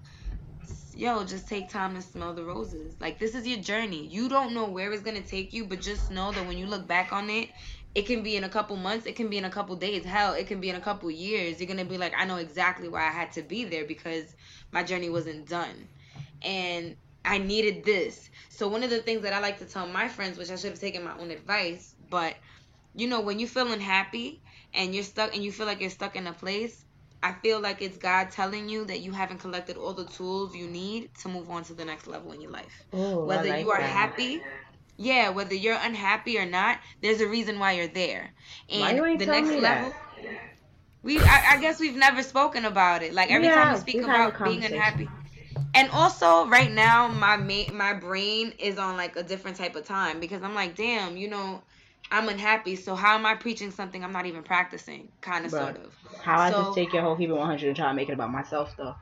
yo, 0.96 1.24
just 1.24 1.46
take 1.46 1.68
time 1.68 1.94
to 1.94 2.02
smell 2.02 2.32
the 2.32 2.42
roses. 2.42 2.96
Like 3.00 3.18
this 3.18 3.34
is 3.34 3.46
your 3.46 3.58
journey. 3.58 4.06
You 4.06 4.28
don't 4.28 4.54
know 4.54 4.64
where 4.64 4.90
it's 4.92 5.02
to 5.02 5.20
take 5.22 5.52
you, 5.52 5.66
but 5.66 5.80
just 5.80 6.10
know 6.10 6.32
that 6.32 6.46
when 6.46 6.56
you 6.58 6.66
look 6.66 6.86
back 6.86 7.12
on 7.12 7.28
it, 7.28 7.50
it 7.94 8.06
can 8.06 8.22
be 8.22 8.36
in 8.36 8.44
a 8.44 8.48
couple 8.48 8.76
months, 8.76 9.06
it 9.06 9.16
can 9.16 9.28
be 9.28 9.38
in 9.38 9.44
a 9.44 9.50
couple 9.50 9.76
days. 9.76 10.04
Hell, 10.04 10.34
it 10.34 10.46
can 10.46 10.60
be 10.60 10.68
in 10.68 10.76
a 10.76 10.80
couple 10.80 11.10
years. 11.10 11.60
You're 11.60 11.74
to 11.74 11.84
be 11.84 11.98
like, 11.98 12.12
I 12.16 12.24
know 12.24 12.36
exactly 12.36 12.88
why 12.88 13.06
I 13.06 13.10
had 13.10 13.32
to 13.32 13.42
be 13.42 13.64
there 13.64 13.84
because 13.84 14.34
my 14.72 14.82
journey 14.82 15.08
wasn't 15.08 15.48
done. 15.48 15.88
And 16.42 16.96
I 17.24 17.38
needed 17.38 17.84
this. 17.84 18.30
So 18.48 18.68
one 18.68 18.82
of 18.82 18.90
the 18.90 19.00
things 19.00 19.22
that 19.22 19.32
I 19.32 19.40
like 19.40 19.58
to 19.58 19.64
tell 19.64 19.86
my 19.86 20.08
friends, 20.08 20.38
which 20.38 20.50
I 20.50 20.56
should 20.56 20.70
have 20.70 20.80
taken 20.80 21.04
my 21.04 21.16
own 21.18 21.30
advice, 21.30 21.94
but 22.08 22.34
you 22.94 23.06
know, 23.08 23.20
when 23.20 23.38
you're 23.38 23.48
feeling 23.48 23.80
happy 23.80 24.40
and 24.72 24.94
you're 24.94 25.04
stuck 25.04 25.34
and 25.34 25.44
you 25.44 25.52
feel 25.52 25.66
like 25.66 25.80
you're 25.80 25.90
stuck 25.90 26.16
in 26.16 26.26
a 26.26 26.32
place, 26.32 26.85
I 27.22 27.32
feel 27.32 27.60
like 27.60 27.82
it's 27.82 27.96
God 27.98 28.30
telling 28.30 28.68
you 28.68 28.84
that 28.86 29.00
you 29.00 29.12
haven't 29.12 29.38
collected 29.38 29.76
all 29.76 29.92
the 29.94 30.04
tools 30.04 30.54
you 30.54 30.66
need 30.66 31.10
to 31.20 31.28
move 31.28 31.50
on 31.50 31.64
to 31.64 31.74
the 31.74 31.84
next 31.84 32.06
level 32.06 32.32
in 32.32 32.40
your 32.40 32.50
life. 32.50 32.86
Ooh, 32.94 33.24
Whether 33.24 33.48
like 33.48 33.58
you 33.60 33.70
are 33.70 33.80
that. 33.80 33.82
happy, 33.82 34.42
yeah, 34.96 35.30
whether 35.30 35.54
you're 35.54 35.78
unhappy 35.80 36.38
or 36.38 36.46
not, 36.46 36.78
there's 37.02 37.20
a 37.20 37.26
reason 37.28 37.58
why 37.58 37.72
you're 37.72 37.86
there. 37.88 38.32
And 38.70 38.98
you 38.98 39.18
the 39.18 39.26
next 39.26 39.56
level. 39.56 39.92
We, 41.02 41.18
I, 41.24 41.54
I 41.54 41.60
guess 41.60 41.80
we've 41.80 41.96
never 41.96 42.22
spoken 42.22 42.64
about 42.64 43.02
it. 43.02 43.12
Like 43.14 43.30
every 43.30 43.48
We 43.48 43.48
time 43.48 43.70
we 43.70 43.76
speak 43.76 44.02
We've 44.02 44.06
had 44.06 44.26
a 44.26 44.30
about 44.30 44.42
being 44.42 44.64
unhappy, 44.64 45.08
and 45.74 45.90
also 45.90 46.46
right 46.46 46.70
now 46.70 47.08
my 47.08 47.36
ma- 47.36 47.72
my 47.72 47.94
brain 47.94 48.52
is 48.58 48.78
on 48.78 48.96
like 48.96 49.16
a 49.16 49.22
different 49.22 49.56
type 49.56 49.76
of 49.76 49.84
time 49.84 50.20
because 50.20 50.42
I'm 50.42 50.54
like, 50.54 50.76
damn, 50.76 51.16
you 51.16 51.28
know, 51.28 51.62
I'm 52.10 52.28
unhappy. 52.28 52.76
So 52.76 52.94
how 52.94 53.14
am 53.14 53.26
I 53.26 53.34
preaching 53.34 53.70
something 53.70 54.02
I'm 54.04 54.12
not 54.12 54.26
even 54.26 54.42
practicing? 54.42 55.08
Kind 55.20 55.44
of, 55.44 55.52
sort 55.52 55.76
of. 55.76 55.94
How 56.22 56.38
I 56.38 56.50
just 56.50 56.74
take 56.74 56.92
your 56.92 57.02
whole 57.02 57.16
keep 57.16 57.30
it 57.30 57.34
100 57.34 57.66
and 57.66 57.76
try 57.76 57.88
to 57.88 57.94
make 57.94 58.08
it 58.08 58.12
about 58.12 58.30
myself, 58.30 58.74
though. 58.76 58.94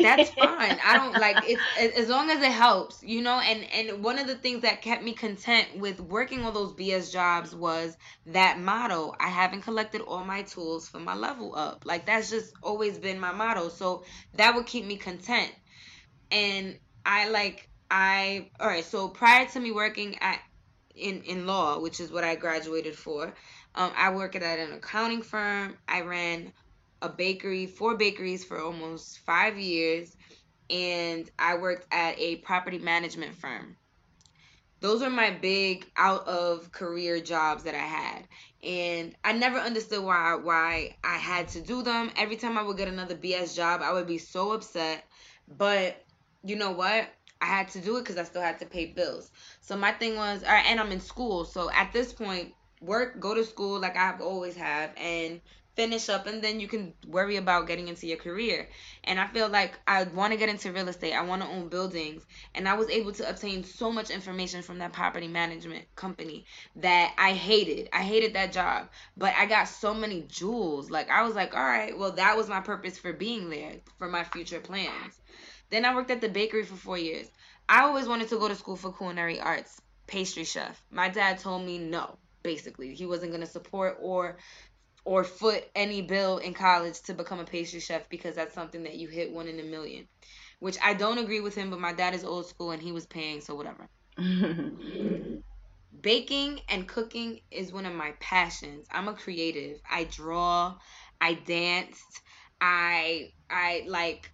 That's 0.00 0.30
fine. 0.38 0.78
I 0.84 0.94
don't 0.94 1.18
like 1.18 1.38
it 1.42 1.66
as 1.76 2.08
long 2.08 2.30
as 2.30 2.42
it 2.42 2.52
helps, 2.52 3.02
you 3.02 3.22
know. 3.22 3.40
And 3.40 3.64
and 3.72 4.04
one 4.04 4.18
of 4.18 4.26
the 4.26 4.36
things 4.36 4.62
that 4.62 4.82
kept 4.82 5.02
me 5.02 5.12
content 5.12 5.76
with 5.76 6.00
working 6.00 6.44
all 6.44 6.52
those 6.52 6.72
BS 6.72 7.12
jobs 7.12 7.54
was 7.54 7.96
that 8.26 8.58
motto. 8.58 9.14
I 9.18 9.28
haven't 9.28 9.62
collected 9.62 10.02
all 10.02 10.24
my 10.24 10.42
tools 10.42 10.88
for 10.88 10.98
my 10.98 11.14
level 11.14 11.54
up. 11.56 11.84
Like 11.84 12.06
that's 12.06 12.30
just 12.30 12.52
always 12.62 12.98
been 12.98 13.18
my 13.18 13.32
motto. 13.32 13.68
So 13.68 14.04
that 14.34 14.54
would 14.54 14.66
keep 14.66 14.84
me 14.84 14.96
content. 14.96 15.52
And 16.30 16.78
I 17.04 17.28
like 17.28 17.68
I 17.90 18.50
all 18.60 18.66
right. 18.68 18.84
So 18.84 19.08
prior 19.08 19.46
to 19.46 19.60
me 19.60 19.72
working 19.72 20.18
at 20.20 20.40
in 20.96 21.22
in 21.22 21.46
law, 21.46 21.78
which 21.78 22.00
is 22.00 22.10
what 22.10 22.24
I 22.24 22.34
graduated 22.34 22.96
for, 22.96 23.34
um, 23.74 23.92
I 23.96 24.14
worked 24.14 24.36
at 24.36 24.58
an 24.58 24.72
accounting 24.72 25.22
firm. 25.22 25.76
I 25.88 26.02
ran 26.02 26.52
a 27.02 27.08
bakery, 27.08 27.66
four 27.66 27.96
bakeries 27.96 28.44
for 28.44 28.60
almost 28.60 29.18
five 29.20 29.58
years, 29.58 30.16
and 30.70 31.30
I 31.38 31.56
worked 31.58 31.86
at 31.92 32.18
a 32.18 32.36
property 32.36 32.78
management 32.78 33.34
firm. 33.34 33.76
Those 34.80 35.00
were 35.00 35.10
my 35.10 35.30
big 35.30 35.86
out 35.96 36.26
of 36.28 36.70
career 36.70 37.20
jobs 37.20 37.64
that 37.64 37.74
I 37.74 37.78
had. 37.78 38.28
And 38.62 39.14
I 39.24 39.32
never 39.32 39.58
understood 39.58 40.02
why 40.02 40.34
why 40.34 40.96
I 41.02 41.16
had 41.16 41.48
to 41.48 41.60
do 41.60 41.82
them. 41.82 42.10
Every 42.16 42.36
time 42.36 42.58
I 42.58 42.62
would 42.62 42.76
get 42.76 42.88
another 42.88 43.14
BS 43.16 43.56
job, 43.56 43.80
I 43.82 43.92
would 43.92 44.06
be 44.06 44.18
so 44.18 44.52
upset. 44.52 45.04
But 45.48 46.02
you 46.44 46.56
know 46.56 46.72
what? 46.72 47.08
I 47.40 47.46
had 47.46 47.68
to 47.70 47.80
do 47.80 47.96
it 47.96 48.00
because 48.00 48.16
I 48.16 48.24
still 48.24 48.42
had 48.42 48.58
to 48.60 48.66
pay 48.66 48.86
bills. 48.86 49.30
So 49.60 49.76
my 49.76 49.92
thing 49.92 50.16
was, 50.16 50.42
all 50.42 50.50
right, 50.50 50.66
and 50.66 50.80
I'm 50.80 50.92
in 50.92 51.00
school. 51.00 51.44
So 51.44 51.70
at 51.70 51.92
this 51.92 52.12
point, 52.12 52.54
work, 52.80 53.20
go 53.20 53.34
to 53.34 53.44
school 53.44 53.80
like 53.80 53.96
I've 53.96 54.20
always 54.20 54.56
have, 54.56 54.90
and 54.96 55.40
finish 55.76 56.08
up, 56.08 56.26
and 56.26 56.42
then 56.42 56.58
you 56.58 56.66
can 56.66 56.94
worry 57.06 57.36
about 57.36 57.66
getting 57.66 57.88
into 57.88 58.06
your 58.06 58.16
career. 58.16 58.68
And 59.04 59.20
I 59.20 59.26
feel 59.26 59.48
like 59.48 59.78
I 59.86 60.04
want 60.04 60.32
to 60.32 60.38
get 60.38 60.48
into 60.48 60.72
real 60.72 60.88
estate. 60.88 61.12
I 61.12 61.22
want 61.22 61.42
to 61.42 61.48
own 61.48 61.68
buildings, 61.68 62.24
and 62.54 62.66
I 62.66 62.74
was 62.74 62.88
able 62.88 63.12
to 63.12 63.28
obtain 63.28 63.62
so 63.62 63.92
much 63.92 64.10
information 64.10 64.62
from 64.62 64.78
that 64.78 64.94
property 64.94 65.28
management 65.28 65.84
company 65.94 66.46
that 66.76 67.14
I 67.18 67.32
hated. 67.34 67.90
I 67.92 68.02
hated 68.02 68.34
that 68.34 68.52
job, 68.52 68.88
but 69.16 69.34
I 69.36 69.46
got 69.46 69.68
so 69.68 69.92
many 69.92 70.22
jewels. 70.22 70.90
Like 70.90 71.10
I 71.10 71.22
was 71.22 71.34
like, 71.34 71.54
all 71.54 71.62
right, 71.62 71.96
well 71.96 72.12
that 72.12 72.36
was 72.36 72.48
my 72.48 72.60
purpose 72.60 72.98
for 72.98 73.12
being 73.12 73.50
there 73.50 73.74
for 73.98 74.08
my 74.08 74.24
future 74.24 74.60
plans. 74.60 75.20
Then 75.70 75.84
I 75.84 75.94
worked 75.94 76.10
at 76.10 76.20
the 76.20 76.28
bakery 76.28 76.64
for 76.64 76.76
four 76.76 76.98
years. 76.98 77.28
I 77.68 77.82
always 77.82 78.06
wanted 78.06 78.28
to 78.28 78.38
go 78.38 78.48
to 78.48 78.54
school 78.54 78.76
for 78.76 78.92
culinary 78.92 79.40
arts, 79.40 79.80
pastry 80.06 80.44
chef. 80.44 80.80
My 80.90 81.08
dad 81.08 81.38
told 81.38 81.64
me 81.64 81.78
no, 81.78 82.18
basically. 82.42 82.94
He 82.94 83.06
wasn't 83.06 83.32
going 83.32 83.40
to 83.40 83.46
support 83.46 83.98
or 84.00 84.36
or 85.04 85.22
foot 85.22 85.64
any 85.74 86.02
bill 86.02 86.38
in 86.38 86.52
college 86.52 87.00
to 87.02 87.14
become 87.14 87.38
a 87.38 87.44
pastry 87.44 87.78
chef 87.80 88.08
because 88.08 88.34
that's 88.34 88.54
something 88.54 88.82
that 88.82 88.96
you 88.96 89.06
hit 89.08 89.30
one 89.32 89.46
in 89.46 89.60
a 89.60 89.62
million. 89.62 90.08
Which 90.58 90.78
I 90.82 90.94
don't 90.94 91.18
agree 91.18 91.40
with 91.40 91.54
him, 91.54 91.70
but 91.70 91.80
my 91.80 91.92
dad 91.92 92.14
is 92.14 92.24
old 92.24 92.46
school 92.46 92.72
and 92.72 92.82
he 92.82 92.92
was 92.92 93.06
paying, 93.06 93.40
so 93.40 93.54
whatever. 93.54 93.88
baking 96.00 96.60
and 96.68 96.88
cooking 96.88 97.40
is 97.50 97.72
one 97.72 97.86
of 97.86 97.94
my 97.94 98.12
passions. 98.20 98.86
I'm 98.90 99.08
a 99.08 99.14
creative. 99.14 99.80
I 99.88 100.04
draw, 100.04 100.76
I 101.20 101.34
danced, 101.34 102.22
I 102.60 103.32
I 103.50 103.84
like 103.86 104.30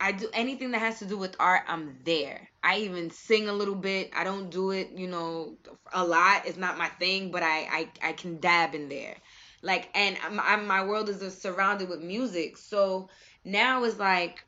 I 0.00 0.12
do 0.12 0.28
anything 0.32 0.70
that 0.70 0.78
has 0.78 0.98
to 1.00 1.04
do 1.06 1.18
with 1.18 1.36
art, 1.38 1.62
I'm 1.68 1.98
there. 2.04 2.48
I 2.64 2.78
even 2.78 3.10
sing 3.10 3.48
a 3.48 3.52
little 3.52 3.74
bit. 3.74 4.10
I 4.16 4.24
don't 4.24 4.50
do 4.50 4.70
it, 4.70 4.92
you 4.96 5.06
know, 5.06 5.58
a 5.92 6.04
lot. 6.04 6.46
It's 6.46 6.56
not 6.56 6.78
my 6.78 6.88
thing, 6.88 7.30
but 7.30 7.42
I 7.42 7.58
I, 7.70 7.88
I 8.02 8.12
can 8.12 8.40
dab 8.40 8.74
in 8.74 8.88
there. 8.88 9.16
Like 9.62 9.90
and 9.94 10.16
I'm, 10.24 10.40
I'm, 10.40 10.66
my 10.66 10.84
world 10.84 11.10
is 11.10 11.36
surrounded 11.38 11.90
with 11.90 12.00
music. 12.00 12.56
So 12.56 13.10
now 13.44 13.84
it's 13.84 13.98
like 13.98 14.42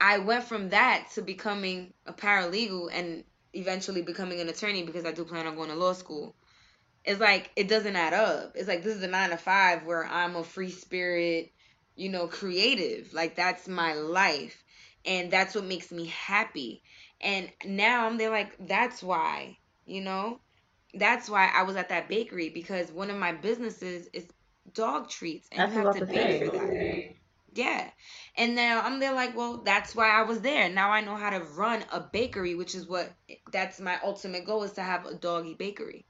I 0.00 0.18
went 0.18 0.44
from 0.44 0.68
that 0.70 1.08
to 1.14 1.22
becoming 1.22 1.92
a 2.06 2.12
paralegal 2.12 2.90
and 2.92 3.24
eventually 3.52 4.02
becoming 4.02 4.40
an 4.40 4.48
attorney 4.48 4.84
because 4.84 5.04
I 5.04 5.12
do 5.12 5.24
plan 5.24 5.46
on 5.46 5.56
going 5.56 5.70
to 5.70 5.74
law 5.74 5.94
school. 5.94 6.36
It's 7.04 7.20
like 7.20 7.50
it 7.56 7.68
doesn't 7.68 7.96
add 7.96 8.12
up. 8.12 8.52
It's 8.54 8.68
like 8.68 8.84
this 8.84 8.96
is 8.96 9.02
a 9.02 9.08
nine 9.08 9.30
to 9.30 9.36
five 9.36 9.84
where 9.84 10.04
I'm 10.04 10.36
a 10.36 10.44
free 10.44 10.70
spirit, 10.70 11.52
you 11.96 12.10
know, 12.10 12.28
creative. 12.28 13.12
Like 13.14 13.36
that's 13.36 13.68
my 13.68 13.94
life. 13.94 14.64
And 15.06 15.30
that's 15.32 15.54
what 15.54 15.64
makes 15.64 15.92
me 15.92 16.06
happy. 16.06 16.82
And 17.20 17.50
now 17.64 18.06
I'm 18.06 18.18
there 18.18 18.30
like, 18.30 18.56
that's 18.68 19.02
why, 19.02 19.58
you 19.86 20.02
know? 20.02 20.40
That's 20.94 21.28
why 21.30 21.50
I 21.54 21.62
was 21.64 21.76
at 21.76 21.90
that 21.90 22.08
bakery 22.08 22.50
because 22.50 22.92
one 22.92 23.10
of 23.10 23.16
my 23.18 23.32
businesses 23.32 24.08
is 24.14 24.28
dog 24.74 25.08
treats 25.10 25.48
and 25.52 25.66
That's 25.66 25.68
you 25.68 25.74
have 25.76 25.90
to 25.92 26.02
pay 26.02 26.32
for 26.32 26.50
that. 26.50 26.74
Yeah. 27.54 27.90
And 28.36 28.54
now 28.54 28.82
I'm 28.82 29.00
there 29.00 29.14
like, 29.14 29.36
well, 29.36 29.62
that's 29.64 29.94
why 29.94 30.10
I 30.10 30.22
was 30.22 30.40
there. 30.42 30.68
Now 30.70 30.90
I 30.90 31.00
know 31.00 31.16
how 31.16 31.30
to 31.30 31.40
run 31.44 31.84
a 31.92 32.00
bakery, 32.00 32.54
which 32.54 32.74
is 32.74 32.86
what 32.88 33.12
that's 33.52 33.80
my 33.80 33.98
ultimate 34.04 34.44
goal 34.46 34.62
is 34.64 34.72
to 34.74 34.82
have 34.82 35.06
a 35.06 35.14
doggy 35.14 35.54
bakery. 35.54 36.06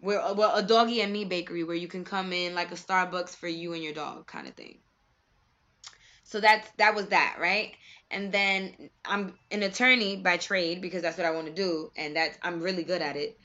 Where 0.00 0.20
uh, 0.20 0.34
well, 0.34 0.56
a 0.56 0.62
doggy 0.62 1.00
and 1.00 1.12
me 1.12 1.24
bakery 1.24 1.64
where 1.64 1.76
you 1.76 1.88
can 1.88 2.04
come 2.04 2.32
in 2.32 2.54
like 2.54 2.70
a 2.72 2.76
Starbucks 2.76 3.36
for 3.36 3.48
you 3.48 3.72
and 3.72 3.82
your 3.82 3.94
dog 3.94 4.26
kind 4.26 4.46
of 4.46 4.54
thing. 4.54 4.78
So 6.24 6.40
that's 6.40 6.68
that 6.76 6.94
was 6.94 7.06
that, 7.06 7.36
right? 7.40 7.72
And 8.10 8.30
then 8.30 8.90
I'm 9.04 9.34
an 9.50 9.62
attorney 9.62 10.16
by 10.16 10.36
trade 10.36 10.80
because 10.80 11.02
that's 11.02 11.16
what 11.16 11.26
I 11.26 11.30
want 11.30 11.46
to 11.46 11.52
do 11.52 11.90
and 11.96 12.14
that's 12.14 12.38
I'm 12.42 12.60
really 12.60 12.84
good 12.84 13.02
at 13.02 13.16
it. 13.16 13.38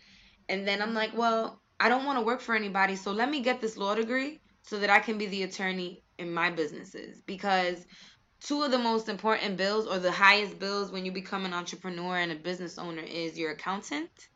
And 0.49 0.67
then 0.67 0.81
I'm 0.81 0.93
like, 0.93 1.17
well, 1.17 1.61
I 1.79 1.89
don't 1.89 2.05
want 2.05 2.19
to 2.19 2.25
work 2.25 2.41
for 2.41 2.55
anybody, 2.55 2.95
so 2.95 3.11
let 3.11 3.29
me 3.29 3.41
get 3.41 3.61
this 3.61 3.77
law 3.77 3.95
degree 3.95 4.41
so 4.61 4.79
that 4.79 4.89
I 4.89 4.99
can 4.99 5.17
be 5.17 5.25
the 5.25 5.43
attorney 5.43 6.03
in 6.17 6.33
my 6.33 6.49
businesses 6.49 7.21
because 7.25 7.85
two 8.39 8.61
of 8.63 8.71
the 8.71 8.77
most 8.77 9.09
important 9.09 9.57
bills 9.57 9.87
or 9.87 9.99
the 9.99 10.11
highest 10.11 10.59
bills 10.59 10.91
when 10.91 11.05
you 11.05 11.11
become 11.11 11.45
an 11.45 11.53
entrepreneur 11.53 12.17
and 12.17 12.31
a 12.31 12.35
business 12.35 12.77
owner 12.77 13.01
is 13.01 13.37
your 13.37 13.51
accountant 13.51 14.29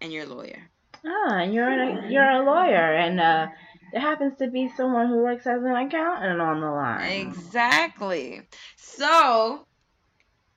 and 0.00 0.12
your 0.12 0.26
lawyer. 0.26 0.70
Ah, 1.06 1.38
and 1.40 1.54
you're 1.54 1.68
a, 1.68 2.10
you're 2.10 2.30
a 2.30 2.44
lawyer, 2.44 2.94
and 2.94 3.20
uh, 3.20 3.46
there 3.92 4.00
happens 4.00 4.38
to 4.38 4.48
be 4.48 4.70
someone 4.76 5.08
who 5.08 5.22
works 5.22 5.46
as 5.46 5.62
an 5.62 5.76
accountant 5.76 6.40
on 6.40 6.60
the 6.60 6.70
line. 6.70 7.28
Exactly. 7.28 8.42
So, 8.76 9.66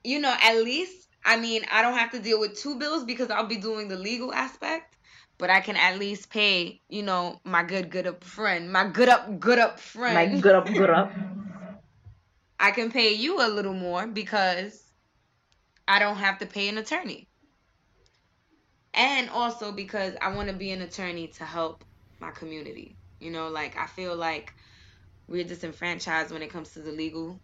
you 0.03 0.19
know, 0.19 0.35
at 0.41 0.63
least 0.63 1.07
I 1.27 1.35
mean, 1.35 1.63
I 1.69 1.81
don't 1.81 1.97
have 1.97 2.11
to 2.11 2.19
deal 2.19 2.39
with 2.39 2.57
two 2.57 2.79
bills 2.79 3.03
because 3.03 3.29
I'll 3.29 3.47
be 3.47 3.57
doing 3.57 3.89
the 3.89 3.97
legal 3.97 4.33
aspect, 4.33 4.95
but 5.37 5.49
I 5.49 5.59
can 5.59 5.75
at 5.75 5.99
least 5.99 6.29
pay, 6.29 6.79
you 6.87 7.03
know, 7.03 7.41
my 7.43 7.63
good 7.63 7.89
good 7.89 8.07
up 8.07 8.23
friend, 8.23 8.71
my 8.71 8.87
good 8.87 9.09
up 9.09 9.39
good 9.39 9.59
up 9.59 9.77
friend. 9.77 10.31
Like 10.31 10.41
good 10.41 10.55
up, 10.55 10.65
good 10.73 10.89
up. 10.89 11.11
I 12.59 12.71
can 12.71 12.91
pay 12.91 13.13
you 13.13 13.41
a 13.45 13.49
little 13.49 13.73
more 13.73 14.07
because 14.07 14.81
I 15.85 15.99
don't 15.99 16.15
have 16.15 16.39
to 16.39 16.45
pay 16.45 16.69
an 16.69 16.77
attorney. 16.77 17.27
And 18.97 19.29
also 19.29 19.71
because 19.73 20.15
I 20.21 20.33
want 20.35 20.49
to 20.49 20.55
be 20.55 20.71
an 20.71 20.81
attorney 20.81 21.29
to 21.37 21.45
help 21.45 21.85
my 22.19 22.31
community. 22.31 22.97
You 23.21 23.31
know, 23.31 23.49
like 23.49 23.77
I 23.77 23.87
feel 23.87 24.15
like 24.17 24.53
we're 25.29 25.45
disenfranchised 25.45 26.31
when 26.31 26.43
it 26.43 26.51
comes 26.51 26.71
to 26.73 26.81
the 26.81 26.91
legal 26.91 27.41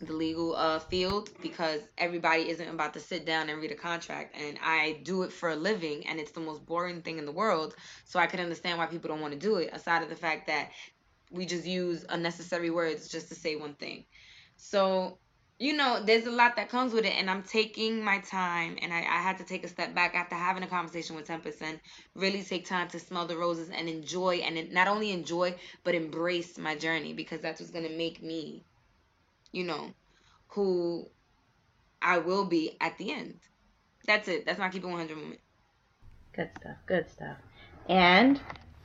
the 0.00 0.12
legal 0.12 0.56
uh 0.56 0.80
field 0.80 1.30
because 1.42 1.80
everybody 1.98 2.50
isn't 2.50 2.68
about 2.68 2.94
to 2.94 3.00
sit 3.00 3.26
down 3.26 3.48
and 3.48 3.60
read 3.62 3.72
a 3.72 3.76
contract 3.76 4.36
and 4.36 4.58
I 4.62 5.00
do 5.04 5.22
it 5.22 5.32
for 5.32 5.50
a 5.50 5.56
living 5.56 6.06
and 6.08 6.20
it's 6.20 6.32
the 6.32 6.40
most 6.40 6.66
boring 6.66 7.02
thing 7.02 7.18
in 7.18 7.26
the 7.26 7.32
world 7.32 7.76
so 8.04 8.18
I 8.20 8.26
can 8.26 8.40
understand 8.40 8.78
why 8.78 8.86
people 8.86 9.08
don't 9.08 9.20
want 9.20 9.34
to 9.34 9.38
do 9.40 9.56
it 9.58 9.70
aside 9.72 10.02
of 10.02 10.10
the 10.10 10.16
fact 10.16 10.48
that 10.48 10.70
we 11.30 11.46
just 11.46 11.66
use 11.66 12.04
unnecessary 12.08 12.70
words 12.70 13.08
just 13.08 13.28
to 13.28 13.36
say 13.36 13.56
one 13.56 13.74
thing. 13.76 14.06
So, 14.56 15.18
you 15.62 15.76
know, 15.76 16.02
there's 16.04 16.26
a 16.26 16.30
lot 16.30 16.56
that 16.56 16.68
comes 16.68 16.92
with 16.92 17.04
it, 17.04 17.14
and 17.16 17.30
I'm 17.30 17.44
taking 17.44 18.02
my 18.02 18.18
time, 18.18 18.76
and 18.82 18.92
I, 18.92 18.98
I 18.98 19.22
had 19.22 19.38
to 19.38 19.44
take 19.44 19.62
a 19.62 19.68
step 19.68 19.94
back 19.94 20.16
after 20.16 20.34
having 20.34 20.64
a 20.64 20.66
conversation 20.66 21.14
with 21.14 21.24
Tempest 21.24 21.62
and 21.62 21.78
really 22.16 22.42
take 22.42 22.66
time 22.66 22.88
to 22.88 22.98
smell 22.98 23.28
the 23.28 23.36
roses 23.36 23.70
and 23.70 23.88
enjoy, 23.88 24.38
and 24.38 24.72
not 24.72 24.88
only 24.88 25.12
enjoy, 25.12 25.54
but 25.84 25.94
embrace 25.94 26.58
my 26.58 26.74
journey 26.74 27.12
because 27.12 27.40
that's 27.40 27.60
what's 27.60 27.70
going 27.70 27.86
to 27.86 27.96
make 27.96 28.20
me, 28.20 28.64
you 29.52 29.62
know, 29.62 29.92
who 30.48 31.06
I 32.02 32.18
will 32.18 32.44
be 32.44 32.76
at 32.80 32.98
the 32.98 33.12
end. 33.12 33.38
That's 34.04 34.26
it. 34.26 34.44
That's 34.44 34.58
my 34.58 34.68
keep 34.68 34.82
it 34.82 34.88
100 34.88 35.16
moment. 35.16 35.38
Good 36.34 36.50
stuff, 36.58 36.76
good 36.86 37.08
stuff. 37.08 37.36
And 37.88 38.40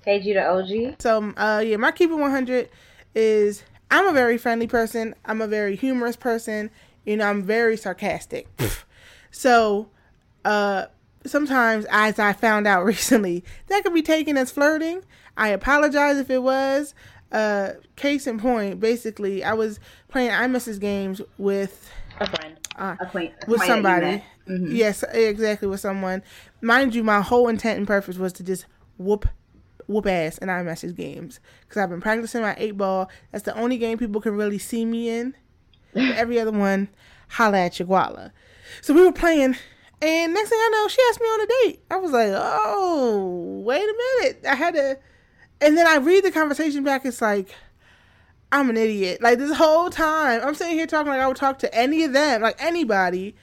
KG 0.05 0.33
to 0.33 0.47
OG. 0.47 1.01
So, 1.01 1.33
uh, 1.37 1.63
yeah, 1.65 1.77
my 1.77 1.91
keep 1.91 2.11
it 2.11 2.15
100 2.15 2.69
is 3.15 3.63
I'm 3.91 4.07
a 4.07 4.13
very 4.13 4.37
friendly 4.37 4.67
person. 4.67 5.15
I'm 5.25 5.41
a 5.41 5.47
very 5.47 5.75
humorous 5.75 6.15
person. 6.15 6.69
You 7.05 7.17
know, 7.17 7.25
I'm 7.29 7.43
very 7.43 7.77
sarcastic. 7.77 8.47
so, 9.31 9.89
uh, 10.45 10.87
sometimes, 11.25 11.85
as 11.89 12.19
I 12.19 12.33
found 12.33 12.67
out 12.67 12.85
recently, 12.85 13.43
that 13.67 13.83
could 13.83 13.93
be 13.93 14.01
taken 14.01 14.37
as 14.37 14.51
flirting. 14.51 15.03
I 15.37 15.49
apologize 15.49 16.17
if 16.17 16.29
it 16.29 16.43
was. 16.43 16.93
Uh, 17.31 17.71
case 17.95 18.25
in 18.27 18.39
point, 18.39 18.79
basically, 18.79 19.43
I 19.43 19.53
was 19.53 19.79
playing 20.07 20.31
I 20.31 20.47
iMessage 20.47 20.79
games 20.79 21.21
with 21.37 21.89
A 22.19 22.29
friend. 22.29 22.57
uh, 22.77 22.95
Acquaint- 23.01 23.33
with 23.47 23.61
somebody 23.61 23.61
that 23.61 23.67
you 23.67 23.73
somebody. 23.73 24.05
met. 24.05 24.23
Mhm. 24.69 24.75
Yes, 24.77 25.03
exactly 25.11 25.67
with 25.67 25.81
someone. 25.81 26.23
Mind 26.61 26.95
you, 26.95 27.03
my 27.03 27.19
whole 27.21 27.49
intent 27.49 27.77
and 27.77 27.85
purpose 27.87 28.17
was 28.17 28.31
to 28.33 28.43
just 28.43 28.65
whoop 28.97 29.27
whoop 29.87 30.05
ass 30.05 30.37
in 30.37 30.49
iMessage 30.49 30.95
games 30.95 31.39
because 31.61 31.81
I've 31.81 31.89
been 31.89 32.01
practicing 32.01 32.41
my 32.41 32.55
eight 32.57 32.77
ball. 32.77 33.09
That's 33.31 33.43
the 33.43 33.57
only 33.57 33.77
game 33.77 33.97
people 33.97 34.21
can 34.21 34.35
really 34.35 34.57
see 34.57 34.85
me 34.85 35.09
in. 35.09 35.35
Every 35.95 36.39
other 36.39 36.51
one, 36.51 36.89
holla 37.29 37.59
at 37.59 37.79
your 37.79 37.87
guala. 37.87 38.31
So 38.81 38.93
we 38.93 39.03
were 39.03 39.13
playing, 39.13 39.55
and 40.01 40.33
next 40.33 40.49
thing 40.49 40.59
I 40.59 40.69
know, 40.73 40.87
she 40.87 41.01
asked 41.09 41.21
me 41.21 41.27
on 41.27 41.41
a 41.41 41.47
date. 41.47 41.79
I 41.89 41.95
was 41.97 42.11
like, 42.11 42.31
oh, 42.33 43.61
wait 43.65 43.81
a 43.81 44.21
minute. 44.21 44.45
I 44.47 44.55
had 44.55 44.75
to, 44.75 44.99
and 45.61 45.77
then 45.77 45.87
I 45.87 45.95
read 45.95 46.23
the 46.23 46.31
conversation 46.31 46.83
back. 46.83 47.05
It's 47.05 47.21
like, 47.21 47.49
I'm 48.51 48.69
an 48.69 48.77
idiot. 48.77 49.21
Like 49.21 49.39
this 49.39 49.55
whole 49.55 49.89
time, 49.89 50.41
I'm 50.43 50.55
sitting 50.55 50.75
here 50.75 50.87
talking 50.87 51.11
like 51.11 51.21
I 51.21 51.27
would 51.27 51.37
talk 51.37 51.59
to 51.59 51.73
any 51.73 52.03
of 52.03 52.13
them, 52.13 52.41
like 52.41 52.61
anybody. 52.61 53.35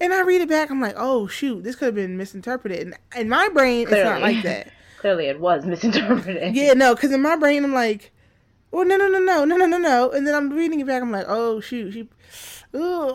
And 0.00 0.12
I 0.12 0.20
read 0.22 0.40
it 0.40 0.48
back, 0.48 0.70
I'm 0.70 0.80
like, 0.80 0.94
oh 0.96 1.26
shoot, 1.26 1.64
this 1.64 1.74
could 1.74 1.86
have 1.86 1.94
been 1.94 2.16
misinterpreted. 2.16 2.80
And 2.80 2.96
in 3.16 3.28
my 3.28 3.48
brain, 3.48 3.82
it's 3.82 4.04
not 4.04 4.20
like 4.22 4.42
that. 4.44 4.70
Clearly, 4.98 5.26
it 5.26 5.40
was 5.40 5.64
misinterpreted. 5.66 6.54
Yeah, 6.54 6.72
no, 6.74 6.94
because 6.94 7.12
in 7.12 7.22
my 7.22 7.36
brain, 7.36 7.64
I'm 7.64 7.74
like, 7.74 8.12
well, 8.70 8.84
no, 8.84 8.96
no, 8.96 9.08
no, 9.08 9.18
no, 9.18 9.44
no, 9.44 9.56
no, 9.56 9.66
no, 9.66 9.78
no. 9.78 10.10
And 10.10 10.26
then 10.26 10.34
I'm 10.34 10.50
reading 10.50 10.80
it 10.80 10.86
back, 10.86 11.02
I'm 11.02 11.12
like, 11.12 11.26
oh 11.28 11.60
shoot, 11.60 11.92
she, 11.92 12.08
ooh, 12.76 13.12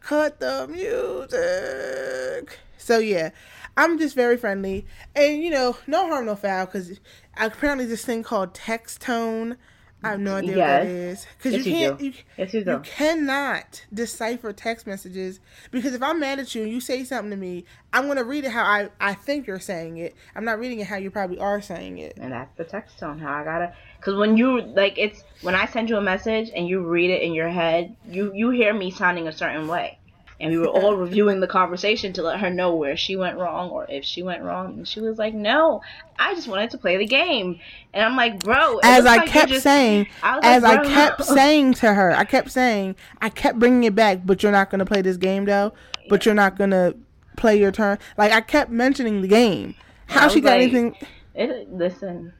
cut 0.00 0.38
the 0.40 0.68
music. 0.68 2.58
So 2.78 2.98
yeah, 2.98 3.30
I'm 3.76 3.98
just 3.98 4.14
very 4.14 4.36
friendly, 4.36 4.86
and 5.16 5.42
you 5.42 5.50
know, 5.50 5.76
no 5.86 6.06
harm, 6.06 6.26
no 6.26 6.36
foul, 6.36 6.66
because 6.66 7.00
apparently 7.36 7.86
this 7.86 8.04
thing 8.04 8.22
called 8.22 8.54
text 8.54 9.00
tone. 9.00 9.56
I 10.04 10.10
have 10.10 10.20
no 10.20 10.34
idea 10.34 10.58
what 10.58 10.66
that 10.66 10.82
Yes. 10.82 11.20
is 11.20 11.26
because 11.38 11.52
Yes, 11.54 11.66
you 11.66 11.72
can't. 11.72 12.00
You, 12.00 12.12
Yes, 12.36 12.52
you 12.54 12.60
you 12.60 12.80
cannot 12.80 13.84
decipher 13.92 14.52
text 14.52 14.86
messages 14.86 15.40
because 15.70 15.94
if 15.94 16.02
I'm 16.02 16.20
mad 16.20 16.38
at 16.38 16.54
you 16.54 16.62
and 16.62 16.70
you 16.70 16.80
say 16.80 17.04
something 17.04 17.30
to 17.30 17.36
me, 17.36 17.64
I'm 17.92 18.06
gonna 18.06 18.24
read 18.24 18.44
it 18.44 18.50
how 18.50 18.64
I, 18.64 18.90
I 19.00 19.14
think 19.14 19.46
you're 19.46 19.60
saying 19.60 19.96
it. 19.98 20.14
I'm 20.34 20.44
not 20.44 20.58
reading 20.58 20.80
it 20.80 20.86
how 20.86 20.96
you 20.96 21.10
probably 21.10 21.38
are 21.38 21.60
saying 21.62 21.98
it. 21.98 22.18
And 22.20 22.32
that's 22.32 22.54
the 22.56 22.64
text 22.64 22.98
tone. 22.98 23.18
How 23.18 23.32
I 23.40 23.44
gotta, 23.44 23.74
cause 24.00 24.14
when 24.16 24.36
you 24.36 24.60
like, 24.60 24.94
it's 24.98 25.22
when 25.42 25.54
I 25.54 25.66
send 25.66 25.88
you 25.88 25.96
a 25.96 26.02
message 26.02 26.50
and 26.54 26.68
you 26.68 26.80
read 26.86 27.10
it 27.10 27.22
in 27.22 27.32
your 27.32 27.48
head, 27.48 27.96
you 28.08 28.32
you 28.34 28.50
hear 28.50 28.74
me 28.74 28.90
sounding 28.90 29.28
a 29.28 29.32
certain 29.32 29.68
way, 29.68 29.98
and 30.40 30.50
we 30.50 30.58
were 30.58 30.66
all 30.68 30.96
reviewing 30.96 31.40
the 31.40 31.46
conversation 31.46 32.12
to 32.14 32.22
let 32.22 32.40
her 32.40 32.50
know 32.50 32.74
where 32.74 32.96
she 32.96 33.16
went 33.16 33.38
wrong 33.38 33.70
or 33.70 33.86
if 33.88 34.04
she 34.04 34.22
went 34.22 34.42
wrong, 34.42 34.74
and 34.74 34.88
she 34.88 35.00
was 35.00 35.18
like, 35.18 35.32
"No, 35.34 35.80
I 36.18 36.34
just 36.34 36.48
wanted 36.48 36.70
to 36.70 36.78
play 36.78 36.96
the 36.96 37.06
game," 37.06 37.60
and 37.92 38.04
I'm 38.04 38.16
like, 38.16 38.40
"Bro," 38.40 38.80
as 38.82 39.06
I 39.06 39.16
like 39.16 39.28
kept 39.28 39.50
just- 39.50 39.62
saying, 39.62 40.06
I 40.22 40.40
as 40.42 40.62
like, 40.62 40.80
I 40.80 40.84
kept 40.84 41.20
no." 41.20 41.24
saying 41.34 41.74
to 41.74 41.94
her, 41.94 42.10
I 42.12 42.24
kept 42.24 42.50
saying, 42.50 42.96
I 43.20 43.28
kept 43.28 43.58
bringing 43.58 43.84
it 43.84 43.94
back, 43.94 44.20
but 44.24 44.42
you're 44.42 44.52
not 44.52 44.70
gonna 44.70 44.86
play 44.86 45.02
this 45.02 45.16
game 45.16 45.44
though. 45.44 45.72
But 46.08 46.26
you're 46.26 46.34
not 46.34 46.58
gonna 46.58 46.94
play 47.36 47.58
your 47.58 47.72
turn. 47.72 47.98
Like 48.18 48.32
I 48.32 48.40
kept 48.40 48.70
mentioning 48.70 49.22
the 49.22 49.28
game. 49.28 49.74
How 50.06 50.28
she 50.28 50.40
got 50.40 50.50
like- 50.50 50.62
anything? 50.62 50.96
It, 51.34 51.72
listen, 51.72 52.32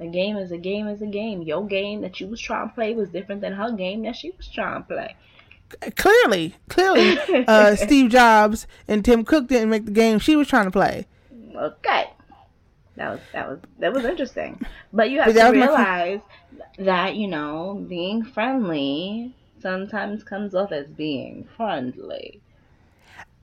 a 0.00 0.06
game 0.06 0.36
is 0.36 0.52
a 0.52 0.58
game 0.58 0.86
is 0.88 1.00
a 1.00 1.06
game. 1.06 1.42
Your 1.42 1.66
game 1.66 2.00
that 2.02 2.20
you 2.20 2.26
was 2.26 2.40
trying 2.40 2.68
to 2.68 2.74
play 2.74 2.94
was 2.94 3.08
different 3.10 3.40
than 3.40 3.52
her 3.54 3.70
game 3.72 4.02
that 4.02 4.16
she 4.16 4.32
was 4.36 4.48
trying 4.48 4.82
to 4.82 4.86
play. 4.88 5.16
Clearly, 5.96 6.54
clearly, 6.68 7.18
uh, 7.48 7.74
Steve 7.74 8.10
Jobs 8.10 8.66
and 8.86 9.04
Tim 9.04 9.24
Cook 9.24 9.48
didn't 9.48 9.70
make 9.70 9.84
the 9.84 9.90
game 9.90 10.18
she 10.18 10.36
was 10.36 10.48
trying 10.48 10.66
to 10.66 10.70
play. 10.70 11.06
Okay. 11.56 12.10
That 12.96 13.10
was 13.10 13.20
that 13.32 13.48
was 13.48 13.58
that 13.78 13.92
was 13.92 14.04
interesting. 14.04 14.64
But 14.92 15.10
you 15.10 15.20
have 15.20 15.34
But 15.34 15.50
to 15.50 15.50
realize 15.50 16.20
that, 16.78 17.16
you 17.16 17.28
know, 17.28 17.84
being 17.88 18.24
friendly 18.24 19.34
sometimes 19.60 20.22
comes 20.22 20.54
off 20.54 20.72
as 20.72 20.86
being 20.86 21.46
friendly. 21.56 22.40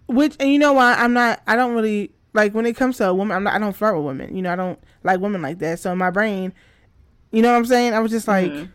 Which 0.08 0.36
and 0.40 0.50
you 0.50 0.60
know 0.60 0.74
why 0.74 0.96
I'm 0.96 1.14
not. 1.14 1.42
I 1.46 1.56
don't 1.56 1.76
really 1.76 2.12
like 2.34 2.54
when 2.54 2.66
it 2.66 2.76
comes 2.76 2.98
to 2.98 3.08
a 3.10 3.14
woman. 3.14 3.36
I'm 3.36 3.44
not. 3.44 3.54
I 3.54 3.60
don't 3.60 3.76
flirt 3.76 3.96
with 3.96 4.06
women. 4.06 4.36
You 4.36 4.42
know, 4.42 4.52
I 4.52 4.56
don't 4.56 4.80
like 5.04 5.20
women 5.20 5.42
like 5.42 5.60
that. 5.60 5.80
So 5.80 5.92
in 5.92 5.98
my 5.98 6.10
brain, 6.10 6.54
you 7.32 7.42
know 7.42 7.52
what 7.52 7.58
I'm 7.58 7.66
saying. 7.66 7.94
I 7.94 8.00
was 8.00 8.12
just 8.12 8.28
like, 8.28 8.52
Mhm. 8.52 8.70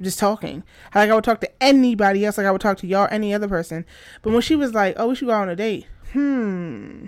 Just 0.00 0.18
talking. 0.18 0.62
Like 0.94 1.10
I 1.10 1.14
would 1.14 1.24
talk 1.24 1.40
to 1.40 1.62
anybody 1.62 2.24
else. 2.24 2.38
Like 2.38 2.46
I 2.46 2.50
would 2.50 2.60
talk 2.60 2.78
to 2.78 2.86
y'all, 2.86 3.08
any 3.10 3.34
other 3.34 3.48
person. 3.48 3.84
But 4.22 4.32
when 4.32 4.42
she 4.42 4.56
was 4.56 4.74
like, 4.74 4.94
"Oh, 4.98 5.08
we 5.08 5.14
should 5.14 5.28
go 5.28 5.34
on 5.34 5.48
a 5.48 5.56
date," 5.56 5.86
hmm. 6.12 7.06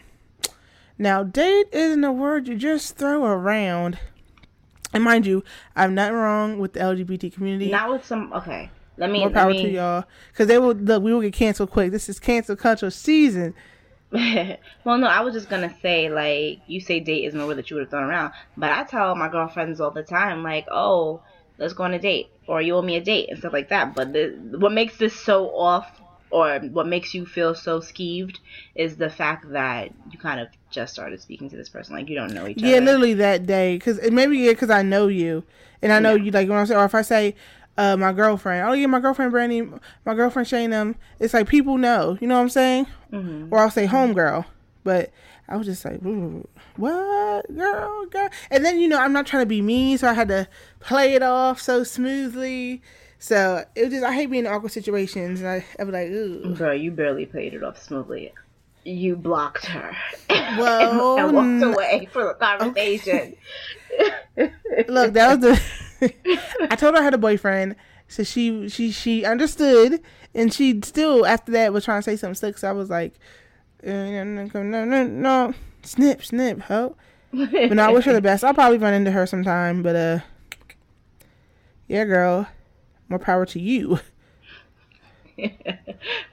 Now, 0.99 1.23
date 1.23 1.69
isn't 1.73 2.05
a 2.05 2.13
word 2.13 2.47
you 2.47 2.57
just 2.57 2.97
throw 2.97 3.25
around. 3.25 3.99
And 4.93 5.03
mind 5.03 5.25
you, 5.25 5.43
I'm 5.75 5.95
nothing 5.95 6.17
wrong 6.17 6.59
with 6.59 6.75
the 6.75 6.81
LGBT 6.81 7.33
community. 7.33 7.71
Not 7.71 7.91
with 7.91 8.05
some 8.05 8.33
okay. 8.35 8.71
Let 8.97 9.11
me 9.11 9.21
More 9.21 9.31
power 9.31 9.51
me- 9.51 9.63
to 9.63 9.71
y'all, 9.71 10.05
because 10.33 10.47
they 10.47 10.59
will 10.59 10.75
look. 10.75 11.03
We 11.03 11.15
will 11.15 11.23
get 11.23 11.33
canceled 11.33 11.71
quick. 11.71 11.91
This 11.91 12.09
is 12.09 12.19
cancel 12.19 12.55
culture 12.55 12.91
season. 12.91 13.55
well, 14.13 14.99
no, 14.99 15.07
I 15.07 15.21
was 15.21 15.33
just 15.33 15.49
gonna 15.49 15.75
say 15.81 16.11
like 16.11 16.61
you 16.67 16.81
say 16.81 16.99
date 17.01 17.25
isn't 17.27 17.41
a 17.41 17.47
word 17.47 17.57
that 17.59 17.71
you 17.71 17.77
would 17.77 17.85
have 17.85 17.91
thrown 17.91 18.05
around, 18.11 18.33
but 18.57 18.71
I 18.71 18.83
tell 18.83 19.15
my 19.15 19.29
girlfriends 19.29 19.81
all 19.81 19.93
the 19.93 20.03
time 20.03 20.43
like, 20.43 20.67
oh, 20.71 21.23
let's 21.61 21.75
go 21.75 21.85
on 21.85 21.95
a 21.95 21.99
date, 21.99 22.29
or 22.49 22.61
you 22.61 22.75
owe 22.75 22.83
me 22.83 22.97
a 22.97 23.01
date 23.01 23.29
and 23.31 23.39
stuff 23.39 23.53
like 23.53 23.69
that. 23.69 23.95
But 23.95 24.13
the, 24.13 24.57
what 24.59 24.73
makes 24.73 24.97
this 24.97 25.15
so 25.15 25.51
off, 25.55 25.89
or 26.31 26.59
what 26.59 26.87
makes 26.89 27.15
you 27.15 27.27
feel 27.27 27.55
so 27.55 27.81
skeeved, 27.81 28.39
is 28.75 28.97
the 28.97 29.11
fact 29.11 29.53
that 29.53 29.93
you 30.11 30.19
kind 30.19 30.41
of 30.41 30.49
just 30.71 30.93
started 30.93 31.21
speaking 31.21 31.51
to 31.51 31.57
this 31.57 31.69
person, 31.69 31.95
like 31.95 32.09
you 32.09 32.17
don't 32.17 32.35
know 32.35 32.47
each 32.49 32.59
Yeah, 32.59 32.69
other. 32.69 32.77
Yeah, 32.79 32.85
literally 32.85 33.15
that 33.15 33.47
day. 33.47 33.79
Cause 33.79 33.99
it 33.99 34.13
maybe 34.13 34.39
yeah, 34.39 34.55
cause 34.55 34.71
I 34.71 34.83
know 34.83 35.07
you, 35.07 35.45
and 35.83 35.93
I 35.93 36.01
know 36.01 36.15
you. 36.15 36.31
Like 36.31 36.49
when 36.49 36.59
I 36.59 36.65
say, 36.65 36.75
or 36.75 36.85
if 36.85 36.95
I 36.95 37.03
say, 37.03 37.37
uh, 37.77 37.97
my 37.97 38.13
girlfriend. 38.13 38.69
Oh 38.69 38.73
yeah, 38.73 38.87
my 38.87 39.01
girlfriend 39.01 39.33
Brandy, 39.33 39.63
my 40.05 40.15
girlfriend 40.15 40.49
Shane. 40.49 40.73
Um, 40.73 40.97
it's 41.19 41.35
like 41.35 41.49
people 41.49 41.79
know. 41.79 42.19
You 42.21 42.27
know 42.29 42.37
what 42.37 42.43
I'm 42.43 42.49
saying? 42.49 42.87
hmm 43.11 43.47
Or 43.51 43.59
I'll 43.59 43.71
say 43.71 43.87
homegirl, 43.87 44.45
but 44.85 45.11
I 45.51 45.57
was 45.57 45.67
just 45.67 45.85
like, 45.85 46.01
what 46.77 47.55
girl, 47.55 48.07
girl? 48.07 48.29
And 48.51 48.65
then 48.65 48.79
you 48.79 48.89
know 48.89 48.99
I'm 48.99 49.13
not 49.13 49.27
trying 49.27 49.43
to 49.43 49.47
be 49.47 49.61
mean, 49.61 49.99
so 49.99 50.09
I 50.09 50.15
had 50.15 50.29
to 50.29 50.49
play 50.79 51.15
it 51.15 51.23
off 51.23 51.61
so 51.61 51.83
smoothly. 51.83 52.83
So 53.19 53.65
it 53.75 53.85
was 53.85 53.91
just 53.93 54.05
I 54.05 54.15
hate 54.15 54.31
being 54.31 54.47
in 54.47 54.51
awkward 54.51 54.73
situations, 54.73 55.41
and 55.41 55.49
I, 55.49 55.65
I 55.79 55.85
was 55.85 55.93
like, 55.93 56.09
ooh. 56.09 56.55
Bro, 56.55 56.73
you 56.73 56.91
barely 56.91 57.27
played 57.27 57.53
it 57.53 57.63
off 57.63 57.83
smoothly. 57.83 58.33
You 58.85 59.17
blocked 59.17 59.67
her. 59.67 59.95
Well, 60.31 61.19
and, 61.19 61.33
walked 61.35 61.47
n- 61.47 61.63
away 61.65 62.09
from 62.11 62.29
the 62.29 62.35
conversation. 62.35 63.37
Look, 64.89 65.13
that 65.13 65.39
was 65.39 65.61
the. 66.01 66.15
I 66.71 66.77
told 66.77 66.95
her 66.95 67.01
I 67.01 67.05
had 67.05 67.13
a 67.13 67.19
boyfriend, 67.19 67.77
so 68.09 68.23
she 68.23 68.69
she 68.69 68.91
she 68.91 69.25
understood, 69.25 70.01
and 70.35 70.53
she 70.55 70.81
still 70.83 71.27
after 71.27 71.53
that 71.53 71.73
was 71.73 71.85
trying 71.85 71.99
to 71.99 72.03
say 72.03 72.17
something 72.17 72.35
slick. 72.37 72.57
So 72.57 72.71
I 72.71 72.73
was 72.73 72.89
like, 72.89 73.15
no 73.85 74.25
no 74.25 74.63
no 74.63 74.85
no 74.85 75.07
no, 75.07 75.55
snip 75.83 76.25
snip, 76.25 76.61
ho. 76.63 76.97
But 77.33 77.73
no, 77.75 77.85
I 77.85 77.91
wish 77.93 78.05
her 78.07 78.13
the 78.13 78.21
best. 78.21 78.43
I'll 78.45 78.55
probably 78.55 78.79
run 78.79 78.93
into 78.95 79.11
her 79.13 79.25
sometime, 79.27 79.83
but 79.83 79.95
uh, 79.97 80.19
yeah, 81.87 82.05
girl, 82.05 82.49
more 83.09 83.19
power 83.21 83.47
to 83.47 83.61
you. 83.61 84.01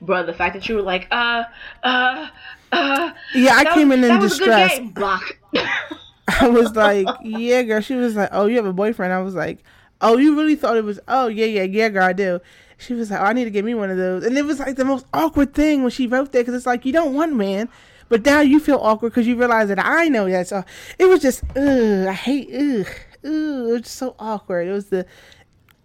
Bro, 0.02 0.26
the 0.26 0.34
fact 0.34 0.56
that 0.56 0.68
you 0.68 0.76
were 0.76 0.82
like, 0.82 1.08
uh, 1.12 1.44
uh, 1.84 2.28
uh. 2.72 3.12
Yeah, 3.34 3.56
I 3.56 3.74
came 3.74 3.90
was- 3.90 3.98
in 4.00 4.04
in 4.04 4.10
that 4.10 4.22
was 4.22 4.36
a 4.40 4.44
good 4.44 4.56
distress. 4.70 4.92
Block. 4.94 5.38
I 6.42 6.50
was 6.50 6.76
like, 6.76 7.08
yeah, 7.24 7.62
girl. 7.64 7.80
She 7.82 7.96
was 7.96 8.16
like, 8.16 8.30
oh, 8.32 8.48
you 8.48 8.58
have 8.58 8.66
a 8.66 8.74
boyfriend. 8.74 9.14
I 9.14 9.22
was 9.22 9.34
like, 9.36 9.64
oh, 10.02 10.18
you 10.18 10.36
really 10.36 10.56
thought 10.56 10.78
it 10.78 10.84
was, 10.84 11.00
oh, 11.08 11.28
yeah, 11.28 11.46
yeah, 11.46 11.64
yeah, 11.64 11.90
girl, 11.90 12.04
I 12.04 12.14
do. 12.14 12.40
She 12.78 12.94
was 12.94 13.10
like, 13.10 13.20
oh, 13.20 13.24
I 13.24 13.34
need 13.34 13.46
to 13.46 13.50
get 13.50 13.66
me 13.66 13.74
one 13.74 13.90
of 13.90 13.98
those. 13.98 14.24
And 14.24 14.38
it 14.38 14.46
was 14.46 14.60
like 14.60 14.76
the 14.76 14.86
most 14.86 15.06
awkward 15.14 15.54
thing 15.54 15.82
when 15.82 15.92
she 15.92 16.08
wrote 16.08 16.32
that 16.32 16.40
because 16.40 16.54
it's 16.54 16.66
like, 16.66 16.86
you 16.86 16.94
don't 16.94 17.14
want 17.14 17.34
man. 17.34 17.70
But 18.10 18.26
now 18.26 18.40
you 18.40 18.60
feel 18.60 18.78
awkward 18.78 19.10
because 19.10 19.28
you 19.28 19.36
realize 19.36 19.68
that 19.68 19.84
I 19.84 20.08
know 20.08 20.30
that. 20.30 20.48
So 20.48 20.64
it 20.98 21.06
was 21.06 21.22
just, 21.22 21.44
ugh, 21.56 22.08
I 22.08 22.14
hate, 22.14 22.50
ugh, 22.54 22.88
ugh. 23.24 23.68
It 23.68 23.72
was 23.72 23.82
just 23.82 23.96
so 23.96 24.16
awkward. 24.20 24.68
It 24.68 24.72
was 24.72 24.90
the 24.90 25.06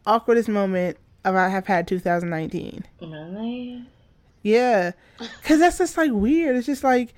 awkwardest 0.06 0.48
moment 0.48 0.98
of 1.24 1.34
I 1.34 1.48
have 1.48 1.66
had 1.66 1.88
2019. 1.88 2.84
really? 3.00 3.84
Yeah, 4.42 4.92
because 5.18 5.60
that's 5.60 5.78
just 5.78 5.96
like 5.96 6.10
weird. 6.12 6.56
It's 6.56 6.66
just 6.66 6.84
like 6.84 7.14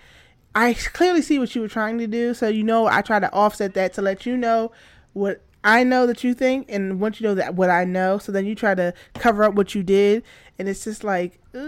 I 0.54 0.74
clearly 0.74 1.22
see 1.22 1.38
what 1.38 1.54
you 1.54 1.62
were 1.62 1.68
trying 1.68 1.98
to 1.98 2.06
do, 2.06 2.34
so 2.34 2.48
you 2.48 2.62
know 2.62 2.86
I 2.86 3.02
try 3.02 3.18
to 3.18 3.32
offset 3.32 3.74
that 3.74 3.94
to 3.94 4.02
let 4.02 4.26
you 4.26 4.36
know 4.36 4.72
what 5.14 5.40
I 5.64 5.82
know 5.82 6.06
that 6.06 6.22
you 6.22 6.34
think, 6.34 6.66
and 6.68 7.00
once 7.00 7.20
you 7.20 7.26
know 7.26 7.34
that 7.34 7.54
what 7.54 7.70
I 7.70 7.84
know. 7.84 8.18
So 8.18 8.30
then 8.30 8.44
you 8.44 8.54
try 8.54 8.74
to 8.74 8.92
cover 9.14 9.42
up 9.42 9.54
what 9.54 9.74
you 9.74 9.82
did, 9.82 10.22
and 10.58 10.68
it's 10.68 10.84
just 10.84 11.02
like, 11.02 11.40
ugh. 11.54 11.60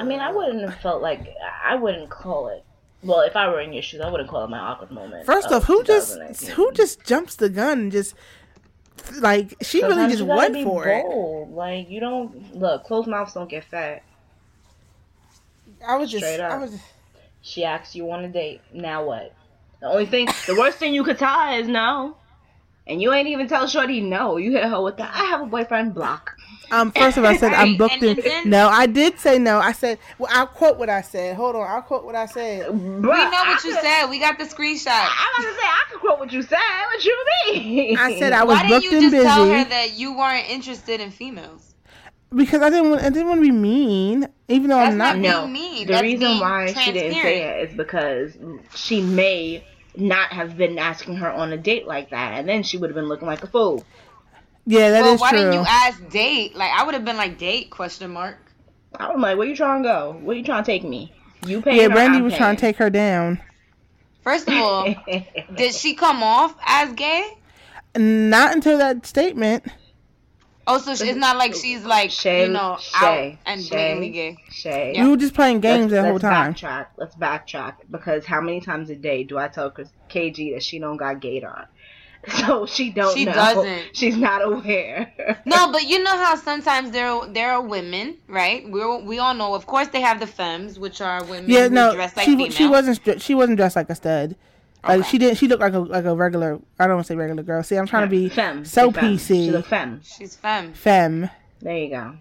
I 0.00 0.02
mean, 0.02 0.20
I 0.20 0.32
wouldn't 0.32 0.62
have 0.62 0.80
felt 0.80 1.02
like 1.02 1.34
I 1.64 1.76
wouldn't 1.76 2.08
call 2.08 2.48
it. 2.48 2.64
Well, 3.02 3.20
if 3.20 3.36
I 3.36 3.48
were 3.48 3.60
in 3.60 3.72
your 3.72 3.82
shoes, 3.82 4.00
I 4.00 4.10
wouldn't 4.10 4.28
call 4.28 4.42
it 4.44 4.50
my 4.50 4.58
awkward 4.58 4.90
moment. 4.90 5.26
First 5.26 5.48
of 5.48 5.62
off, 5.62 5.64
who 5.64 5.84
just 5.84 6.18
who 6.48 6.72
just 6.72 7.04
jumps 7.04 7.36
the 7.36 7.48
gun 7.48 7.78
and 7.78 7.92
just 7.92 8.14
like 9.20 9.54
she 9.62 9.82
really 9.82 10.10
just 10.10 10.24
went 10.24 10.64
for 10.64 10.88
it. 10.88 11.04
Like 11.50 11.90
you 11.90 12.00
don't 12.00 12.56
look. 12.56 12.84
Closed 12.84 13.06
mouths 13.06 13.34
don't 13.34 13.48
get 13.48 13.64
fat. 13.64 14.02
I 15.86 15.96
was 15.96 16.10
just, 16.10 16.24
up. 16.40 16.50
I 16.50 16.56
was. 16.58 16.76
She 17.40 17.64
asks 17.64 17.94
you 17.94 18.10
on 18.10 18.24
a 18.24 18.28
date. 18.28 18.62
Now 18.72 19.04
what? 19.04 19.32
The 19.80 19.86
only 19.86 20.06
thing, 20.06 20.26
the 20.48 20.56
worst 20.56 20.78
thing 20.78 20.92
you 20.92 21.04
could 21.04 21.18
tell 21.18 21.54
is 21.56 21.68
no. 21.68 22.16
And 22.88 23.02
you 23.02 23.12
ain't 23.12 23.28
even 23.28 23.48
tell 23.48 23.66
Shorty 23.66 24.00
no. 24.00 24.36
You 24.38 24.52
hit 24.52 24.64
her 24.64 24.82
with 24.82 24.96
the 24.96 25.04
I 25.04 25.24
have 25.26 25.42
a 25.42 25.46
boyfriend 25.46 25.94
block. 25.94 26.34
Um, 26.70 26.90
first 26.92 27.16
of 27.16 27.24
all, 27.24 27.30
I 27.30 27.36
said 27.36 27.52
I'm 27.54 27.76
booked 27.78 27.94
and- 27.94 28.02
in. 28.02 28.10
and 28.10 28.22
then- 28.24 28.50
no, 28.50 28.68
I 28.68 28.86
did 28.86 29.18
say 29.18 29.38
no. 29.38 29.58
I 29.58 29.72
said, 29.72 29.98
well, 30.18 30.30
I'll 30.34 30.46
quote 30.46 30.78
what 30.78 30.90
I 30.90 31.00
said. 31.00 31.34
Hold 31.36 31.56
on, 31.56 31.66
I'll 31.66 31.80
quote 31.82 32.04
what 32.04 32.14
I 32.14 32.26
said. 32.26 32.70
We 32.70 32.78
know 32.78 33.08
what 33.08 33.64
you 33.64 33.72
said. 33.72 34.06
We 34.06 34.18
got 34.18 34.38
the 34.38 34.44
screenshot. 34.44 34.88
I'm 34.88 35.44
about 35.44 35.50
to 35.50 35.56
say 35.56 35.66
I 35.66 35.84
can 35.90 36.00
quote 36.00 36.18
what 36.18 36.32
you 36.32 36.42
said. 36.42 36.58
What 36.92 37.04
you 37.04 37.24
mean? 37.46 37.98
I 37.98 38.18
said 38.18 38.32
I 38.34 38.44
was 38.44 38.56
Why 38.58 38.68
didn't 38.68 38.82
you 38.84 38.98
and 38.98 39.10
just 39.10 39.24
tell 39.26 39.48
her 39.48 39.64
that 39.64 39.98
you 39.98 40.16
weren't 40.16 40.48
interested 40.50 41.00
in 41.00 41.10
females? 41.10 41.74
because 42.34 42.60
I 42.60 42.68
didn't 42.68 42.90
want. 42.90 43.02
I 43.02 43.08
didn't 43.08 43.28
want 43.28 43.38
to 43.38 43.42
be 43.46 43.50
mean, 43.50 44.28
even 44.48 44.68
though 44.68 44.76
That's 44.76 44.92
I'm 44.92 44.98
not. 44.98 45.16
not 45.16 45.22
no. 45.22 45.40
being 45.46 45.52
mean. 45.54 45.86
The 45.86 45.92
That's 45.94 46.02
reason 46.02 46.38
why 46.40 46.66
she 46.74 46.92
didn't 46.92 47.14
say 47.22 47.42
it 47.42 47.70
is 47.70 47.76
because 47.76 48.36
she 48.74 49.00
may 49.00 49.64
not 49.96 50.32
have 50.32 50.56
been 50.56 50.78
asking 50.78 51.16
her 51.16 51.30
on 51.30 51.52
a 51.52 51.56
date 51.56 51.86
like 51.86 52.10
that, 52.10 52.34
and 52.34 52.48
then 52.48 52.62
she 52.62 52.76
would 52.76 52.90
have 52.90 52.94
been 52.94 53.08
looking 53.08 53.26
like 53.26 53.42
a 53.42 53.46
fool. 53.46 53.84
Yeah, 54.66 54.90
that 54.90 54.98
is 54.98 55.02
well, 55.04 55.18
why 55.18 55.30
true. 55.30 55.38
didn't 55.38 55.54
you 55.54 55.64
ask 55.66 56.08
date? 56.10 56.54
Like 56.54 56.70
I 56.70 56.84
would 56.84 56.94
have 56.94 57.04
been 57.04 57.16
like 57.16 57.38
date 57.38 57.70
question 57.70 58.10
mark. 58.10 58.36
I'm 58.94 59.20
like, 59.20 59.36
where 59.38 59.46
you 59.46 59.56
trying 59.56 59.82
to 59.82 59.88
go? 59.88 60.18
Where 60.22 60.36
you 60.36 60.44
trying 60.44 60.62
to 60.62 60.66
take 60.66 60.84
me? 60.84 61.12
You 61.46 61.62
pay. 61.62 61.80
yeah, 61.80 61.88
Brandy 61.88 62.20
was 62.20 62.34
trying 62.34 62.56
to 62.56 62.60
take 62.60 62.76
her 62.76 62.90
down. 62.90 63.40
First 64.22 64.48
of 64.48 64.54
all, 64.54 64.94
did 65.54 65.74
she 65.74 65.94
come 65.94 66.22
off 66.22 66.54
as 66.66 66.92
gay? 66.92 67.38
Not 67.96 68.54
until 68.54 68.78
that 68.78 69.06
statement. 69.06 69.64
Oh, 70.70 70.76
so 70.78 70.92
it's 70.92 71.16
not 71.16 71.36
like 71.38 71.54
she's 71.54 71.82
like 71.84 72.10
Shay, 72.10 72.42
you 72.46 72.52
know 72.52 72.76
Shay, 72.78 73.32
out 73.32 73.38
and 73.46 73.62
Shay. 73.62 73.70
blatantly 73.70 74.10
gay. 74.10 74.36
Shay. 74.50 74.92
Yeah. 74.94 75.04
We 75.04 75.08
were 75.10 75.16
just 75.16 75.32
playing 75.34 75.60
games 75.60 75.90
let's, 75.90 76.02
the 76.04 76.08
whole 76.08 76.18
time. 76.18 76.50
let's. 76.50 76.60
Backtrack. 76.60 76.86
Let's 76.98 77.16
backtrack 77.16 77.74
because 77.90 78.26
how 78.26 78.40
many 78.42 78.60
times 78.60 78.90
a 78.90 78.94
day 78.96 79.24
do 79.24 79.38
I 79.38 79.48
tell 79.48 79.70
Chris, 79.70 79.88
KG 80.10 80.52
that 80.54 80.62
she 80.62 80.78
don't 80.78 80.98
got 80.98 81.20
gaydar? 81.20 81.66
So 82.36 82.66
she 82.66 82.90
don't 82.90 83.16
She 83.16 83.24
know. 83.24 83.32
doesn't. 83.32 83.82
She's 83.96 84.16
not 84.16 84.42
aware. 84.44 85.12
No, 85.46 85.72
but 85.72 85.84
you 85.84 86.02
know 86.02 86.16
how 86.16 86.34
sometimes 86.34 86.90
there 86.90 87.18
there 87.28 87.52
are 87.52 87.62
women, 87.62 88.18
right? 88.26 88.68
We 88.68 88.80
we 89.02 89.18
all 89.20 89.34
know. 89.34 89.54
Of 89.54 89.64
course, 89.66 89.88
they 89.88 90.00
have 90.02 90.18
the 90.20 90.26
femmes, 90.26 90.78
which 90.78 91.00
are 91.00 91.24
women 91.24 91.48
Yeah, 91.48 91.68
who 91.68 91.74
no, 91.74 91.94
dress 91.94 92.16
like 92.16 92.26
she 92.26 92.32
females. 92.32 92.54
she 92.54 92.66
wasn't 92.66 93.22
she 93.22 93.34
wasn't 93.34 93.56
dressed 93.56 93.76
like 93.76 93.88
a 93.88 93.94
stud. 93.94 94.36
Like 94.86 95.00
Okay. 95.00 95.08
she 95.08 95.18
didn't. 95.18 95.38
She 95.38 95.48
looked 95.48 95.60
like 95.60 95.72
a 95.74 95.78
like 95.80 96.04
a 96.04 96.14
regular. 96.14 96.60
I 96.78 96.86
don't 96.86 96.96
want 96.96 97.06
to 97.06 97.12
say 97.12 97.16
regular 97.16 97.42
girl. 97.42 97.62
See, 97.62 97.76
I'm 97.76 97.86
trying 97.86 98.04
to 98.04 98.10
be 98.10 98.28
femme. 98.28 98.64
so 98.64 98.86
Say 98.92 99.00
femme. 99.00 99.04
PC. 99.16 99.26
She's 99.46 99.54
a 99.54 99.62
femme. 99.62 100.00
She's 100.04 100.36
femme. 100.36 100.72
femme. 100.72 101.30
There 101.60 101.76
you 101.76 101.90
go. 101.90 102.14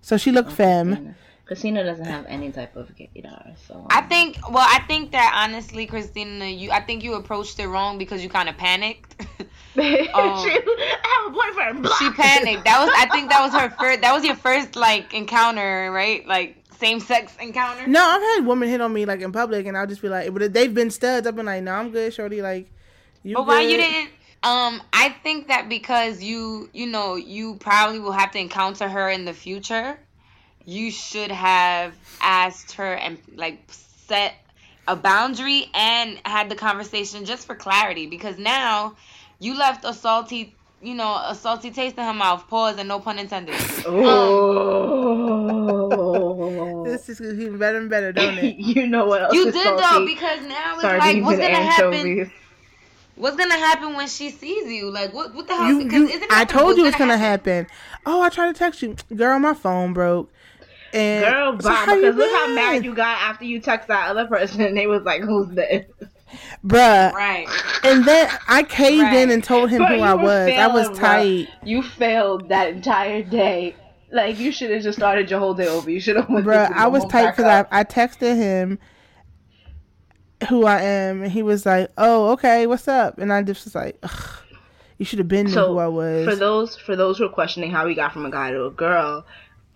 So 0.00 0.16
she 0.16 0.32
looked 0.32 0.52
femme. 0.52 0.88
Christina. 0.94 1.14
Christina 1.44 1.82
doesn't 1.84 2.04
have 2.04 2.26
any 2.26 2.52
type 2.52 2.76
of 2.76 2.94
gaydar, 2.94 3.56
so 3.66 3.86
I 3.90 4.02
think. 4.02 4.36
Well, 4.50 4.66
I 4.68 4.80
think 4.86 5.12
that 5.12 5.32
honestly, 5.34 5.86
Christina, 5.86 6.44
you. 6.44 6.70
I 6.70 6.80
think 6.80 7.02
you 7.02 7.14
approached 7.14 7.58
it 7.58 7.68
wrong 7.68 7.96
because 7.98 8.22
you 8.22 8.28
kind 8.28 8.48
of 8.50 8.56
panicked. 8.58 9.14
she, 9.74 9.80
Um, 10.08 10.14
I 10.14 11.24
have 11.24 11.32
a 11.32 11.34
boyfriend. 11.34 11.82
Block. 11.82 11.98
she 11.98 12.10
panicked. 12.10 12.64
That 12.64 12.80
was. 12.84 12.90
I 12.96 13.06
think 13.14 13.30
that 13.30 13.40
was 13.42 13.52
her 13.54 13.70
first. 13.78 14.00
That 14.02 14.12
was 14.12 14.24
your 14.24 14.34
first 14.36 14.76
like 14.76 15.14
encounter, 15.14 15.90
right? 15.92 16.26
Like 16.26 16.57
same 16.78 17.00
sex 17.00 17.32
encounter. 17.40 17.86
No, 17.86 18.00
I've 18.00 18.22
had 18.22 18.46
women 18.46 18.68
hit 18.68 18.80
on 18.80 18.92
me 18.92 19.04
like 19.04 19.20
in 19.20 19.32
public, 19.32 19.66
and 19.66 19.76
I'll 19.76 19.86
just 19.86 20.02
be 20.02 20.08
like, 20.08 20.32
but 20.32 20.52
they've 20.52 20.72
been 20.72 20.90
studs. 20.90 21.26
I've 21.26 21.36
been 21.36 21.46
like, 21.46 21.62
no, 21.62 21.72
I'm 21.72 21.90
good, 21.90 22.14
shorty. 22.14 22.42
Like, 22.42 22.70
you. 23.22 23.34
But 23.34 23.46
why 23.46 23.62
you 23.62 23.76
didn't? 23.76 24.10
Um, 24.42 24.80
I 24.92 25.14
think 25.22 25.48
that 25.48 25.68
because 25.68 26.22
you, 26.22 26.70
you 26.72 26.86
know, 26.86 27.16
you 27.16 27.56
probably 27.56 27.98
will 27.98 28.12
have 28.12 28.30
to 28.32 28.38
encounter 28.38 28.88
her 28.88 29.10
in 29.10 29.24
the 29.24 29.32
future, 29.32 29.98
you 30.64 30.92
should 30.92 31.32
have 31.32 31.94
asked 32.20 32.72
her 32.72 32.94
and 32.94 33.18
like 33.34 33.58
set 34.06 34.34
a 34.86 34.94
boundary 34.94 35.68
and 35.74 36.20
had 36.24 36.48
the 36.48 36.54
conversation 36.54 37.24
just 37.24 37.46
for 37.46 37.54
clarity 37.54 38.06
because 38.06 38.38
now 38.38 38.94
you 39.40 39.58
left 39.58 39.84
a 39.84 39.92
salty 39.92 40.54
you 40.80 40.94
know 40.94 41.20
a 41.26 41.34
salty 41.34 41.70
taste 41.70 41.98
in 41.98 42.04
her 42.04 42.14
mouth 42.14 42.46
pause 42.48 42.76
and 42.78 42.88
no 42.88 43.00
pun 43.00 43.18
intended 43.18 43.54
Oh. 43.86 45.87
This 46.84 47.08
oh. 47.08 47.12
is 47.12 47.20
getting 47.20 47.58
better 47.58 47.78
and 47.78 47.90
better, 47.90 48.12
don't 48.12 48.38
it? 48.38 48.56
you 48.58 48.86
know 48.86 49.06
what 49.06 49.22
else 49.22 49.34
you 49.34 49.48
is 49.48 49.54
did 49.54 49.66
though 49.78 50.04
because 50.06 50.40
now 50.42 50.74
it's 50.74 50.82
Sardines 50.82 51.24
like 51.24 51.24
what's 51.24 51.38
gonna 51.38 51.54
happen 51.54 52.30
what's 53.18 53.36
gonna 53.36 53.54
happen 53.54 53.94
when 53.94 54.08
she 54.08 54.30
sees 54.30 54.70
you 54.70 54.90
like 54.90 55.12
what 55.12 55.34
what 55.34 55.46
the 55.46 55.54
hell 55.54 55.68
You, 55.68 55.84
because 55.84 56.00
you, 56.00 56.08
isn't 56.08 56.32
I 56.32 56.44
told 56.44 56.76
you 56.76 56.86
it's 56.86 56.96
gonna 56.96 57.18
happen. 57.18 57.66
Oh, 58.06 58.22
I 58.22 58.28
tried 58.28 58.52
to 58.52 58.58
text 58.58 58.80
you, 58.82 58.96
girl. 59.14 59.38
My 59.38 59.54
phone 59.54 59.92
broke. 59.92 60.32
And 60.94 61.22
Girl, 61.24 61.60
so 61.60 61.68
bye. 61.68 61.74
how 61.74 61.96
Because 61.96 62.16
look 62.16 62.30
how 62.30 62.54
mad 62.54 62.84
you 62.84 62.94
got 62.94 63.18
after 63.20 63.44
you 63.44 63.60
text 63.60 63.88
that 63.88 64.08
other 64.08 64.26
person, 64.26 64.62
and 64.62 64.74
they 64.76 64.86
was 64.86 65.02
like, 65.02 65.22
"Who's 65.22 65.48
this?" 65.48 65.84
bruh. 66.64 67.12
right 67.12 67.46
And 67.84 68.04
then 68.04 68.30
I 68.48 68.62
caved 68.62 69.02
Right. 69.02 69.16
in 69.16 69.30
and 69.30 69.44
told 69.44 69.70
him 69.70 69.78
Bro, 69.78 69.96
who 69.98 70.02
I 70.02 70.14
were 70.14 70.22
was. 70.22 70.52
I 70.52 70.66
was 70.66 70.86
failing, 70.86 70.98
bro. 70.98 71.08
tight, 71.08 71.48
You 71.64 71.82
failed 71.82 72.48
that 72.48 72.68
entire 72.68 73.22
day. 73.22 73.76
Like 74.10 74.38
you 74.38 74.52
should 74.52 74.70
have 74.70 74.82
just 74.82 74.98
started 74.98 75.30
your 75.30 75.38
whole 75.38 75.54
day 75.54 75.68
over. 75.68 75.90
You 75.90 76.00
should 76.00 76.16
have 76.16 76.28
went. 76.28 76.46
bruh. 76.46 76.68
to 76.68 76.78
I 76.78 76.86
was 76.86 77.04
tight 77.06 77.36
because. 77.36 77.44
I 77.44 77.80
I 77.80 77.84
texted 77.84 78.36
him 78.36 78.78
who 80.48 80.64
I 80.64 80.80
am, 80.80 81.22
and 81.22 81.32
he 81.32 81.42
was 81.42 81.66
like, 81.66 81.90
"Oh, 81.98 82.30
okay, 82.32 82.66
what's 82.66 82.88
up?" 82.88 83.18
And 83.18 83.32
I 83.32 83.42
just 83.42 83.64
was 83.64 83.74
like, 83.74 83.98
Ugh, 84.02 84.30
"You 84.98 85.04
should 85.04 85.18
have 85.18 85.28
been 85.28 85.48
So 85.48 85.74
who 85.74 85.78
I 85.78 85.88
was." 85.88 86.26
for 86.26 86.36
those 86.36 86.76
for 86.76 86.96
those 86.96 87.18
who 87.18 87.24
are 87.24 87.30
questioning 87.30 87.70
how 87.70 87.86
we 87.86 87.94
got 87.94 88.12
from 88.12 88.24
a 88.24 88.30
guy 88.30 88.50
to 88.50 88.64
a 88.64 88.70
girl, 88.70 89.26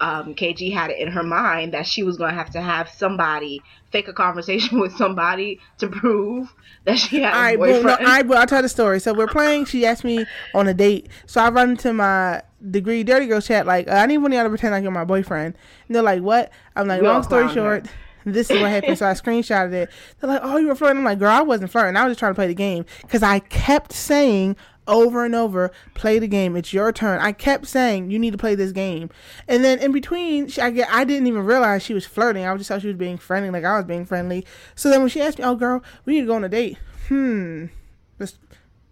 um, 0.01 0.35
KG 0.35 0.73
had 0.73 0.91
it 0.91 0.99
in 0.99 1.09
her 1.09 1.23
mind 1.23 1.75
that 1.75 1.87
she 1.87 2.03
was 2.03 2.17
gonna 2.17 2.35
have 2.35 2.51
to 2.51 2.61
have 2.61 2.89
somebody 2.89 3.63
fake 3.93 4.09
a 4.09 4.13
conversation 4.13 4.81
with 4.81 4.97
somebody 4.97 5.61
to 5.79 5.87
prove 5.89 6.53
that 6.85 6.99
she 6.99 7.21
had 7.21 7.35
All 7.35 7.39
a 7.39 7.43
right, 7.43 7.59
well, 7.59 7.71
no, 7.71 7.77
all 7.77 7.83
boyfriend. 7.83 8.07
right, 8.09 8.27
well, 8.27 8.41
I'll 8.41 8.47
tell 8.47 8.63
the 8.63 8.69
story. 8.69 8.99
So 9.01 9.13
we're 9.15 9.27
playing. 9.29 9.67
She 9.67 9.87
asked 9.87 10.03
me 10.05 10.27
on 10.55 10.67
a 10.67 10.75
date. 10.75 11.09
So 11.27 11.41
I 11.41 11.51
run 11.51 11.71
into 11.71 11.93
my 11.93 12.43
degree 12.71 13.05
dirty 13.05 13.27
girl 13.27 13.41
chat. 13.41 13.67
Like, 13.67 13.89
uh, 13.89 13.93
I 13.93 14.07
need 14.07 14.19
one 14.19 14.33
of 14.33 14.37
y'all 14.37 14.45
to 14.45 14.49
pretend 14.49 14.73
like 14.73 14.83
you're 14.83 14.91
my 14.93 15.05
boyfriend. 15.05 15.55
And 15.87 15.95
they're 15.95 16.03
like, 16.03 16.23
what? 16.23 16.51
I'm 16.75 16.89
like, 16.89 17.03
We 17.03 17.07
long 17.09 17.23
story 17.23 17.45
clowned 17.45 17.49
her. 17.49 17.55
short, 17.55 17.87
this 18.25 18.51
is 18.51 18.61
what 18.61 18.71
happened. 18.71 18.99
so 18.99 19.07
I 19.07 19.13
screenshotted 19.15 19.73
it. 19.73 19.91
They're 20.21 20.31
like, 20.31 20.41
oh, 20.43 20.57
you 20.57 20.69
were 20.69 20.75
flirting. 20.75 20.99
I'm 20.99 21.05
like, 21.05 21.19
girl, 21.19 21.31
I 21.31 21.43
wasn't 21.43 21.71
flirting. 21.71 21.97
I 21.97 22.05
was 22.05 22.13
just 22.13 22.19
trying 22.21 22.31
to 22.33 22.37
play 22.37 22.47
the 22.47 22.55
game 22.55 22.85
because 23.03 23.23
I 23.23 23.41
kept 23.41 23.93
saying 23.93 24.57
over 24.89 25.25
and 25.25 25.35
over, 25.35 25.71
play 25.95 26.19
the 26.19 26.27
game. 26.27 26.57
It's 26.57 26.73
your 26.73 26.93
turn. 26.93 27.21
I 27.21 27.33
kept 27.33 27.67
saying 27.67 28.11
you 28.11 28.19
need 28.19 28.33
to 28.33 28.39
play 28.39 28.55
this 28.55 28.73
game. 28.73 29.11
And 29.49 29.65
then 29.65 29.79
in 29.79 29.93
between, 29.93 30.49
she, 30.49 30.61
I 30.61 30.71
get, 30.71 30.89
I 30.91 31.05
didn't 31.05 31.27
even 31.27 31.45
realize 31.45 31.83
she 31.83 31.95
was 31.95 32.07
flirting. 32.07 32.45
I 32.45 32.53
was 32.53 32.61
just 32.61 32.69
thought 32.69 32.83
she 32.83 32.89
was 32.89 32.97
being 32.97 33.19
friendly, 33.19 33.51
like 33.51 33.65
I 33.65 33.77
was 33.77 33.85
being 33.85 34.05
friendly. 34.05 34.45
So 34.75 34.91
then 34.91 35.01
when 35.01 35.09
she 35.09 35.21
asked 35.21 35.39
me, 35.39 35.45
oh, 35.45 35.55
girl, 35.55 35.83
we 36.05 36.15
need 36.15 36.21
to 36.23 36.27
go 36.27 36.35
on 36.35 36.45
a 36.45 36.49
date. 36.49 36.79
Hmm. 37.09 37.67
This- 38.19 38.39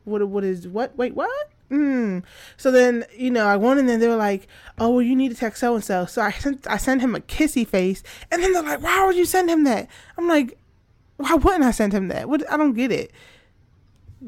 What? 0.05 0.27
What 0.29 0.45
is 0.45 0.67
what? 0.67 0.97
Wait, 0.97 1.15
what? 1.15 1.31
Hmm. 1.69 2.21
So 2.57 2.71
then, 2.73 3.05
you 3.17 3.31
know, 3.31 3.47
I 3.47 3.57
went 3.57 3.79
and 3.79 3.89
then 3.89 4.01
They 4.01 4.09
were 4.09 4.17
like, 4.17 4.49
"Oh, 4.79 4.91
well, 4.91 5.03
you 5.03 5.15
need 5.15 5.29
to 5.29 5.37
text 5.37 5.61
so 5.61 5.75
and 5.77 5.85
so." 5.85 6.05
So 6.05 6.21
I 6.21 6.33
sent, 6.33 6.67
I 6.67 6.77
sent 6.79 7.01
him 7.01 7.15
a 7.15 7.21
kissy 7.21 7.65
face, 7.65 8.03
and 8.33 8.43
then 8.43 8.53
they're 8.53 8.63
like, 8.63 8.83
"Why 8.83 9.07
would 9.07 9.15
you 9.15 9.25
send 9.25 9.49
him 9.49 9.63
that?" 9.65 9.87
I'm 10.19 10.27
like, 10.27 10.59
"Why 11.19 11.35
wouldn't 11.35 11.63
I 11.63 11.71
send 11.71 11.93
him 11.93 12.09
that? 12.09 12.29
What? 12.29 12.51
I 12.51 12.57
don't 12.57 12.73
get 12.73 12.91
it." 12.91 13.13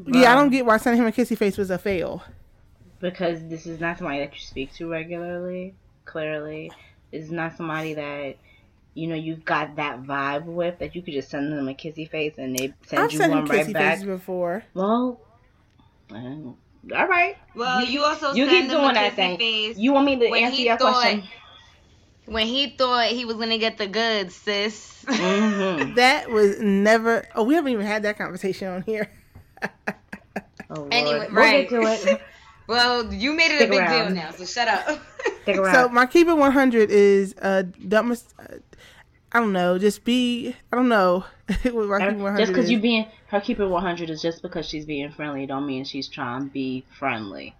Yeah, 0.07 0.33
I 0.33 0.35
don't 0.35 0.51
get 0.51 0.65
why 0.65 0.77
sending 0.79 1.03
him 1.03 1.09
a 1.09 1.13
kissy 1.13 1.37
face 1.37 1.57
was 1.59 1.71
a 1.71 1.79
fail. 1.79 2.23
because 3.01 3.47
this 3.49 3.67
is 3.67 3.81
not 3.81 3.99
somebody 3.99 4.21
that 4.21 4.33
you 4.35 4.41
speak 4.41 4.73
to 4.75 4.91
regularly. 4.91 5.75
Clearly, 6.05 6.71
this 7.11 7.25
is 7.25 7.31
not 7.31 7.57
somebody 7.57 7.95
that 7.95 8.37
you 8.95 9.07
know 9.07 9.15
you've 9.15 9.45
got 9.45 9.77
that 9.77 10.03
vibe 10.03 10.45
with 10.45 10.79
that 10.81 10.95
you 10.95 11.03
could 11.03 11.15
just 11.15 11.31
send 11.31 11.53
them 11.53 11.69
a 11.69 11.75
kissy 11.75 12.09
face 12.11 12.35
and 12.39 12.57
they 12.59 12.73
send 12.87 13.03
I've 13.03 13.13
you 13.13 13.19
sent 13.19 13.33
him 13.33 13.39
one 13.41 13.49
right 13.49 13.67
kissy 13.67 13.73
back. 13.73 13.95
faces 13.99 14.07
before. 14.07 14.65
Well, 14.75 15.21
um, 16.11 16.57
all 16.95 17.07
right. 17.07 17.37
well 17.55 17.85
you 17.85 18.03
also 18.03 18.33
You 18.35 18.47
send 18.47 18.51
keep 18.51 18.65
him 18.65 18.71
a 18.79 18.81
doing 18.83 18.95
that 18.95 19.15
thing. 19.15 19.39
face 19.39 19.79
You 19.79 19.93
want 19.93 20.07
me 20.07 20.17
to 20.19 20.29
when 20.29 20.45
answer 20.45 20.61
your 20.61 20.77
thought- 20.79 20.95
question? 20.95 21.23
when 22.27 22.47
he 22.47 22.71
thought 22.71 23.07
he 23.09 23.25
was 23.25 23.37
gonna 23.37 23.59
get 23.59 23.79
the 23.79 23.87
goods 23.87 24.35
sis 24.35 25.05
Mm-hmm. 25.07 25.95
That 25.97 26.31
was 26.31 26.61
never. 26.61 27.27
Oh, 27.35 27.43
we 27.43 27.55
haven't 27.55 27.73
even 27.73 27.85
had 27.87 28.03
that 28.05 28.17
conversation 28.19 28.69
on 28.69 28.83
here. 28.83 29.11
Oh, 30.71 30.77
Lord. 30.77 30.95
Anyway, 30.95 31.19
we'll 31.31 31.37
right. 31.37 31.69
get 31.69 31.83
to 31.83 32.13
it. 32.13 32.23
well 32.67 33.13
you 33.13 33.35
made 33.35 33.51
it 33.51 33.57
Stick 33.57 33.69
a 33.69 33.71
big 33.71 33.81
around. 33.81 34.07
deal 34.07 34.15
now 34.15 34.31
so 34.31 34.47
shut 34.47 34.69
up 34.69 34.87
Stick 35.43 35.57
So 35.57 35.89
my 35.91 36.07
keep 36.07 36.29
it 36.29 36.35
100 36.35 36.91
is 36.91 37.35
uh 37.43 37.65
dumbest. 37.89 38.33
Uh, 38.39 38.59
I 39.33 39.41
don't 39.41 39.53
know. 39.53 39.79
Just 39.79 40.05
be. 40.05 40.55
I 40.73 40.77
don't 40.77 40.89
know. 40.89 41.25
what 41.65 41.89
my 41.89 42.11
keep 42.11 42.19
100 42.19 42.39
just 42.39 42.53
because 42.53 42.65
is. 42.67 42.71
you 42.71 42.79
being 42.81 43.07
her 43.27 43.41
keep 43.41 43.61
it 43.61 43.67
100 43.67 44.09
is 44.09 44.23
just 44.23 44.41
because 44.43 44.67
she's 44.67 44.87
being 44.87 45.11
friendly 45.11 45.45
don't 45.47 45.67
mean 45.67 45.85
she's 45.85 46.09
trying 46.09 46.45
to 46.45 46.51
be 46.51 46.85
friendly. 46.99 47.55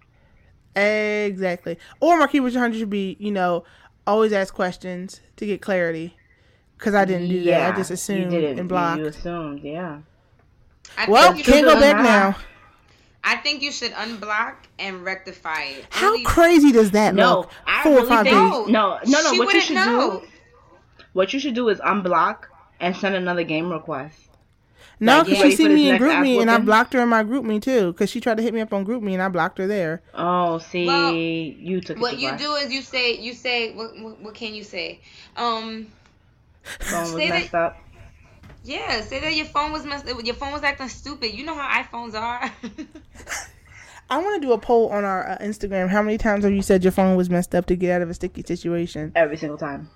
Exactly. 0.75 1.77
Or 1.99 2.17
my 2.17 2.27
keyword 2.27 2.53
100 2.53 2.79
should 2.79 2.89
be, 2.89 3.15
you 3.19 3.31
know, 3.31 3.63
always 4.07 4.33
ask 4.33 4.53
questions 4.53 5.21
to 5.35 5.45
get 5.45 5.61
clarity. 5.61 6.15
Because 6.77 6.95
I 6.95 7.05
didn't 7.05 7.29
do 7.29 7.43
that. 7.45 7.73
I 7.73 7.77
just 7.77 7.89
you 7.89 7.93
assumed 7.93 8.31
didn't. 8.31 8.59
and 8.59 8.69
blocked. 8.69 8.99
You 8.99 9.05
assumed, 9.07 9.61
yeah. 9.61 9.99
I 10.97 11.09
well, 11.09 11.33
think 11.33 11.47
you 11.47 11.53
can't 11.53 11.65
go 11.65 11.79
back 11.79 12.03
now. 12.03 12.35
I 13.23 13.37
think 13.37 13.61
you 13.61 13.71
should 13.71 13.91
unblock 13.93 14.55
and 14.79 15.03
rectify 15.03 15.61
it. 15.63 15.85
How 15.89 16.09
Only- 16.11 16.23
crazy 16.23 16.71
does 16.73 16.91
that 16.91 17.15
No, 17.15 17.39
look? 17.41 17.51
I 17.65 17.83
Four 17.83 17.91
really 17.93 18.03
or 18.05 18.09
five 18.09 18.25
think- 18.25 18.35
days. 18.35 18.51
No, 18.51 18.65
No, 18.67 18.99
no, 19.05 19.21
no. 19.23 19.31
She 19.31 19.39
what 19.39 19.53
you 19.53 19.61
should 19.61 19.75
know. 19.75 20.19
do? 20.21 20.27
What 21.13 21.33
you 21.33 21.39
should 21.39 21.53
do 21.55 21.69
is 21.69 21.79
unblock 21.79 22.45
and 22.79 22.95
send 22.95 23.15
another 23.15 23.43
game 23.43 23.71
request. 23.71 24.17
No, 24.99 25.23
because 25.23 25.37
you 25.37 25.43
ready 25.43 25.51
she 25.51 25.55
for 25.57 25.63
seen 25.69 25.75
me 25.75 25.89
in 25.89 25.97
GroupMe 26.01 26.41
and 26.41 26.51
I 26.51 26.57
blocked 26.59 26.93
her 26.93 27.01
in 27.01 27.09
my 27.09 27.23
GroupMe 27.23 27.61
too. 27.61 27.91
Because 27.93 28.09
she 28.09 28.19
tried 28.21 28.37
to 28.37 28.43
hit 28.43 28.53
me 28.53 28.61
up 28.61 28.73
on 28.73 28.85
GroupMe 28.85 29.13
and 29.13 29.21
I 29.21 29.27
blocked 29.27 29.57
her 29.57 29.67
there. 29.67 30.01
Oh, 30.13 30.59
see, 30.59 30.85
Well, 30.87 31.13
you 31.13 31.81
took 31.81 31.99
What 31.99 32.11
too 32.11 32.17
you 32.19 32.37
do 32.37 32.53
is 32.55 32.71
you 32.73 32.81
say 32.81 33.17
you 33.17 33.33
say 33.33 33.73
what, 33.73 33.97
what 33.99 34.19
what 34.21 34.33
can 34.33 34.53
you 34.53 34.63
say? 34.63 34.99
Um 35.35 35.87
Phone 36.79 37.01
was 37.01 37.11
say 37.13 37.29
that- 37.29 37.39
messed 37.41 37.55
up. 37.55 37.77
Yeah, 38.63 39.01
say 39.01 39.19
that 39.19 39.35
your 39.35 39.45
phone 39.45 39.71
was 39.71 39.85
messed 39.85 40.07
your 40.07 40.35
phone 40.35 40.51
was 40.53 40.63
acting 40.63 40.89
stupid. 40.89 41.33
You 41.33 41.45
know 41.45 41.55
how 41.55 41.83
iPhones 41.83 42.13
are. 42.13 42.51
I 44.09 44.17
want 44.17 44.41
to 44.41 44.47
do 44.47 44.53
a 44.53 44.57
poll 44.57 44.89
on 44.89 45.03
our 45.05 45.27
uh, 45.27 45.37
Instagram. 45.39 45.89
How 45.89 46.01
many 46.01 46.17
times 46.17 46.43
have 46.43 46.53
you 46.53 46.61
said 46.61 46.83
your 46.83 46.91
phone 46.91 47.15
was 47.15 47.29
messed 47.29 47.55
up 47.55 47.65
to 47.67 47.75
get 47.75 47.95
out 47.95 48.01
of 48.01 48.09
a 48.09 48.13
sticky 48.13 48.43
situation? 48.43 49.11
Every 49.15 49.37
single 49.37 49.57
time. 49.57 49.89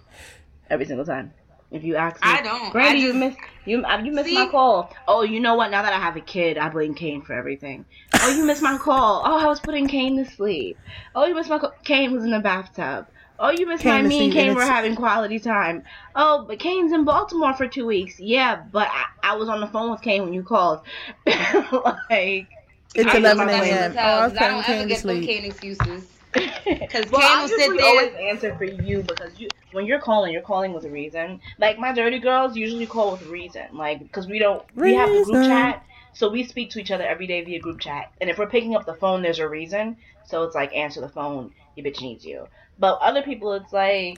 Every 0.69 0.85
single 0.85 1.05
time. 1.05 1.33
If 1.69 1.83
you 1.83 1.97
ask 1.97 2.15
me, 2.15 2.21
I 2.23 2.41
don't. 2.41 2.71
Brandy, 2.71 3.01
I 3.01 3.05
you 3.07 3.13
missed 3.13 3.37
you 3.65 3.83
uh, 3.83 4.01
you 4.01 4.13
missed 4.13 4.29
See? 4.29 4.35
my 4.35 4.47
call. 4.47 4.93
Oh, 5.05 5.23
you 5.23 5.41
know 5.41 5.55
what? 5.55 5.69
Now 5.69 5.81
that 5.81 5.91
I 5.91 5.99
have 5.99 6.15
a 6.15 6.21
kid, 6.21 6.57
I 6.57 6.69
blame 6.69 6.93
Kane 6.93 7.21
for 7.23 7.33
everything. 7.33 7.83
Oh, 8.21 8.31
you 8.31 8.45
missed 8.45 8.61
my 8.61 8.77
call. 8.77 9.21
Oh, 9.25 9.37
I 9.37 9.45
was 9.47 9.59
putting 9.59 9.87
Kane 9.87 10.15
to 10.17 10.31
sleep. 10.31 10.77
Oh, 11.13 11.25
you 11.25 11.35
missed 11.35 11.49
my 11.49 11.59
call. 11.59 11.73
Kane 11.83 12.13
was 12.13 12.23
in 12.23 12.31
the 12.31 12.39
bathtub. 12.39 13.07
Oh, 13.39 13.51
you 13.51 13.67
missed 13.67 13.85
my 13.85 13.91
Kane 14.01 14.03
to 14.03 14.09
me 14.09 14.25
and 14.25 14.33
Kane 14.33 14.47
and 14.49 14.55
were 14.57 14.63
having 14.65 14.95
quality 14.95 15.39
time. 15.39 15.83
Oh, 16.15 16.45
but 16.47 16.59
Kane's 16.59 16.91
in 16.91 17.05
Baltimore 17.05 17.53
for 17.53 17.67
two 17.67 17.85
weeks. 17.85 18.19
Yeah, 18.19 18.63
but 18.71 18.87
I, 18.91 19.05
I 19.31 19.35
was 19.35 19.47
on 19.47 19.59
the 19.59 19.67
phone 19.67 19.91
with 19.91 20.01
Kane 20.01 20.23
when 20.23 20.33
you 20.33 20.43
called. 20.43 20.81
like, 21.25 22.47
It's 22.95 23.13
I 23.13 23.17
11 23.17 23.49
a.m. 23.49 23.95
Oh, 23.97 23.99
I 23.99 24.25
was 24.27 24.33
tells, 24.33 24.33
'cause 24.33 24.37
I 24.37 24.47
putting 24.47 24.55
don't 24.55 24.69
ever 24.69 24.81
to 24.83 24.87
get 24.89 25.03
them 25.03 25.15
sleep. 25.17 25.25
Kane 25.25 25.45
excuses. 25.45 26.07
Because 26.65 27.05
Kane 27.09 27.39
will 27.39 27.47
sit 27.47 27.59
usually 27.59 27.77
there- 27.77 27.85
always 27.87 28.13
answer 28.19 28.55
for 28.57 28.65
you 28.65 29.01
because 29.01 29.39
you 29.39 29.47
when 29.71 29.85
you're 29.85 29.99
calling, 30.01 30.33
you're 30.33 30.41
calling 30.41 30.73
with 30.73 30.83
a 30.83 30.89
reason. 30.89 31.39
Like 31.57 31.79
my 31.79 31.93
dirty 31.93 32.19
girls 32.19 32.57
usually 32.57 32.85
call 32.85 33.11
with 33.13 33.21
a 33.21 33.29
reason, 33.29 33.63
like 33.73 33.99
because 33.99 34.27
we 34.27 34.37
don't 34.37 34.63
we 34.75 34.93
have 34.95 35.09
the 35.13 35.23
group 35.23 35.43
chat, 35.47 35.83
so 36.13 36.29
we 36.29 36.43
speak 36.43 36.69
to 36.71 36.79
each 36.79 36.91
other 36.91 37.05
every 37.05 37.25
day 37.25 37.43
via 37.43 37.59
group 37.59 37.79
chat. 37.79 38.11
And 38.19 38.29
if 38.29 38.37
we're 38.37 38.49
picking 38.49 38.75
up 38.75 38.85
the 38.85 38.93
phone, 38.95 39.21
there's 39.21 39.39
a 39.39 39.47
reason. 39.47 39.97
So 40.25 40.43
it's 40.43 40.55
like 40.55 40.75
answer 40.75 40.99
the 40.99 41.09
phone, 41.09 41.51
your 41.77 41.85
bitch 41.85 42.01
needs 42.01 42.25
you. 42.25 42.47
But 42.79 42.99
other 43.01 43.21
people, 43.21 43.53
it's 43.53 43.71
like 43.71 44.17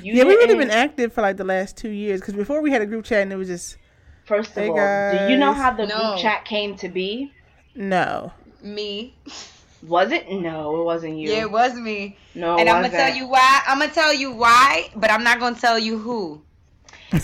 you 0.00 0.14
Yeah, 0.14 0.24
we've 0.24 0.36
really 0.36 0.54
didn't- 0.54 0.68
been 0.68 0.70
active 0.70 1.12
for 1.12 1.22
like 1.22 1.36
the 1.36 1.44
last 1.44 1.76
two 1.76 1.90
years. 1.90 2.20
Because 2.20 2.34
before 2.34 2.60
we 2.62 2.70
had 2.70 2.82
a 2.82 2.86
group 2.86 3.04
chat 3.04 3.22
and 3.22 3.32
it 3.32 3.36
was 3.36 3.48
just 3.48 3.76
First 4.24 4.52
of 4.52 4.56
Hey, 4.64 4.70
all, 4.70 5.10
do 5.10 5.30
you 5.30 5.36
know 5.36 5.52
how 5.52 5.70
the 5.74 5.86
No. 5.86 5.96
group 5.96 6.16
chat 6.22 6.44
came 6.46 6.76
to 6.76 6.88
be? 6.88 7.32
no. 7.74 8.32
Me. 8.62 9.14
Was 9.82 10.10
it? 10.12 10.30
No, 10.30 10.80
it 10.80 10.84
wasn't 10.84 11.18
you. 11.18 11.30
Yeah, 11.30 11.42
it 11.42 11.50
was 11.50 11.74
me. 11.74 12.16
no, 12.34 12.58
and 12.58 12.66
it 12.66 12.72
I'm 12.72 12.80
gonna 12.80 12.90
tell 12.96 13.14
you 13.14 13.26
why. 13.26 13.60
I'm 13.66 13.78
gonna 13.78 13.92
tell 13.92 14.14
you 14.14 14.32
why, 14.32 14.88
but 14.96 15.10
I'm 15.10 15.22
not 15.22 15.38
gonna 15.40 15.56
tell 15.56 15.78
you 15.78 15.98
who. 15.98 16.42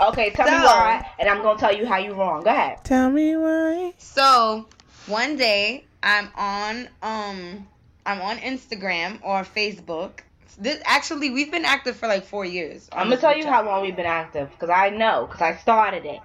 Okay, 0.00 0.30
tell 0.30 0.46
me 0.46 0.52
why, 0.64 1.06
and 1.18 1.28
I'm 1.28 1.42
gonna 1.42 1.58
tell 1.58 1.74
you 1.74 1.86
how 1.86 1.96
you 1.98 2.12
wrong. 2.14 2.42
Go 2.42 2.50
ahead. 2.50 2.82
Tell 2.84 3.10
me 3.10 3.36
why. 3.36 3.92
So 3.98 4.66
one 5.06 5.36
day 5.36 5.84
I'm 6.02 6.28
on 6.36 6.88
um 7.02 7.68
I'm 8.04 8.20
on 8.20 8.38
Instagram 8.38 9.20
or 9.22 9.42
Facebook. 9.42 10.20
This 10.58 10.80
actually 10.84 11.30
we've 11.30 11.50
been 11.50 11.64
active 11.64 11.96
for 11.96 12.06
like 12.08 12.24
four 12.24 12.44
years. 12.44 12.88
I'm 12.92 13.08
gonna 13.08 13.20
tell 13.20 13.36
you 13.36 13.46
how 13.46 13.64
long 13.64 13.82
we've 13.82 13.96
been 13.96 14.06
active 14.06 14.50
because 14.50 14.70
I 14.70 14.90
know 14.90 15.26
because 15.26 15.40
I 15.40 15.56
started 15.56 16.04
it. 16.04 16.20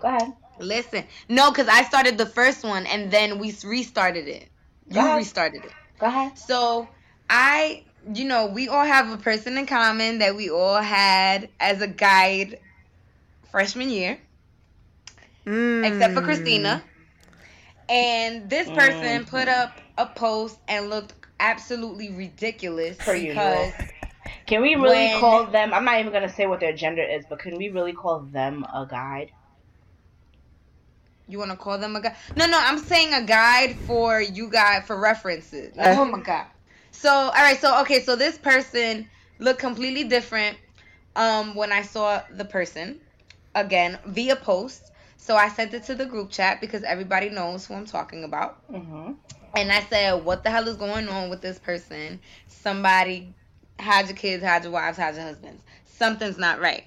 Go 0.00 0.08
ahead. 0.08 0.32
Listen, 0.58 1.04
no, 1.28 1.50
because 1.50 1.68
I 1.68 1.82
started 1.84 2.18
the 2.18 2.26
first 2.26 2.64
one 2.64 2.86
and 2.86 3.10
then 3.10 3.38
we 3.38 3.54
restarted 3.64 4.26
it. 4.28 4.48
You 4.90 5.00
ahead. 5.00 5.16
restarted 5.18 5.64
it. 5.64 5.72
Go 5.98 6.06
ahead. 6.06 6.38
So 6.38 6.88
I 7.30 7.84
you 8.12 8.24
know, 8.24 8.46
we 8.46 8.68
all 8.68 8.84
have 8.84 9.10
a 9.10 9.16
person 9.16 9.56
in 9.56 9.66
common 9.66 10.18
that 10.18 10.36
we 10.36 10.50
all 10.50 10.80
had 10.80 11.48
as 11.58 11.80
a 11.80 11.86
guide 11.86 12.58
freshman 13.50 13.88
year, 13.88 14.18
except 15.46 16.14
for 16.14 16.20
Mm. 16.20 16.24
Christina. 16.24 16.82
And 17.88 18.48
this 18.48 18.68
person 18.70 19.24
put 19.26 19.48
up 19.48 19.78
a 19.98 20.06
post 20.06 20.58
and 20.68 20.90
looked 20.90 21.12
absolutely 21.40 22.10
ridiculous 22.10 22.96
Per 22.98 23.12
because 23.12 23.72
usual. 23.72 23.88
Can 24.46 24.62
we 24.62 24.74
really 24.74 25.06
When- 25.06 25.20
call 25.20 25.46
them? 25.46 25.72
I'm 25.74 25.84
not 25.84 26.00
even 26.00 26.12
gonna 26.12 26.32
say 26.32 26.46
what 26.46 26.60
their 26.60 26.72
gender 26.72 27.02
is, 27.02 27.24
but 27.28 27.38
can 27.38 27.56
we 27.56 27.68
really 27.68 27.92
call 27.92 28.20
them 28.20 28.64
a 28.64 28.86
guide? 28.86 29.30
you 31.26 31.38
want 31.38 31.50
to 31.50 31.56
call 31.56 31.78
them 31.78 31.96
a 31.96 32.00
guide. 32.00 32.16
No, 32.36 32.46
no, 32.46 32.58
I'm 32.60 32.78
saying 32.78 33.14
a 33.14 33.22
guide 33.22 33.76
for 33.86 34.20
you 34.20 34.48
guys 34.50 34.86
for 34.86 34.98
references. 34.98 35.76
Uh. 35.78 35.96
oh 35.98 36.04
my 36.04 36.20
god. 36.20 36.46
So, 36.90 37.10
all 37.10 37.32
right, 37.32 37.58
so 37.58 37.80
okay, 37.82 38.02
so 38.02 38.14
this 38.16 38.38
person 38.38 39.08
looked 39.38 39.58
completely 39.58 40.04
different 40.04 40.56
um 41.16 41.54
when 41.54 41.72
I 41.72 41.82
saw 41.82 42.22
the 42.30 42.44
person 42.44 43.00
again 43.54 43.98
via 44.06 44.36
post. 44.36 44.90
So 45.24 45.36
I 45.36 45.48
sent 45.48 45.72
it 45.72 45.84
to 45.84 45.94
the 45.94 46.04
group 46.04 46.30
chat 46.30 46.60
because 46.60 46.82
everybody 46.82 47.30
knows 47.30 47.64
who 47.64 47.72
I'm 47.72 47.86
talking 47.86 48.24
about. 48.24 48.70
Mm-hmm. 48.70 49.12
And 49.56 49.72
I 49.72 49.80
said, 49.84 50.22
"What 50.22 50.44
the 50.44 50.50
hell 50.50 50.68
is 50.68 50.76
going 50.76 51.08
on 51.08 51.30
with 51.30 51.40
this 51.40 51.58
person? 51.58 52.20
Somebody 52.46 53.32
had 53.78 54.06
your 54.06 54.16
kids, 54.16 54.42
had 54.42 54.64
your 54.64 54.72
wives, 54.72 54.98
had 54.98 55.14
your 55.14 55.24
husbands. 55.24 55.62
Something's 55.86 56.36
not 56.36 56.60
right." 56.60 56.84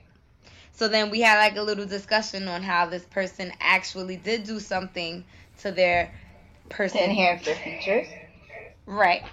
So 0.74 0.88
then 0.88 1.10
we 1.10 1.20
had 1.22 1.40
like 1.40 1.58
a 1.58 1.64
little 1.64 1.88
discussion 1.88 2.48
on 2.48 2.62
how 2.62 2.86
this 2.86 3.06
person 3.06 3.52
actually 3.60 4.18
did 4.18 4.44
do 4.44 4.60
something 4.60 5.26
to 5.62 5.72
their 5.72 6.14
person. 6.70 7.00
To 7.00 7.06
enhance 7.06 7.44
their 7.44 7.56
features. 7.56 8.08
Right. 8.86 9.24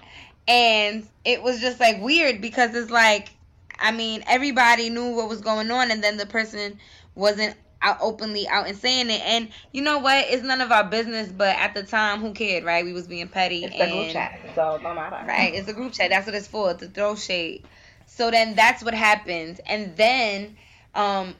And 0.47 1.07
it 1.23 1.43
was 1.43 1.61
just 1.61 1.79
like 1.79 2.01
weird 2.01 2.41
because 2.41 2.73
it's 2.73 2.89
like, 2.89 3.29
I 3.77 3.91
mean, 3.91 4.23
everybody 4.25 4.89
knew 4.89 5.11
what 5.11 5.29
was 5.29 5.41
going 5.41 5.69
on, 5.69 5.91
and 5.91 6.03
then 6.03 6.17
the 6.17 6.25
person 6.25 6.79
wasn't 7.13 7.55
out 7.85 7.97
openly 8.01 8.47
out 8.47 8.67
and 8.67 8.77
saying 8.77 9.09
it. 9.09 9.21
And 9.21 9.49
you 9.71 9.81
know 9.81 9.99
what? 9.99 10.25
It's 10.29 10.43
none 10.43 10.61
of 10.61 10.71
our 10.71 10.83
business, 10.83 11.29
but 11.29 11.55
at 11.55 11.73
the 11.73 11.83
time, 11.83 12.19
who 12.19 12.33
cared, 12.33 12.63
right? 12.63 12.83
We 12.83 12.93
was 12.93 13.07
being 13.07 13.27
petty. 13.27 13.63
It's 13.63 13.77
the 13.77 13.87
group 13.87 14.09
chat, 14.09 14.39
so 14.55 14.79
no 14.81 14.93
matter. 14.93 15.23
Right, 15.27 15.53
it's 15.53 15.67
a 15.69 15.73
group 15.73 15.93
chat. 15.93 16.09
That's 16.09 16.25
what 16.25 16.35
it's 16.35 16.47
for, 16.47 16.73
to 16.73 16.87
throw 16.87 17.15
shade. 17.15 17.63
So 18.07 18.31
then 18.31 18.55
that's 18.55 18.83
what 18.83 18.93
happened. 18.93 19.61
And 19.65 19.95
then 19.95 20.57
um 20.95 21.35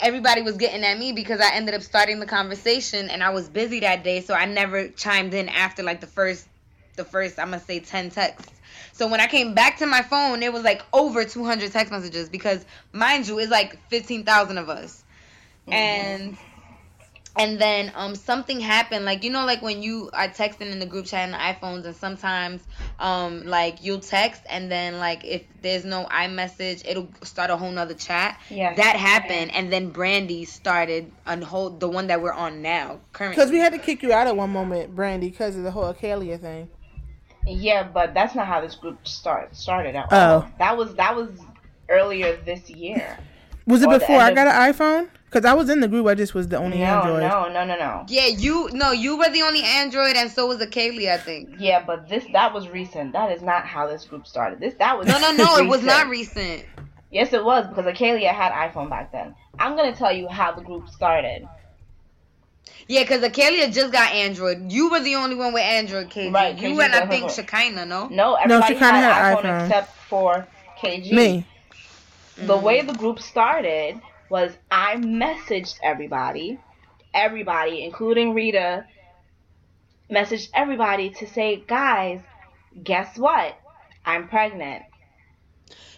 everybody 0.00 0.42
was 0.42 0.56
getting 0.56 0.84
at 0.84 0.98
me 0.98 1.12
because 1.12 1.40
I 1.40 1.54
ended 1.54 1.74
up 1.74 1.82
starting 1.82 2.20
the 2.20 2.26
conversation 2.26 3.10
and 3.10 3.22
I 3.22 3.30
was 3.30 3.48
busy 3.48 3.80
that 3.80 4.04
day, 4.04 4.20
so 4.20 4.34
I 4.34 4.46
never 4.46 4.88
chimed 4.88 5.34
in 5.34 5.48
after 5.48 5.82
like 5.82 6.00
the 6.00 6.06
first 6.06 6.46
the 6.96 7.04
first 7.04 7.38
I'm 7.38 7.50
gonna 7.50 7.60
say 7.60 7.80
10 7.80 8.10
texts. 8.10 8.60
So 8.92 9.08
when 9.08 9.20
I 9.20 9.26
came 9.26 9.54
back 9.54 9.78
to 9.78 9.86
my 9.86 10.02
phone, 10.02 10.42
it 10.42 10.52
was 10.52 10.62
like 10.62 10.82
over 10.92 11.24
200 11.24 11.72
text 11.72 11.90
messages 11.90 12.28
because 12.28 12.64
mind 12.92 13.26
you, 13.26 13.38
it's 13.38 13.50
like 13.50 13.78
15,000 13.88 14.58
of 14.58 14.68
us. 14.68 15.04
And 15.68 16.36
and 17.36 17.60
then 17.60 17.92
um 17.94 18.16
something 18.16 18.58
happened 18.58 19.04
like 19.04 19.22
you 19.22 19.30
know 19.30 19.46
like 19.46 19.62
when 19.62 19.84
you 19.84 20.10
are 20.12 20.26
texting 20.28 20.72
in 20.72 20.80
the 20.80 20.84
group 20.86 21.06
chat 21.06 21.26
on 21.26 21.30
the 21.30 21.38
iPhones 21.38 21.84
and 21.84 21.94
sometimes 21.94 22.60
um 22.98 23.46
like 23.46 23.84
you'll 23.84 24.00
text 24.00 24.42
and 24.50 24.68
then 24.70 24.98
like 24.98 25.24
if 25.24 25.44
there's 25.62 25.84
no 25.84 26.06
iMessage 26.06 26.82
it'll 26.88 27.08
start 27.22 27.48
a 27.50 27.56
whole 27.56 27.70
nother 27.70 27.94
chat. 27.94 28.36
yeah 28.50 28.74
That 28.74 28.96
happened 28.96 29.52
and 29.54 29.72
then 29.72 29.90
Brandy 29.90 30.44
started 30.44 31.12
a 31.24 31.42
whole 31.44 31.70
the 31.70 31.88
one 31.88 32.08
that 32.08 32.20
we're 32.20 32.32
on 32.32 32.62
now 32.62 32.98
currently. 33.12 33.36
Because 33.36 33.52
we 33.52 33.58
had 33.58 33.72
to 33.74 33.78
kick 33.78 34.02
you 34.02 34.12
out 34.12 34.26
at 34.26 34.36
one 34.36 34.50
moment, 34.50 34.96
Brandy, 34.96 35.30
because 35.30 35.56
of 35.56 35.62
the 35.62 35.70
whole 35.70 35.92
Akalia 35.94 36.40
thing. 36.40 36.68
Yeah, 37.46 37.84
but 37.84 38.12
that's 38.12 38.34
not 38.34 38.48
how 38.48 38.60
this 38.60 38.74
group 38.74 39.06
start 39.06 39.54
started 39.54 39.94
at 39.94 40.08
Oh. 40.10 40.16
all. 40.18 40.48
That 40.58 40.76
was 40.76 40.94
that 40.96 41.14
was 41.14 41.30
earlier 41.88 42.36
this 42.44 42.68
year. 42.68 43.18
Was 43.66 43.82
it 43.82 43.88
before 43.88 44.16
I 44.16 44.32
got 44.34 44.48
of- 44.48 44.52
an 44.54 44.74
iPhone? 44.74 45.08
Because 45.30 45.44
I 45.44 45.54
was 45.54 45.70
in 45.70 45.78
the 45.78 45.86
group, 45.86 46.08
I 46.08 46.16
just 46.16 46.34
was 46.34 46.48
the 46.48 46.56
only 46.56 46.78
no, 46.78 46.84
Android. 46.86 47.22
no, 47.22 47.48
no, 47.48 47.64
no, 47.64 47.78
no. 47.78 48.04
Yeah, 48.08 48.26
you 48.26 48.68
no, 48.72 48.90
you 48.90 49.16
were 49.16 49.28
the 49.30 49.42
only 49.42 49.62
Android 49.62 50.16
and 50.16 50.28
so 50.28 50.48
was 50.48 50.58
Akaylee, 50.58 51.08
I 51.08 51.18
think. 51.18 51.50
Yeah, 51.56 51.84
but 51.86 52.08
this 52.08 52.24
that 52.32 52.52
was 52.52 52.68
recent. 52.68 53.12
That 53.12 53.30
is 53.30 53.40
not 53.40 53.64
how 53.64 53.86
this 53.86 54.04
group 54.04 54.26
started. 54.26 54.58
This 54.58 54.74
that 54.80 54.98
was 54.98 55.06
No, 55.06 55.20
no, 55.20 55.30
no, 55.30 55.56
it 55.58 55.68
was 55.68 55.82
not 55.84 56.08
recent. 56.08 56.64
Yes, 57.12 57.32
it 57.32 57.44
was 57.44 57.64
because 57.68 57.84
Akalia 57.84 58.32
had 58.32 58.50
iPhone 58.52 58.90
back 58.90 59.12
then. 59.12 59.36
I'm 59.56 59.76
gonna 59.76 59.94
tell 59.94 60.12
you 60.12 60.26
how 60.26 60.50
the 60.50 60.62
group 60.62 60.88
started. 60.88 61.46
Yeah, 62.88 63.02
because 63.02 63.22
Akalia 63.22 63.72
just 63.72 63.92
got 63.92 64.12
Android. 64.12 64.72
You 64.72 64.90
were 64.90 64.98
the 64.98 65.14
only 65.14 65.36
one 65.36 65.52
with 65.52 65.62
Android, 65.62 66.10
KG. 66.10 66.34
Right, 66.34 66.54
'cause 66.54 66.62
you 66.64 66.70
you 66.70 66.80
and 66.80 66.92
I 66.92 67.00
got 67.00 67.08
think 67.08 67.24
her- 67.24 67.30
Shekinah, 67.30 67.86
no? 67.86 68.08
No, 68.08 68.34
everybody 68.34 68.74
she 68.74 68.80
kinda 68.80 68.98
had, 68.98 69.12
had 69.12 69.38
iPhone, 69.38 69.42
iPhone. 69.44 69.62
except 69.62 69.96
for 70.08 70.48
KG. 70.80 71.12
Me. 71.12 71.46
The 72.36 72.56
way 72.56 72.80
mm. 72.80 72.88
the 72.88 72.94
group 72.94 73.20
started 73.20 74.00
was 74.30 74.56
I 74.70 74.94
messaged 74.96 75.78
everybody, 75.82 76.58
everybody, 77.12 77.84
including 77.84 78.32
Rita, 78.32 78.86
messaged 80.10 80.48
everybody 80.54 81.10
to 81.10 81.26
say, 81.26 81.62
guys, 81.66 82.20
guess 82.82 83.18
what? 83.18 83.58
I'm 84.06 84.28
pregnant. 84.28 84.84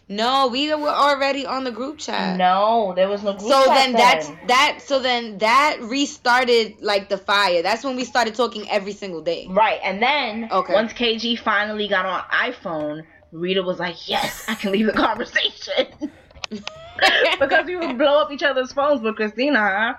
No, 0.08 0.48
we 0.48 0.74
were 0.74 0.88
already 0.88 1.46
on 1.46 1.64
the 1.64 1.70
group 1.70 1.98
chat. 1.98 2.36
No, 2.36 2.92
there 2.96 3.08
was 3.08 3.22
no 3.22 3.32
group 3.32 3.48
So 3.48 3.66
chat 3.66 3.74
then 3.74 3.92
that's 3.92 4.28
that. 4.48 4.78
So 4.82 4.98
then 4.98 5.38
that 5.38 5.78
restarted 5.80 6.82
like 6.82 7.08
the 7.08 7.16
fire. 7.16 7.62
That's 7.62 7.84
when 7.84 7.96
we 7.96 8.04
started 8.04 8.34
talking 8.34 8.68
every 8.68 8.92
single 8.92 9.22
day. 9.22 9.46
Right, 9.48 9.78
and 9.82 10.02
then 10.02 10.48
Okay. 10.50 10.74
once 10.74 10.92
KG 10.92 11.38
finally 11.38 11.88
got 11.88 12.04
on 12.04 12.20
iPhone, 12.30 13.04
Rita 13.30 13.62
was 13.62 13.78
like, 13.78 14.08
"Yes, 14.08 14.44
I 14.48 14.54
can 14.56 14.72
leave 14.72 14.86
the 14.86 14.92
conversation." 14.92 15.86
because 17.40 17.66
we 17.66 17.76
would 17.76 17.98
blow 17.98 18.20
up 18.20 18.30
each 18.32 18.42
other's 18.42 18.72
phones, 18.72 19.00
but 19.00 19.16
Christina 19.16 19.98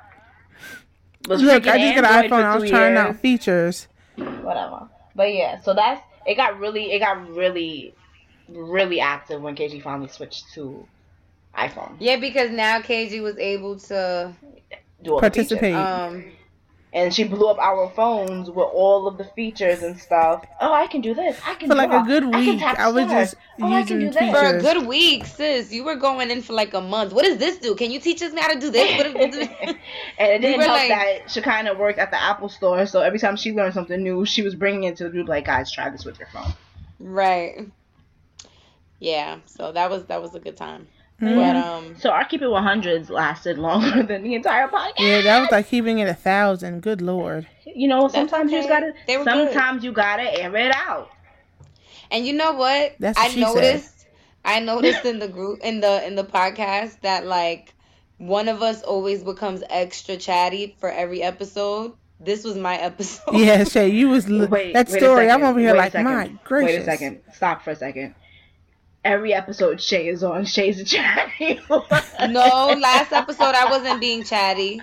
was 1.27 1.41
Look, 1.41 1.67
I 1.67 1.77
freaking 1.77 1.93
just 1.93 2.01
got 2.01 2.23
an 2.25 2.29
iPhone. 2.29 2.43
I 2.43 2.55
was 2.57 2.69
trying 2.69 2.93
years. 2.95 3.05
out 3.05 3.19
features. 3.19 3.87
Whatever. 4.17 4.89
But 5.15 5.33
yeah, 5.33 5.59
so 5.61 5.73
that's 5.73 6.01
it. 6.25 6.35
Got 6.35 6.59
really, 6.59 6.91
it 6.91 6.99
got 6.99 7.29
really, 7.29 7.93
really 8.49 8.99
active 8.99 9.41
when 9.41 9.55
KG 9.55 9.81
finally 9.81 10.09
switched 10.09 10.53
to 10.53 10.87
iPhone. 11.57 11.95
Yeah, 11.99 12.17
because 12.17 12.51
now 12.51 12.79
KG 12.81 13.21
was 13.21 13.37
able 13.37 13.79
to 13.79 14.33
Do 15.03 15.13
all 15.13 15.21
the 15.21 15.29
features. 15.29 15.59
Participate. 15.59 15.75
um 15.75 16.25
and 16.93 17.13
she 17.13 17.23
blew 17.23 17.47
up 17.49 17.57
our 17.57 17.89
phones 17.95 18.49
with 18.49 18.67
all 18.71 19.07
of 19.07 19.17
the 19.17 19.23
features 19.25 19.81
and 19.81 19.97
stuff. 19.99 20.45
Oh, 20.61 20.71
I 20.73 20.87
can 20.87 21.01
do 21.01 21.13
this. 21.13 21.39
I 21.45 21.55
can 21.55 21.67
For 21.69 21.75
like 21.75 21.89
draw. 21.89 22.03
a 22.03 22.05
good 22.05 22.23
I 22.25 22.31
can 22.31 22.45
week, 22.45 22.59
tap 22.59 22.77
I 22.79 22.89
was 22.91 23.05
just 23.07 23.35
oh, 23.61 23.73
I 23.73 23.83
can 23.83 23.99
using 24.01 24.11
do 24.11 24.31
this. 24.31 24.31
for 24.39 24.55
a 24.57 24.61
good 24.61 24.85
week, 24.87 25.25
sis. 25.25 25.71
You 25.73 25.83
were 25.83 25.95
going 25.95 26.29
in 26.31 26.41
for 26.41 26.53
like 26.53 26.73
a 26.73 26.81
month. 26.81 27.13
What 27.13 27.25
does 27.25 27.37
this 27.37 27.57
do? 27.57 27.75
Can 27.75 27.91
you 27.91 27.99
teach 27.99 28.21
us 28.21 28.31
how 28.37 28.53
to 28.53 28.59
do 28.59 28.69
this? 28.69 28.97
What 28.97 29.07
and 29.17 29.77
it 30.19 30.41
didn't 30.41 30.57
were 30.57 30.63
help 30.63 30.77
like- 30.77 30.89
that 30.89 31.31
Shekinah 31.31 31.73
worked 31.75 31.99
at 31.99 32.11
the 32.11 32.21
Apple 32.21 32.49
store, 32.49 32.85
so 32.85 33.01
every 33.01 33.19
time 33.19 33.35
she 33.35 33.51
learned 33.53 33.73
something 33.73 34.01
new, 34.01 34.25
she 34.25 34.41
was 34.43 34.53
bringing 34.55 34.83
it 34.83 34.95
to 34.97 35.05
the 35.05 35.09
group 35.09 35.27
like, 35.27 35.45
guys, 35.45 35.71
try 35.71 35.89
this 35.89 36.05
with 36.05 36.19
your 36.19 36.27
phone. 36.29 36.53
right. 36.99 37.67
Yeah. 38.99 39.39
So 39.45 39.71
that 39.73 39.89
was 39.89 40.05
that 40.05 40.21
was 40.21 40.33
a 40.35 40.39
good 40.39 40.55
time. 40.55 40.87
Mhm. 41.25 41.35
But 41.35 41.55
um 41.55 41.95
So 41.97 42.09
our 42.09 42.25
Keep 42.25 42.41
It 42.41 42.45
100s 42.49 43.09
lasted 43.09 43.57
longer 43.57 44.03
than 44.09 44.23
the 44.23 44.35
entire 44.35 44.67
podcast. 44.67 44.99
Yeah, 44.99 45.21
that 45.21 45.39
was 45.41 45.51
like 45.51 45.67
keeping 45.67 45.99
it 45.99 46.07
a 46.07 46.13
thousand. 46.13 46.81
Good 46.81 47.01
lord. 47.01 47.47
You 47.65 47.87
know, 47.87 48.07
sometimes 48.07 48.51
you 48.51 48.57
just 48.59 48.69
gotta. 48.69 48.93
They 49.07 49.17
were 49.17 49.23
good. 49.23 49.51
sometimes 49.53 49.83
you 49.83 49.91
gotta 49.91 50.23
air 50.39 50.55
it 50.55 50.75
out. 50.75 51.09
And 52.11 52.25
you 52.27 52.33
know 52.33 52.53
what? 52.53 52.95
That's 52.99 53.17
what 53.17 53.25
I 53.25 53.29
she 53.29 53.41
said. 53.41 53.55
noticed. 53.55 54.07
I 54.45 54.59
noticed 54.59 55.05
in 55.05 55.19
the 55.19 55.27
group 55.27 55.61
in 55.63 55.79
the 55.79 56.05
in 56.05 56.15
the 56.15 56.23
podcast 56.23 57.01
that 57.01 57.25
like 57.25 57.73
one 58.17 58.47
of 58.49 58.61
us 58.61 58.81
always 58.83 59.23
becomes 59.23 59.63
extra 59.69 60.17
chatty 60.17 60.75
for 60.79 60.91
every 60.91 61.23
episode. 61.23 61.93
This 62.19 62.43
was 62.43 62.55
my 62.55 62.75
episode. 62.77 63.35
Yeah, 63.35 63.63
Shay, 63.63 63.89
you 63.89 64.09
was 64.09 64.29
li- 64.29 64.45
Wait, 64.45 64.73
that 64.73 64.89
wait 64.89 64.99
story. 64.99 65.29
I'm 65.29 65.43
over 65.43 65.59
here 65.59 65.73
Wait 65.73 65.93
a 65.93 65.97
like, 65.97 66.05
my 66.05 66.31
gracious. 66.43 66.75
Wait 66.75 66.81
a 66.81 66.85
second. 66.85 67.21
Stop 67.33 67.63
for 67.63 67.71
a 67.71 67.75
second. 67.75 68.15
Every 69.03 69.33
episode 69.33 69.81
Shay 69.81 70.07
is 70.07 70.23
on. 70.23 70.45
Shay's 70.45 70.79
a 70.79 70.85
chatty. 70.85 71.59
no, 71.69 72.73
last 72.79 73.11
episode 73.11 73.53
I 73.53 73.67
wasn't 73.69 73.99
being 73.99 74.23
chatty. 74.23 74.79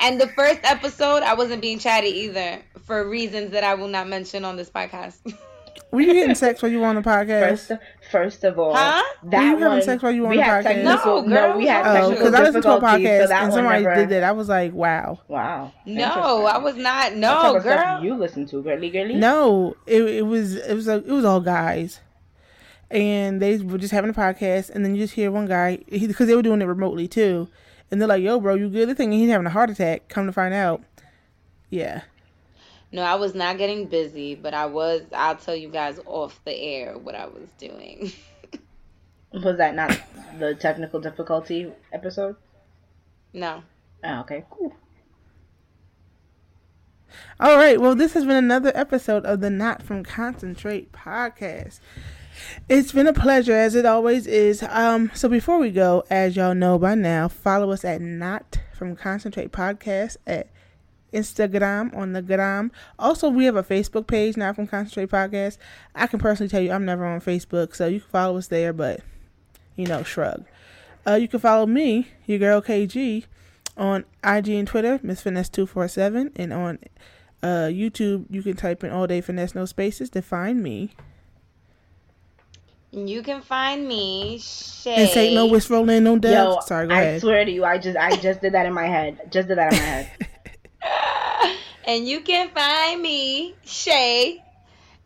And 0.00 0.18
the 0.20 0.28
first 0.28 0.60
episode 0.64 1.22
I 1.22 1.34
wasn't 1.34 1.60
being 1.60 1.78
chatty 1.78 2.08
either 2.08 2.62
for 2.86 3.06
reasons 3.08 3.50
that 3.50 3.64
I 3.64 3.74
will 3.74 3.88
not 3.88 4.08
mention 4.08 4.44
on 4.44 4.56
this 4.56 4.70
podcast. 4.70 5.16
Were 5.90 6.00
you 6.02 6.12
getting 6.12 6.34
sex 6.34 6.60
while 6.60 6.70
you 6.70 6.80
were 6.80 6.86
on 6.86 6.96
the 6.96 7.02
podcast? 7.02 7.68
First, 7.68 7.72
first 8.10 8.44
of 8.44 8.58
all, 8.58 8.74
Huh? 8.74 9.02
that 9.24 9.38
Were 9.38 9.42
you 9.44 9.48
having 9.50 9.64
one, 9.68 9.82
sex 9.82 10.02
while 10.02 10.12
you 10.12 10.22
were 10.22 10.28
on 10.28 10.36
the 10.36 10.42
podcast? 10.42 10.62
technical, 10.64 11.22
No, 11.22 11.28
girl, 11.48 11.56
we 11.58 11.66
had 11.66 11.84
no. 11.84 11.90
oh, 11.90 11.94
technical 11.94 12.10
because 12.18 12.34
I 12.34 12.42
listened 12.42 12.62
to 12.62 12.70
a 12.70 12.74
difficulties, 12.80 13.06
podcast 13.08 13.26
so 13.28 13.34
and 13.34 13.42
one 13.42 13.52
somebody 13.52 13.82
never, 13.84 13.94
did 13.96 14.08
that. 14.10 14.24
I 14.24 14.32
was 14.32 14.48
like, 14.50 14.72
wow. 14.74 15.20
Wow. 15.28 15.72
no, 15.86 16.44
I 16.46 16.58
was 16.58 16.76
not. 16.76 17.14
No, 17.14 17.28
type 17.42 17.56
of 17.56 17.62
stuff 17.62 17.80
girl. 18.00 18.04
you 18.04 18.14
listen 18.16 18.46
to, 18.48 18.62
girly 18.62 18.90
girly? 18.90 19.14
No, 19.14 19.76
it, 19.86 20.02
it 20.02 20.22
was 20.26 20.56
it 20.56 20.74
was 20.74 20.88
a, 20.88 20.96
it 20.96 21.06
was 21.08 21.24
all 21.24 21.40
guys, 21.40 22.00
and 22.90 23.40
they 23.40 23.58
were 23.58 23.78
just 23.78 23.92
having 23.92 24.10
a 24.10 24.14
podcast, 24.14 24.70
and 24.70 24.84
then 24.84 24.94
you 24.94 25.02
just 25.02 25.14
hear 25.14 25.30
one 25.30 25.46
guy 25.46 25.78
because 25.90 26.26
they 26.26 26.34
were 26.36 26.42
doing 26.42 26.62
it 26.62 26.66
remotely 26.66 27.08
too, 27.08 27.48
and 27.90 28.00
they're 28.00 28.08
like, 28.08 28.22
"Yo, 28.22 28.40
bro, 28.40 28.54
you 28.54 28.68
good?" 28.68 28.88
They're 28.88 28.94
thinking 28.94 29.18
he's 29.18 29.30
having 29.30 29.46
a 29.46 29.50
heart 29.50 29.70
attack. 29.70 30.08
Come 30.08 30.26
to 30.26 30.32
find 30.32 30.54
out, 30.54 30.82
yeah. 31.70 32.02
No, 32.90 33.02
I 33.02 33.16
was 33.16 33.34
not 33.34 33.58
getting 33.58 33.86
busy, 33.86 34.34
but 34.34 34.54
I 34.54 34.66
was. 34.66 35.02
I'll 35.12 35.36
tell 35.36 35.56
you 35.56 35.68
guys 35.68 36.00
off 36.06 36.40
the 36.44 36.56
air 36.56 36.96
what 36.96 37.14
I 37.14 37.26
was 37.26 37.48
doing. 37.58 38.12
Was 39.30 39.58
that 39.58 39.74
not 39.74 39.94
the 40.38 40.54
technical 40.54 41.00
difficulty 41.00 41.70
episode? 41.92 42.36
No. 43.34 43.62
Oh, 44.02 44.20
okay, 44.20 44.44
cool. 44.50 44.74
All 47.38 47.56
right. 47.56 47.78
Well, 47.78 47.94
this 47.94 48.14
has 48.14 48.24
been 48.24 48.36
another 48.36 48.72
episode 48.74 49.26
of 49.26 49.40
the 49.40 49.50
Not 49.50 49.82
from 49.82 50.02
Concentrate 50.02 50.92
podcast. 50.92 51.80
It's 52.68 52.92
been 52.92 53.06
a 53.06 53.12
pleasure, 53.12 53.52
as 53.52 53.74
it 53.74 53.86
always 53.86 54.26
is. 54.26 54.62
Um, 54.62 55.10
so 55.14 55.28
before 55.28 55.58
we 55.58 55.70
go, 55.70 56.04
as 56.10 56.36
y'all 56.36 56.54
know 56.54 56.78
by 56.78 56.94
now, 56.94 57.28
follow 57.28 57.70
us 57.70 57.84
at 57.84 58.00
Not 58.00 58.60
from 58.72 58.96
Concentrate 58.96 59.52
podcast 59.52 60.16
at 60.26 60.48
Instagram 61.12 61.96
on 61.96 62.12
the 62.12 62.22
gram. 62.22 62.70
Also, 62.98 63.28
we 63.28 63.44
have 63.46 63.56
a 63.56 63.62
Facebook 63.62 64.06
page, 64.06 64.36
Not 64.36 64.56
from 64.56 64.66
Concentrate 64.66 65.10
podcast. 65.10 65.58
I 65.94 66.06
can 66.06 66.18
personally 66.18 66.48
tell 66.48 66.60
you, 66.60 66.72
I'm 66.72 66.84
never 66.84 67.06
on 67.06 67.20
Facebook, 67.20 67.74
so 67.74 67.86
you 67.86 68.00
can 68.00 68.10
follow 68.10 68.38
us 68.38 68.48
there, 68.48 68.72
but 68.72 69.00
you 69.76 69.86
know, 69.86 70.02
shrug. 70.02 70.44
Uh, 71.06 71.14
you 71.14 71.28
can 71.28 71.40
follow 71.40 71.66
me, 71.66 72.08
your 72.26 72.38
girl 72.38 72.60
KG, 72.60 73.24
on 73.76 74.04
IG 74.24 74.48
and 74.48 74.68
Twitter, 74.68 75.00
Miss 75.02 75.22
Finesse 75.22 75.48
two 75.48 75.66
four 75.66 75.88
seven, 75.88 76.32
and 76.36 76.52
on 76.52 76.78
uh, 77.42 77.68
YouTube, 77.70 78.26
you 78.28 78.42
can 78.42 78.56
type 78.56 78.82
in 78.82 78.90
all 78.90 79.06
day 79.06 79.20
finesse 79.20 79.54
no 79.54 79.64
spaces 79.64 80.10
to 80.10 80.20
find 80.20 80.62
me. 80.62 80.94
You 82.90 83.22
can 83.22 83.42
find 83.42 83.86
me, 83.86 84.38
Shay. 84.38 84.94
And 84.94 85.08
say 85.10 85.34
no 85.34 85.46
whisk 85.46 85.68
rolling, 85.68 86.04
no 86.04 86.18
dubs. 86.18 86.54
Yo, 86.56 86.60
Sorry, 86.60 86.86
go 86.86 86.94
I 86.94 87.00
ahead. 87.00 87.20
swear 87.20 87.44
to 87.44 87.50
you, 87.50 87.64
I 87.64 87.78
just 87.78 87.98
I 87.98 88.16
just 88.16 88.40
did 88.40 88.54
that 88.54 88.64
in 88.66 88.72
my 88.72 88.86
head. 88.86 89.30
Just 89.30 89.48
did 89.48 89.58
that 89.58 89.72
in 89.72 89.78
my 89.78 89.84
head. 89.84 91.56
and 91.86 92.08
you 92.08 92.20
can 92.20 92.48
find 92.50 93.02
me, 93.02 93.54
Shay, 93.64 94.42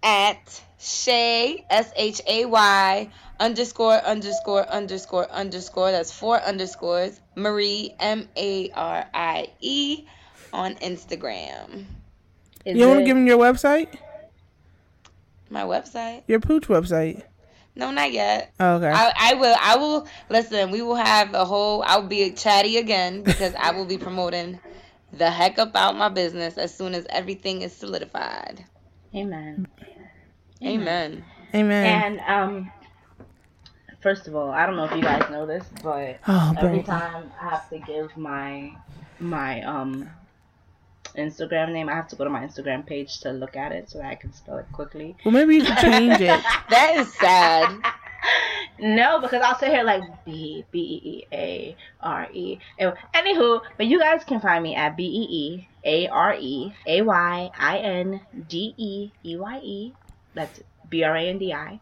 at 0.03 0.63
Shay, 0.79 1.65
S 1.71 1.93
H 1.97 2.21
A 2.29 2.45
Y, 2.47 3.11
underscore, 3.41 3.95
underscore, 3.95 4.65
underscore, 4.69 5.29
underscore. 5.31 5.91
That's 5.91 6.13
four 6.13 6.41
underscores. 6.41 7.21
Marie, 7.35 7.95
M 7.99 8.29
A 8.37 8.71
R 8.71 9.07
I 9.13 9.49
E, 9.61 10.05
on 10.53 10.75
Instagram. 10.77 11.87
Is 12.65 12.79
You 12.79 12.87
want 12.87 13.01
to 13.01 13.05
give 13.05 13.17
them 13.17 13.27
your 13.27 13.39
website? 13.39 13.89
My 15.51 15.63
website? 15.63 16.23
Your 16.29 16.39
pooch 16.39 16.69
website. 16.69 17.25
No, 17.75 17.91
not 17.91 18.13
yet. 18.13 18.53
Oh, 18.61 18.77
okay. 18.77 18.91
I, 18.91 19.13
I 19.17 19.35
will. 19.35 19.57
I 19.59 19.77
will 19.77 20.07
listen. 20.29 20.71
We 20.71 20.83
will 20.83 20.95
have 20.97 21.35
a 21.35 21.45
whole. 21.45 21.83
I'll 21.83 22.07
be 22.07 22.31
chatty 22.33 22.77
again 22.77 23.23
because 23.23 23.55
I 23.55 23.73
will 23.73 23.87
be 23.87 23.97
promoting 23.99 24.61
the 25.13 25.31
heck 25.31 25.59
up 25.59 25.75
out 25.75 25.97
my 25.97 26.09
business 26.09 26.59
as 26.59 26.77
soon 26.77 26.95
as 26.95 27.07
everything 27.09 27.63
is 27.63 27.75
solidified. 27.75 28.65
Amen. 29.15 29.67
Amen. 30.65 31.25
Amen. 31.55 32.03
And 32.03 32.21
um, 32.21 32.73
first 34.01 34.29
of 34.29 34.37
all, 34.37 34.51
I 34.51 34.67
don't 34.67 34.77
know 34.77 34.85
if 34.85 34.95
you 34.95 35.03
guys 35.03 35.29
know 35.31 35.47
this, 35.47 35.65
but 35.83 36.21
Oh, 36.29 36.55
every 36.59 36.83
time 36.83 37.31
I 37.41 37.51
have 37.51 37.69
to 37.71 37.79
give 37.79 38.17
my 38.17 38.71
my 39.19 39.63
um 39.63 40.11
Instagram 41.17 41.73
name, 41.73 41.89
I 41.89 41.95
have 41.95 42.09
to 42.09 42.17
go 42.17 42.25
to 42.25 42.31
my 42.31 42.41
Instagram 42.47 42.85
page 42.87 43.21
to 43.21 43.33
look 43.33 43.57
at 43.57 43.73
it 43.73 43.91
so 43.91 43.99
that 43.99 44.07
I 44.07 44.15
can 44.15 44.33
spell 44.33 44.59
it 44.59 44.67
quickly. 44.73 45.17
Well, 45.25 45.33
maybe 45.33 45.57
you 45.57 45.65
can 45.65 45.77
change 45.77 46.21
it. 46.21 46.41
That 46.71 46.97
is 46.97 47.13
sad. 47.15 47.83
No, 48.79 49.21
because 49.21 49.43
I'll 49.43 49.59
sit 49.59 49.69
here 49.69 49.83
like 49.85 50.03
B 50.25 50.65
B 50.71 50.79
E 50.79 51.09
E 51.11 51.27
A 51.33 51.77
R 52.01 52.29
E. 52.33 52.59
Anyway, 52.79 52.97
Anywho, 53.15 53.61
but 53.77 53.87
you 53.87 53.99
guys 53.99 54.25
can 54.25 54.41
find 54.41 54.63
me 54.63 54.75
at 54.75 54.97
B 54.97 55.05
E 55.05 55.27
E 55.31 55.69
A 55.85 56.09
R 56.09 56.35
E 56.39 56.73
A 56.87 57.03
Y 57.03 57.51
I 57.59 57.79
N 57.79 58.21
D 58.49 58.75
E 58.77 59.11
E 59.23 59.37
Y 59.37 59.61
E. 59.63 59.93
That's 60.35 60.61
B 60.89 61.05
R 61.05 61.17
A 61.17 61.29
N 61.29 61.39
D 61.39 61.53
I 61.53 61.81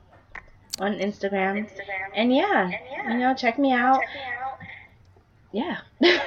on 0.81 0.94
Instagram. 0.94 1.66
Instagram. 1.66 2.11
And 2.15 2.35
yeah, 2.35 2.70
you 3.09 3.19
know, 3.19 3.35
check 3.35 3.59
me 3.59 3.73
out. 3.73 4.01
check 4.01 4.09
me 5.52 5.77
out. 6.11 6.19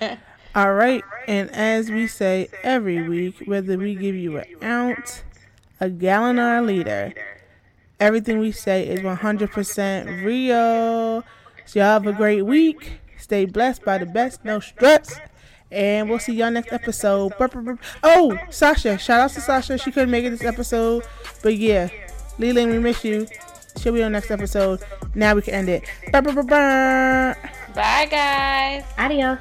Yeah. 0.00 0.16
All 0.54 0.74
right. 0.74 1.04
And 1.28 1.50
as 1.50 1.90
we 1.90 2.06
say 2.06 2.48
every 2.62 3.08
week, 3.08 3.42
whether 3.44 3.78
we 3.78 3.94
give 3.94 4.16
you 4.16 4.38
an 4.38 4.46
ounce, 4.62 5.22
a 5.78 5.88
gallon, 5.88 6.38
or 6.38 6.56
a 6.56 6.62
liter, 6.62 7.14
everything 8.00 8.38
we 8.38 8.52
say 8.52 8.86
is 8.86 9.00
100% 9.00 10.24
real. 10.24 11.24
So 11.66 11.78
y'all 11.78 11.86
have 11.86 12.06
a 12.06 12.12
great 12.12 12.42
week. 12.42 13.00
Stay 13.16 13.44
blessed 13.44 13.84
by 13.84 13.98
the 13.98 14.06
best, 14.06 14.44
no 14.44 14.58
stress. 14.58 15.20
And 15.70 16.10
we'll 16.10 16.18
see 16.18 16.34
y'all 16.34 16.50
next 16.50 16.72
episode. 16.72 17.32
Oh, 18.02 18.36
Sasha. 18.50 18.98
Shout 18.98 19.20
out 19.20 19.30
to 19.30 19.40
Sasha. 19.40 19.78
She 19.78 19.92
couldn't 19.92 20.10
make 20.10 20.24
it 20.24 20.30
this 20.30 20.42
episode. 20.42 21.04
But 21.44 21.56
yeah, 21.58 21.90
Leland, 22.40 22.72
we 22.72 22.78
miss 22.80 23.04
you. 23.04 23.28
She'll 23.78 23.92
be 23.92 24.02
on 24.02 24.10
next 24.10 24.32
episode. 24.32 24.80
Now 25.14 25.36
we 25.36 25.42
can 25.42 25.54
end 25.54 25.68
it. 25.68 25.84
Bye, 26.10 27.36
guys. 28.10 28.84
Adios. 28.98 29.38